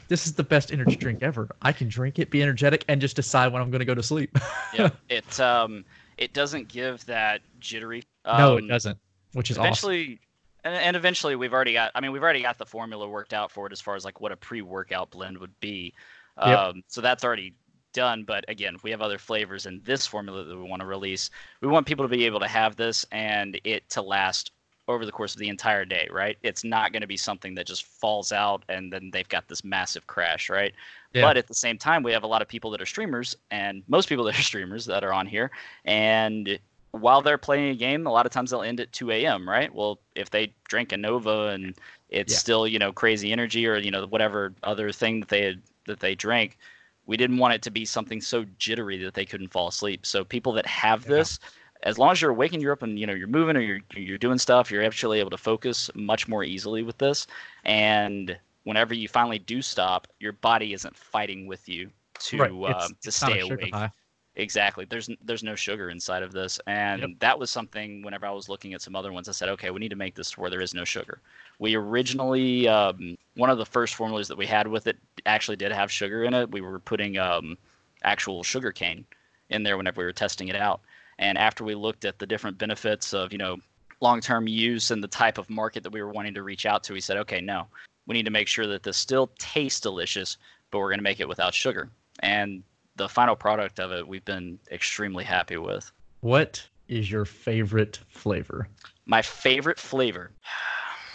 this 0.07 0.25
is 0.25 0.33
the 0.33 0.43
best 0.43 0.71
energy 0.71 0.95
drink 0.95 1.21
ever. 1.21 1.47
I 1.61 1.71
can 1.71 1.87
drink 1.87 2.17
it, 2.17 2.31
be 2.31 2.41
energetic, 2.41 2.83
and 2.87 2.99
just 2.99 3.15
decide 3.15 3.53
when 3.53 3.61
I'm 3.61 3.69
going 3.69 3.79
to 3.79 3.85
go 3.85 3.93
to 3.95 4.03
sleep. 4.03 4.37
yeah. 4.73 4.89
It 5.09 5.39
um 5.39 5.85
it 6.17 6.33
doesn't 6.33 6.67
give 6.67 7.05
that 7.05 7.41
jittery. 7.59 8.03
no, 8.25 8.57
it 8.57 8.63
um, 8.63 8.67
doesn't, 8.67 8.97
which 9.33 9.51
is 9.51 9.57
awesome. 9.57 9.67
Eventually, 9.67 10.19
and, 10.65 10.75
and 10.75 10.95
eventually 10.97 11.35
we've 11.35 11.53
already 11.53 11.73
got. 11.73 11.91
I 11.95 12.01
mean, 12.01 12.11
we've 12.11 12.23
already 12.23 12.41
got 12.41 12.57
the 12.57 12.65
formula 12.65 13.07
worked 13.07 13.33
out 13.33 13.51
for 13.51 13.67
it 13.67 13.71
as 13.71 13.79
far 13.79 13.95
as 13.95 14.03
like 14.03 14.19
what 14.19 14.31
a 14.31 14.35
pre-workout 14.35 15.11
blend 15.11 15.37
would 15.37 15.57
be. 15.61 15.93
Yep. 16.37 16.59
Um, 16.59 16.83
so 16.87 17.01
that's 17.01 17.23
already 17.23 17.53
done. 17.93 18.23
But 18.23 18.45
again, 18.47 18.77
we 18.83 18.91
have 18.91 19.01
other 19.01 19.17
flavors 19.17 19.65
in 19.65 19.81
this 19.83 20.05
formula 20.05 20.43
that 20.43 20.55
we 20.57 20.63
want 20.63 20.81
to 20.81 20.85
release. 20.85 21.29
We 21.61 21.67
want 21.67 21.87
people 21.87 22.05
to 22.05 22.09
be 22.09 22.25
able 22.25 22.39
to 22.39 22.47
have 22.47 22.75
this 22.75 23.05
and 23.11 23.59
it 23.63 23.89
to 23.91 24.01
last 24.01 24.51
over 24.87 25.05
the 25.05 25.11
course 25.11 25.35
of 25.35 25.39
the 25.39 25.49
entire 25.49 25.85
day, 25.85 26.07
right? 26.11 26.37
It's 26.41 26.63
not 26.63 26.91
going 26.91 27.01
to 27.01 27.07
be 27.07 27.17
something 27.17 27.53
that 27.55 27.67
just 27.67 27.85
falls 27.85 28.31
out 28.31 28.63
and 28.69 28.91
then 28.91 29.11
they've 29.13 29.29
got 29.29 29.47
this 29.47 29.63
massive 29.63 30.07
crash, 30.07 30.49
right? 30.49 30.73
Yeah. 31.13 31.21
But 31.21 31.37
at 31.37 31.47
the 31.47 31.53
same 31.53 31.77
time, 31.77 32.01
we 32.01 32.11
have 32.11 32.23
a 32.23 32.27
lot 32.27 32.41
of 32.41 32.47
people 32.47 32.71
that 32.71 32.81
are 32.81 32.87
streamers 32.87 33.35
and 33.51 33.83
most 33.87 34.09
people 34.09 34.25
that 34.25 34.37
are 34.37 34.41
streamers 34.51 34.85
that 34.85 35.03
are 35.03 35.13
on 35.13 35.27
here 35.27 35.51
and 35.85 36.59
while 36.91 37.21
they're 37.21 37.37
playing 37.37 37.69
a 37.69 37.75
game, 37.75 38.07
a 38.07 38.11
lot 38.11 38.25
of 38.25 38.31
times 38.31 38.49
they'll 38.49 38.63
end 38.63 38.79
at 38.79 38.91
2 38.91 39.11
a.m. 39.11 39.47
Right? 39.47 39.73
Well, 39.73 39.99
if 40.15 40.29
they 40.29 40.53
drink 40.67 40.91
a 40.91 40.97
Nova 40.97 41.49
and 41.49 41.75
it's 42.09 42.33
Yeah. 42.33 42.39
still 42.39 42.67
you 42.67 42.79
know 42.79 42.91
crazy 42.91 43.31
energy 43.31 43.67
or 43.67 43.77
you 43.77 43.91
know 43.91 44.05
whatever 44.07 44.53
other 44.63 44.91
thing 44.91 45.19
that 45.19 45.29
they 45.29 45.43
had 45.43 45.61
that 45.85 45.99
they 45.99 46.15
drank, 46.15 46.57
we 47.09 47.17
didn't 47.17 47.39
want 47.39 47.55
it 47.55 47.63
to 47.63 47.71
be 47.71 47.85
something 47.85 48.21
so 48.21 48.45
jittery 48.59 48.97
that 48.99 49.15
they 49.15 49.25
couldn't 49.25 49.49
fall 49.49 49.67
asleep. 49.67 50.05
So 50.05 50.23
people 50.23 50.53
that 50.53 50.67
have 50.67 51.07
Yeah. 51.07 51.09
this, 51.09 51.39
as 51.81 51.97
long 51.97 52.11
as 52.11 52.21
you're 52.21 52.31
awake 52.31 52.53
and 52.53 52.61
you're 52.61 52.73
up 52.73 52.83
and 52.83 52.99
you 52.99 53.07
know 53.07 53.13
you're 53.13 53.27
moving 53.27 53.57
or 53.57 53.61
you're 53.61 53.79
you're 53.95 54.19
doing 54.19 54.37
stuff, 54.37 54.69
you're 54.69 54.83
actually 54.83 55.19
able 55.19 55.31
to 55.31 55.37
focus 55.37 55.89
much 55.95 56.27
more 56.27 56.43
easily 56.43 56.83
with 56.83 56.99
this. 56.99 57.25
And 57.65 58.37
whenever 58.63 58.93
you 58.93 59.07
finally 59.07 59.39
do 59.39 59.61
stop, 59.63 60.07
your 60.19 60.33
body 60.33 60.73
isn't 60.73 60.95
fighting 60.95 61.47
with 61.47 61.67
you 61.67 61.91
to 62.19 62.37
right. 62.37 62.51
It's, 62.65 62.85
uh, 62.85 62.89
to 63.01 63.11
stay 63.11 63.39
awake. 63.39 63.73
Exactly. 64.39 64.85
There's 64.89 65.09
there's 65.23 65.43
no 65.43 65.53
sugar 65.53 65.89
inside 65.89 66.23
of 66.23 66.31
this, 66.31 66.59
and 66.65 67.01
Yep. 67.01 67.09
that 67.19 67.39
was 67.39 67.51
something. 67.51 68.01
Whenever 68.01 68.25
I 68.25 68.31
was 68.31 68.47
looking 68.47 68.73
at 68.73 68.81
some 68.81 68.95
other 68.95 69.11
ones, 69.11 69.27
I 69.27 69.33
said, 69.33 69.49
okay, 69.49 69.69
we 69.69 69.79
need 69.79 69.89
to 69.89 69.97
make 69.97 70.15
this 70.15 70.31
to 70.31 70.39
where 70.39 70.49
there 70.49 70.61
is 70.61 70.73
no 70.73 70.85
sugar. 70.85 71.19
We 71.59 71.75
originally 71.75 72.67
um, 72.67 73.17
one 73.35 73.49
of 73.49 73.57
the 73.57 73.65
first 73.65 73.95
formulas 73.95 74.29
that 74.29 74.37
we 74.37 74.45
had 74.45 74.65
with 74.67 74.87
it 74.87 74.97
actually 75.25 75.57
did 75.57 75.73
have 75.73 75.91
sugar 75.91 76.23
in 76.23 76.33
it. 76.33 76.51
We 76.51 76.61
were 76.61 76.79
putting 76.79 77.17
um, 77.17 77.57
actual 78.03 78.41
sugar 78.43 78.71
cane 78.71 79.05
in 79.49 79.63
there 79.63 79.75
whenever 79.77 79.99
we 79.99 80.05
were 80.05 80.13
testing 80.13 80.47
it 80.47 80.55
out, 80.55 80.79
and 81.17 81.37
after 81.37 81.65
we 81.65 81.75
looked 81.75 82.05
at 82.05 82.17
the 82.17 82.25
different 82.25 82.57
benefits 82.57 83.13
of 83.13 83.33
you 83.33 83.37
know 83.37 83.57
long-term 84.01 84.47
use 84.47 84.91
and 84.91 85.03
the 85.03 85.09
type 85.09 85.37
of 85.37 85.49
market 85.49 85.83
that 85.83 85.91
we 85.91 86.01
were 86.01 86.13
wanting 86.13 86.33
to 86.33 86.43
reach 86.43 86.65
out 86.65 86.81
to, 86.85 86.93
we 86.93 87.01
said, 87.01 87.17
okay, 87.17 87.41
no, 87.41 87.67
we 88.07 88.13
need 88.13 88.23
to 88.23 88.31
make 88.31 88.47
sure 88.47 88.65
that 88.65 88.83
this 88.83 88.95
still 88.95 89.29
tastes 89.37 89.81
delicious, 89.81 90.37
but 90.71 90.79
we're 90.79 90.87
going 90.87 90.99
to 90.99 91.03
make 91.03 91.19
it 91.19 91.27
without 91.27 91.53
sugar. 91.53 91.89
And 92.21 92.63
the 92.99 93.09
final 93.09 93.35
product 93.35 93.79
of 93.79 93.91
it, 93.91 94.07
we've 94.07 94.25
been 94.25 94.59
extremely 94.71 95.23
happy 95.23 95.57
with. 95.57 95.89
What 96.19 96.67
is 96.89 97.09
your 97.09 97.25
favorite 97.25 97.99
flavor? 98.09 98.67
My 99.05 99.21
favorite 99.21 99.79
flavor. 99.79 100.31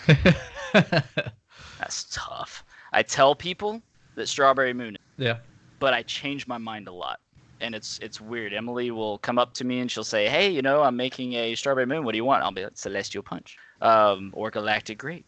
That's 0.72 2.07
tough. 2.11 2.64
I 2.93 3.03
tell 3.03 3.35
people 3.35 3.82
that 4.14 4.28
strawberry 4.28 4.72
moon, 4.72 4.97
yeah. 5.18 5.39
but 5.78 5.93
I 5.93 6.03
change 6.03 6.47
my 6.47 6.59
mind 6.59 6.89
a 6.89 6.93
lot. 6.93 7.20
And 7.61 7.74
it's 7.74 7.99
it's 8.03 8.20
weird. 8.20 8.53
Emily 8.53 8.91
will 8.91 9.18
come 9.18 9.39
up 9.39 9.55
to 9.55 9.64
me 9.64 9.80
and 9.80 9.91
she'll 9.91 10.05
say, 10.05 10.28
"Hey, 10.28 10.51
you 10.51 10.61
know, 10.61 10.82
I'm 10.82 10.97
making 10.97 11.35
a 11.35 11.55
strawberry 11.55 11.87
moon. 11.87 12.05
What 12.05 12.12
do 12.12 12.16
you 12.16 12.24
want?" 12.24 12.43
I'll 12.43 12.51
be 12.51 12.64
like, 12.64 12.76
"Celestial 12.76 13.22
punch, 13.22 13.57
um, 13.80 14.30
or 14.35 14.51
galactic 14.51 14.99
grape." 14.99 15.24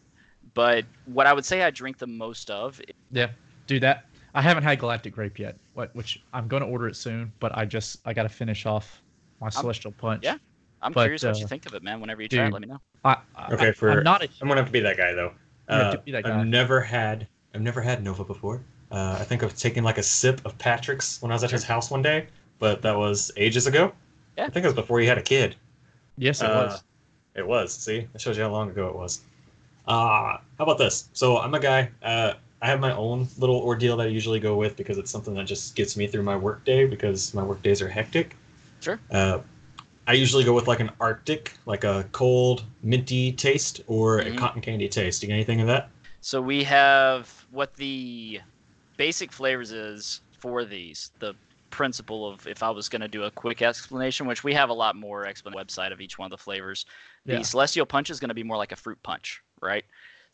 But 0.53 0.85
what 1.05 1.25
I 1.25 1.33
would 1.33 1.45
say 1.45 1.63
I 1.63 1.71
drink 1.71 1.97
the 1.97 2.07
most 2.07 2.49
of, 2.49 2.81
Yeah. 3.11 3.29
Do 3.65 3.79
that. 3.79 4.05
I 4.37 4.41
haven't 4.41 4.61
had 4.63 4.79
Galactic 4.79 5.13
Grape 5.15 5.39
yet, 5.39 5.55
what 5.73 5.95
which 5.95 6.21
I'm 6.31 6.47
going 6.47 6.61
to 6.61 6.69
order 6.69 6.87
it 6.87 6.95
soon, 6.95 7.31
but 7.39 7.57
I 7.57 7.65
just 7.65 7.97
I 8.05 8.13
got 8.13 8.23
to 8.23 8.29
finish 8.29 8.67
off 8.67 9.01
my 9.41 9.49
Celestial 9.49 9.91
Punch. 9.93 10.23
yeah, 10.23 10.37
I'm 10.83 10.93
But, 10.93 11.05
curious 11.05 11.23
what 11.23 11.39
you 11.39 11.45
uh, 11.45 11.47
think 11.47 11.65
of 11.65 11.73
it, 11.73 11.81
man. 11.81 11.99
Whenever 11.99 12.21
you 12.21 12.27
try 12.27 12.45
it, 12.45 12.53
let 12.53 12.61
me 12.61 12.67
know. 12.67 12.79
I, 13.03 13.17
I, 13.35 13.53
Okay, 13.53 13.71
for- 13.71 13.89
I'm 13.89 14.03
not 14.03 14.21
a 14.23 14.29
I'm 14.39 14.47
gonna 14.47 14.59
have 14.61 14.67
to 14.67 14.71
be 14.71 14.79
that 14.81 14.95
guy 14.95 15.13
though. 15.13 15.33
Uh, 15.67 15.95
that 16.05 16.23
guy. 16.23 16.39
I've 16.39 16.45
never 16.45 16.79
had 16.81 17.27
I've 17.55 17.61
never 17.61 17.81
had 17.81 18.03
Nova 18.03 18.23
before. 18.23 18.61
Uh, 18.91 19.17
I 19.19 19.23
think 19.23 19.41
I've 19.41 19.57
taken 19.57 19.83
like 19.83 19.97
a 19.97 20.03
sip 20.03 20.39
of 20.45 20.55
Patrick's 20.59 21.19
when 21.21 21.31
I 21.31 21.35
was 21.35 21.43
at 21.43 21.49
his 21.49 21.63
house 21.63 21.89
one 21.89 22.03
day, 22.03 22.27
but 22.59 22.83
that 22.83 22.95
was 22.95 23.31
ages 23.37 23.65
ago. 23.65 23.91
Yeah. 24.37 24.45
I 24.45 24.49
think 24.49 24.63
it 24.65 24.67
was 24.67 24.75
before 24.75 24.99
he 24.99 25.07
had 25.07 25.17
a 25.17 25.23
kid. 25.23 25.55
yes, 26.17 26.41
it 26.41 26.45
Uh, 26.45 26.67
was. 26.67 26.83
It 27.33 27.47
was. 27.47 27.73
See, 27.73 28.07
that 28.13 28.21
shows 28.21 28.37
you 28.37 28.43
how 28.43 28.51
long 28.51 28.69
ago 28.69 28.87
it 28.87 28.95
was. 28.95 29.21
Uh, 29.87 30.37
how 30.57 30.59
about 30.59 30.77
this? 30.77 31.09
So 31.13 31.39
I'm 31.39 31.55
a 31.55 31.59
guy. 31.59 31.89
Uh, 32.03 32.33
I 32.61 32.67
have 32.67 32.79
my 32.79 32.95
own 32.95 33.27
little 33.37 33.57
ordeal 33.57 33.97
that 33.97 34.07
I 34.07 34.09
usually 34.09 34.39
go 34.39 34.55
with 34.55 34.75
because 34.77 34.97
it's 34.97 35.11
something 35.11 35.33
that 35.35 35.45
just 35.45 35.75
gets 35.75 35.95
me 35.95 36.07
through 36.07 36.23
my 36.23 36.35
work 36.35 36.65
day 36.65 36.85
because 36.85 37.33
my 37.33 37.43
work 37.43 37.61
days 37.61 37.81
are 37.81 37.87
hectic. 37.87 38.35
Sure. 38.81 38.99
Uh, 39.11 39.39
I 40.07 40.13
usually 40.13 40.43
go 40.43 40.53
with 40.53 40.67
like 40.67 40.79
an 40.79 40.89
Arctic, 40.99 41.53
like 41.65 41.83
a 41.83 42.07
cold 42.13 42.63
minty 42.81 43.31
taste 43.33 43.81
or 43.87 44.21
Mhm. 44.21 44.33
a 44.33 44.37
cotton 44.37 44.61
candy 44.61 44.87
taste. 44.89 45.21
You 45.21 45.27
got 45.27 45.35
anything 45.35 45.61
of 45.61 45.67
that? 45.67 45.89
So 46.21 46.41
we 46.41 46.63
have 46.63 47.45
what 47.51 47.75
the 47.75 48.41
basic 48.97 49.31
flavors 49.31 49.71
is 49.71 50.21
for 50.39 50.65
these. 50.65 51.11
The 51.19 51.35
principle 51.69 52.27
of 52.27 52.47
if 52.47 52.63
I 52.63 52.69
was 52.69 52.89
going 52.89 53.01
to 53.01 53.07
do 53.07 53.23
a 53.23 53.31
quick 53.31 53.61
explanation, 53.61 54.25
which 54.25 54.43
we 54.43 54.53
have 54.53 54.69
a 54.69 54.73
lot 54.73 54.95
more 54.95 55.25
explanation 55.25 55.67
website 55.67 55.91
of 55.91 56.01
each 56.01 56.17
one 56.17 56.25
of 56.25 56.31
the 56.31 56.41
flavors. 56.43 56.85
The 57.25 57.33
Yeah. 57.33 57.41
celestial 57.41 57.85
punch 57.85 58.09
is 58.09 58.19
going 58.19 58.29
to 58.29 58.33
be 58.35 58.43
more 58.43 58.57
like 58.57 58.71
a 58.71 58.75
fruit 58.77 59.01
punch, 59.03 59.41
right? 59.61 59.85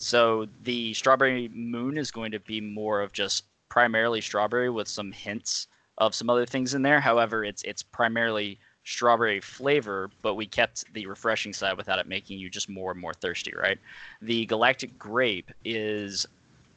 So 0.03 0.47
the 0.63 0.93
strawberry 0.93 1.47
moon 1.47 1.97
is 1.97 2.11
going 2.11 2.33
to 2.33 2.39
be 2.39 2.59
more 2.59 2.99
of 2.99 3.13
just 3.13 3.45
primarily 3.69 4.19
strawberry 4.19 4.69
with 4.69 4.89
some 4.89 5.13
hints 5.13 5.67
of 5.97 6.13
some 6.13 6.29
other 6.29 6.45
things 6.45 6.73
in 6.73 6.81
there. 6.81 6.99
However, 6.99 7.45
it's 7.45 7.63
it's 7.63 7.83
primarily 7.83 8.59
strawberry 8.83 9.39
flavor, 9.39 10.09
but 10.21 10.35
we 10.35 10.45
kept 10.45 10.91
the 10.93 11.05
refreshing 11.05 11.53
side 11.53 11.77
without 11.77 11.99
it 11.99 12.07
making 12.07 12.37
you 12.37 12.49
just 12.49 12.67
more 12.67 12.91
and 12.91 12.99
more 12.99 13.13
thirsty, 13.13 13.53
right? 13.57 13.79
The 14.21 14.45
galactic 14.45 14.99
grape 14.99 15.51
is 15.63 16.25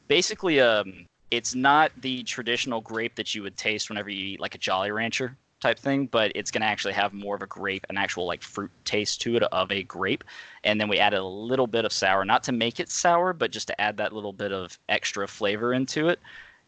basically 0.07 0.61
um 0.61 1.05
it's 1.29 1.53
not 1.53 1.91
the 1.99 2.23
traditional 2.23 2.79
grape 2.79 3.15
that 3.15 3.35
you 3.35 3.43
would 3.43 3.57
taste 3.57 3.89
whenever 3.89 4.09
you 4.09 4.25
eat 4.25 4.39
like 4.39 4.55
a 4.55 4.57
Jolly 4.57 4.91
Rancher 4.91 5.35
type 5.59 5.79
thing, 5.79 6.07
but 6.07 6.31
it's 6.35 6.51
going 6.51 6.61
to 6.61 6.67
actually 6.67 6.93
have 6.93 7.13
more 7.13 7.35
of 7.35 7.41
a 7.41 7.47
grape, 7.47 7.85
an 7.89 7.97
actual 7.97 8.25
like 8.25 8.43
fruit 8.43 8.71
taste 8.85 9.21
to 9.21 9.35
it 9.35 9.43
of 9.43 9.71
a 9.71 9.83
grape. 9.83 10.23
And 10.63 10.79
then 10.79 10.87
we 10.87 10.99
added 10.99 11.19
a 11.19 11.25
little 11.25 11.67
bit 11.67 11.85
of 11.85 11.91
sour, 11.91 12.25
not 12.25 12.43
to 12.43 12.51
make 12.51 12.79
it 12.79 12.89
sour, 12.89 13.33
but 13.33 13.51
just 13.51 13.67
to 13.67 13.81
add 13.81 13.97
that 13.97 14.13
little 14.13 14.33
bit 14.33 14.51
of 14.51 14.77
extra 14.89 15.27
flavor 15.27 15.73
into 15.73 16.09
it. 16.09 16.19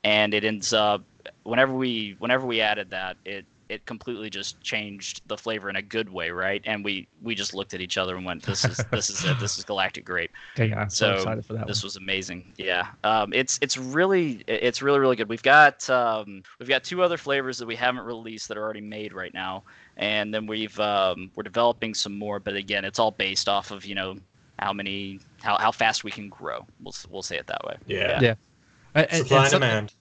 And 0.03 0.33
it 0.33 0.43
ends 0.43 0.73
up 0.73 1.03
whenever 1.43 1.73
we 1.73 2.15
whenever 2.19 2.47
we 2.47 2.61
added 2.61 2.91
that, 2.91 3.17
it 3.25 3.45
it 3.69 3.85
completely 3.85 4.29
just 4.29 4.59
changed 4.61 5.21
the 5.27 5.37
flavor 5.37 5.69
in 5.69 5.75
a 5.75 5.81
good 5.81 6.09
way, 6.09 6.31
right? 6.31 6.61
And 6.65 6.83
we 6.83 7.07
we 7.21 7.35
just 7.35 7.53
looked 7.53 7.73
at 7.73 7.81
each 7.81 7.97
other 7.97 8.15
and 8.17 8.25
went, 8.25 8.43
"This 8.43 8.65
is 8.65 8.77
this 8.91 9.09
is 9.09 9.23
it. 9.23 9.39
This 9.39 9.57
is 9.57 9.63
galactic 9.63 10.05
grape." 10.05 10.31
Dang, 10.55 10.73
I'm 10.73 10.89
so, 10.89 11.11
so 11.11 11.15
excited 11.17 11.45
for 11.45 11.53
that 11.53 11.67
this 11.67 11.81
one. 11.83 11.87
was 11.87 11.95
amazing 11.95 12.51
yeah 12.57 12.87
um, 13.03 13.31
it's 13.33 13.59
it's 13.61 13.77
really 13.77 14.43
it's 14.47 14.81
really 14.81 14.99
really 14.99 15.15
good 15.15 15.29
we've 15.29 15.43
got 15.43 15.87
um, 15.89 16.41
we've 16.59 16.67
got 16.69 16.83
two 16.83 17.01
other 17.03 17.17
flavors 17.17 17.57
that 17.59 17.67
we 17.67 17.75
haven't 17.75 18.03
released 18.03 18.47
that 18.47 18.57
are 18.57 18.63
already 18.63 18.81
made 18.81 19.13
right 19.13 19.33
now 19.33 19.63
and 19.97 20.33
then 20.33 20.45
we've 20.47 20.77
um, 20.79 21.29
we're 21.35 21.43
developing 21.43 21.93
some 21.93 22.17
more 22.17 22.39
but 22.39 22.55
again 22.55 22.83
it's 22.85 22.99
all 22.99 23.11
based 23.11 23.47
off 23.47 23.71
of 23.71 23.85
you 23.85 23.95
know 23.95 24.15
how 24.59 24.73
many 24.73 25.19
how, 25.41 25.57
how 25.57 25.71
fast 25.71 26.03
we 26.03 26.11
can 26.11 26.27
grow 26.29 26.65
we'll, 26.81 26.93
we'll 27.09 27.21
say 27.21 27.37
it 27.37 27.47
that 27.47 27.63
way 27.65 27.75
Yeah. 27.87 28.19
Yeah. 28.21 28.33
And- 28.95 29.07
and- 29.11 29.17
Supply 29.19 29.37
and 29.37 29.43
and 29.45 29.51
something- 29.51 29.69
demand. 29.69 29.93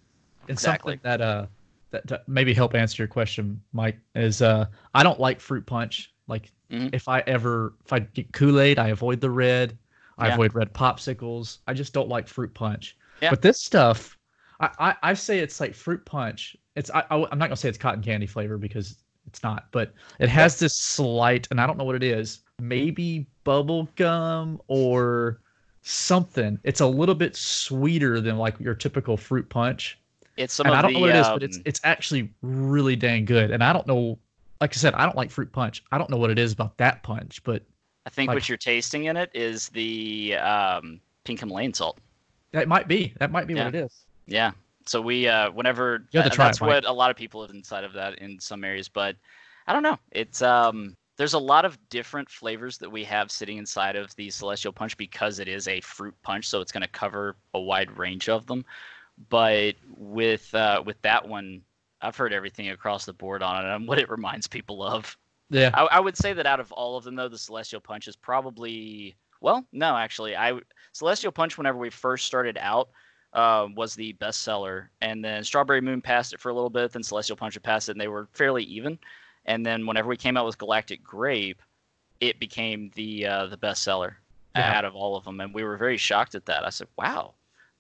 And 0.48 0.50
Exactly. 0.50 0.92
something 0.94 1.00
that 1.10 1.20
uh 1.20 1.46
that 1.91 2.07
to 2.09 2.20
maybe 2.26 2.53
help 2.55 2.74
answer 2.74 3.03
your 3.03 3.09
question, 3.09 3.61
Mike, 3.72 3.99
is 4.14 4.43
uh 4.43 4.66
I 4.95 5.03
don't 5.03 5.20
like 5.20 5.41
fruit 5.41 5.66
punch. 5.66 6.12
Like 6.26 6.53
Mhm. 6.70 6.91
if 6.93 7.09
I 7.09 7.20
ever 7.26 7.74
if 7.84 7.93
I 7.93 8.01
get 8.01 8.32
Kool-Aid, 8.32 8.78
I 8.78 8.89
avoid 8.89 9.20
the 9.20 9.30
red. 9.30 9.78
I 10.18 10.28
Yeah. 10.28 10.34
avoid 10.34 10.55
red 10.55 10.72
popsicles. 10.74 11.59
I 11.66 11.74
just 11.74 11.93
don't 11.93 12.09
like 12.09 12.28
fruit 12.28 12.53
punch. 12.55 12.97
Yeah. 13.22 13.30
But 13.30 13.43
this 13.43 13.61
stuff, 13.61 14.18
I, 14.61 14.70
I 14.78 14.97
I 15.11 15.14
say 15.14 15.39
it's 15.39 15.61
like 15.61 15.74
fruit 15.74 16.05
punch. 16.05 16.57
It's 16.76 16.91
I, 16.91 17.05
I 17.11 17.16
am 17.32 17.39
not 17.39 17.47
gonna 17.49 17.57
say 17.57 17.68
it's 17.68 17.78
cotton 17.78 18.03
candy 18.03 18.26
flavor 18.26 18.59
because 18.59 18.97
it's 19.26 19.43
not, 19.43 19.66
but 19.72 19.93
it 20.18 20.28
has 20.28 20.59
this 20.59 20.76
slight, 20.76 21.49
and 21.51 21.61
I 21.61 21.66
don't 21.66 21.76
know 21.78 21.84
what 21.84 21.95
it 21.97 22.03
is. 22.03 22.41
Maybe 22.61 23.26
bubble 23.45 23.89
gum 23.97 24.61
or 24.68 25.41
something. 25.82 26.59
It's 26.64 26.80
a 26.80 26.86
little 26.86 27.14
bit 27.14 27.36
sweeter 27.36 28.20
than 28.20 28.36
like 28.36 28.59
your 28.61 28.74
typical 28.74 29.16
fruit 29.16 29.49
punch 29.49 29.99
it's 30.39 30.55
some 30.55 30.66
and 30.66 30.74
of 30.74 30.78
I 30.78 30.82
don't 30.82 30.93
the 30.93 30.99
know 31.01 31.07
what 31.07 31.11
it 31.11 31.16
is, 31.20 31.28
but 31.28 31.43
it's 31.43 31.57
um, 31.57 31.62
it's 31.66 31.80
actually 31.84 32.30
really 32.43 32.97
dang 32.97 33.24
good. 33.24 33.51
And 33.51 33.62
I 33.62 33.72
don't 33.72 33.86
know, 33.86 34.18
like 34.61 34.72
I 34.74 34.76
said, 34.78 34.95
I 34.95 35.05
don't 35.05 35.16
like 35.16 35.30
fruit 35.30 35.53
punch. 35.53 35.82
I 35.93 35.99
don't 35.99 36.09
know 36.11 36.16
what 36.16 36.30
it 36.30 36.39
is 36.39 36.53
about 36.53 36.76
that 36.78 37.03
punch, 37.03 37.43
but 37.45 37.62
i 38.07 38.11
think 38.11 38.28
like- 38.28 38.36
what 38.36 38.49
you're 38.49 38.57
tasting 38.59 39.05
in 39.05 39.16
it 39.16 39.30
is 39.34 39.68
the 39.70 40.34
um, 40.36 41.01
pink 41.24 41.41
himalayan 41.41 41.74
salt 41.74 41.99
that 42.53 42.66
might 42.68 42.89
be 42.89 43.12
that 43.18 43.30
might 43.30 43.47
be 43.47 43.55
Yeah. 43.55 43.66
what 43.66 43.74
it 43.74 43.84
is. 43.84 44.05
Yeah. 44.26 44.53
So 44.86 45.03
we 45.03 45.28
uh 45.28 45.51
whenever 45.51 46.07
You 46.12 46.20
have 46.20 46.30
to 46.30 46.32
uh, 46.32 46.34
try 46.34 46.45
that's 46.47 46.61
Mike. 46.62 46.68
what 46.68 46.84
a 46.86 46.93
lot 46.93 47.11
of 47.11 47.16
people 47.16 47.43
have 47.43 47.51
inside 47.51 47.84
of 47.84 47.93
that 47.93 48.18
in 48.20 48.41
some 48.41 48.64
areas, 48.64 48.89
but 48.89 49.16
I 49.66 49.74
don't 49.74 49.82
know. 49.82 49.99
It's 50.12 50.41
um 50.41 50.97
there's 51.18 51.34
a 51.34 51.39
lot 51.39 51.64
of 51.66 51.76
different 51.91 52.30
flavors 52.30 52.78
that 52.78 52.91
we 52.91 53.05
have 53.05 53.30
sitting 53.30 53.59
inside 53.59 53.97
of 53.97 54.14
the 54.16 54.30
celestial 54.30 54.72
punch 54.72 54.97
because 54.97 55.41
it 55.41 55.49
is 55.49 55.66
a 55.68 55.80
fruit 55.82 56.14
punch, 56.22 56.47
so 56.49 56.61
it's 56.62 56.70
going 56.72 56.82
to 56.84 56.89
cover 56.89 57.36
a 57.55 57.61
wide 57.61 57.91
range 57.99 58.28
of 58.28 58.47
them. 58.47 58.64
But 59.28 59.74
with 59.96 60.54
uh 60.54 60.82
with 60.84 61.00
that 61.02 61.26
one, 61.26 61.62
I've 62.00 62.16
heard 62.16 62.32
everything 62.32 62.68
across 62.70 63.04
the 63.04 63.12
board 63.12 63.42
on 63.42 63.64
it 63.64 63.68
and 63.74 63.88
what 63.88 63.98
it 63.98 64.08
reminds 64.10 64.46
people 64.46 64.82
of. 64.82 65.16
Yeah, 65.50 65.70
I, 65.74 65.84
I 65.84 66.00
would 66.00 66.16
say 66.16 66.32
that 66.34 66.46
out 66.46 66.60
of 66.60 66.70
all 66.72 66.96
of 66.96 67.04
them, 67.04 67.14
though, 67.16 67.28
the 67.28 67.38
Celestial 67.38 67.80
Punch 67.80 68.06
is 68.06 68.16
probably 68.16 69.16
well, 69.40 69.64
no, 69.72 69.96
actually, 69.96 70.36
I 70.36 70.58
Celestial 70.92 71.32
Punch 71.32 71.56
whenever 71.56 71.78
we 71.78 71.90
first 71.90 72.26
started 72.26 72.58
out 72.60 72.90
uh, 73.32 73.68
was 73.74 73.94
the 73.94 74.12
best 74.14 74.42
seller, 74.42 74.90
and 75.00 75.24
then 75.24 75.44
Strawberry 75.44 75.80
Moon 75.80 76.00
passed 76.00 76.32
it 76.32 76.40
for 76.40 76.50
a 76.50 76.54
little 76.54 76.70
bit, 76.70 76.92
then 76.92 77.02
Celestial 77.02 77.36
Punch 77.36 77.54
had 77.54 77.62
passed 77.62 77.88
it, 77.88 77.92
and 77.92 78.00
they 78.00 78.08
were 78.08 78.28
fairly 78.32 78.64
even. 78.64 78.98
And 79.46 79.64
then 79.64 79.86
whenever 79.86 80.08
we 80.08 80.16
came 80.16 80.36
out 80.36 80.44
with 80.44 80.58
Galactic 80.58 81.02
Grape, 81.02 81.62
it 82.20 82.38
became 82.40 82.90
the 82.94 83.26
uh, 83.26 83.46
the 83.46 83.56
best 83.56 83.82
seller 83.82 84.18
Yeah. 84.54 84.76
out 84.78 84.84
of 84.84 84.94
all 84.94 85.16
of 85.16 85.24
them, 85.24 85.40
and 85.40 85.54
we 85.54 85.64
were 85.64 85.76
very 85.76 85.96
shocked 85.96 86.34
at 86.34 86.46
that. 86.46 86.64
I 86.64 86.70
said, 86.70 86.88
"Wow!" 86.96 87.34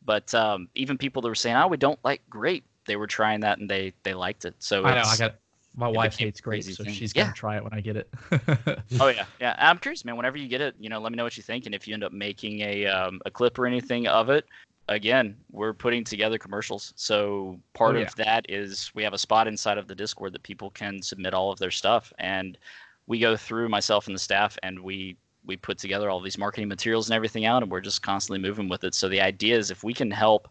But 0.08 0.32
um, 0.34 0.70
even 0.74 0.96
people 0.96 1.20
that 1.20 1.28
were 1.28 1.34
saying, 1.34 1.56
"Oh, 1.56 1.68
we 1.68 1.76
don't 1.76 2.02
like 2.02 2.22
grape," 2.30 2.64
they 2.86 2.96
were 2.96 3.06
trying 3.06 3.40
that 3.40 3.58
and 3.58 3.68
they 3.68 3.92
they 4.04 4.14
liked 4.14 4.46
it. 4.46 4.54
So 4.58 4.86
I 4.86 4.94
know. 4.94 5.04
I 5.04 5.16
got 5.18 5.34
My 5.76 5.86
wife 5.86 6.16
hates 6.16 6.40
grapes, 6.40 6.64
crazy 6.64 6.74
so 6.76 6.84
thing. 6.84 6.94
she's 6.94 7.12
gonna 7.12 7.26
Yeah. 7.26 7.32
try 7.34 7.56
it 7.58 7.62
when 7.62 7.74
I 7.74 7.82
get 7.82 7.96
it. 7.96 8.10
Oh 9.00 9.08
yeah, 9.08 9.26
yeah. 9.38 9.54
I'm 9.58 9.78
curious, 9.78 10.04
man. 10.04 10.16
Whenever 10.16 10.38
you 10.38 10.48
get 10.48 10.62
it, 10.62 10.74
you 10.80 10.88
know, 10.88 10.98
let 10.98 11.12
me 11.12 11.16
know 11.16 11.24
what 11.24 11.36
you 11.36 11.42
think, 11.42 11.66
and 11.66 11.74
if 11.74 11.86
you 11.86 11.92
end 11.92 12.02
up 12.04 12.12
making 12.12 12.60
a 12.62 12.86
um, 12.86 13.20
a 13.26 13.30
clip 13.30 13.58
or 13.58 13.66
anything 13.66 14.08
of 14.08 14.30
it, 14.30 14.46
again, 14.88 15.36
we're 15.52 15.74
putting 15.74 16.04
together 16.04 16.38
commercials. 16.38 16.94
So 16.96 17.60
part 17.74 17.96
Oh, 17.96 18.00
of 18.00 18.14
that 18.16 18.46
is 18.48 18.90
we 18.94 19.02
have 19.04 19.12
a 19.12 19.18
spot 19.18 19.46
inside 19.46 19.76
of 19.78 19.88
the 19.88 19.94
Discord 19.94 20.32
that 20.32 20.42
people 20.42 20.70
can 20.70 21.02
submit 21.02 21.34
all 21.34 21.52
of 21.52 21.58
their 21.58 21.70
stuff, 21.70 22.12
and 22.18 22.56
we 23.06 23.18
go 23.18 23.36
through 23.36 23.68
myself 23.68 24.06
and 24.06 24.16
the 24.16 24.20
staff, 24.20 24.56
and 24.62 24.80
we 24.80 25.16
we 25.48 25.56
put 25.56 25.78
together 25.78 26.08
all 26.10 26.20
these 26.20 26.38
marketing 26.38 26.68
materials 26.68 27.08
and 27.08 27.16
everything 27.16 27.44
out, 27.46 27.62
and 27.62 27.72
we're 27.72 27.80
just 27.80 28.02
constantly 28.02 28.38
moving 28.38 28.68
with 28.68 28.84
it. 28.84 28.94
So 28.94 29.08
the 29.08 29.20
idea 29.20 29.56
is 29.58 29.70
if 29.70 29.82
we 29.82 29.92
can 29.92 30.10
help 30.10 30.48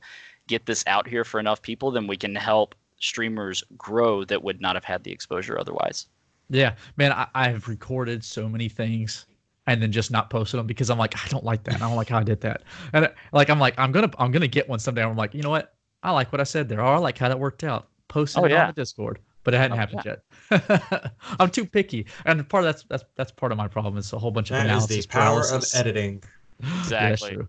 get 0.47 0.65
this 0.65 0.83
out 0.87 1.07
here 1.07 1.23
for 1.23 1.39
enough 1.39 1.61
people, 1.61 1.91
then 1.91 2.07
we 2.07 2.17
can 2.17 2.35
help 2.35 2.75
streamers 2.99 3.63
grow 3.77 4.25
that 4.25 4.43
would 4.43 4.59
not 4.59 4.75
have 4.75 4.83
had 4.83 5.03
the 5.03 5.11
exposure 5.11 5.59
otherwise. 5.59 6.07
Yeah, 6.49 6.75
man, 6.97 7.11
I, 7.11 7.27
I've 7.35 7.67
recorded 7.67 8.23
so 8.23 8.49
many 8.49 8.69
things 8.69 9.25
and 9.67 9.81
then 9.81 9.91
just 9.91 10.11
not 10.11 10.29
posted 10.29 10.59
them 10.59 10.65
because 10.67 10.89
I'm 10.89 10.97
like, 10.97 11.15
I 11.23 11.27
don't 11.27 11.43
like 11.43 11.63
that. 11.65 11.75
I 11.75 11.79
don't 11.79 11.95
like 11.97 12.09
how 12.09 12.19
I 12.19 12.23
did 12.23 12.41
that. 12.41 12.63
And 12.93 13.11
like, 13.33 13.49
I'm 13.49 13.59
like, 13.59 13.77
I'm 13.77 13.91
gonna, 13.91 14.09
I'm 14.17 14.31
gonna 14.31 14.47
get 14.47 14.67
one 14.67 14.79
someday. 14.79 15.03
I'm 15.03 15.17
like, 15.17 15.33
you 15.33 15.43
know 15.43 15.49
what? 15.49 15.75
I 16.03 16.11
like 16.11 16.31
what 16.31 16.39
I 16.39 16.45
said 16.45 16.69
there. 16.69 16.79
Or 16.79 16.85
I 16.85 16.97
like 16.97 17.17
how 17.17 17.27
that 17.27 17.39
worked 17.39 17.63
out. 17.63 17.89
Posted 18.07 18.41
Oh, 18.41 18.45
it 18.45 18.51
yeah. 18.51 18.61
on 18.61 18.67
the 18.67 18.81
Discord, 18.81 19.19
but 19.47 19.53
it 19.53 19.59
hadn't 19.59 19.77
Oh, 19.77 19.79
happened 19.79 20.19
yet. 20.51 21.13
I'm 21.39 21.49
too 21.49 21.65
picky, 21.65 22.05
and 22.25 22.47
part 22.49 22.65
of 22.65 22.67
that's 22.67 22.83
that's 22.89 23.05
that's 23.15 23.31
part 23.31 23.53
of 23.53 23.57
my 23.57 23.69
problem 23.69 23.95
is 23.97 24.11
a 24.11 24.19
whole 24.19 24.29
bunch 24.29 24.51
of 24.51 24.57
That 24.57 24.65
is 24.65 24.71
analysis 24.71 25.05
the 25.05 25.07
power 25.07 25.39
of 25.39 25.47
paralysis. 25.47 25.75
editing. 25.75 26.23
Yeah, 26.61 26.65
that's 27.09 27.21
Exactly. 27.21 27.35
true. 27.37 27.47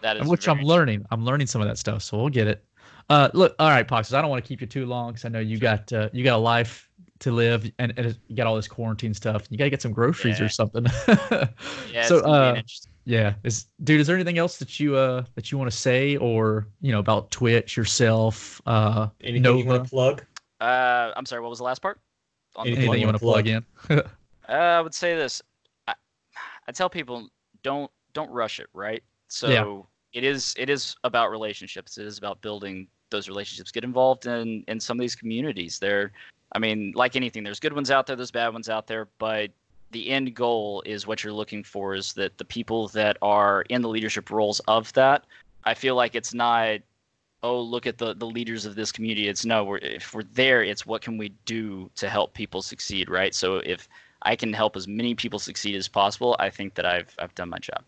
That 0.00 0.16
is 0.16 0.20
And 0.22 0.30
which 0.30 0.48
I'm 0.48 0.56
very 0.56 0.66
learning. 0.68 1.04
I'm 1.10 1.22
learning 1.26 1.48
some 1.48 1.60
of 1.60 1.68
that 1.68 1.76
stuff, 1.76 2.02
so 2.02 2.16
we'll 2.16 2.30
get 2.30 2.46
it. 2.46 2.64
Uh, 3.10 3.28
look, 3.34 3.54
all 3.58 3.68
right, 3.68 3.86
Poxes. 3.86 4.14
I 4.14 4.22
don't 4.22 4.30
want 4.30 4.42
to 4.42 4.48
keep 4.48 4.62
you 4.62 4.66
too 4.66 4.86
long 4.86 5.10
because 5.12 5.26
I 5.26 5.28
know 5.28 5.40
you 5.40 5.58
got 5.58 5.92
uh, 5.92 6.08
you 6.14 6.24
got 6.24 6.36
a 6.36 6.38
life 6.38 6.88
to 7.18 7.30
live, 7.30 7.70
and, 7.78 7.92
and 7.98 8.18
you 8.28 8.36
got 8.36 8.46
all 8.46 8.56
this 8.56 8.68
quarantine 8.68 9.12
stuff. 9.12 9.42
You 9.50 9.58
got 9.58 9.64
to 9.64 9.70
get 9.70 9.82
some 9.82 9.92
groceries 9.92 10.38
Yeah. 10.38 10.46
or 10.46 10.48
something. 10.48 10.86
Yeah, 11.92 12.06
so 12.08 12.16
it's 12.16 12.26
gonna 12.26 12.40
be 12.40 12.48
an 12.48 12.56
uh, 12.56 12.62
yeah, 13.04 13.34
is 13.44 13.66
dude, 13.82 14.00
is 14.00 14.06
there 14.06 14.16
anything 14.16 14.38
else 14.38 14.56
that 14.58 14.80
you 14.80 14.96
uh 14.96 15.24
that 15.34 15.52
you 15.52 15.58
want 15.58 15.70
to 15.70 15.76
say 15.76 16.16
or 16.16 16.68
you 16.80 16.90
know 16.90 17.00
about 17.00 17.30
Twitch 17.30 17.76
yourself? 17.76 18.62
Uh, 18.64 19.08
Anything 19.20 19.58
you 19.58 19.66
want 19.66 19.84
to 19.84 19.90
plug? 19.90 20.24
Uh, 20.64 21.12
I'm 21.16 21.26
sorry. 21.26 21.42
What 21.42 21.50
was 21.50 21.58
the 21.58 21.64
last 21.64 21.82
part? 21.82 22.00
On 22.56 22.66
Anything 22.66 23.00
you 23.00 23.06
want 23.06 23.18
to 23.18 23.24
plug 23.24 23.46
in? 23.46 23.64
Uh, 24.46 24.52
I 24.52 24.80
would 24.82 24.92
say 24.92 25.16
this. 25.16 25.40
I, 25.88 25.94
I 26.68 26.72
tell 26.72 26.90
people 26.90 27.28
don't 27.62 27.90
don't 28.12 28.30
rush 28.30 28.60
it, 28.60 28.66
right? 28.74 29.02
So 29.28 29.48
Yeah. 29.48 29.82
it 30.12 30.22
is 30.22 30.54
it 30.58 30.68
is 30.68 30.96
about 31.02 31.30
relationships. 31.30 31.96
It 31.96 32.04
is 32.04 32.18
about 32.18 32.42
building 32.42 32.86
those 33.08 33.26
relationships. 33.26 33.70
Get 33.72 33.84
involved 33.84 34.26
in 34.26 34.62
in 34.68 34.78
some 34.78 34.98
of 34.98 35.00
these 35.00 35.14
communities. 35.14 35.78
There, 35.78 36.12
I 36.52 36.58
mean, 36.58 36.92
like 36.94 37.16
anything, 37.16 37.42
there's 37.42 37.58
good 37.58 37.72
ones 37.72 37.90
out 37.90 38.06
there, 38.06 38.16
there's 38.16 38.30
bad 38.30 38.52
ones 38.52 38.68
out 38.68 38.86
there, 38.86 39.08
but 39.18 39.50
the 39.92 40.10
end 40.10 40.34
goal 40.34 40.82
is 40.84 41.06
what 41.06 41.24
you're 41.24 41.32
looking 41.32 41.64
for 41.64 41.94
is 41.94 42.12
that 42.12 42.36
the 42.36 42.44
people 42.44 42.88
that 42.88 43.16
are 43.22 43.62
in 43.70 43.80
the 43.80 43.88
leadership 43.88 44.30
roles 44.30 44.60
of 44.68 44.92
that. 44.92 45.24
I 45.64 45.72
feel 45.72 45.94
like 45.94 46.14
it's 46.14 46.34
not 46.34 46.80
oh 47.44 47.60
look 47.60 47.86
at 47.86 47.98
the 47.98 48.14
the 48.14 48.26
leaders 48.26 48.64
of 48.64 48.74
this 48.74 48.90
community. 48.90 49.28
It's 49.28 49.44
no 49.44 49.64
we're 49.64 49.78
if 49.78 50.14
we're 50.14 50.24
there 50.32 50.64
it's 50.64 50.84
what 50.86 51.02
can 51.02 51.18
we 51.18 51.28
do 51.44 51.90
to 51.96 52.08
help 52.08 52.34
people 52.34 52.62
succeed 52.62 53.08
right? 53.08 53.34
So 53.34 53.58
if 53.58 53.88
i 54.26 54.34
can 54.34 54.54
help 54.54 54.74
as 54.74 54.88
many 54.88 55.14
people 55.14 55.38
succeed 55.38 55.76
as 55.76 55.86
possible 55.86 56.34
i 56.38 56.48
think 56.48 56.72
that 56.72 56.86
i've 56.86 57.14
i've 57.18 57.34
done 57.34 57.50
my 57.50 57.58
job. 57.58 57.82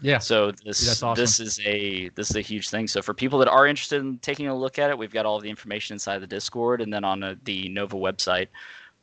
Yeah, 0.00 0.18
so 0.18 0.50
this 0.50 1.02
awesome. 1.02 1.20
this 1.20 1.38
is 1.38 1.60
a 1.64 2.08
this 2.10 2.30
is 2.30 2.36
a 2.36 2.40
huge 2.40 2.68
thing. 2.70 2.88
So 2.88 3.02
for 3.02 3.14
people 3.14 3.38
that 3.38 3.48
are 3.48 3.66
interested 3.68 4.00
in 4.00 4.18
taking 4.18 4.48
a 4.48 4.54
look 4.54 4.78
at 4.78 4.90
it 4.90 4.98
we've 4.98 5.12
got 5.12 5.26
all 5.26 5.40
the 5.40 5.50
information 5.50 5.94
inside 5.94 6.18
the 6.18 6.26
discord 6.26 6.80
and 6.80 6.92
then 6.92 7.04
on 7.04 7.22
uh 7.22 7.34
the 7.44 7.68
nova 7.68 7.96
website. 7.96 8.48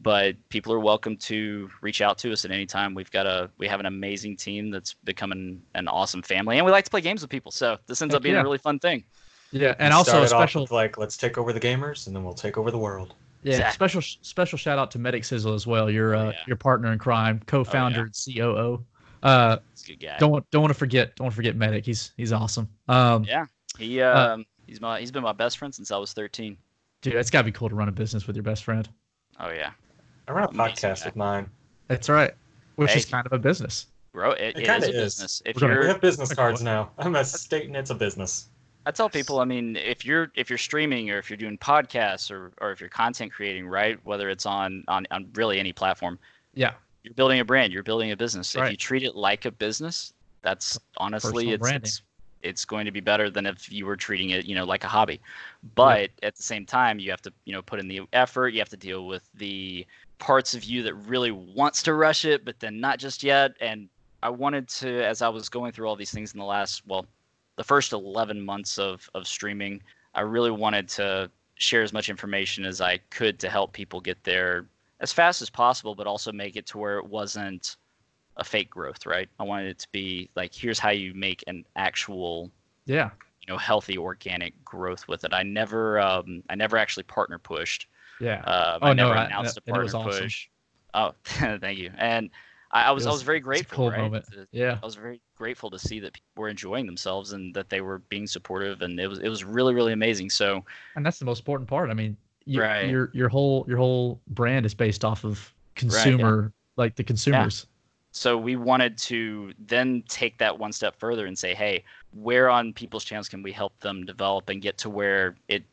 But 0.01 0.37
people 0.47 0.71
are 0.71 0.79
welcome 0.79 1.17
to 1.17 1.69
reach 1.81 2.01
out 2.01 2.17
to 2.19 2.31
us 2.31 2.45
at 2.45 2.51
any 2.51 2.65
time. 2.65 2.95
We've 2.95 3.11
got 3.11 3.25
a 3.25 3.49
we 3.57 3.67
have 3.67 3.81
an 3.81 3.85
amazing 3.85 4.37
team 4.37 4.71
that's 4.71 4.93
becoming 5.03 5.61
an 5.75 5.87
awesome 5.89 6.21
family 6.21 6.57
and 6.57 6.65
we 6.65 6.71
like 6.71 6.85
to 6.85 6.91
play 6.91 7.01
games 7.01 7.21
with 7.21 7.29
people. 7.29 7.51
So 7.51 7.77
this 7.87 8.01
ends 8.01 8.13
Heck 8.13 8.19
up 8.19 8.23
being 8.23 8.35
yeah. 8.35 8.41
a 8.41 8.43
really 8.43 8.57
fun 8.57 8.79
thing 8.79 9.03
yeah, 9.51 9.75
and 9.79 9.91
We 9.91 9.95
also 9.97 10.11
a 10.11 10.27
started 10.27 10.35
off 10.35 10.41
special 10.49 10.61
with, 10.63 10.71
like 10.71 10.97
let's 10.97 11.17
take 11.17 11.37
over 11.37 11.53
the 11.53 11.59
gamers 11.59 12.07
and 12.07 12.15
then 12.15 12.23
we'll 12.23 12.33
take 12.33 12.57
over 12.57 12.71
the 12.71 12.77
world. 12.77 13.15
Yeah, 13.43 13.53
Exactly. 13.53 13.73
special 13.73 14.01
special 14.21 14.57
shout 14.57 14.77
out 14.79 14.91
to 14.91 14.99
Medic 14.99 15.23
Sizzle 15.23 15.53
as 15.53 15.65
well. 15.65 15.89
Your 15.89 16.15
Oh, 16.15 16.19
uh, 16.27 16.31
yeah. 16.31 16.39
your 16.47 16.57
partner 16.57 16.91
in 16.91 16.99
crime, 16.99 17.41
co-founder 17.47 17.99
yeah. 17.99 18.03
and 18.03 18.55
COO. 18.57 18.85
Uh, 19.23 19.57
it's 19.73 19.83
a 19.83 19.87
good 19.87 19.99
guy 19.99 20.17
don't 20.19 20.49
don't 20.51 20.61
want 20.61 20.71
to 20.73 20.77
forget 20.77 21.15
don't 21.15 21.25
want 21.25 21.33
to 21.33 21.35
forget 21.35 21.55
Medic. 21.55 21.85
He's 21.85 22.11
he's 22.17 22.31
awesome. 22.33 22.67
Um, 22.87 23.23
Yeah. 23.25 23.45
He 23.77 24.01
Uh, 24.01 24.33
um 24.33 24.45
he's 24.67 24.81
my 24.81 24.99
he's 24.99 25.11
been 25.11 25.23
my 25.23 25.31
best 25.33 25.57
friend 25.57 25.73
since 25.73 25.91
I 25.91 25.97
was 25.97 26.13
13. 26.13 26.57
dude, 27.01 27.15
it's 27.15 27.29
gotta 27.29 27.45
be 27.45 27.51
cool 27.51 27.69
to 27.69 27.75
run 27.75 27.87
a 27.89 27.91
business 27.93 28.27
with 28.27 28.35
your 28.35 28.43
best 28.43 28.63
friend. 28.65 28.87
Oh 29.39 29.49
yeah. 29.51 29.71
I 30.27 30.31
run 30.33 30.43
a 30.43 30.47
Amazing 30.49 30.73
podcast 30.75 30.99
guy. 31.01 31.05
with 31.07 31.15
mine. 31.15 31.49
That's 31.87 32.07
right. 32.09 32.31
Which 32.75 32.95
is 32.95 33.05
kind 33.05 33.25
of 33.25 33.33
a 33.33 33.39
business. 33.39 33.87
Bro, 34.13 34.31
it, 34.33 34.41
It 34.41 34.57
it 34.57 34.65
kinda 34.65 34.75
is 34.75 34.83
a 34.83 34.87
is. 34.89 34.95
business. 35.15 35.41
If 35.45 35.55
We're 35.55 35.59
gonna- 35.61 35.73
We 35.73 35.79
you're 35.85 35.87
have 35.93 36.01
business 36.01 36.33
cards 36.33 36.61
now. 36.61 36.91
I'm 36.97 37.15
a 37.15 37.23
stating 37.25 37.75
it's 37.75 37.89
a 37.89 37.95
business. 37.95 38.47
I 38.89 38.91
tell 38.91 39.07
people, 39.07 39.39
I 39.39 39.45
mean, 39.45 39.75
if 39.75 40.03
you're 40.03 40.31
if 40.33 40.49
you're 40.49 40.57
streaming 40.57 41.11
or 41.11 41.19
if 41.19 41.29
you're 41.29 41.37
doing 41.37 41.59
podcasts 41.59 42.31
or 42.31 42.51
or 42.59 42.71
if 42.71 42.79
you're 42.79 42.89
content 42.89 43.31
creating, 43.31 43.67
right? 43.67 43.99
Whether 44.03 44.31
it's 44.31 44.47
on 44.47 44.83
on, 44.87 45.05
on 45.11 45.29
really 45.35 45.59
any 45.59 45.71
platform, 45.71 46.17
Yeah. 46.55 46.73
you're 47.03 47.13
building 47.13 47.39
a 47.39 47.45
brand, 47.45 47.71
you're 47.71 47.83
building 47.83 48.09
a 48.11 48.17
business. 48.17 48.55
If 48.55 48.71
you 48.71 48.77
treat 48.77 49.03
it 49.03 49.15
like 49.15 49.45
a 49.45 49.51
business, 49.51 50.11
that's 50.41 50.79
honestly 50.97 51.51
it's, 51.51 51.69
it's 51.71 52.01
it's 52.41 52.65
going 52.65 52.85
to 52.85 52.91
be 52.91 52.99
better 52.99 53.29
than 53.29 53.45
if 53.45 53.71
you 53.71 53.85
were 53.85 53.95
treating 53.95 54.31
it, 54.31 54.45
you 54.45 54.55
know, 54.55 54.65
like 54.65 54.83
a 54.83 54.87
hobby. 54.87 55.21
But 55.75 56.09
at 56.23 56.35
the 56.35 56.41
same 56.41 56.65
time, 56.65 56.97
you 56.97 57.11
have 57.11 57.21
to, 57.21 57.33
you 57.45 57.53
know, 57.53 57.61
put 57.61 57.79
in 57.79 57.87
the 57.87 58.01
effort. 58.13 58.53
You 58.53 58.59
have 58.59 58.69
to 58.69 58.77
deal 58.77 59.05
with 59.05 59.29
the 59.35 59.85
parts 60.17 60.55
of 60.55 60.63
you 60.63 60.81
that 60.81 60.95
really 60.95 61.31
wants 61.31 61.83
to 61.83 61.93
rush 61.93 62.25
it, 62.25 62.43
but 62.43 62.59
then 62.59 62.79
not 62.79 62.97
just 62.97 63.21
yet. 63.21 63.51
And 63.61 63.87
I 64.23 64.29
wanted 64.29 64.67
to, 64.79 65.05
as 65.05 65.21
I 65.21 65.29
was 65.29 65.47
going 65.47 65.73
through 65.73 65.87
all 65.87 65.95
these 65.95 66.11
things 66.11 66.33
in 66.33 66.39
the 66.39 66.45
last, 66.45 66.81
well, 66.87 67.05
the 67.59 67.63
first 67.65 67.91
11 67.91 68.39
months 68.41 68.79
of 68.79 69.09
of 69.13 69.27
streaming, 69.27 69.81
I 70.15 70.21
really 70.21 70.49
wanted 70.51 70.87
to 70.99 71.29
share 71.55 71.83
as 71.83 71.91
much 71.91 72.07
information 72.09 72.63
as 72.63 72.79
I 72.79 72.93
could 73.09 73.37
to 73.39 73.49
help 73.49 73.73
people 73.73 73.99
get 73.99 74.23
there 74.23 74.65
as 75.01 75.11
fast 75.11 75.41
as 75.41 75.49
possible, 75.49 75.93
but 75.93 76.07
also 76.07 76.31
make 76.31 76.55
it 76.55 76.65
to 76.67 76.77
where 76.77 76.97
it 76.99 77.05
wasn't 77.05 77.75
a 78.37 78.43
fake 78.45 78.69
growth, 78.69 79.05
right? 79.05 79.27
I 79.39 79.43
wanted 79.43 79.67
it 79.67 79.79
to 79.79 79.87
be 79.91 80.29
like, 80.37 80.53
here's 80.55 80.79
how 80.79 80.91
you 80.91 81.13
make 81.13 81.43
an 81.47 81.65
actual, 81.75 82.49
Yeah. 82.85 83.09
you 83.41 83.51
know, 83.53 83.57
healthy 83.57 83.97
organic 83.97 84.53
growth 84.63 85.05
with 85.09 85.25
it. 85.25 85.33
I 85.33 85.43
never, 85.43 85.99
um, 85.99 86.41
I 86.49 86.55
never 86.55 86.77
actually 86.77 87.03
partner 87.03 87.37
pushed. 87.39 87.87
Yeah. 88.21 88.39
Um, 88.43 88.79
Oh, 88.81 88.87
I 88.87 88.93
no, 88.93 89.07
never 89.07 89.17
I- 89.19 89.25
announced 89.25 89.57
a 89.57 89.61
it 89.65 89.77
was 89.77 89.91
partner 89.91 90.09
awesome. 90.09 90.23
push. 90.23 90.47
Oh, 90.93 91.11
thank 91.25 91.77
you. 91.77 91.91
And 91.97 92.29
I, 92.71 92.83
I 92.83 92.91
was, 92.91 93.05
I 93.05 93.09
was- 93.09 93.15
was 93.17 93.23
very 93.23 93.39
grateful. 93.39 93.89
right? 93.89 94.11
To- 94.31 94.47
Yeah. 94.51 94.77
I 94.81 94.85
was 94.85 94.95
very 94.95 95.21
grateful 95.35 95.69
to 95.71 95.79
see 95.79 95.99
that 96.01 96.13
people 96.13 96.41
were 96.41 96.49
enjoying 96.49 96.85
themselves 96.85 97.33
and 97.33 97.53
that 97.55 97.69
they 97.69 97.81
were 97.81 97.99
being 98.09 98.27
supportive, 98.27 98.81
and 98.81 98.99
it 98.99 99.07
was, 99.07 99.19
it 99.19 99.29
was 99.29 99.43
really, 99.43 99.73
really 99.73 99.93
amazing. 99.93 100.29
So, 100.29 100.63
And 100.95 101.05
that's 101.05 101.19
the 101.19 101.25
most 101.25 101.39
important 101.39 101.69
part. 101.69 101.89
I 101.89 101.93
mean, 101.93 102.15
you, 102.45 102.61
Right. 102.61 102.89
your 102.89 103.11
your 103.13 103.29
whole 103.29 103.65
your 103.67 103.77
whole 103.77 104.19
brand 104.29 104.65
is 104.65 104.73
based 104.73 105.05
off 105.05 105.23
of 105.23 105.53
consumer, 105.75 106.51
like 106.77 106.95
the 106.95 107.03
consumers. 107.03 107.67
so 108.11 108.37
we 108.37 108.55
wanted 108.55 108.97
to 108.97 109.53
then 109.67 110.03
take 110.07 110.37
that 110.39 110.57
one 110.57 110.71
step 110.73 110.95
further 110.99 111.25
and 111.27 111.37
say 111.37 111.53
hey 111.53 111.83
where 112.11 112.49
on 112.49 112.73
people's 112.73 113.03
channels 113.03 113.29
can 113.29 113.43
we 113.43 113.51
help 113.51 113.79
them 113.81 114.03
develop 114.03 114.49
and 114.49 114.63
get 114.63 114.77
to 114.79 114.89
where 114.89 115.35
it 115.47 115.63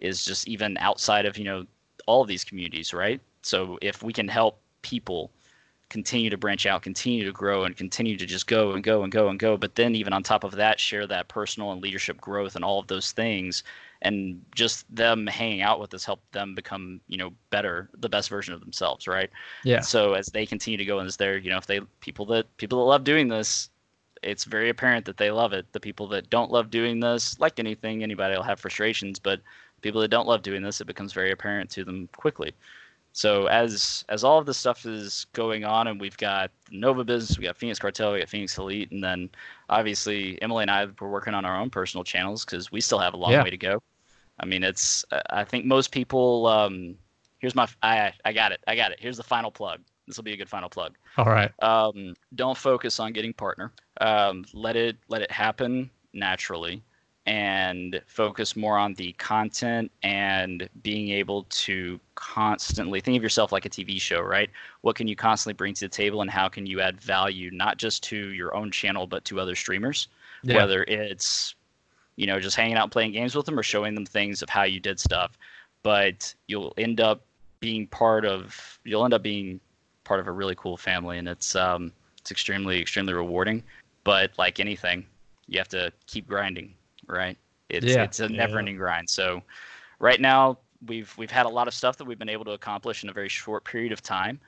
is 0.00 0.22
just 0.24 0.46
even 0.46 0.76
outside 0.78 1.24
of 1.24 1.38
you 1.38 1.44
know 1.44 1.64
all 2.06 2.20
of 2.20 2.28
these 2.28 2.44
communities 2.44 2.92
right 2.92 3.20
so 3.42 3.78
if 3.80 4.02
we 4.02 4.12
can 4.12 4.28
help 4.28 4.60
people 4.82 5.30
continue 5.90 6.28
to 6.28 6.36
branch 6.36 6.66
out 6.66 6.82
continue 6.82 7.24
to 7.24 7.32
grow 7.32 7.64
and 7.64 7.76
continue 7.76 8.16
to 8.16 8.26
just 8.26 8.46
go 8.46 8.72
and 8.72 8.84
go 8.84 9.02
and 9.02 9.12
go 9.12 9.28
and 9.28 9.38
go. 9.38 9.56
But 9.56 9.74
then 9.74 9.94
even 9.94 10.12
on 10.12 10.22
top 10.22 10.44
of 10.44 10.52
that 10.52 10.78
share 10.78 11.06
that 11.06 11.28
personal 11.28 11.72
and 11.72 11.82
leadership 11.82 12.20
growth 12.20 12.56
and 12.56 12.64
all 12.64 12.78
of 12.78 12.86
those 12.88 13.12
things 13.12 13.62
and 14.02 14.40
just 14.54 14.84
them 14.94 15.26
hanging 15.26 15.62
out 15.62 15.80
with 15.80 15.92
us 15.94 16.04
helped 16.04 16.30
them 16.32 16.54
become 16.54 17.00
you 17.08 17.16
know 17.16 17.32
better 17.50 17.88
the 17.98 18.08
best 18.08 18.28
version 18.28 18.54
of 18.54 18.60
themselves 18.60 19.08
right? 19.08 19.30
Yeah. 19.64 19.80
so 19.80 20.12
as 20.12 20.26
they 20.26 20.46
continue 20.46 20.76
to 20.76 20.84
go 20.84 20.98
and 20.98 21.06
as 21.06 21.16
they're 21.16 21.38
you 21.38 21.50
know 21.50 21.58
if 21.58 21.66
they 21.66 21.80
people 22.00 22.26
that 22.26 22.54
people 22.58 22.78
that 22.78 22.84
love 22.84 23.04
doing 23.04 23.28
this 23.28 23.70
it's 24.22 24.44
very 24.44 24.68
apparent 24.68 25.04
that 25.04 25.16
they 25.16 25.30
love 25.30 25.52
it. 25.52 25.72
The 25.72 25.78
people 25.78 26.08
that 26.08 26.28
don't 26.28 26.50
love 26.50 26.70
doing 26.70 27.00
this 27.00 27.38
like 27.40 27.58
anything 27.58 28.02
anybody 28.02 28.36
will 28.36 28.42
have 28.42 28.60
frustrations 28.60 29.18
but 29.18 29.40
people 29.80 30.00
that 30.00 30.08
don't 30.08 30.26
love 30.26 30.42
doing 30.42 30.62
this 30.62 30.80
it 30.80 30.86
becomes 30.86 31.12
very 31.12 31.30
apparent 31.30 31.70
to 31.70 31.84
them 31.84 32.08
quickly 32.16 32.52
so 33.18 33.46
as 33.46 34.04
as 34.08 34.22
all 34.24 34.38
of 34.38 34.46
this 34.46 34.56
stuff 34.58 34.86
is 34.86 35.26
going 35.32 35.64
on 35.64 35.88
and 35.88 36.00
we've 36.00 36.16
got 36.16 36.50
nova 36.70 37.04
business 37.04 37.38
we 37.38 37.44
got 37.44 37.56
phoenix 37.56 37.78
cartel 37.78 38.12
we 38.12 38.20
got 38.20 38.28
phoenix 38.28 38.56
elite 38.58 38.90
and 38.92 39.02
then 39.02 39.28
obviously 39.68 40.40
emily 40.42 40.62
and 40.62 40.70
i 40.70 40.86
were 41.00 41.10
working 41.10 41.34
on 41.34 41.44
our 41.44 41.58
own 41.60 41.70
personal 41.70 42.04
channels 42.04 42.44
because 42.44 42.70
we 42.70 42.80
still 42.80 42.98
have 42.98 43.14
a 43.14 43.16
long 43.16 43.40
Yeah. 43.40 43.42
way 43.42 43.50
to 43.50 43.56
go. 43.58 43.82
I 44.40 44.46
mean 44.46 44.62
it's 44.62 45.04
i 45.30 45.44
think 45.44 45.64
most 45.64 45.90
people 45.92 46.46
um 46.46 46.96
here's 47.40 47.54
my 47.54 47.66
i 47.82 48.12
i 48.24 48.32
got 48.32 48.52
it 48.52 48.60
i 48.68 48.76
got 48.76 48.92
it. 48.92 49.00
Here's 49.00 49.16
the 49.16 49.22
final 49.24 49.50
plug. 49.50 49.80
This 50.06 50.16
will 50.16 50.24
be 50.24 50.32
a 50.32 50.36
good 50.36 50.48
final 50.48 50.68
plug. 50.68 50.96
All 51.16 51.26
right. 51.26 51.50
um, 51.62 52.14
don't 52.34 52.56
focus 52.56 53.00
on 53.00 53.12
getting 53.12 53.32
partner. 53.34 53.72
Um, 54.00 54.44
let 54.54 54.76
it 54.76 54.96
let 55.08 55.22
it 55.22 55.30
happen 55.30 55.90
naturally 56.14 56.82
and 57.28 58.00
focus 58.06 58.56
more 58.56 58.78
on 58.78 58.94
the 58.94 59.12
content 59.12 59.92
and 60.02 60.66
being 60.82 61.10
able 61.10 61.42
to 61.50 62.00
constantly 62.14 63.02
think 63.02 63.18
of 63.18 63.22
yourself 63.22 63.52
like 63.52 63.66
a 63.66 63.68
TV 63.68 64.00
show, 64.00 64.22
right? 64.22 64.48
What 64.80 64.96
can 64.96 65.06
you 65.06 65.14
constantly 65.14 65.52
bring 65.52 65.74
to 65.74 65.84
the 65.84 65.90
table 65.90 66.22
and 66.22 66.30
how 66.30 66.48
can 66.48 66.64
you 66.64 66.80
add 66.80 66.98
value 66.98 67.50
not 67.50 67.76
just 67.76 68.02
to 68.04 68.16
your 68.16 68.56
own 68.56 68.70
channel 68.70 69.06
but 69.06 69.26
to 69.26 69.40
other 69.40 69.54
streamers? 69.54 70.08
Yeah. 70.42 70.56
Whether 70.56 70.84
it's 70.84 71.54
you 72.16 72.26
know 72.26 72.40
just 72.40 72.56
hanging 72.56 72.76
out 72.76 72.84
and 72.84 72.92
playing 72.92 73.12
games 73.12 73.34
with 73.34 73.44
them 73.44 73.58
or 73.58 73.62
showing 73.62 73.94
them 73.94 74.06
things 74.06 74.40
of 74.40 74.48
how 74.48 74.62
you 74.62 74.80
did 74.80 74.98
stuff, 74.98 75.36
but 75.82 76.34
you'll 76.46 76.72
end 76.78 76.98
up 76.98 77.20
being 77.60 77.86
part 77.88 78.24
of 78.24 78.78
you'll 78.84 79.04
end 79.04 79.12
up 79.12 79.22
being 79.22 79.60
part 80.04 80.18
of 80.18 80.28
a 80.28 80.32
really 80.32 80.54
cool 80.54 80.78
family 80.78 81.18
and 81.18 81.28
it's 81.28 81.54
um 81.54 81.92
it's 82.18 82.30
extremely 82.30 82.80
extremely 82.80 83.12
rewarding, 83.12 83.62
but 84.02 84.30
like 84.38 84.60
anything, 84.60 85.04
you 85.46 85.58
have 85.58 85.68
to 85.68 85.92
keep 86.06 86.26
grinding 86.26 86.72
right? 87.08 87.36
It's 87.68 87.86
Yeah. 87.86 88.02
it's 88.04 88.20
a 88.20 88.28
never-ending 88.28 88.76
grind. 88.76 89.08
So 89.10 89.42
right 89.98 90.20
now 90.20 90.58
we've 90.86 91.12
we've 91.18 91.30
had 91.30 91.46
a 91.46 91.48
lot 91.48 91.68
of 91.68 91.74
stuff 91.74 91.96
that 91.98 92.04
we've 92.04 92.18
been 92.18 92.28
able 92.28 92.44
to 92.46 92.52
accomplish 92.52 93.02
in 93.02 93.10
a 93.10 93.12
very 93.12 93.28
short 93.28 93.64
period 93.64 93.92
of 93.92 94.02
time, 94.02 94.40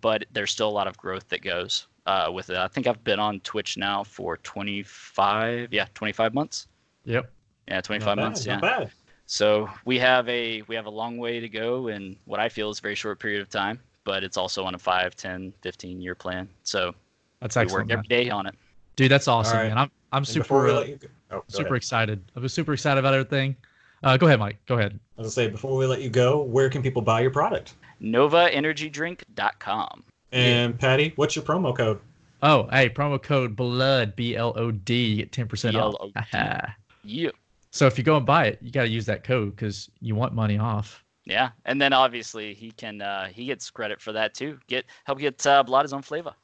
but 0.00 0.24
there's 0.32 0.50
still 0.50 0.68
a 0.68 0.76
lot 0.80 0.86
of 0.86 0.96
growth 0.96 1.28
that 1.28 1.42
goes 1.42 1.86
uh, 2.06 2.30
with 2.32 2.50
it. 2.50 2.56
I 2.56 2.68
think 2.68 2.86
I've 2.86 3.02
been 3.04 3.18
on 3.20 3.40
Twitch 3.40 3.76
now 3.76 4.04
for 4.04 4.36
25, 4.38 5.72
yeah, 5.72 5.86
25 5.94 6.34
months. 6.34 6.68
Yep. 7.04 7.30
Yeah, 7.68 7.74
Not 7.76 7.84
25 7.84 8.16
bad, 8.16 8.22
months. 8.22 8.46
Yeah. 8.46 8.52
Not 8.54 8.62
bad. 8.62 8.90
So 9.26 9.68
we 9.84 9.98
have 9.98 10.28
a 10.28 10.62
we 10.62 10.74
have 10.76 10.86
a 10.86 10.90
long 10.90 11.18
way 11.18 11.40
to 11.40 11.48
go 11.48 11.88
in 11.88 12.16
what 12.26 12.38
I 12.40 12.48
feel 12.48 12.70
is 12.70 12.78
a 12.78 12.82
very 12.82 12.94
short 12.94 13.18
period 13.18 13.40
of 13.42 13.48
time, 13.48 13.80
but 14.04 14.22
it's 14.22 14.36
also 14.36 14.64
on 14.64 14.74
a 14.74 14.78
5, 14.78 15.16
10, 15.16 15.52
15 15.62 16.00
year 16.00 16.14
plan. 16.14 16.48
So 16.62 16.94
That's 17.40 17.56
we 17.56 17.62
excellent, 17.62 17.82
work 17.82 17.88
man. 17.88 17.98
every 17.98 18.08
day 18.08 18.30
on 18.30 18.46
it. 18.46 18.54
Dude. 18.96 19.10
That's 19.10 19.28
awesome, 19.28 19.56
All 19.56 19.62
right. 19.62 19.68
man. 19.68 19.78
I'm 19.78 19.90
I'm 20.12 20.18
And 20.18 20.28
super 20.28 20.64
we 20.64 20.72
let 20.72 20.88
you 20.88 20.96
go, 20.96 21.08
oh, 21.32 21.42
super 21.48 21.66
ahead. 21.68 21.76
excited. 21.76 22.22
I 22.36 22.40
was 22.40 22.52
super 22.52 22.72
excited 22.72 22.98
about 22.98 23.14
everything. 23.14 23.56
Uh, 24.02 24.16
go 24.16 24.26
ahead, 24.26 24.38
Mike. 24.38 24.58
Go 24.66 24.78
ahead. 24.78 24.98
I 25.18 25.22
was 25.22 25.34
say 25.34 25.48
before 25.48 25.76
we 25.76 25.86
let 25.86 26.00
you 26.02 26.10
go, 26.10 26.42
where 26.42 26.68
can 26.70 26.82
people 26.82 27.02
buy 27.02 27.20
your 27.20 27.30
product? 27.30 27.74
NovaEnergyDrink.com. 28.02 30.04
And 30.32 30.78
Patty, 30.78 31.12
what's 31.16 31.34
your 31.36 31.44
promo 31.44 31.74
code? 31.76 32.00
Oh, 32.42 32.68
hey, 32.70 32.88
promo 32.90 33.20
code 33.22 33.56
BLOOD 33.56 34.14
B 34.16 34.36
L 34.36 34.52
O 34.56 34.70
D. 34.70 35.04
You 35.06 35.16
get 35.16 35.32
ten 35.32 35.48
percent 35.48 35.76
off. 35.76 35.94
B-L-O-D. 35.98 36.72
Yeah. 37.08 37.30
so 37.70 37.86
if 37.86 37.98
you 37.98 38.02
go 38.02 38.16
and 38.16 38.26
buy 38.26 38.46
it, 38.46 38.58
you 38.60 38.72
got 38.72 38.82
to 38.82 38.88
use 38.88 39.06
that 39.06 39.22
code 39.22 39.54
because 39.54 39.88
you 40.00 40.16
want 40.16 40.34
money 40.34 40.58
off. 40.58 41.04
Yeah, 41.24 41.50
and 41.66 41.80
then 41.80 41.92
obviously 41.92 42.52
he 42.52 42.72
can 42.72 43.00
uh, 43.00 43.28
he 43.28 43.46
gets 43.46 43.70
credit 43.70 44.00
for 44.00 44.10
that 44.12 44.34
too. 44.34 44.58
Get 44.66 44.86
help 45.04 45.20
get 45.20 45.46
uh, 45.46 45.62
blood 45.62 45.84
his 45.84 45.92
own 45.92 46.02
flavor. 46.02 46.34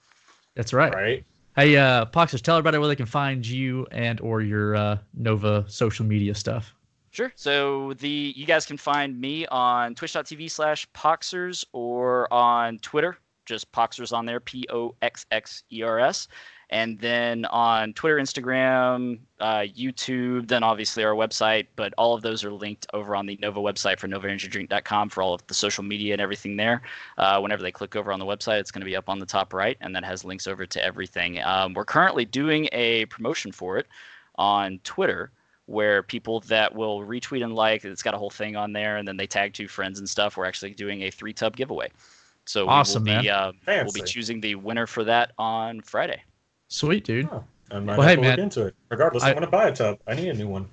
That's 0.54 0.72
right. 0.72 0.94
Right. 0.94 1.24
Hey, 1.54 1.76
uh, 1.76 2.06
Poxers, 2.06 2.40
tell 2.40 2.56
everybody 2.56 2.78
where 2.78 2.88
they 2.88 2.96
can 2.96 3.04
find 3.04 3.46
you 3.46 3.86
and 3.92 4.18
or 4.22 4.40
your 4.40 4.74
uh, 4.74 4.98
Nova 5.12 5.66
social 5.68 6.06
media 6.06 6.34
stuff. 6.34 6.74
Sure. 7.10 7.30
So 7.36 7.92
the 7.94 8.32
you 8.34 8.46
guys 8.46 8.64
can 8.64 8.78
find 8.78 9.20
me 9.20 9.46
on 9.48 9.94
twitch.tv 9.94 10.50
slash 10.50 10.88
Poxers 10.92 11.62
or 11.74 12.32
on 12.32 12.78
Twitter, 12.78 13.18
just 13.44 13.70
Poxers 13.70 14.14
on 14.14 14.24
there, 14.24 14.40
P 14.40 14.64
O 14.70 14.94
X 15.02 15.26
X 15.30 15.64
E 15.70 15.82
R 15.82 15.98
S. 15.98 16.26
And 16.72 16.98
then 16.98 17.44
on 17.44 17.92
Twitter, 17.92 18.16
Instagram, 18.16 19.18
uh, 19.40 19.66
YouTube, 19.76 20.48
then 20.48 20.62
obviously 20.62 21.04
our 21.04 21.14
website. 21.14 21.66
But 21.76 21.92
all 21.98 22.14
of 22.14 22.22
those 22.22 22.42
are 22.44 22.50
linked 22.50 22.86
over 22.94 23.14
on 23.14 23.26
the 23.26 23.38
Nova 23.42 23.60
website 23.60 23.98
for 24.00 24.08
NovaEnergyDrink.com 24.08 25.10
for 25.10 25.22
all 25.22 25.34
of 25.34 25.46
the 25.46 25.54
social 25.54 25.84
media 25.84 26.14
and 26.14 26.20
everything 26.22 26.56
there. 26.56 26.80
Uh, 27.18 27.38
whenever 27.40 27.62
they 27.62 27.70
click 27.70 27.94
over 27.94 28.10
on 28.10 28.18
the 28.18 28.24
website, 28.24 28.58
it's 28.58 28.70
going 28.70 28.80
to 28.80 28.86
be 28.86 28.96
up 28.96 29.10
on 29.10 29.18
the 29.18 29.26
top 29.26 29.52
right, 29.52 29.76
and 29.82 29.94
that 29.94 30.02
has 30.02 30.24
links 30.24 30.46
over 30.46 30.64
to 30.64 30.82
everything. 30.82 31.42
Um, 31.42 31.74
we're 31.74 31.84
currently 31.84 32.24
doing 32.24 32.68
a 32.72 33.04
promotion 33.06 33.52
for 33.52 33.76
it 33.76 33.86
on 34.36 34.80
Twitter 34.82 35.30
where 35.66 36.02
people 36.02 36.40
that 36.40 36.74
will 36.74 37.00
retweet 37.00 37.44
and 37.44 37.54
like 37.54 37.84
it's 37.84 38.02
got 38.02 38.14
a 38.14 38.18
whole 38.18 38.30
thing 38.30 38.56
on 38.56 38.72
there 38.72 38.96
and 38.96 39.06
then 39.06 39.16
they 39.16 39.26
tag 39.26 39.52
two 39.52 39.68
friends 39.68 39.98
and 39.98 40.08
stuff 40.08 40.36
we're 40.36 40.44
actually 40.44 40.72
doing 40.72 41.02
a 41.02 41.10
three 41.10 41.32
tub 41.32 41.54
giveaway 41.56 41.88
so 42.46 42.68
Awesome, 42.68 43.04
we 43.04 43.12
will 43.12 43.20
be 43.22 43.28
man. 43.28 43.34
uh, 43.34 43.52
we'll 43.84 43.92
be 43.92 44.02
choosing 44.02 44.40
the 44.40 44.56
winner 44.56 44.86
for 44.88 45.04
that 45.04 45.30
on 45.38 45.80
friday 45.80 46.20
Sweet, 46.72 47.04
dude. 47.04 47.28
Oh, 47.30 47.44
I 47.70 47.80
might 47.80 47.98
Well, 47.98 48.08
have 48.08 48.16
hey, 48.16 48.22
to 48.22 48.28
look 48.28 48.38
man. 48.38 48.40
into 48.40 48.66
it. 48.66 48.74
Regardless, 48.90 49.22
I, 49.22 49.26
I- 49.26 49.30
am 49.32 49.36
gonna 49.36 49.46
buy 49.46 49.68
a 49.68 49.72
tub. 49.76 49.98
I 50.06 50.14
need 50.14 50.28
a 50.28 50.34
new 50.34 50.48
one. 50.48 50.66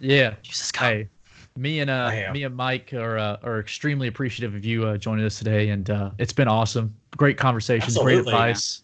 Yeah. 0.00 0.34
jesus 0.42 0.70
Hey, 0.76 1.08
me 1.56 1.80
and 1.80 1.88
uh, 1.88 2.10
I 2.12 2.30
me 2.30 2.44
and 2.44 2.54
Mike 2.54 2.92
are 2.92 3.16
uh, 3.16 3.38
are 3.42 3.58
extremely 3.58 4.06
appreciative 4.08 4.54
of 4.54 4.66
you 4.66 4.86
uh, 4.86 4.98
joining 4.98 5.24
us 5.24 5.38
today, 5.38 5.70
and 5.70 5.88
uh, 5.88 6.10
it's 6.18 6.34
been 6.34 6.46
awesome. 6.46 6.94
Great 7.16 7.38
conversation, 7.38 7.94
great 7.94 8.18
Absolutely, 8.18 8.32
man. 8.34 8.50
advice. 8.50 8.82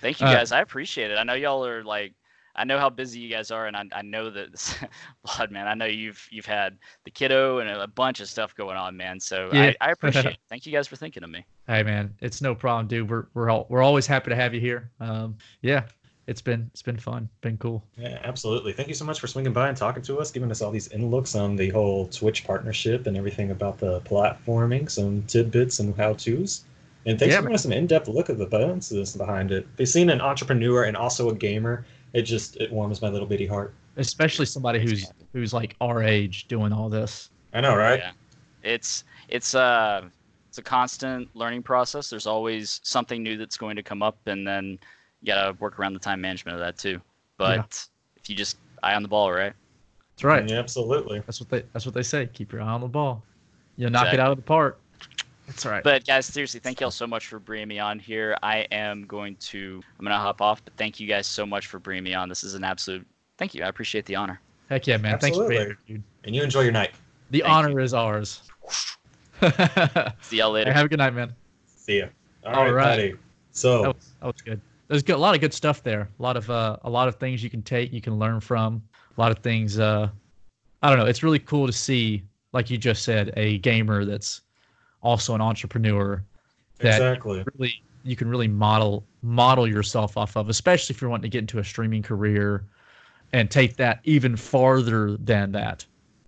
thank 0.00 0.18
you 0.18 0.26
Uh, 0.26 0.32
guys 0.32 0.52
i 0.52 0.60
appreciate 0.62 1.10
it 1.10 1.16
i 1.18 1.22
know 1.22 1.34
y'all 1.34 1.66
are 1.66 1.84
like 1.84 2.14
i 2.54 2.64
know 2.64 2.78
how 2.78 2.88
busy 2.88 3.20
you 3.20 3.28
guys 3.28 3.50
are 3.50 3.66
and 3.66 3.76
i, 3.76 3.84
I 3.92 4.00
know 4.00 4.30
that 4.30 4.88
blood 5.24 5.50
man 5.50 5.68
i 5.68 5.74
know 5.74 5.84
you've 5.84 6.26
you've 6.30 6.46
had 6.46 6.78
the 7.04 7.10
kiddo 7.10 7.58
and 7.58 7.68
a 7.68 7.86
bunch 7.86 8.20
of 8.20 8.28
stuff 8.30 8.54
going 8.54 8.78
on 8.78 8.96
man 8.96 9.20
so 9.20 9.50
Yeah. 9.52 9.72
I, 9.80 9.88
I 9.88 9.90
appreciate 9.90 10.24
it 10.32 10.36
thank 10.48 10.64
you 10.64 10.72
guys 10.72 10.88
for 10.88 10.96
thinking 10.96 11.22
of 11.22 11.28
me 11.28 11.44
Hey, 11.68 11.82
man, 11.82 12.14
it's 12.20 12.40
no 12.40 12.54
problem, 12.54 12.86
dude. 12.86 13.10
We're 13.10 13.26
we're 13.34 13.50
all, 13.50 13.66
we're 13.68 13.82
always 13.82 14.06
happy 14.06 14.30
to 14.30 14.36
have 14.36 14.54
you 14.54 14.60
here. 14.60 14.88
Um, 15.00 15.36
yeah, 15.62 15.82
it's 16.26 16.42
been 16.42 16.68
it's 16.72 16.82
been 16.82 16.98
fun, 16.98 17.28
been 17.40 17.56
cool. 17.58 17.82
Yeah, 17.96 18.18
absolutely. 18.24 18.72
Thank 18.72 18.88
you 18.88 18.94
so 18.94 19.04
much 19.04 19.20
for 19.20 19.26
swinging 19.26 19.52
by 19.52 19.68
and 19.68 19.76
talking 19.76 20.02
to 20.04 20.18
us, 20.18 20.30
giving 20.30 20.50
us 20.50 20.60
all 20.60 20.70
these 20.70 20.88
in 20.88 21.10
looks 21.10 21.34
on 21.34 21.56
the 21.56 21.70
whole 21.70 22.08
Twitch 22.08 22.44
partnership 22.44 23.06
and 23.06 23.16
everything 23.16 23.50
about 23.50 23.78
the 23.78 24.00
platforming, 24.02 24.90
some 24.90 25.22
tidbits 25.24 25.78
and 25.80 25.96
how 25.96 26.14
tos. 26.14 26.64
And 27.06 27.18
thanks 27.18 27.34
Yeah, 27.34 27.40
for 27.40 27.42
giving 27.42 27.54
us 27.54 27.64
an 27.64 27.72
in 27.72 27.86
depth 27.86 28.08
look 28.08 28.28
at 28.30 28.38
the 28.38 28.46
bonuses 28.46 29.16
behind 29.16 29.52
it. 29.52 29.66
They've 29.76 29.88
seen 29.88 30.10
an 30.10 30.20
entrepreneur 30.20 30.84
and 30.84 30.96
also 30.96 31.30
a 31.30 31.34
gamer. 31.34 31.86
It 32.12 32.22
just 32.22 32.56
it 32.56 32.72
warms 32.72 33.00
my 33.00 33.08
little 33.08 33.28
bitty 33.28 33.46
heart. 33.46 33.74
Especially 33.96 34.46
somebody 34.46 34.80
who's 34.80 35.12
who's 35.32 35.52
like 35.54 35.76
our 35.80 36.02
age 36.02 36.48
doing 36.48 36.72
all 36.72 36.88
this. 36.88 37.30
I 37.52 37.60
know, 37.60 37.76
right? 37.76 38.02
Yeah. 38.02 38.12
it's 38.62 39.04
it's 39.28 39.54
uh 39.54 40.08
it's 40.48 40.58
a 40.58 40.62
constant 40.62 41.28
learning 41.34 41.62
process 41.62 42.08
there's 42.10 42.26
always 42.26 42.80
something 42.84 43.22
new 43.22 43.36
that's 43.36 43.56
going 43.56 43.76
to 43.76 43.82
come 43.82 44.02
up 44.02 44.18
and 44.26 44.46
then 44.46 44.78
you 45.26 45.32
gotta 45.32 45.52
work 45.58 45.78
around 45.78 45.94
the 45.94 45.98
time 45.98 46.20
management 46.20 46.54
of 46.54 46.60
that 46.60 46.78
too 46.78 47.00
but 47.36 47.56
Yeah. 47.56 47.64
if 48.16 48.30
you 48.30 48.36
just 48.36 48.58
eye 48.82 48.94
on 48.94 49.02
the 49.02 49.08
ball 49.08 49.32
right 49.32 49.52
That's 50.14 50.24
right. 50.24 50.48
Yeah, 50.48 50.58
absolutely. 50.58 51.18
That's 51.20 51.40
what 51.40 51.50
they 51.50 51.62
that's 51.72 51.84
what 51.84 51.94
they 51.94 52.02
say. 52.02 52.26
Keep 52.32 52.52
your 52.52 52.62
eye 52.62 52.68
on 52.68 52.80
the 52.80 52.88
ball. 52.88 53.22
You'll 53.76 53.90
knock 53.90 54.14
it 54.14 54.18
out 54.20 54.30
of 54.30 54.38
the 54.38 54.42
park. 54.42 54.80
That's 55.46 55.66
right. 55.66 55.84
but 55.84 56.06
guys 56.06 56.26
seriously 56.26 56.58
thank 56.58 56.80
y'all 56.80 56.90
so 56.90 57.06
much 57.06 57.26
for 57.28 57.38
bringing 57.38 57.68
me 57.68 57.78
on 57.78 58.00
here 58.00 58.36
i 58.42 58.66
am 58.72 59.04
going 59.06 59.36
to 59.36 59.80
i'm 59.96 60.04
gonna 60.04 60.18
hop 60.18 60.42
off 60.42 60.64
but 60.64 60.74
thank 60.76 60.98
you 60.98 61.06
guys 61.06 61.26
so 61.28 61.46
much 61.46 61.68
for 61.68 61.78
bringing 61.78 62.02
me 62.02 62.14
on 62.14 62.28
this 62.28 62.42
is 62.42 62.54
an 62.54 62.64
absolute 62.64 63.06
thank 63.38 63.54
you 63.54 63.62
i 63.62 63.68
appreciate 63.68 64.04
the 64.06 64.16
honor 64.16 64.40
Heck 64.68 64.86
yeah, 64.86 64.96
man. 64.96 65.18
Thanks 65.18 65.36
for 65.36 65.48
being 65.48 65.60
here, 65.60 65.78
dude. 65.86 66.02
And 66.24 66.34
you 66.34 66.42
enjoy 66.42 66.62
your 66.62 66.72
night. 66.72 66.90
The 67.30 67.40
Thank 67.42 67.52
honor 67.52 67.80
is 67.80 67.94
ours. 67.94 68.42
See 70.22 70.38
y'all 70.38 70.50
later 70.50 70.72
have 70.72 70.86
a 70.86 70.88
good 70.88 70.98
night, 70.98 71.14
man. 71.14 71.34
See 71.66 71.98
ya. 71.98 72.06
All 72.44 72.54
all 72.54 72.64
right, 72.64 72.72
right. 72.72 72.84
Patty. 72.84 73.14
So 73.52 73.82
That 73.82 73.94
was, 73.94 74.14
that 74.20 74.26
was 74.26 74.42
good. 74.42 74.60
There's 74.88 75.02
good, 75.02 75.16
a 75.16 75.18
lot 75.18 75.34
of 75.34 75.40
good 75.40 75.52
stuff 75.52 75.82
there. 75.82 76.08
A 76.18 76.22
lot 76.22 76.36
of 76.36 76.48
uh, 76.48 76.76
a 76.82 76.90
lot 76.90 77.08
of 77.08 77.16
things 77.16 77.42
you 77.42 77.50
can 77.50 77.62
take, 77.62 77.92
you 77.92 78.00
can 78.00 78.18
learn 78.18 78.40
from. 78.40 78.82
A 79.16 79.20
lot 79.20 79.32
of 79.32 79.38
things. 79.38 79.78
Uh, 79.78 80.08
I 80.82 80.90
don't 80.90 80.98
know. 80.98 81.06
It's 81.06 81.22
really 81.22 81.38
cool 81.38 81.66
to 81.66 81.72
see, 81.72 82.22
like 82.52 82.70
you 82.70 82.78
just 82.78 83.02
said, 83.02 83.32
a 83.36 83.58
gamer 83.58 84.04
that's 84.04 84.42
also 85.02 85.34
an 85.34 85.40
entrepreneur 85.40 86.22
that 86.78 87.00
exactly. 87.00 87.44
really 87.54 87.82
you 88.04 88.16
can 88.16 88.28
really 88.28 88.48
model 88.48 89.04
model 89.22 89.66
yourself 89.66 90.16
off 90.16 90.36
of, 90.36 90.48
especially 90.48 90.94
if 90.94 91.00
you're 91.00 91.10
wanting 91.10 91.22
to 91.22 91.28
get 91.28 91.40
into 91.40 91.58
a 91.58 91.64
streaming 91.64 92.02
career 92.02 92.64
and 93.32 93.50
take 93.50 93.76
that 93.76 94.00
even 94.04 94.36
farther 94.36 95.16
than 95.16 95.50
that. 95.52 95.84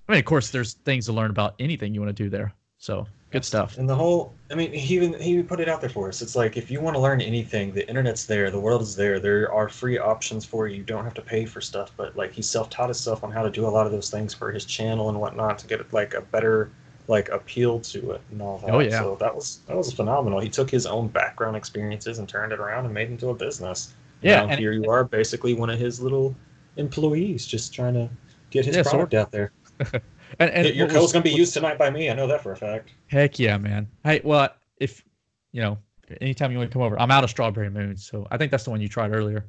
I 0.09 0.13
mean, 0.13 0.19
of 0.19 0.25
course, 0.25 0.51
there's 0.51 0.75
things 0.75 1.07
to 1.07 1.13
learn 1.13 1.31
about 1.31 1.55
anything 1.59 1.95
you 1.95 2.01
want 2.01 2.15
to 2.17 2.23
do 2.23 2.29
there. 2.29 2.53
So 2.79 3.07
good 3.31 3.45
stuff. 3.45 3.77
And 3.79 3.89
the 3.89 3.95
whole, 3.95 4.35
I 4.51 4.55
mean, 4.55 4.73
he 4.73 4.95
even 4.97 5.19
he 5.21 5.43
put 5.43 5.61
it 5.61 5.69
out 5.69 5.81
there 5.81 5.91
for 5.91 6.09
us. 6.09 6.23
It's 6.23 6.35
like 6.37 6.57
if 6.57 6.71
you 6.71 6.81
want 6.81 6.95
to 6.97 7.01
learn 7.01 7.21
anything, 7.21 7.73
the 7.73 7.87
internet's 7.89 8.27
there, 8.27 8.51
the 8.51 8.61
world 8.61 8.83
is 8.83 8.97
there. 8.97 9.21
There 9.21 9.53
are 9.53 9.69
free 9.69 9.99
options 9.99 10.45
for 10.45 10.67
you. 10.69 10.77
You 10.79 10.83
don't 10.83 11.05
have 11.05 11.15
to 11.15 11.23
pay 11.23 11.45
for 11.45 11.61
stuff. 11.61 11.93
But 11.97 12.17
like 12.17 12.33
he 12.33 12.43
self-taught 12.43 12.89
himself 12.89 13.23
on 13.25 13.31
how 13.31 13.43
to 13.43 13.51
do 13.51 13.67
a 13.67 13.69
lot 13.69 13.87
of 13.87 13.93
those 13.93 14.11
things 14.11 14.33
for 14.35 14.51
his 14.51 14.65
channel 14.65 15.09
and 15.11 15.21
whatnot 15.21 15.59
to 15.61 15.67
get 15.67 15.93
like 15.93 16.15
a 16.15 16.23
better 16.23 16.71
like 17.07 17.29
appeal 17.31 17.81
to 17.81 18.11
it 18.13 18.21
and 18.31 18.43
all 18.43 18.59
that. 18.59 18.71
Oh, 18.71 18.81
yeah. 18.81 19.01
So 19.01 19.17
that 19.21 19.35
was 19.35 19.61
that 19.67 19.77
was 19.77 19.93
phenomenal. 19.93 20.41
He 20.41 20.49
took 20.51 20.71
his 20.71 20.87
own 20.87 21.09
background 21.09 21.57
experiences 21.57 22.19
and 22.19 22.29
turned 22.29 22.53
it 22.53 22.61
around 22.61 22.85
and 22.85 22.95
made 22.95 23.09
it 23.09 23.13
into 23.13 23.29
a 23.31 23.35
business. 23.35 23.95
Yeah, 24.21 24.43
Now 24.43 24.49
and- 24.51 24.59
here 24.59 24.73
you 24.73 24.91
are, 24.91 25.05
basically 25.05 25.55
one 25.55 25.71
of 25.71 25.79
his 25.79 26.01
little 26.01 26.35
employees, 26.77 27.47
just 27.47 27.73
trying 27.75 27.95
to 27.95 28.09
get 28.51 28.65
his 28.65 28.77
Yeah, 28.77 28.83
sort 28.83 29.11
product 29.11 29.15
out 29.15 29.31
there. 29.31 29.53
And, 30.39 30.51
and 30.51 30.75
Your 30.75 30.89
code's 30.89 31.13
gonna 31.13 31.23
be 31.23 31.31
used 31.31 31.55
tonight 31.55 31.79
by 31.79 31.91
me. 31.91 32.11
I 32.11 32.15
know 32.15 32.27
that 32.27 32.43
for 32.43 32.53
a 32.53 32.57
fact. 32.57 32.91
Heck 33.07 33.39
yeah, 33.39 33.57
man. 33.59 33.89
Hey, 34.05 34.21
well, 34.25 34.51
if 34.79 35.05
you 35.53 35.63
know, 35.63 35.79
anytime 36.21 36.53
you 36.53 36.59
want 36.59 36.71
to 36.71 36.73
come 36.73 36.83
over, 36.83 36.99
I'm 37.01 37.11
out 37.11 37.25
of 37.25 37.31
Strawberry 37.31 37.71
Moon, 37.71 37.97
so 37.97 38.27
I 38.31 38.37
think 38.37 38.51
that's 38.51 38.65
the 38.65 38.71
one 38.71 38.81
you 38.81 38.89
tried 38.89 39.13
earlier. 39.13 39.47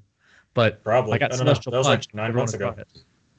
But 0.53 0.83
Probably. 0.83 1.13
I 1.13 1.17
got 1.17 1.31
don't 1.31 1.39
know. 1.39 1.45
Celestial 1.45 1.71
That 1.71 1.77
was 1.77 1.87
like 1.87 2.13
nine 2.13 2.33
months 2.33 2.53
ago. 2.53 2.75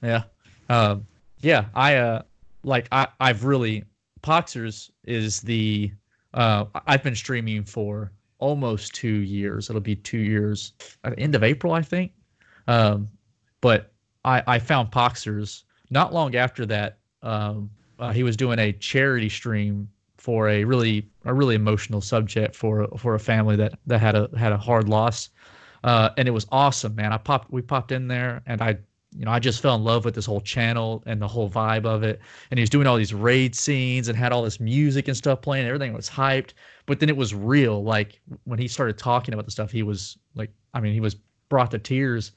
Yeah, 0.03 0.23
um, 0.69 1.07
yeah. 1.41 1.67
I 1.75 1.97
uh, 1.97 2.23
like 2.63 2.89
I 2.93 3.09
I've 3.21 3.45
really 3.45 3.85
Poxers 4.23 4.91
is 5.05 5.41
the 5.41 5.93
uh 6.35 6.67
I've 6.87 7.03
been 7.03 7.17
streaming 7.17 7.65
for 7.65 8.13
almost 8.39 8.95
two 8.95 9.09
years. 9.09 9.69
It'll 9.69 9.81
be 9.81 9.97
two 9.97 10.19
years 10.19 10.73
at 11.05 11.17
the 11.17 11.21
end 11.21 11.35
of 11.35 11.43
April, 11.43 11.73
I 11.73 11.83
think. 11.83 12.13
Um, 12.69 13.09
but 13.61 13.93
I 14.25 14.43
I 14.47 14.59
found 14.59 14.91
Poxers 14.91 15.65
not 15.91 16.15
long 16.15 16.37
after 16.37 16.65
that, 16.67 17.00
um, 17.23 17.71
uh, 17.99 18.13
he 18.13 18.23
was 18.23 18.37
doing 18.37 18.59
a 18.59 18.73
charity 18.73 19.29
stream 19.29 19.89
for 20.17 20.49
a 20.49 20.65
really 20.65 21.09
a 21.25 21.33
really 21.33 21.55
emotional 21.55 22.01
subject 22.01 22.55
for 22.55 22.87
for 22.99 23.15
a 23.15 23.19
family 23.19 23.57
that 23.57 23.79
that 23.87 24.01
had 24.01 24.15
a 24.15 24.29
had 24.37 24.53
a 24.53 24.59
hard 24.59 24.89
loss, 24.89 25.31
uh, 25.85 26.11
and 26.17 26.29
it 26.29 26.31
was 26.31 26.47
awesome, 26.53 26.95
man. 26.95 27.13
I 27.13 27.19
popped 27.19 27.51
we 27.51 27.63
popped 27.63 27.93
in 27.93 28.09
there, 28.09 28.43
and 28.47 28.61
I 28.63 28.79
you 29.17 29.25
know 29.25 29.31
I 29.31 29.39
just 29.39 29.61
fell 29.61 29.75
in 29.75 29.85
love 29.85 30.05
with 30.05 30.15
this 30.15 30.27
whole 30.27 30.41
channel 30.41 31.03
and 31.07 31.21
the 31.21 31.29
whole 31.29 31.49
vibe 31.51 31.85
of 31.87 32.03
it. 32.03 32.21
And 32.51 32.59
he 32.59 32.63
was 32.63 32.71
doing 32.71 32.87
all 32.87 32.97
these 32.97 33.15
raid 33.15 33.55
scenes 33.55 34.09
and 34.09 34.17
had 34.17 34.33
all 34.33 34.43
this 34.43 34.61
music 34.61 35.09
and 35.09 35.17
stuff 35.17 35.41
playing. 35.41 35.67
Everything 35.67 35.93
was 35.93 36.09
hyped, 36.09 36.53
but 36.87 37.01
then 37.01 37.09
it 37.09 37.17
was 37.17 37.35
real. 37.35 37.83
Like 37.83 38.21
when 38.45 38.59
he 38.59 38.69
started 38.69 38.99
talking 38.99 39.35
about 39.35 39.47
the 39.47 39.53
stuff, 39.53 39.71
he 39.71 39.83
was 39.83 40.19
like, 40.35 40.51
I 40.75 40.81
mean, 40.81 40.93
he 40.93 41.01
was 41.01 41.17
brought 41.49 41.71
to 41.73 41.79
tears 41.79 42.33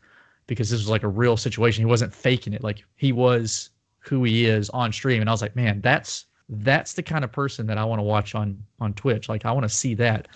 because 0.48 0.70
this 0.70 0.80
was 0.80 0.90
like 0.90 1.04
a 1.04 1.08
real 1.08 1.38
situation. 1.38 1.82
He 1.82 1.86
wasn't 1.86 2.14
faking 2.14 2.54
it. 2.54 2.64
Like 2.64 2.84
he 2.96 3.12
was 3.12 3.70
who 4.04 4.24
he 4.24 4.46
is 4.46 4.70
on 4.72 4.92
stream. 4.92 5.22
And 5.22 5.30
I 5.30 5.34
was 5.34 5.42
like, 5.42 5.56
man, 5.56 5.82
that's 5.82 6.26
that's 6.50 6.94
the 6.94 7.04
kind 7.04 7.24
of 7.24 7.32
person 7.32 7.66
that 7.68 7.78
I 7.78 7.86
want 7.86 8.00
to 8.00 8.04
watch 8.04 8.36
on 8.36 8.62
on 8.80 8.94
Twitch. 8.94 9.30
Like 9.30 9.46
I 9.46 9.52
want 9.52 9.64
to 9.64 9.70
see 9.70 9.96
that. 9.96 10.28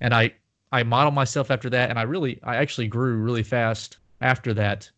And 0.00 0.14
I 0.14 0.32
I 0.72 0.82
model 0.82 1.10
myself 1.10 1.50
after 1.50 1.70
that 1.70 1.90
and 1.90 1.98
I 1.98 2.02
really 2.02 2.38
I 2.42 2.56
actually 2.56 2.88
grew 2.88 3.16
really 3.16 3.42
fast 3.42 3.98
after 4.20 4.52
that. 4.54 4.90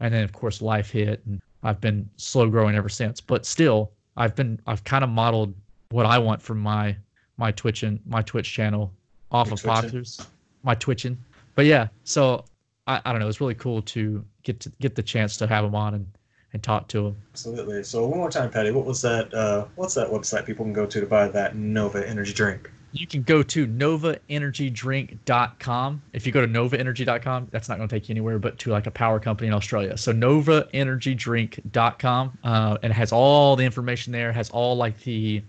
And 0.00 0.12
then 0.12 0.24
of 0.24 0.32
course 0.32 0.60
life 0.60 0.90
hit 0.90 1.22
and 1.26 1.40
I've 1.62 1.80
been 1.80 2.08
slow 2.16 2.48
growing 2.48 2.76
ever 2.76 2.88
since. 2.88 3.20
But 3.20 3.46
still, 3.46 3.92
I've 4.16 4.34
been 4.34 4.60
I've 4.66 4.84
kind 4.84 5.04
of 5.04 5.10
modeled 5.10 5.54
what 5.90 6.06
I 6.06 6.18
want 6.18 6.42
from 6.42 6.58
my 6.58 6.96
my 7.36 7.52
Twitch 7.52 7.82
and 7.82 8.00
my 8.06 8.22
Twitch 8.22 8.52
channel 8.52 8.92
off 9.30 9.48
Your 9.48 9.54
of 9.54 9.62
twitching. 9.62 10.26
My 10.62 10.74
twitching. 10.74 11.18
But 11.54 11.66
yeah, 11.66 11.88
so 12.04 12.44
I, 12.86 13.00
I 13.04 13.12
don't 13.12 13.20
know. 13.20 13.28
It's 13.28 13.40
really 13.40 13.54
cool 13.54 13.82
to 13.82 14.24
get 14.42 14.60
to 14.60 14.72
get 14.80 14.94
the 14.94 15.02
chance 15.02 15.36
to 15.38 15.46
have 15.46 15.64
him 15.64 15.74
on 15.74 15.94
and, 15.94 16.06
and 16.52 16.62
talk 16.62 16.86
to 16.88 17.06
him. 17.08 17.16
Absolutely. 17.32 17.82
So 17.84 18.06
one 18.06 18.18
more 18.18 18.30
time, 18.30 18.50
Patty, 18.50 18.70
what 18.70 18.86
was 18.86 19.02
that? 19.02 19.34
Uh, 19.34 19.66
what's 19.76 19.94
that 19.94 20.08
website 20.08 20.46
people 20.46 20.64
can 20.64 20.72
go 20.72 20.86
to 20.86 21.00
to 21.00 21.06
buy 21.06 21.28
that 21.28 21.56
Nova 21.56 22.08
energy 22.08 22.32
drink? 22.32 22.70
You 22.92 23.06
can 23.06 23.22
go 23.22 23.42
to 23.42 23.66
novaenergydrink.com. 23.66 26.02
If 26.14 26.26
you 26.26 26.32
go 26.32 26.40
to 26.40 26.48
novaenergy.com, 26.48 27.48
that's 27.50 27.68
not 27.68 27.76
going 27.76 27.86
to 27.86 27.94
take 27.94 28.08
you 28.08 28.14
anywhere 28.14 28.38
but 28.38 28.58
to 28.60 28.70
like 28.70 28.86
a 28.86 28.90
power 28.90 29.20
company 29.20 29.48
in 29.48 29.54
Australia. 29.54 29.98
So 29.98 30.14
novaenergydrink.com, 30.14 32.38
uh, 32.44 32.78
and 32.82 32.90
it 32.90 32.94
has 32.94 33.12
all 33.12 33.56
the 33.56 33.64
information 33.64 34.10
there. 34.12 34.30
It 34.30 34.34
has 34.34 34.48
all 34.50 34.74
like 34.76 34.98
the 35.00 35.42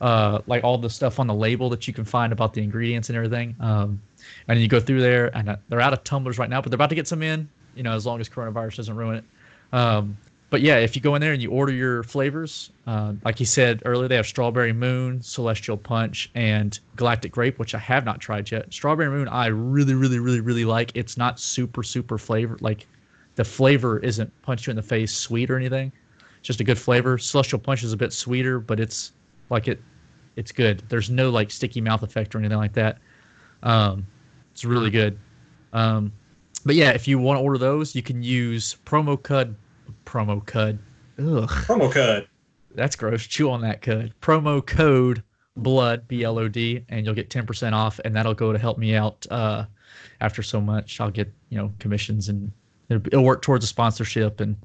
uh, 0.00 0.38
like 0.46 0.64
all 0.64 0.78
the 0.78 0.88
stuff 0.88 1.20
on 1.20 1.26
the 1.26 1.34
label 1.34 1.68
that 1.68 1.86
you 1.86 1.92
can 1.92 2.06
find 2.06 2.32
about 2.32 2.54
the 2.54 2.62
ingredients 2.62 3.10
and 3.10 3.16
everything. 3.16 3.54
Um, 3.60 4.00
and 4.48 4.58
you 4.58 4.66
go 4.66 4.80
through 4.80 5.02
there, 5.02 5.36
and 5.36 5.50
uh, 5.50 5.56
they're 5.68 5.82
out 5.82 5.92
of 5.92 6.02
tumblers 6.04 6.38
right 6.38 6.48
now, 6.48 6.62
but 6.62 6.70
they're 6.70 6.76
about 6.76 6.88
to 6.88 6.94
get 6.94 7.06
some 7.06 7.22
in. 7.22 7.46
You 7.74 7.82
know, 7.82 7.92
as 7.92 8.06
long 8.06 8.18
as 8.20 8.30
coronavirus 8.30 8.76
doesn't 8.76 8.96
ruin 8.96 9.16
it. 9.16 9.24
Um, 9.72 10.16
but 10.50 10.62
yeah, 10.62 10.78
if 10.78 10.96
you 10.96 11.00
go 11.00 11.14
in 11.14 11.20
there 11.20 11.32
and 11.32 11.40
you 11.40 11.50
order 11.50 11.72
your 11.72 12.02
flavors, 12.02 12.70
uh, 12.88 13.12
like 13.24 13.38
you 13.38 13.46
said 13.46 13.82
earlier, 13.84 14.08
they 14.08 14.16
have 14.16 14.26
Strawberry 14.26 14.72
Moon, 14.72 15.22
Celestial 15.22 15.76
Punch, 15.76 16.28
and 16.34 16.78
Galactic 16.96 17.30
Grape, 17.30 17.60
which 17.60 17.72
I 17.72 17.78
have 17.78 18.04
not 18.04 18.20
tried 18.20 18.50
yet. 18.50 18.72
Strawberry 18.72 19.08
Moon, 19.08 19.28
I 19.28 19.46
really, 19.46 19.94
really, 19.94 20.18
really, 20.18 20.40
really 20.40 20.64
like. 20.64 20.90
It's 20.96 21.16
not 21.16 21.38
super, 21.38 21.84
super 21.84 22.18
flavored. 22.18 22.60
Like 22.62 22.88
the 23.36 23.44
flavor 23.44 24.00
isn't 24.00 24.30
punch 24.42 24.66
you 24.66 24.72
in 24.72 24.76
the 24.76 24.82
face 24.82 25.14
sweet 25.14 25.50
or 25.50 25.56
anything. 25.56 25.92
It's 26.38 26.48
just 26.48 26.60
a 26.60 26.64
good 26.64 26.78
flavor. 26.78 27.16
Celestial 27.16 27.60
Punch 27.60 27.84
is 27.84 27.92
a 27.92 27.96
bit 27.96 28.12
sweeter, 28.12 28.58
but 28.58 28.80
it's 28.80 29.12
like 29.50 29.68
it, 29.68 29.80
it's 30.34 30.50
good. 30.50 30.82
There's 30.88 31.10
no 31.10 31.30
like 31.30 31.52
sticky 31.52 31.80
mouth 31.80 32.02
effect 32.02 32.34
or 32.34 32.38
anything 32.38 32.58
like 32.58 32.72
that. 32.72 32.98
Um, 33.62 34.04
it's 34.50 34.64
really 34.64 34.90
good. 34.90 35.16
Um, 35.72 36.12
but 36.64 36.74
yeah, 36.74 36.90
if 36.90 37.06
you 37.06 37.20
want 37.20 37.38
to 37.38 37.42
order 37.44 37.58
those, 37.58 37.94
you 37.94 38.02
can 38.02 38.20
use 38.20 38.76
promo 38.84 39.22
code 39.22 39.54
promo 40.04 40.44
code. 40.44 40.78
Ugh, 41.18 41.48
Promo 41.48 41.92
code. 41.92 42.28
that's 42.74 42.96
gross. 42.96 43.26
Chew 43.26 43.50
on 43.50 43.60
that 43.62 43.82
code. 43.82 44.14
Promo 44.20 44.64
code 44.64 45.22
blood 45.56 46.06
B 46.08 46.22
L 46.24 46.38
O 46.38 46.48
D, 46.48 46.84
and 46.88 47.04
you'll 47.04 47.14
get 47.14 47.30
ten 47.30 47.46
percent 47.46 47.74
off, 47.74 48.00
and 48.04 48.14
that'll 48.14 48.34
go 48.34 48.52
to 48.52 48.58
help 48.58 48.78
me 48.78 48.94
out. 48.94 49.26
Uh, 49.30 49.64
after 50.20 50.42
so 50.42 50.60
much, 50.60 51.00
I'll 51.00 51.10
get 51.10 51.32
you 51.50 51.58
know 51.58 51.72
commissions, 51.78 52.28
and 52.28 52.50
it'll, 52.88 53.06
it'll 53.08 53.24
work 53.24 53.42
towards 53.42 53.64
a 53.64 53.68
sponsorship. 53.68 54.40
And 54.40 54.56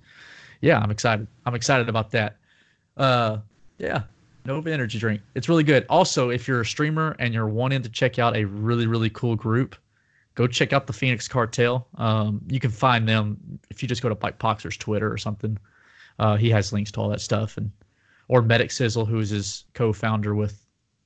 yeah, 0.61 0.79
I'm 0.79 0.91
excited. 0.91 1.27
I'm 1.45 1.55
excited 1.55 1.89
about 1.89 2.11
that. 2.11 2.37
Uh, 2.97 3.39
yeah, 3.77 4.03
Nova 4.45 4.71
Energy 4.71 4.99
drink. 4.99 5.21
It's 5.33 5.49
really 5.49 5.63
good. 5.63 5.85
Also, 5.89 6.29
if 6.29 6.47
you're 6.47 6.61
a 6.61 6.65
streamer 6.65 7.15
and 7.19 7.33
you're 7.33 7.47
wanting 7.47 7.81
to 7.81 7.89
check 7.89 8.19
out 8.19 8.35
a 8.37 8.45
really 8.45 8.87
really 8.87 9.09
cool 9.09 9.35
group, 9.35 9.75
go 10.35 10.47
check 10.47 10.73
out 10.73 10.85
the 10.85 10.93
Phoenix 10.93 11.27
Cartel. 11.27 11.87
Um, 11.95 12.41
you 12.47 12.59
can 12.59 12.71
find 12.71 13.07
them 13.07 13.59
if 13.69 13.81
you 13.81 13.87
just 13.87 14.01
go 14.01 14.09
to 14.09 14.17
like 14.21 14.37
Poxer's 14.37 14.77
Twitter 14.77 15.11
or 15.11 15.17
something. 15.17 15.57
Uh, 16.19 16.35
he 16.35 16.49
has 16.49 16.71
links 16.71 16.91
to 16.91 17.01
all 17.01 17.09
that 17.09 17.21
stuff, 17.21 17.57
and 17.57 17.71
or 18.27 18.41
Medic 18.41 18.71
Sizzle, 18.71 19.05
who 19.05 19.19
is 19.19 19.29
his 19.29 19.65
co-founder 19.73 20.35
with 20.35 20.63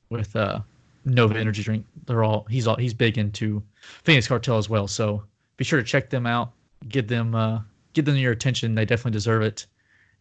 with 0.09 0.35
uh, 0.35 0.59
Nova 1.05 1.37
Energy 1.37 1.63
Drink. 1.63 1.85
They're 2.05 2.23
all 2.23 2.45
he's 2.49 2.67
all 2.67 2.75
he's 2.75 2.93
big 2.93 3.17
into 3.17 3.63
Phoenix 4.03 4.27
Cartel 4.27 4.57
as 4.57 4.69
well. 4.69 4.87
So 4.87 5.23
be 5.57 5.63
sure 5.63 5.79
to 5.79 5.85
check 5.85 6.09
them 6.09 6.25
out. 6.25 6.51
Give 6.87 7.07
them 7.07 7.35
uh, 7.35 7.61
give 7.93 8.05
them 8.05 8.15
your 8.17 8.31
attention. 8.31 8.75
They 8.75 8.85
definitely 8.85 9.11
deserve 9.11 9.43
it, 9.43 9.65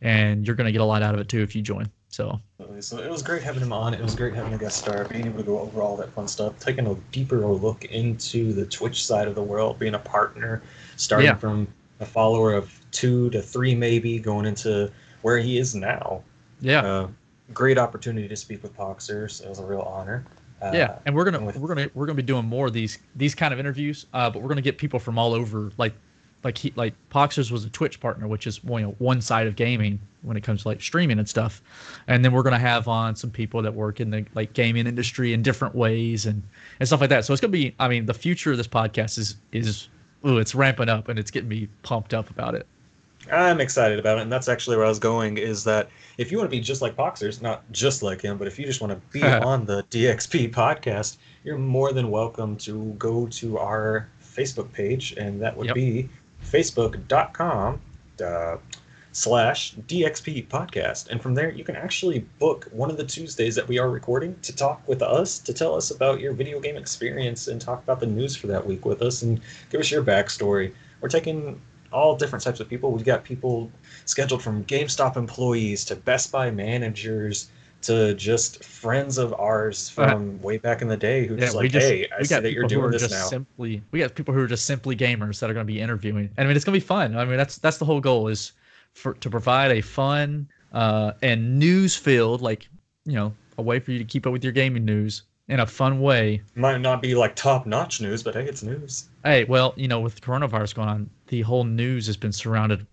and 0.03 0.47
you're 0.47 0.57
gonna 0.57 0.73
get 0.73 0.81
a 0.81 0.85
lot 0.85 1.03
out 1.03 1.15
of 1.15 1.21
it 1.21 1.29
too 1.29 1.41
if 1.43 1.55
you 1.55 1.63
join. 1.63 1.91
So 2.09 2.41
So 2.81 2.99
it 2.99 3.11
was 3.11 3.23
great 3.23 3.43
having 3.43 3.63
him 3.63 3.73
on. 3.73 3.93
It 3.95 4.01
was 4.03 4.15
great 4.15 4.35
having 4.35 4.55
a 4.55 4.59
guest 4.59 4.79
star, 4.79 5.05
being 5.05 5.27
able 5.27 5.39
to 5.39 5.45
go 5.45 5.59
over 5.61 5.83
all 5.83 5.97
that 5.99 6.11
fun 6.13 6.27
stuff, 6.29 6.59
taking 6.59 6.87
a 6.87 6.95
deeper 7.13 7.45
look 7.47 7.85
into 7.87 8.53
the 8.53 8.65
Twitch 8.67 9.05
side 9.05 9.29
of 9.29 9.35
the 9.35 9.43
world, 9.43 9.79
being 9.79 9.95
a 9.95 9.99
partner, 9.99 10.63
starting 10.97 11.27
Yeah. 11.29 11.35
from 11.35 11.67
a 12.01 12.07
follower 12.07 12.55
of 12.55 12.73
two 12.93 13.29
to 13.31 13.43
three, 13.43 13.75
maybe 13.75 14.19
going 14.19 14.47
into 14.47 14.91
where 15.23 15.39
he 15.39 15.59
is 15.59 15.75
now. 15.75 16.23
yeah. 16.61 16.81
Uh, 16.83 17.09
great 17.55 17.79
opportunity 17.79 18.29
to 18.29 18.37
speak 18.37 18.63
with 18.63 18.77
Poxers. 18.77 19.43
It 19.45 19.49
was 19.49 19.59
a 19.59 19.65
real 19.65 19.81
honor. 19.81 20.25
Uh, 20.61 20.71
yeah, 20.75 20.99
and 21.07 21.15
we're 21.15 21.25
gonna 21.25 21.39
and 21.39 21.47
with- 21.47 21.57
we're 21.57 21.69
gonna 21.69 21.89
we're 21.95 22.05
gonna 22.07 22.17
be 22.17 22.23
doing 22.23 22.45
more 22.45 22.67
of 22.67 22.73
these 22.73 22.99
these 23.17 23.35
kind 23.35 23.53
of 23.55 23.61
interviews. 23.61 24.07
Uh, 24.13 24.29
but 24.29 24.43
we're 24.43 24.49
gonna 24.49 24.61
get 24.61 24.77
people 24.77 24.99
from 24.99 25.19
all 25.19 25.33
over. 25.35 25.71
Like 25.79 25.95
like 26.45 26.57
he 26.59 26.73
like 26.77 26.95
Poxers 27.11 27.51
was 27.51 27.65
a 27.65 27.71
Twitch 27.71 28.01
partner, 28.01 28.29
which 28.29 28.47
is 28.47 28.61
you 28.65 28.81
know 28.81 28.95
one 28.99 29.21
side 29.21 29.47
of 29.47 29.57
gaming 29.57 29.99
when 30.23 30.37
it 30.37 30.43
comes 30.43 30.63
to 30.63 30.69
like 30.69 30.81
streaming 30.81 31.19
and 31.19 31.29
stuff. 31.29 31.63
And 32.07 32.25
then 32.25 32.33
we're 32.33 32.43
gonna 32.43 32.59
have 32.59 32.89
on 32.89 33.17
some 33.17 33.31
people 33.31 33.63
that 33.63 33.75
work 33.75 34.01
in 34.01 34.11
the 34.11 34.25
like 34.35 34.53
gaming 34.53 34.87
industry 34.87 35.33
in 35.33 35.43
different 35.43 35.75
ways 35.75 36.27
and 36.27 36.43
and 36.81 36.89
stuff 36.89 37.01
like 37.01 37.11
that. 37.11 37.25
So 37.25 37.33
it's 37.33 37.41
gonna 37.41 37.51
be. 37.51 37.75
I 37.79 37.89
mean, 37.89 38.07
the 38.07 38.15
future 38.15 38.51
of 38.53 38.57
this 38.57 38.69
podcast 38.69 39.19
is 39.19 39.37
is 39.53 39.89
ooh, 40.27 40.39
it's 40.39 40.55
ramping 40.55 40.89
up 40.89 41.09
and 41.09 41.19
it's 41.19 41.31
getting 41.31 41.49
me 41.49 41.69
pumped 41.83 42.15
up 42.15 42.31
about 42.31 42.55
it. 42.55 42.67
I'm 43.31 43.61
excited 43.61 43.99
about 43.99 44.19
it, 44.19 44.23
and 44.23 44.33
that's 44.33 44.49
actually 44.49 44.77
where 44.77 44.87
I 44.87 44.89
was 44.89 44.99
going. 45.01 45.37
Is 45.37 45.63
that 45.65 45.91
if 46.17 46.31
you 46.33 46.39
want 46.39 46.51
to 46.51 46.57
be 46.57 46.63
just 46.63 46.81
like 46.81 46.97
Poxers, 46.97 47.43
not 47.43 47.71
just 47.73 48.03
like 48.03 48.23
him, 48.23 48.39
but 48.39 48.47
if 48.47 48.59
you 48.59 48.65
just 48.65 48.81
want 48.81 48.93
to 48.93 49.01
be 49.13 49.23
on 49.25 49.67
the 49.67 49.83
DXP 49.91 50.53
podcast, 50.53 51.19
you're 51.45 51.59
more 51.59 51.93
than 51.93 52.11
welcome 52.11 52.57
to 52.59 52.95
go 52.99 53.27
to 53.27 53.59
our 53.59 54.09
Facebook 54.23 54.73
page, 54.73 55.13
and 55.19 55.41
that 55.43 55.55
would 55.57 55.67
Yep. 55.67 55.75
be 55.75 56.09
facebook.com 56.45 57.81
uh, 58.25 58.57
slash 59.13 59.75
DXP 59.89 60.49
podcast. 60.49 61.09
And 61.09 61.21
from 61.21 61.35
there, 61.35 61.51
you 61.51 61.65
can 61.65 61.77
actually 61.77 62.21
book 62.39 62.69
one 62.73 62.91
of 62.91 62.97
the 62.97 63.05
Tuesdays 63.05 63.55
that 63.55 63.67
we 63.67 63.79
are 63.79 63.91
recording 63.91 64.37
to 64.43 64.55
talk 64.55 64.87
with 64.87 65.03
us, 65.03 65.39
to 65.41 65.53
tell 65.53 65.75
us 65.75 65.91
about 65.91 66.21
your 66.21 66.33
video 66.33 66.61
game 66.61 66.77
experience, 66.77 67.49
and 67.49 67.61
talk 67.61 67.83
about 67.83 68.01
the 68.01 68.07
news 68.07 68.37
for 68.37 68.47
that 68.49 68.65
week 68.65 68.85
with 68.85 69.03
us, 69.03 69.23
and 69.23 69.41
give 69.71 69.81
us 69.81 69.91
your 69.91 70.03
backstory. 70.03 70.73
We're 71.01 71.09
taking 71.09 71.61
all 71.93 72.17
different 72.17 72.45
types 72.45 72.61
of 72.61 72.69
people. 72.69 72.93
We've 72.93 73.05
got 73.05 73.25
people 73.25 73.73
scheduled 74.05 74.43
from 74.43 74.65
GameStop 74.65 75.17
employees 75.17 75.85
to 75.87 75.97
Best 75.97 76.31
Buy 76.31 76.51
managers 76.51 77.51
to 77.83 78.15
just 78.15 78.65
friends 78.65 79.19
of 79.19 79.33
ours 79.35 79.89
from 79.89 80.41
way 80.43 80.59
back 80.59 80.83
in 80.83 80.89
the 80.89 80.97
day 80.97 81.27
who 81.27 81.37
just 81.37 81.55
like, 81.55 81.73
hey, 81.73 82.09
I 82.17 82.23
see 82.23 82.35
that 82.41 82.53
you're 82.53 82.67
doing 82.67 82.91
this 82.91 83.03
just 83.03 83.15
now. 83.15 83.27
Simply, 83.27 83.83
we 83.91 84.01
got 84.01 84.15
people 84.15 84.35
who 84.35 84.41
are 84.41 84.47
just 84.49 84.67
simply 84.67 84.97
gamers 84.97 85.39
that 85.41 85.49
are 85.49 85.55
going 85.55 85.67
to 85.67 85.73
be 85.73 85.81
interviewing. 85.81 86.31
And 86.37 86.45
I 86.45 86.49
mean, 86.49 86.57
it's 86.57 86.65
going 86.65 86.79
to 86.79 86.85
be 86.85 86.87
fun. 86.87 87.17
I 87.17 87.25
mean, 87.25 87.37
that's 87.37 87.59
that's 87.59 87.79
the 87.79 87.85
whole 87.85 88.01
goal 88.01 88.29
is 88.29 88.53
for 88.95 89.15
to 89.15 89.31
provide 89.31 89.71
a 89.71 89.81
fun 89.81 90.49
uh, 90.73 91.13
and 91.23 91.59
news 91.59 91.97
filled, 91.97 92.43
like 92.43 92.69
you 93.05 93.15
know, 93.15 93.33
a 93.59 93.63
way 93.63 93.79
for 93.79 93.93
you 93.93 93.99
to 93.99 94.05
keep 94.05 94.27
up 94.27 94.33
with 94.33 94.43
your 94.43 94.53
gaming 94.53 94.85
news 94.85 95.23
in 95.49 95.61
a 95.61 95.67
fun 95.67 96.01
way. 96.01 96.43
Might 96.57 96.81
not 96.81 97.01
be 97.01 97.15
like 97.15 97.35
top 97.37 97.67
notch 97.67 98.01
news, 98.01 98.23
but 98.23 98.35
hey, 98.35 98.45
it's 98.45 98.63
news. 98.63 99.09
Hey, 99.25 99.45
well, 99.45 99.73
you 99.77 99.89
know, 99.89 100.01
with 100.01 100.17
the 100.17 100.21
coronavirus 100.21 100.75
going 100.75 100.89
on, 100.89 101.11
the 101.29 101.43
whole 101.43 101.65
news 101.65 102.07
has 102.07 102.17
been 102.17 102.33
surrounded 102.33 102.87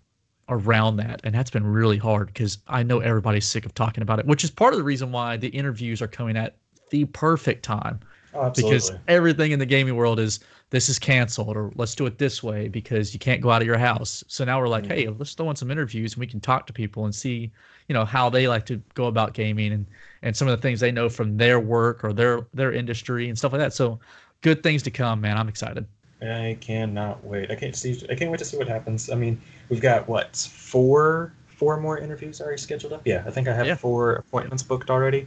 around 0.48 0.96
that, 0.96 1.20
and 1.24 1.34
that's 1.34 1.50
been 1.50 1.66
really 1.66 1.98
hard 1.98 2.28
because 2.28 2.58
I 2.68 2.82
know 2.82 3.00
everybody's 3.00 3.46
sick 3.46 3.66
of 3.66 3.74
talking 3.74 4.02
about 4.02 4.18
it, 4.20 4.26
which 4.26 4.44
is 4.44 4.50
part 4.50 4.72
of 4.72 4.78
the 4.78 4.84
reason 4.84 5.12
why 5.12 5.36
the 5.36 5.48
interviews 5.48 6.00
are 6.02 6.08
coming 6.08 6.36
at 6.36 6.56
the 6.90 7.04
perfect 7.06 7.64
time 7.64 8.00
Oh, 8.32 8.44
absolutely. 8.44 8.94
because 8.94 8.98
everything 9.08 9.52
in 9.52 9.58
the 9.58 9.66
gaming 9.66 9.96
world 9.96 10.18
is 10.18 10.40
this 10.70 10.88
is 10.88 10.98
canceled 10.98 11.56
or 11.56 11.72
let's 11.76 11.94
do 11.94 12.06
it 12.06 12.18
this 12.18 12.42
way 12.42 12.68
because 12.68 13.12
you 13.12 13.20
can't 13.20 13.40
go 13.40 13.50
out 13.50 13.60
of 13.62 13.66
your 13.66 13.78
house. 13.78 14.24
So 14.28 14.44
now 14.44 14.60
we're 14.60 14.68
like, 14.68 14.84
Mhm. 14.84 14.88
hey, 14.88 15.08
let's 15.08 15.34
throw 15.34 15.50
in 15.50 15.56
some 15.56 15.70
interviews 15.70 16.14
and 16.14 16.20
we 16.20 16.26
can 16.26 16.40
talk 16.40 16.66
to 16.66 16.72
people 16.72 17.04
and 17.04 17.14
see, 17.14 17.52
you 17.88 17.94
know, 17.94 18.04
how 18.04 18.30
they 18.30 18.48
like 18.48 18.66
to 18.66 18.76
go 18.94 19.06
about 19.06 19.34
gaming 19.34 19.72
and 19.72 19.86
and 20.22 20.36
some 20.36 20.48
of 20.48 20.56
the 20.56 20.62
things 20.62 20.80
they 20.80 20.90
know 20.92 21.08
from 21.08 21.36
their 21.36 21.60
work 21.60 22.02
or 22.04 22.12
their 22.12 22.46
their 22.54 22.72
industry 22.72 23.28
and 23.28 23.38
stuff 23.38 23.52
like 23.52 23.60
that. 23.60 23.72
So 23.74 24.00
good 24.40 24.62
things 24.62 24.82
to 24.84 24.90
come, 24.90 25.20
man. 25.20 25.36
I'm 25.38 25.48
excited. 25.48 25.86
I 26.22 26.56
cannot 26.60 27.24
wait. 27.24 27.50
I 27.50 27.54
can't 27.56 27.76
see. 27.76 28.02
I 28.08 28.14
can't 28.14 28.30
wait 28.30 28.38
to 28.38 28.44
see 28.44 28.56
what 28.56 28.68
happens. 28.68 29.10
I 29.10 29.14
mean, 29.14 29.40
we've 29.68 29.80
got 29.80 30.08
what 30.08 30.36
four 30.36 31.32
four 31.46 31.78
more 31.78 31.98
interviews 31.98 32.40
already 32.40 32.58
scheduled 32.58 32.92
up. 32.92 33.02
Yeah, 33.04 33.22
I 33.26 33.30
think 33.30 33.48
I 33.48 33.54
have 33.54 33.66
Yeah. 33.66 33.74
four 33.76 34.16
appointments 34.16 34.62
booked 34.62 34.90
already. 34.90 35.26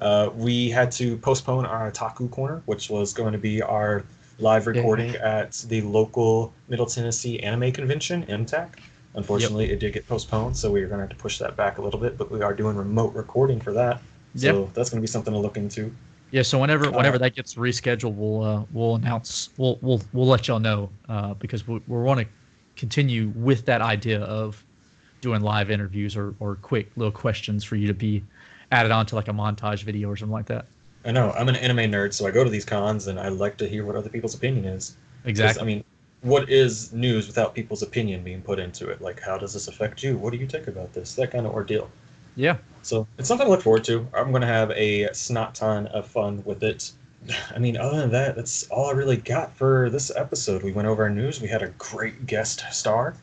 Uh, 0.00 0.30
we 0.34 0.70
had 0.70 0.90
to 0.92 1.16
postpone 1.18 1.66
our 1.66 1.90
Taku 1.90 2.28
Corner, 2.28 2.62
which 2.66 2.88
was 2.88 3.12
going 3.12 3.32
to 3.32 3.38
be 3.38 3.60
our 3.62 4.04
live 4.38 4.66
recording 4.66 5.14
at 5.16 5.52
the 5.68 5.82
local 5.82 6.52
Middle 6.68 6.86
Tennessee 6.86 7.38
Anime 7.40 7.70
Convention, 7.72 8.24
MTAC. 8.26 8.68
Unfortunately, 9.14 9.70
it 9.70 9.80
did 9.80 9.92
get 9.92 10.06
postponed, 10.08 10.56
so 10.56 10.70
we 10.70 10.82
are 10.82 10.86
going 10.86 10.98
to 10.98 11.02
have 11.02 11.10
to 11.10 11.16
push 11.16 11.38
that 11.38 11.56
back 11.56 11.78
a 11.78 11.82
little 11.82 12.00
bit. 12.00 12.16
But 12.16 12.30
we 12.30 12.40
are 12.42 12.54
doing 12.54 12.76
remote 12.76 13.14
recording 13.14 13.60
for 13.60 13.72
that, 13.74 14.00
so 14.36 14.70
that's 14.72 14.88
going 14.88 14.98
to 14.98 15.02
be 15.02 15.06
something 15.08 15.32
to 15.34 15.38
look 15.38 15.56
into. 15.58 15.94
Yeah, 16.30 16.42
so 16.42 16.58
whenever 16.58 16.86
Uh, 16.86 16.92
whenever 16.92 17.18
that 17.18 17.34
gets 17.34 17.54
rescheduled, 17.54 18.14
we'll 18.14 18.42
uh, 18.42 18.64
we'll 18.72 18.94
announce 18.94 19.50
we'll 19.56 19.78
we'll 19.82 20.02
we'll 20.12 20.26
let 20.26 20.48
y'all 20.48 20.60
know 20.60 20.90
uh, 21.08 21.34
because 21.34 21.66
we 21.66 21.80
we 21.86 21.98
want 21.98 22.20
to 22.20 22.26
continue 22.76 23.32
with 23.34 23.64
that 23.66 23.82
idea 23.82 24.20
of 24.22 24.64
doing 25.20 25.42
live 25.42 25.70
interviews 25.70 26.16
or, 26.16 26.34
or 26.40 26.56
quick 26.56 26.90
little 26.96 27.12
questions 27.12 27.62
for 27.62 27.76
you 27.76 27.86
to 27.86 27.94
be 27.94 28.24
added 28.72 28.90
onto 28.90 29.14
like 29.16 29.28
a 29.28 29.32
montage 29.32 29.82
video 29.82 30.08
or 30.08 30.16
something 30.16 30.32
like 30.32 30.46
that. 30.46 30.66
I 31.04 31.12
know 31.12 31.32
I'm 31.32 31.48
an 31.48 31.56
anime 31.56 31.90
nerd, 31.90 32.14
so 32.14 32.26
I 32.26 32.30
go 32.30 32.44
to 32.44 32.50
these 32.50 32.64
cons 32.64 33.06
and 33.06 33.18
I 33.18 33.28
like 33.28 33.56
to 33.58 33.68
hear 33.68 33.84
what 33.84 33.96
other 33.96 34.08
people's 34.08 34.34
opinion 34.34 34.64
is. 34.64 34.96
Exactly. 35.24 35.62
I 35.62 35.64
mean, 35.64 35.84
what 36.22 36.48
is 36.48 36.92
news 36.92 37.26
without 37.26 37.54
people's 37.54 37.82
opinion 37.82 38.22
being 38.22 38.42
put 38.42 38.58
into 38.58 38.88
it? 38.88 39.00
Like, 39.00 39.20
how 39.20 39.38
does 39.38 39.52
this 39.54 39.68
affect 39.68 40.02
you? 40.02 40.16
What 40.16 40.32
do 40.32 40.38
you 40.38 40.46
think 40.46 40.66
about 40.66 40.92
this? 40.92 41.14
That 41.14 41.30
kind 41.30 41.46
of 41.46 41.52
ordeal. 41.52 41.90
Yeah. 42.36 42.56
So 42.82 43.06
it's 43.18 43.28
something 43.28 43.46
to 43.46 43.50
look 43.50 43.62
forward 43.62 43.84
to. 43.84 44.06
I'm 44.14 44.30
going 44.30 44.40
to 44.40 44.46
have 44.48 44.70
a 44.70 45.12
snot 45.12 45.54
ton 45.54 45.86
of 45.88 46.06
fun 46.06 46.42
with 46.44 46.62
it. 46.62 46.92
I 47.54 47.58
mean, 47.58 47.76
other 47.76 47.98
than 47.98 48.10
that, 48.12 48.36
that's 48.36 48.66
all 48.70 48.88
I 48.88 48.92
really 48.92 49.16
got 49.18 49.54
for 49.56 49.90
this 49.90 50.10
episode. 50.14 50.62
We 50.62 50.72
went 50.72 50.88
over 50.88 51.02
our 51.02 51.10
news. 51.10 51.40
We 51.40 51.48
had 51.48 51.62
a 51.62 51.68
great 51.70 52.26
guest 52.26 52.64
star. 52.72 53.16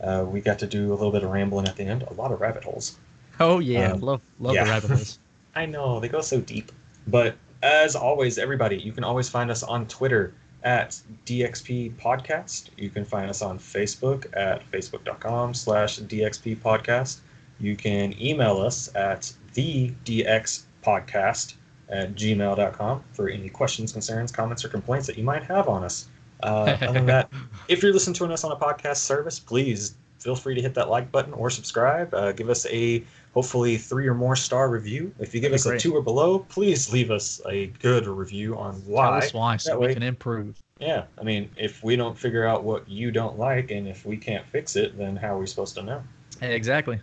Uh, 0.00 0.24
we 0.26 0.40
got 0.40 0.58
to 0.60 0.66
do 0.66 0.92
a 0.92 0.94
little 0.94 1.12
bit 1.12 1.24
of 1.24 1.30
rambling 1.30 1.68
at 1.68 1.76
the 1.76 1.84
end. 1.84 2.02
A 2.04 2.12
lot 2.14 2.32
of 2.32 2.40
rabbit 2.40 2.64
holes. 2.64 2.96
Oh 3.38 3.58
yeah, 3.58 3.92
Um, 3.92 4.00
love 4.00 4.20
love 4.38 4.54
yeah. 4.54 4.64
the 4.64 4.70
rabbit 4.70 4.90
holes. 4.90 5.18
I 5.54 5.66
know 5.66 5.98
they 6.00 6.08
go 6.08 6.20
so 6.20 6.40
deep. 6.40 6.72
But 7.06 7.34
as 7.62 7.96
always, 7.96 8.38
everybody, 8.38 8.76
you 8.76 8.92
can 8.92 9.04
always 9.04 9.28
find 9.28 9.50
us 9.50 9.62
on 9.62 9.86
Twitter 9.88 10.32
at 10.62 10.98
DXP 11.26 11.96
Podcast. 11.96 12.68
You 12.76 12.90
can 12.90 13.04
find 13.04 13.28
us 13.28 13.42
on 13.42 13.58
Facebook 13.58 14.26
at 14.36 14.68
facebook.com 14.70 15.54
slash 15.54 15.98
DXP 16.00 16.58
Podcast. 16.58 17.20
You 17.60 17.76
can 17.76 18.14
email 18.20 18.58
us 18.60 18.90
at 18.94 19.32
the 19.54 19.92
DX 20.04 20.62
Podcast 20.84 21.54
at 21.88 22.14
gmail.com 22.14 23.04
for 23.12 23.28
any 23.28 23.48
questions, 23.48 23.92
concerns, 23.92 24.32
comments, 24.32 24.64
or 24.64 24.68
complaints 24.68 25.06
that 25.06 25.18
you 25.18 25.24
might 25.24 25.42
have 25.44 25.68
on 25.68 25.84
us. 25.84 26.08
Uh, 26.42 26.76
other 26.80 26.92
than 26.94 27.06
that, 27.06 27.30
if 27.68 27.82
you're 27.82 27.92
listening 27.92 28.14
to 28.14 28.24
us 28.32 28.44
on 28.44 28.52
a 28.52 28.56
podcast 28.56 28.98
service, 28.98 29.38
please 29.38 29.96
feel 30.18 30.36
free 30.36 30.54
to 30.54 30.62
hit 30.62 30.74
that 30.74 30.88
like 30.88 31.10
button 31.12 31.32
or 31.34 31.50
subscribe. 31.50 32.12
Uh, 32.14 32.32
give 32.32 32.48
us 32.48 32.66
a 32.66 33.02
hopefully 33.34 33.76
three 33.76 34.06
or 34.06 34.14
more 34.14 34.36
star 34.36 34.68
review. 34.70 35.12
If 35.18 35.34
you 35.34 35.40
give 35.40 35.52
us 35.52 35.66
a 35.66 35.78
two 35.78 35.94
or 35.94 36.02
below, 36.02 36.38
please 36.38 36.92
leave 36.92 37.10
us 37.10 37.40
a 37.48 37.66
good 37.80 38.06
review 38.06 38.56
on 38.56 38.80
Tell 38.82 38.90
why. 38.92 39.18
us 39.18 39.32
why 39.34 39.56
so 39.56 39.70
That 39.72 39.80
we 39.80 39.86
way- 39.88 39.94
can 39.94 40.02
improve. 40.02 40.60
Yeah, 40.78 41.04
I 41.18 41.24
mean, 41.24 41.50
if 41.58 41.84
we 41.84 41.94
don't 41.96 42.16
figure 42.18 42.46
out 42.46 42.64
what 42.64 42.88
you 42.88 43.10
don't 43.10 43.38
like 43.38 43.70
and 43.70 43.86
if 43.86 44.06
we 44.06 44.16
can't 44.16 44.46
fix 44.46 44.76
it, 44.76 44.96
then 44.96 45.14
how 45.14 45.34
are 45.34 45.38
we 45.38 45.46
supposed 45.46 45.74
to 45.74 45.82
know? 45.82 46.02
Exactly. 46.40 46.98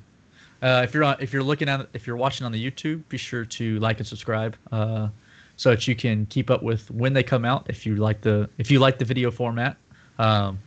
Uh, 0.62 0.82
if 0.84 0.94
you're 0.94 1.04
on, 1.04 1.16
if 1.20 1.34
you're 1.34 1.44
looking 1.44 1.70
at, 1.70 1.88
if 1.94 2.08
you're 2.08 2.18
watching 2.18 2.46
on 2.46 2.52
the 2.52 2.72
YouTube, 2.72 3.08
be 3.10 3.18
sure 3.18 3.46
to 3.46 3.80
like 3.80 4.00
and 4.00 4.08
subscribe, 4.08 4.56
uh, 4.72 5.08
so 5.56 5.72
that 5.72 5.88
you 5.88 5.96
can 5.96 6.26
keep 6.28 6.50
up 6.50 6.64
with 6.64 6.90
when 6.92 7.14
they 7.14 7.24
come 7.24 7.46
out. 7.46 7.66
If 7.70 7.86
you 7.86 7.96
like 7.96 8.22
the, 8.22 8.50
if 8.58 8.72
you 8.72 8.80
like 8.80 8.98
the 8.98 9.06
video 9.06 9.32
format, 9.32 9.78
um, 10.20 10.60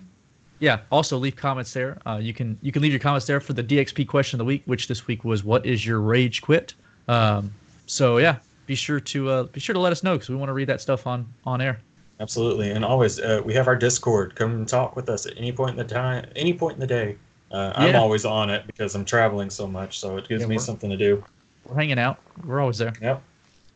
yeah. 0.61 0.81
Also, 0.93 1.17
leave 1.17 1.37
comments 1.37 1.73
there. 1.73 1.99
Uh, 2.07 2.19
you 2.21 2.33
can 2.33 2.59
you 2.63 2.71
can 2.71 2.83
leave 2.83 2.93
your 2.93 3.01
comments 3.01 3.27
there 3.27 3.41
for 3.41 3.55
the 3.55 3.65
DXP 3.65 4.07
question 4.07 4.37
of 4.37 4.39
the 4.39 4.45
week, 4.45 4.63
which 4.67 4.87
this 4.87 5.07
week 5.07 5.25
was, 5.25 5.43
"What 5.43 5.67
is 5.67 5.85
your 5.85 6.01
rage 6.01 6.43
quit?" 6.43 6.75
Um, 7.09 7.53
so 7.87 8.19
yeah, 8.19 8.37
be 8.67 8.75
sure 8.75 9.01
to 9.01 9.31
uh, 9.31 9.43
be 9.45 9.59
sure 9.59 9.73
to 9.73 9.81
let 9.81 9.91
us 9.91 10.03
know 10.03 10.15
because 10.15 10.29
we 10.29 10.37
want 10.37 10.51
to 10.51 10.53
read 10.53 10.69
that 10.69 10.81
stuff 10.81 11.07
on 11.07 11.27
on 11.45 11.61
air. 11.61 11.81
Absolutely, 12.21 12.71
and 12.71 12.85
always 12.85 13.19
uh, 13.19 13.41
we 13.45 13.55
have 13.55 13.67
our 13.67 13.77
Discord. 13.77 14.37
Come 14.37 14.67
talk 14.67 14.95
with 14.95 15.09
us 15.09 15.27
at 15.27 15.37
any 15.39 15.51
point 15.51 15.73
in 15.73 15.77
the 15.77 15.85
time, 15.93 16.27
any 16.37 16.53
point 16.53 16.75
in 16.75 16.81
the 16.81 16.87
day. 16.87 17.17
Uh, 17.51 17.73
I'm 17.75 17.97
always 17.97 18.25
on 18.25 18.49
it 18.51 18.67
because 18.67 18.95
I'm 18.95 19.05
traveling 19.05 19.51
so 19.51 19.67
much, 19.67 19.99
so 19.99 20.17
it 20.17 20.29
gives 20.29 20.43
Yeah, 20.43 20.49
me 20.49 20.59
something 20.59 20.89
to 20.89 20.97
do. 20.97 21.23
We're 21.65 21.75
hanging 21.75 21.99
out. 21.99 22.19
We're 22.45 22.61
always 22.61 22.79
there. 22.79 22.93
Yep. 23.01 23.23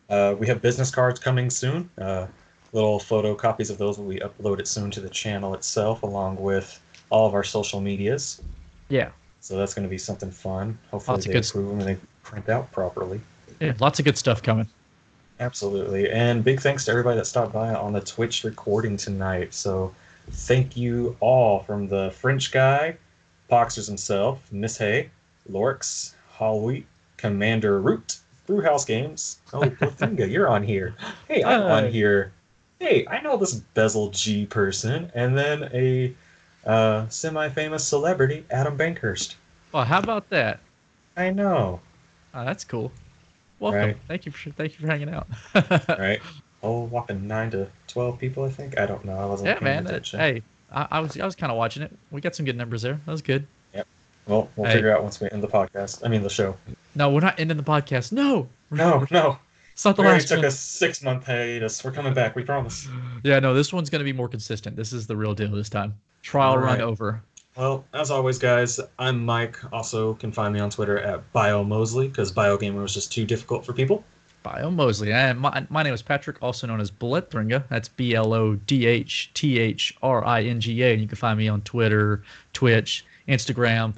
Uh, 0.08 0.36
we 0.38 0.46
have 0.46 0.62
business 0.62 0.90
cards 0.90 1.18
coming 1.18 1.50
soon. 1.50 1.90
Uh, 1.98 2.26
little 2.72 2.98
photocopies 2.98 3.70
of 3.70 3.78
those 3.78 3.98
will 3.98 4.08
be 4.08 4.20
uploaded 4.20 4.66
soon 4.66 4.90
to 4.92 5.00
the 5.00 5.08
channel 5.08 5.54
itself, 5.54 6.02
along 6.02 6.36
with 6.36 6.80
all 7.10 7.26
of 7.26 7.34
our 7.34 7.44
social 7.44 7.80
medias. 7.80 8.42
Yeah. 8.88 9.10
So 9.40 9.56
that's 9.56 9.74
going 9.74 9.82
to 9.82 9.90
be 9.90 9.98
something 9.98 10.30
fun. 10.30 10.78
Hopefully 10.90 11.16
Lots 11.16 11.26
they 11.26 11.38
approve 11.38 11.68
them 11.68 11.80
and 11.80 11.88
they 11.88 12.00
print 12.22 12.48
out 12.48 12.70
properly. 12.72 13.20
Yeah. 13.60 13.74
Lots 13.78 13.98
of 13.98 14.04
good 14.04 14.18
stuff 14.18 14.42
coming. 14.42 14.68
Absolutely. 15.40 16.10
And 16.10 16.44
big 16.44 16.60
thanks 16.60 16.84
to 16.84 16.90
everybody 16.90 17.16
that 17.18 17.26
stopped 17.26 17.52
by 17.52 17.74
on 17.74 17.92
the 17.92 18.00
Twitch 18.00 18.44
recording 18.44 18.96
tonight. 18.96 19.52
So 19.52 19.94
thank 20.30 20.76
you 20.76 21.16
all 21.20 21.60
from 21.60 21.88
the 21.88 22.12
French 22.12 22.52
guy, 22.52 22.96
Poxers 23.50 23.86
himself, 23.86 24.40
Miss 24.52 24.76
Hay, 24.78 25.10
Lorx, 25.50 26.14
Hallweek, 26.38 26.84
Commander 27.16 27.80
Root, 27.80 28.18
Brewhouse 28.46 28.84
Games. 28.84 29.38
Oh, 29.52 29.60
Platinga, 29.60 30.30
you're 30.30 30.48
on 30.48 30.62
here. 30.62 30.94
Hey, 31.28 31.42
I'm 31.44 31.62
Hi. 31.62 31.70
on 31.84 31.90
here. 31.92 32.32
Hey, 32.80 33.06
I 33.06 33.20
know 33.20 33.36
this 33.36 33.54
Bezel 33.54 34.10
G 34.10 34.46
person. 34.46 35.10
And 35.14 35.36
then 35.36 35.70
a 35.72 36.14
uh, 36.66 37.08
semi 37.08 37.48
famous 37.50 37.84
celebrity, 37.86 38.44
Adam 38.50 38.76
Bankhurst. 38.76 39.36
Well, 39.72 39.84
how 39.84 39.98
about 39.98 40.28
that? 40.30 40.60
I 41.16 41.30
know, 41.30 41.80
Oh, 42.36 42.44
that's 42.44 42.64
cool. 42.64 42.90
Welcome. 43.60 43.80
Right. 43.80 43.96
Thank 44.08 44.26
you 44.26 44.32
for 44.32 44.50
thank 44.50 44.72
you 44.72 44.80
for 44.80 44.86
hanging 44.90 45.08
out. 45.08 45.28
right? 45.98 46.20
Oh, 46.64 46.80
whopping 46.86 47.28
9 47.28 47.50
to 47.52 47.68
12 47.86 48.18
people, 48.18 48.42
I 48.44 48.50
think. 48.50 48.78
I 48.80 48.86
don't 48.86 49.04
know. 49.04 49.16
I 49.16 49.24
wasn't 49.26 49.46
yeah, 49.48 49.54
paying 49.54 49.64
man. 49.64 49.84
that- 49.84 49.90
attention. 49.90 50.18
hey, 50.20 50.42
I, 50.74 50.86
I 50.92 51.00
was 51.00 51.18
I 51.18 51.24
was 51.24 51.34
kind 51.36 51.50
of 51.52 51.56
watching 51.58 51.82
it. 51.82 51.90
We 52.10 52.20
got 52.20 52.34
some 52.34 52.44
good 52.44 52.56
numbers 52.56 52.82
there. 52.82 53.00
That 53.06 53.12
was 53.12 53.22
good. 53.22 53.46
Yep. 53.74 53.86
Well, 54.26 54.48
we'll 54.56 54.66
Hey. 54.68 54.74
figure 54.74 54.94
out 54.94 55.02
once 55.02 55.20
we 55.20 55.28
end 55.30 55.42
the 55.42 55.48
podcast. 55.48 56.04
I 56.04 56.08
mean, 56.08 56.22
the 56.22 56.30
show. 56.30 56.56
No, 56.94 57.10
we're 57.10 57.20
not 57.20 57.38
ending 57.38 57.56
the 57.56 57.62
podcast. 57.62 58.12
No, 58.12 58.48
No, 58.70 59.06
no. 59.10 59.38
it's 59.72 59.84
not 59.84 59.96
the 59.96 60.02
We 60.02 60.08
last 60.08 60.28
took 60.28 60.38
one. 60.38 60.46
a 60.46 60.50
six 60.50 61.02
month 61.02 61.26
hiatus. 61.26 61.82
We're 61.84 61.92
coming 61.92 62.14
back. 62.14 62.34
We 62.36 62.42
promise. 62.44 62.88
Yeah, 63.22 63.38
no, 63.40 63.54
this 63.54 63.72
one's 63.72 63.90
gonna 63.90 64.04
be 64.04 64.12
more 64.12 64.28
consistent. 64.28 64.76
This 64.76 64.92
is 64.92 65.06
the 65.06 65.16
real 65.16 65.34
deal 65.34 65.50
this 65.50 65.68
time. 65.68 65.94
Trial 66.22 66.58
run 66.58 66.80
over. 66.80 67.22
Well, 67.56 67.84
as 67.94 68.10
always, 68.10 68.38
guys, 68.38 68.80
I'm 68.98 69.24
Mike. 69.24 69.56
Also, 69.72 70.14
can 70.14 70.32
find 70.32 70.52
me 70.52 70.58
on 70.58 70.70
Twitter 70.70 70.98
at 70.98 71.22
BioMosley 71.32 72.08
because 72.08 72.32
BioGamer 72.32 72.82
was 72.82 72.92
just 72.92 73.12
too 73.12 73.24
difficult 73.24 73.64
for 73.64 73.72
people. 73.72 74.02
Bio 74.44 74.70
Mosley. 74.70 75.12
And 75.12 75.40
my, 75.40 75.66
my 75.70 75.82
name 75.82 75.94
is 75.94 76.02
Patrick, 76.02 76.40
also 76.40 76.68
known 76.68 76.80
as 76.80 76.90
Blodhthringa. 76.92 77.64
That's 77.68 77.88
B 77.88 78.14
L 78.14 78.32
O 78.32 78.54
D 78.54 78.86
H 78.86 79.30
T 79.34 79.58
H 79.58 79.92
R 80.04 80.24
I 80.24 80.42
N 80.44 80.60
G 80.60 80.80
A. 80.82 80.92
And 80.92 81.02
you 81.02 81.08
can 81.08 81.16
find 81.16 81.36
me 81.36 81.48
on 81.48 81.62
Twitter, 81.62 82.22
Twitch, 82.52 83.04
Instagram, 83.26 83.94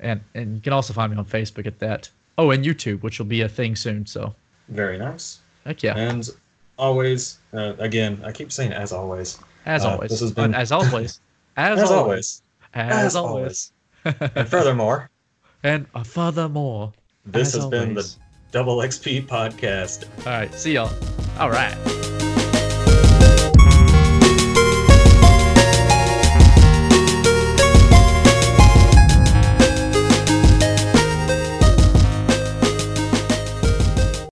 and, 0.00 0.20
and 0.34 0.54
you 0.54 0.60
can 0.62 0.72
also 0.72 0.94
find 0.94 1.12
me 1.12 1.18
on 1.18 1.26
Facebook 1.26 1.66
at 1.66 1.78
that. 1.80 2.08
Oh, 2.38 2.52
and 2.52 2.64
YouTube, 2.64 3.02
which 3.02 3.18
will 3.18 3.26
be 3.26 3.42
a 3.42 3.48
thing 3.48 3.74
soon. 3.76 4.06
So, 4.06 4.34
Very 4.68 4.96
nice. 4.96 5.40
heck 5.66 5.82
yeah. 5.82 5.96
And 5.96 6.30
always, 6.78 7.38
uh, 7.52 7.74
again, 7.78 8.20
I 8.24 8.30
keep 8.32 8.52
saying 8.52 8.72
as 8.72 8.92
always. 8.92 9.38
As 9.66 9.84
uh, 9.84 9.90
always. 9.90 10.10
this 10.10 10.20
has 10.20 10.32
been- 10.32 10.54
as 10.54 10.72
always. 10.72 11.20
As, 11.56 11.80
As, 11.80 11.90
always. 11.90 12.00
always. 12.00 12.42
As, 12.74 13.04
As 13.06 13.16
always. 13.16 13.72
And 14.04 14.48
furthermore, 14.48 15.10
and 15.64 15.86
uh, 15.92 16.04
furthermore. 16.04 16.92
this 17.26 17.48
As 17.48 17.54
has 17.62 17.66
been 17.66 17.94
the 17.94 18.00
always. 18.02 18.18
Double 18.50 18.78
XP 18.78 19.26
podcast. 19.26 20.08
All 20.26 20.32
right. 20.32 20.52
See 20.54 20.72
y'all. 20.74 20.92
All 21.38 21.50
right. 21.50 22.17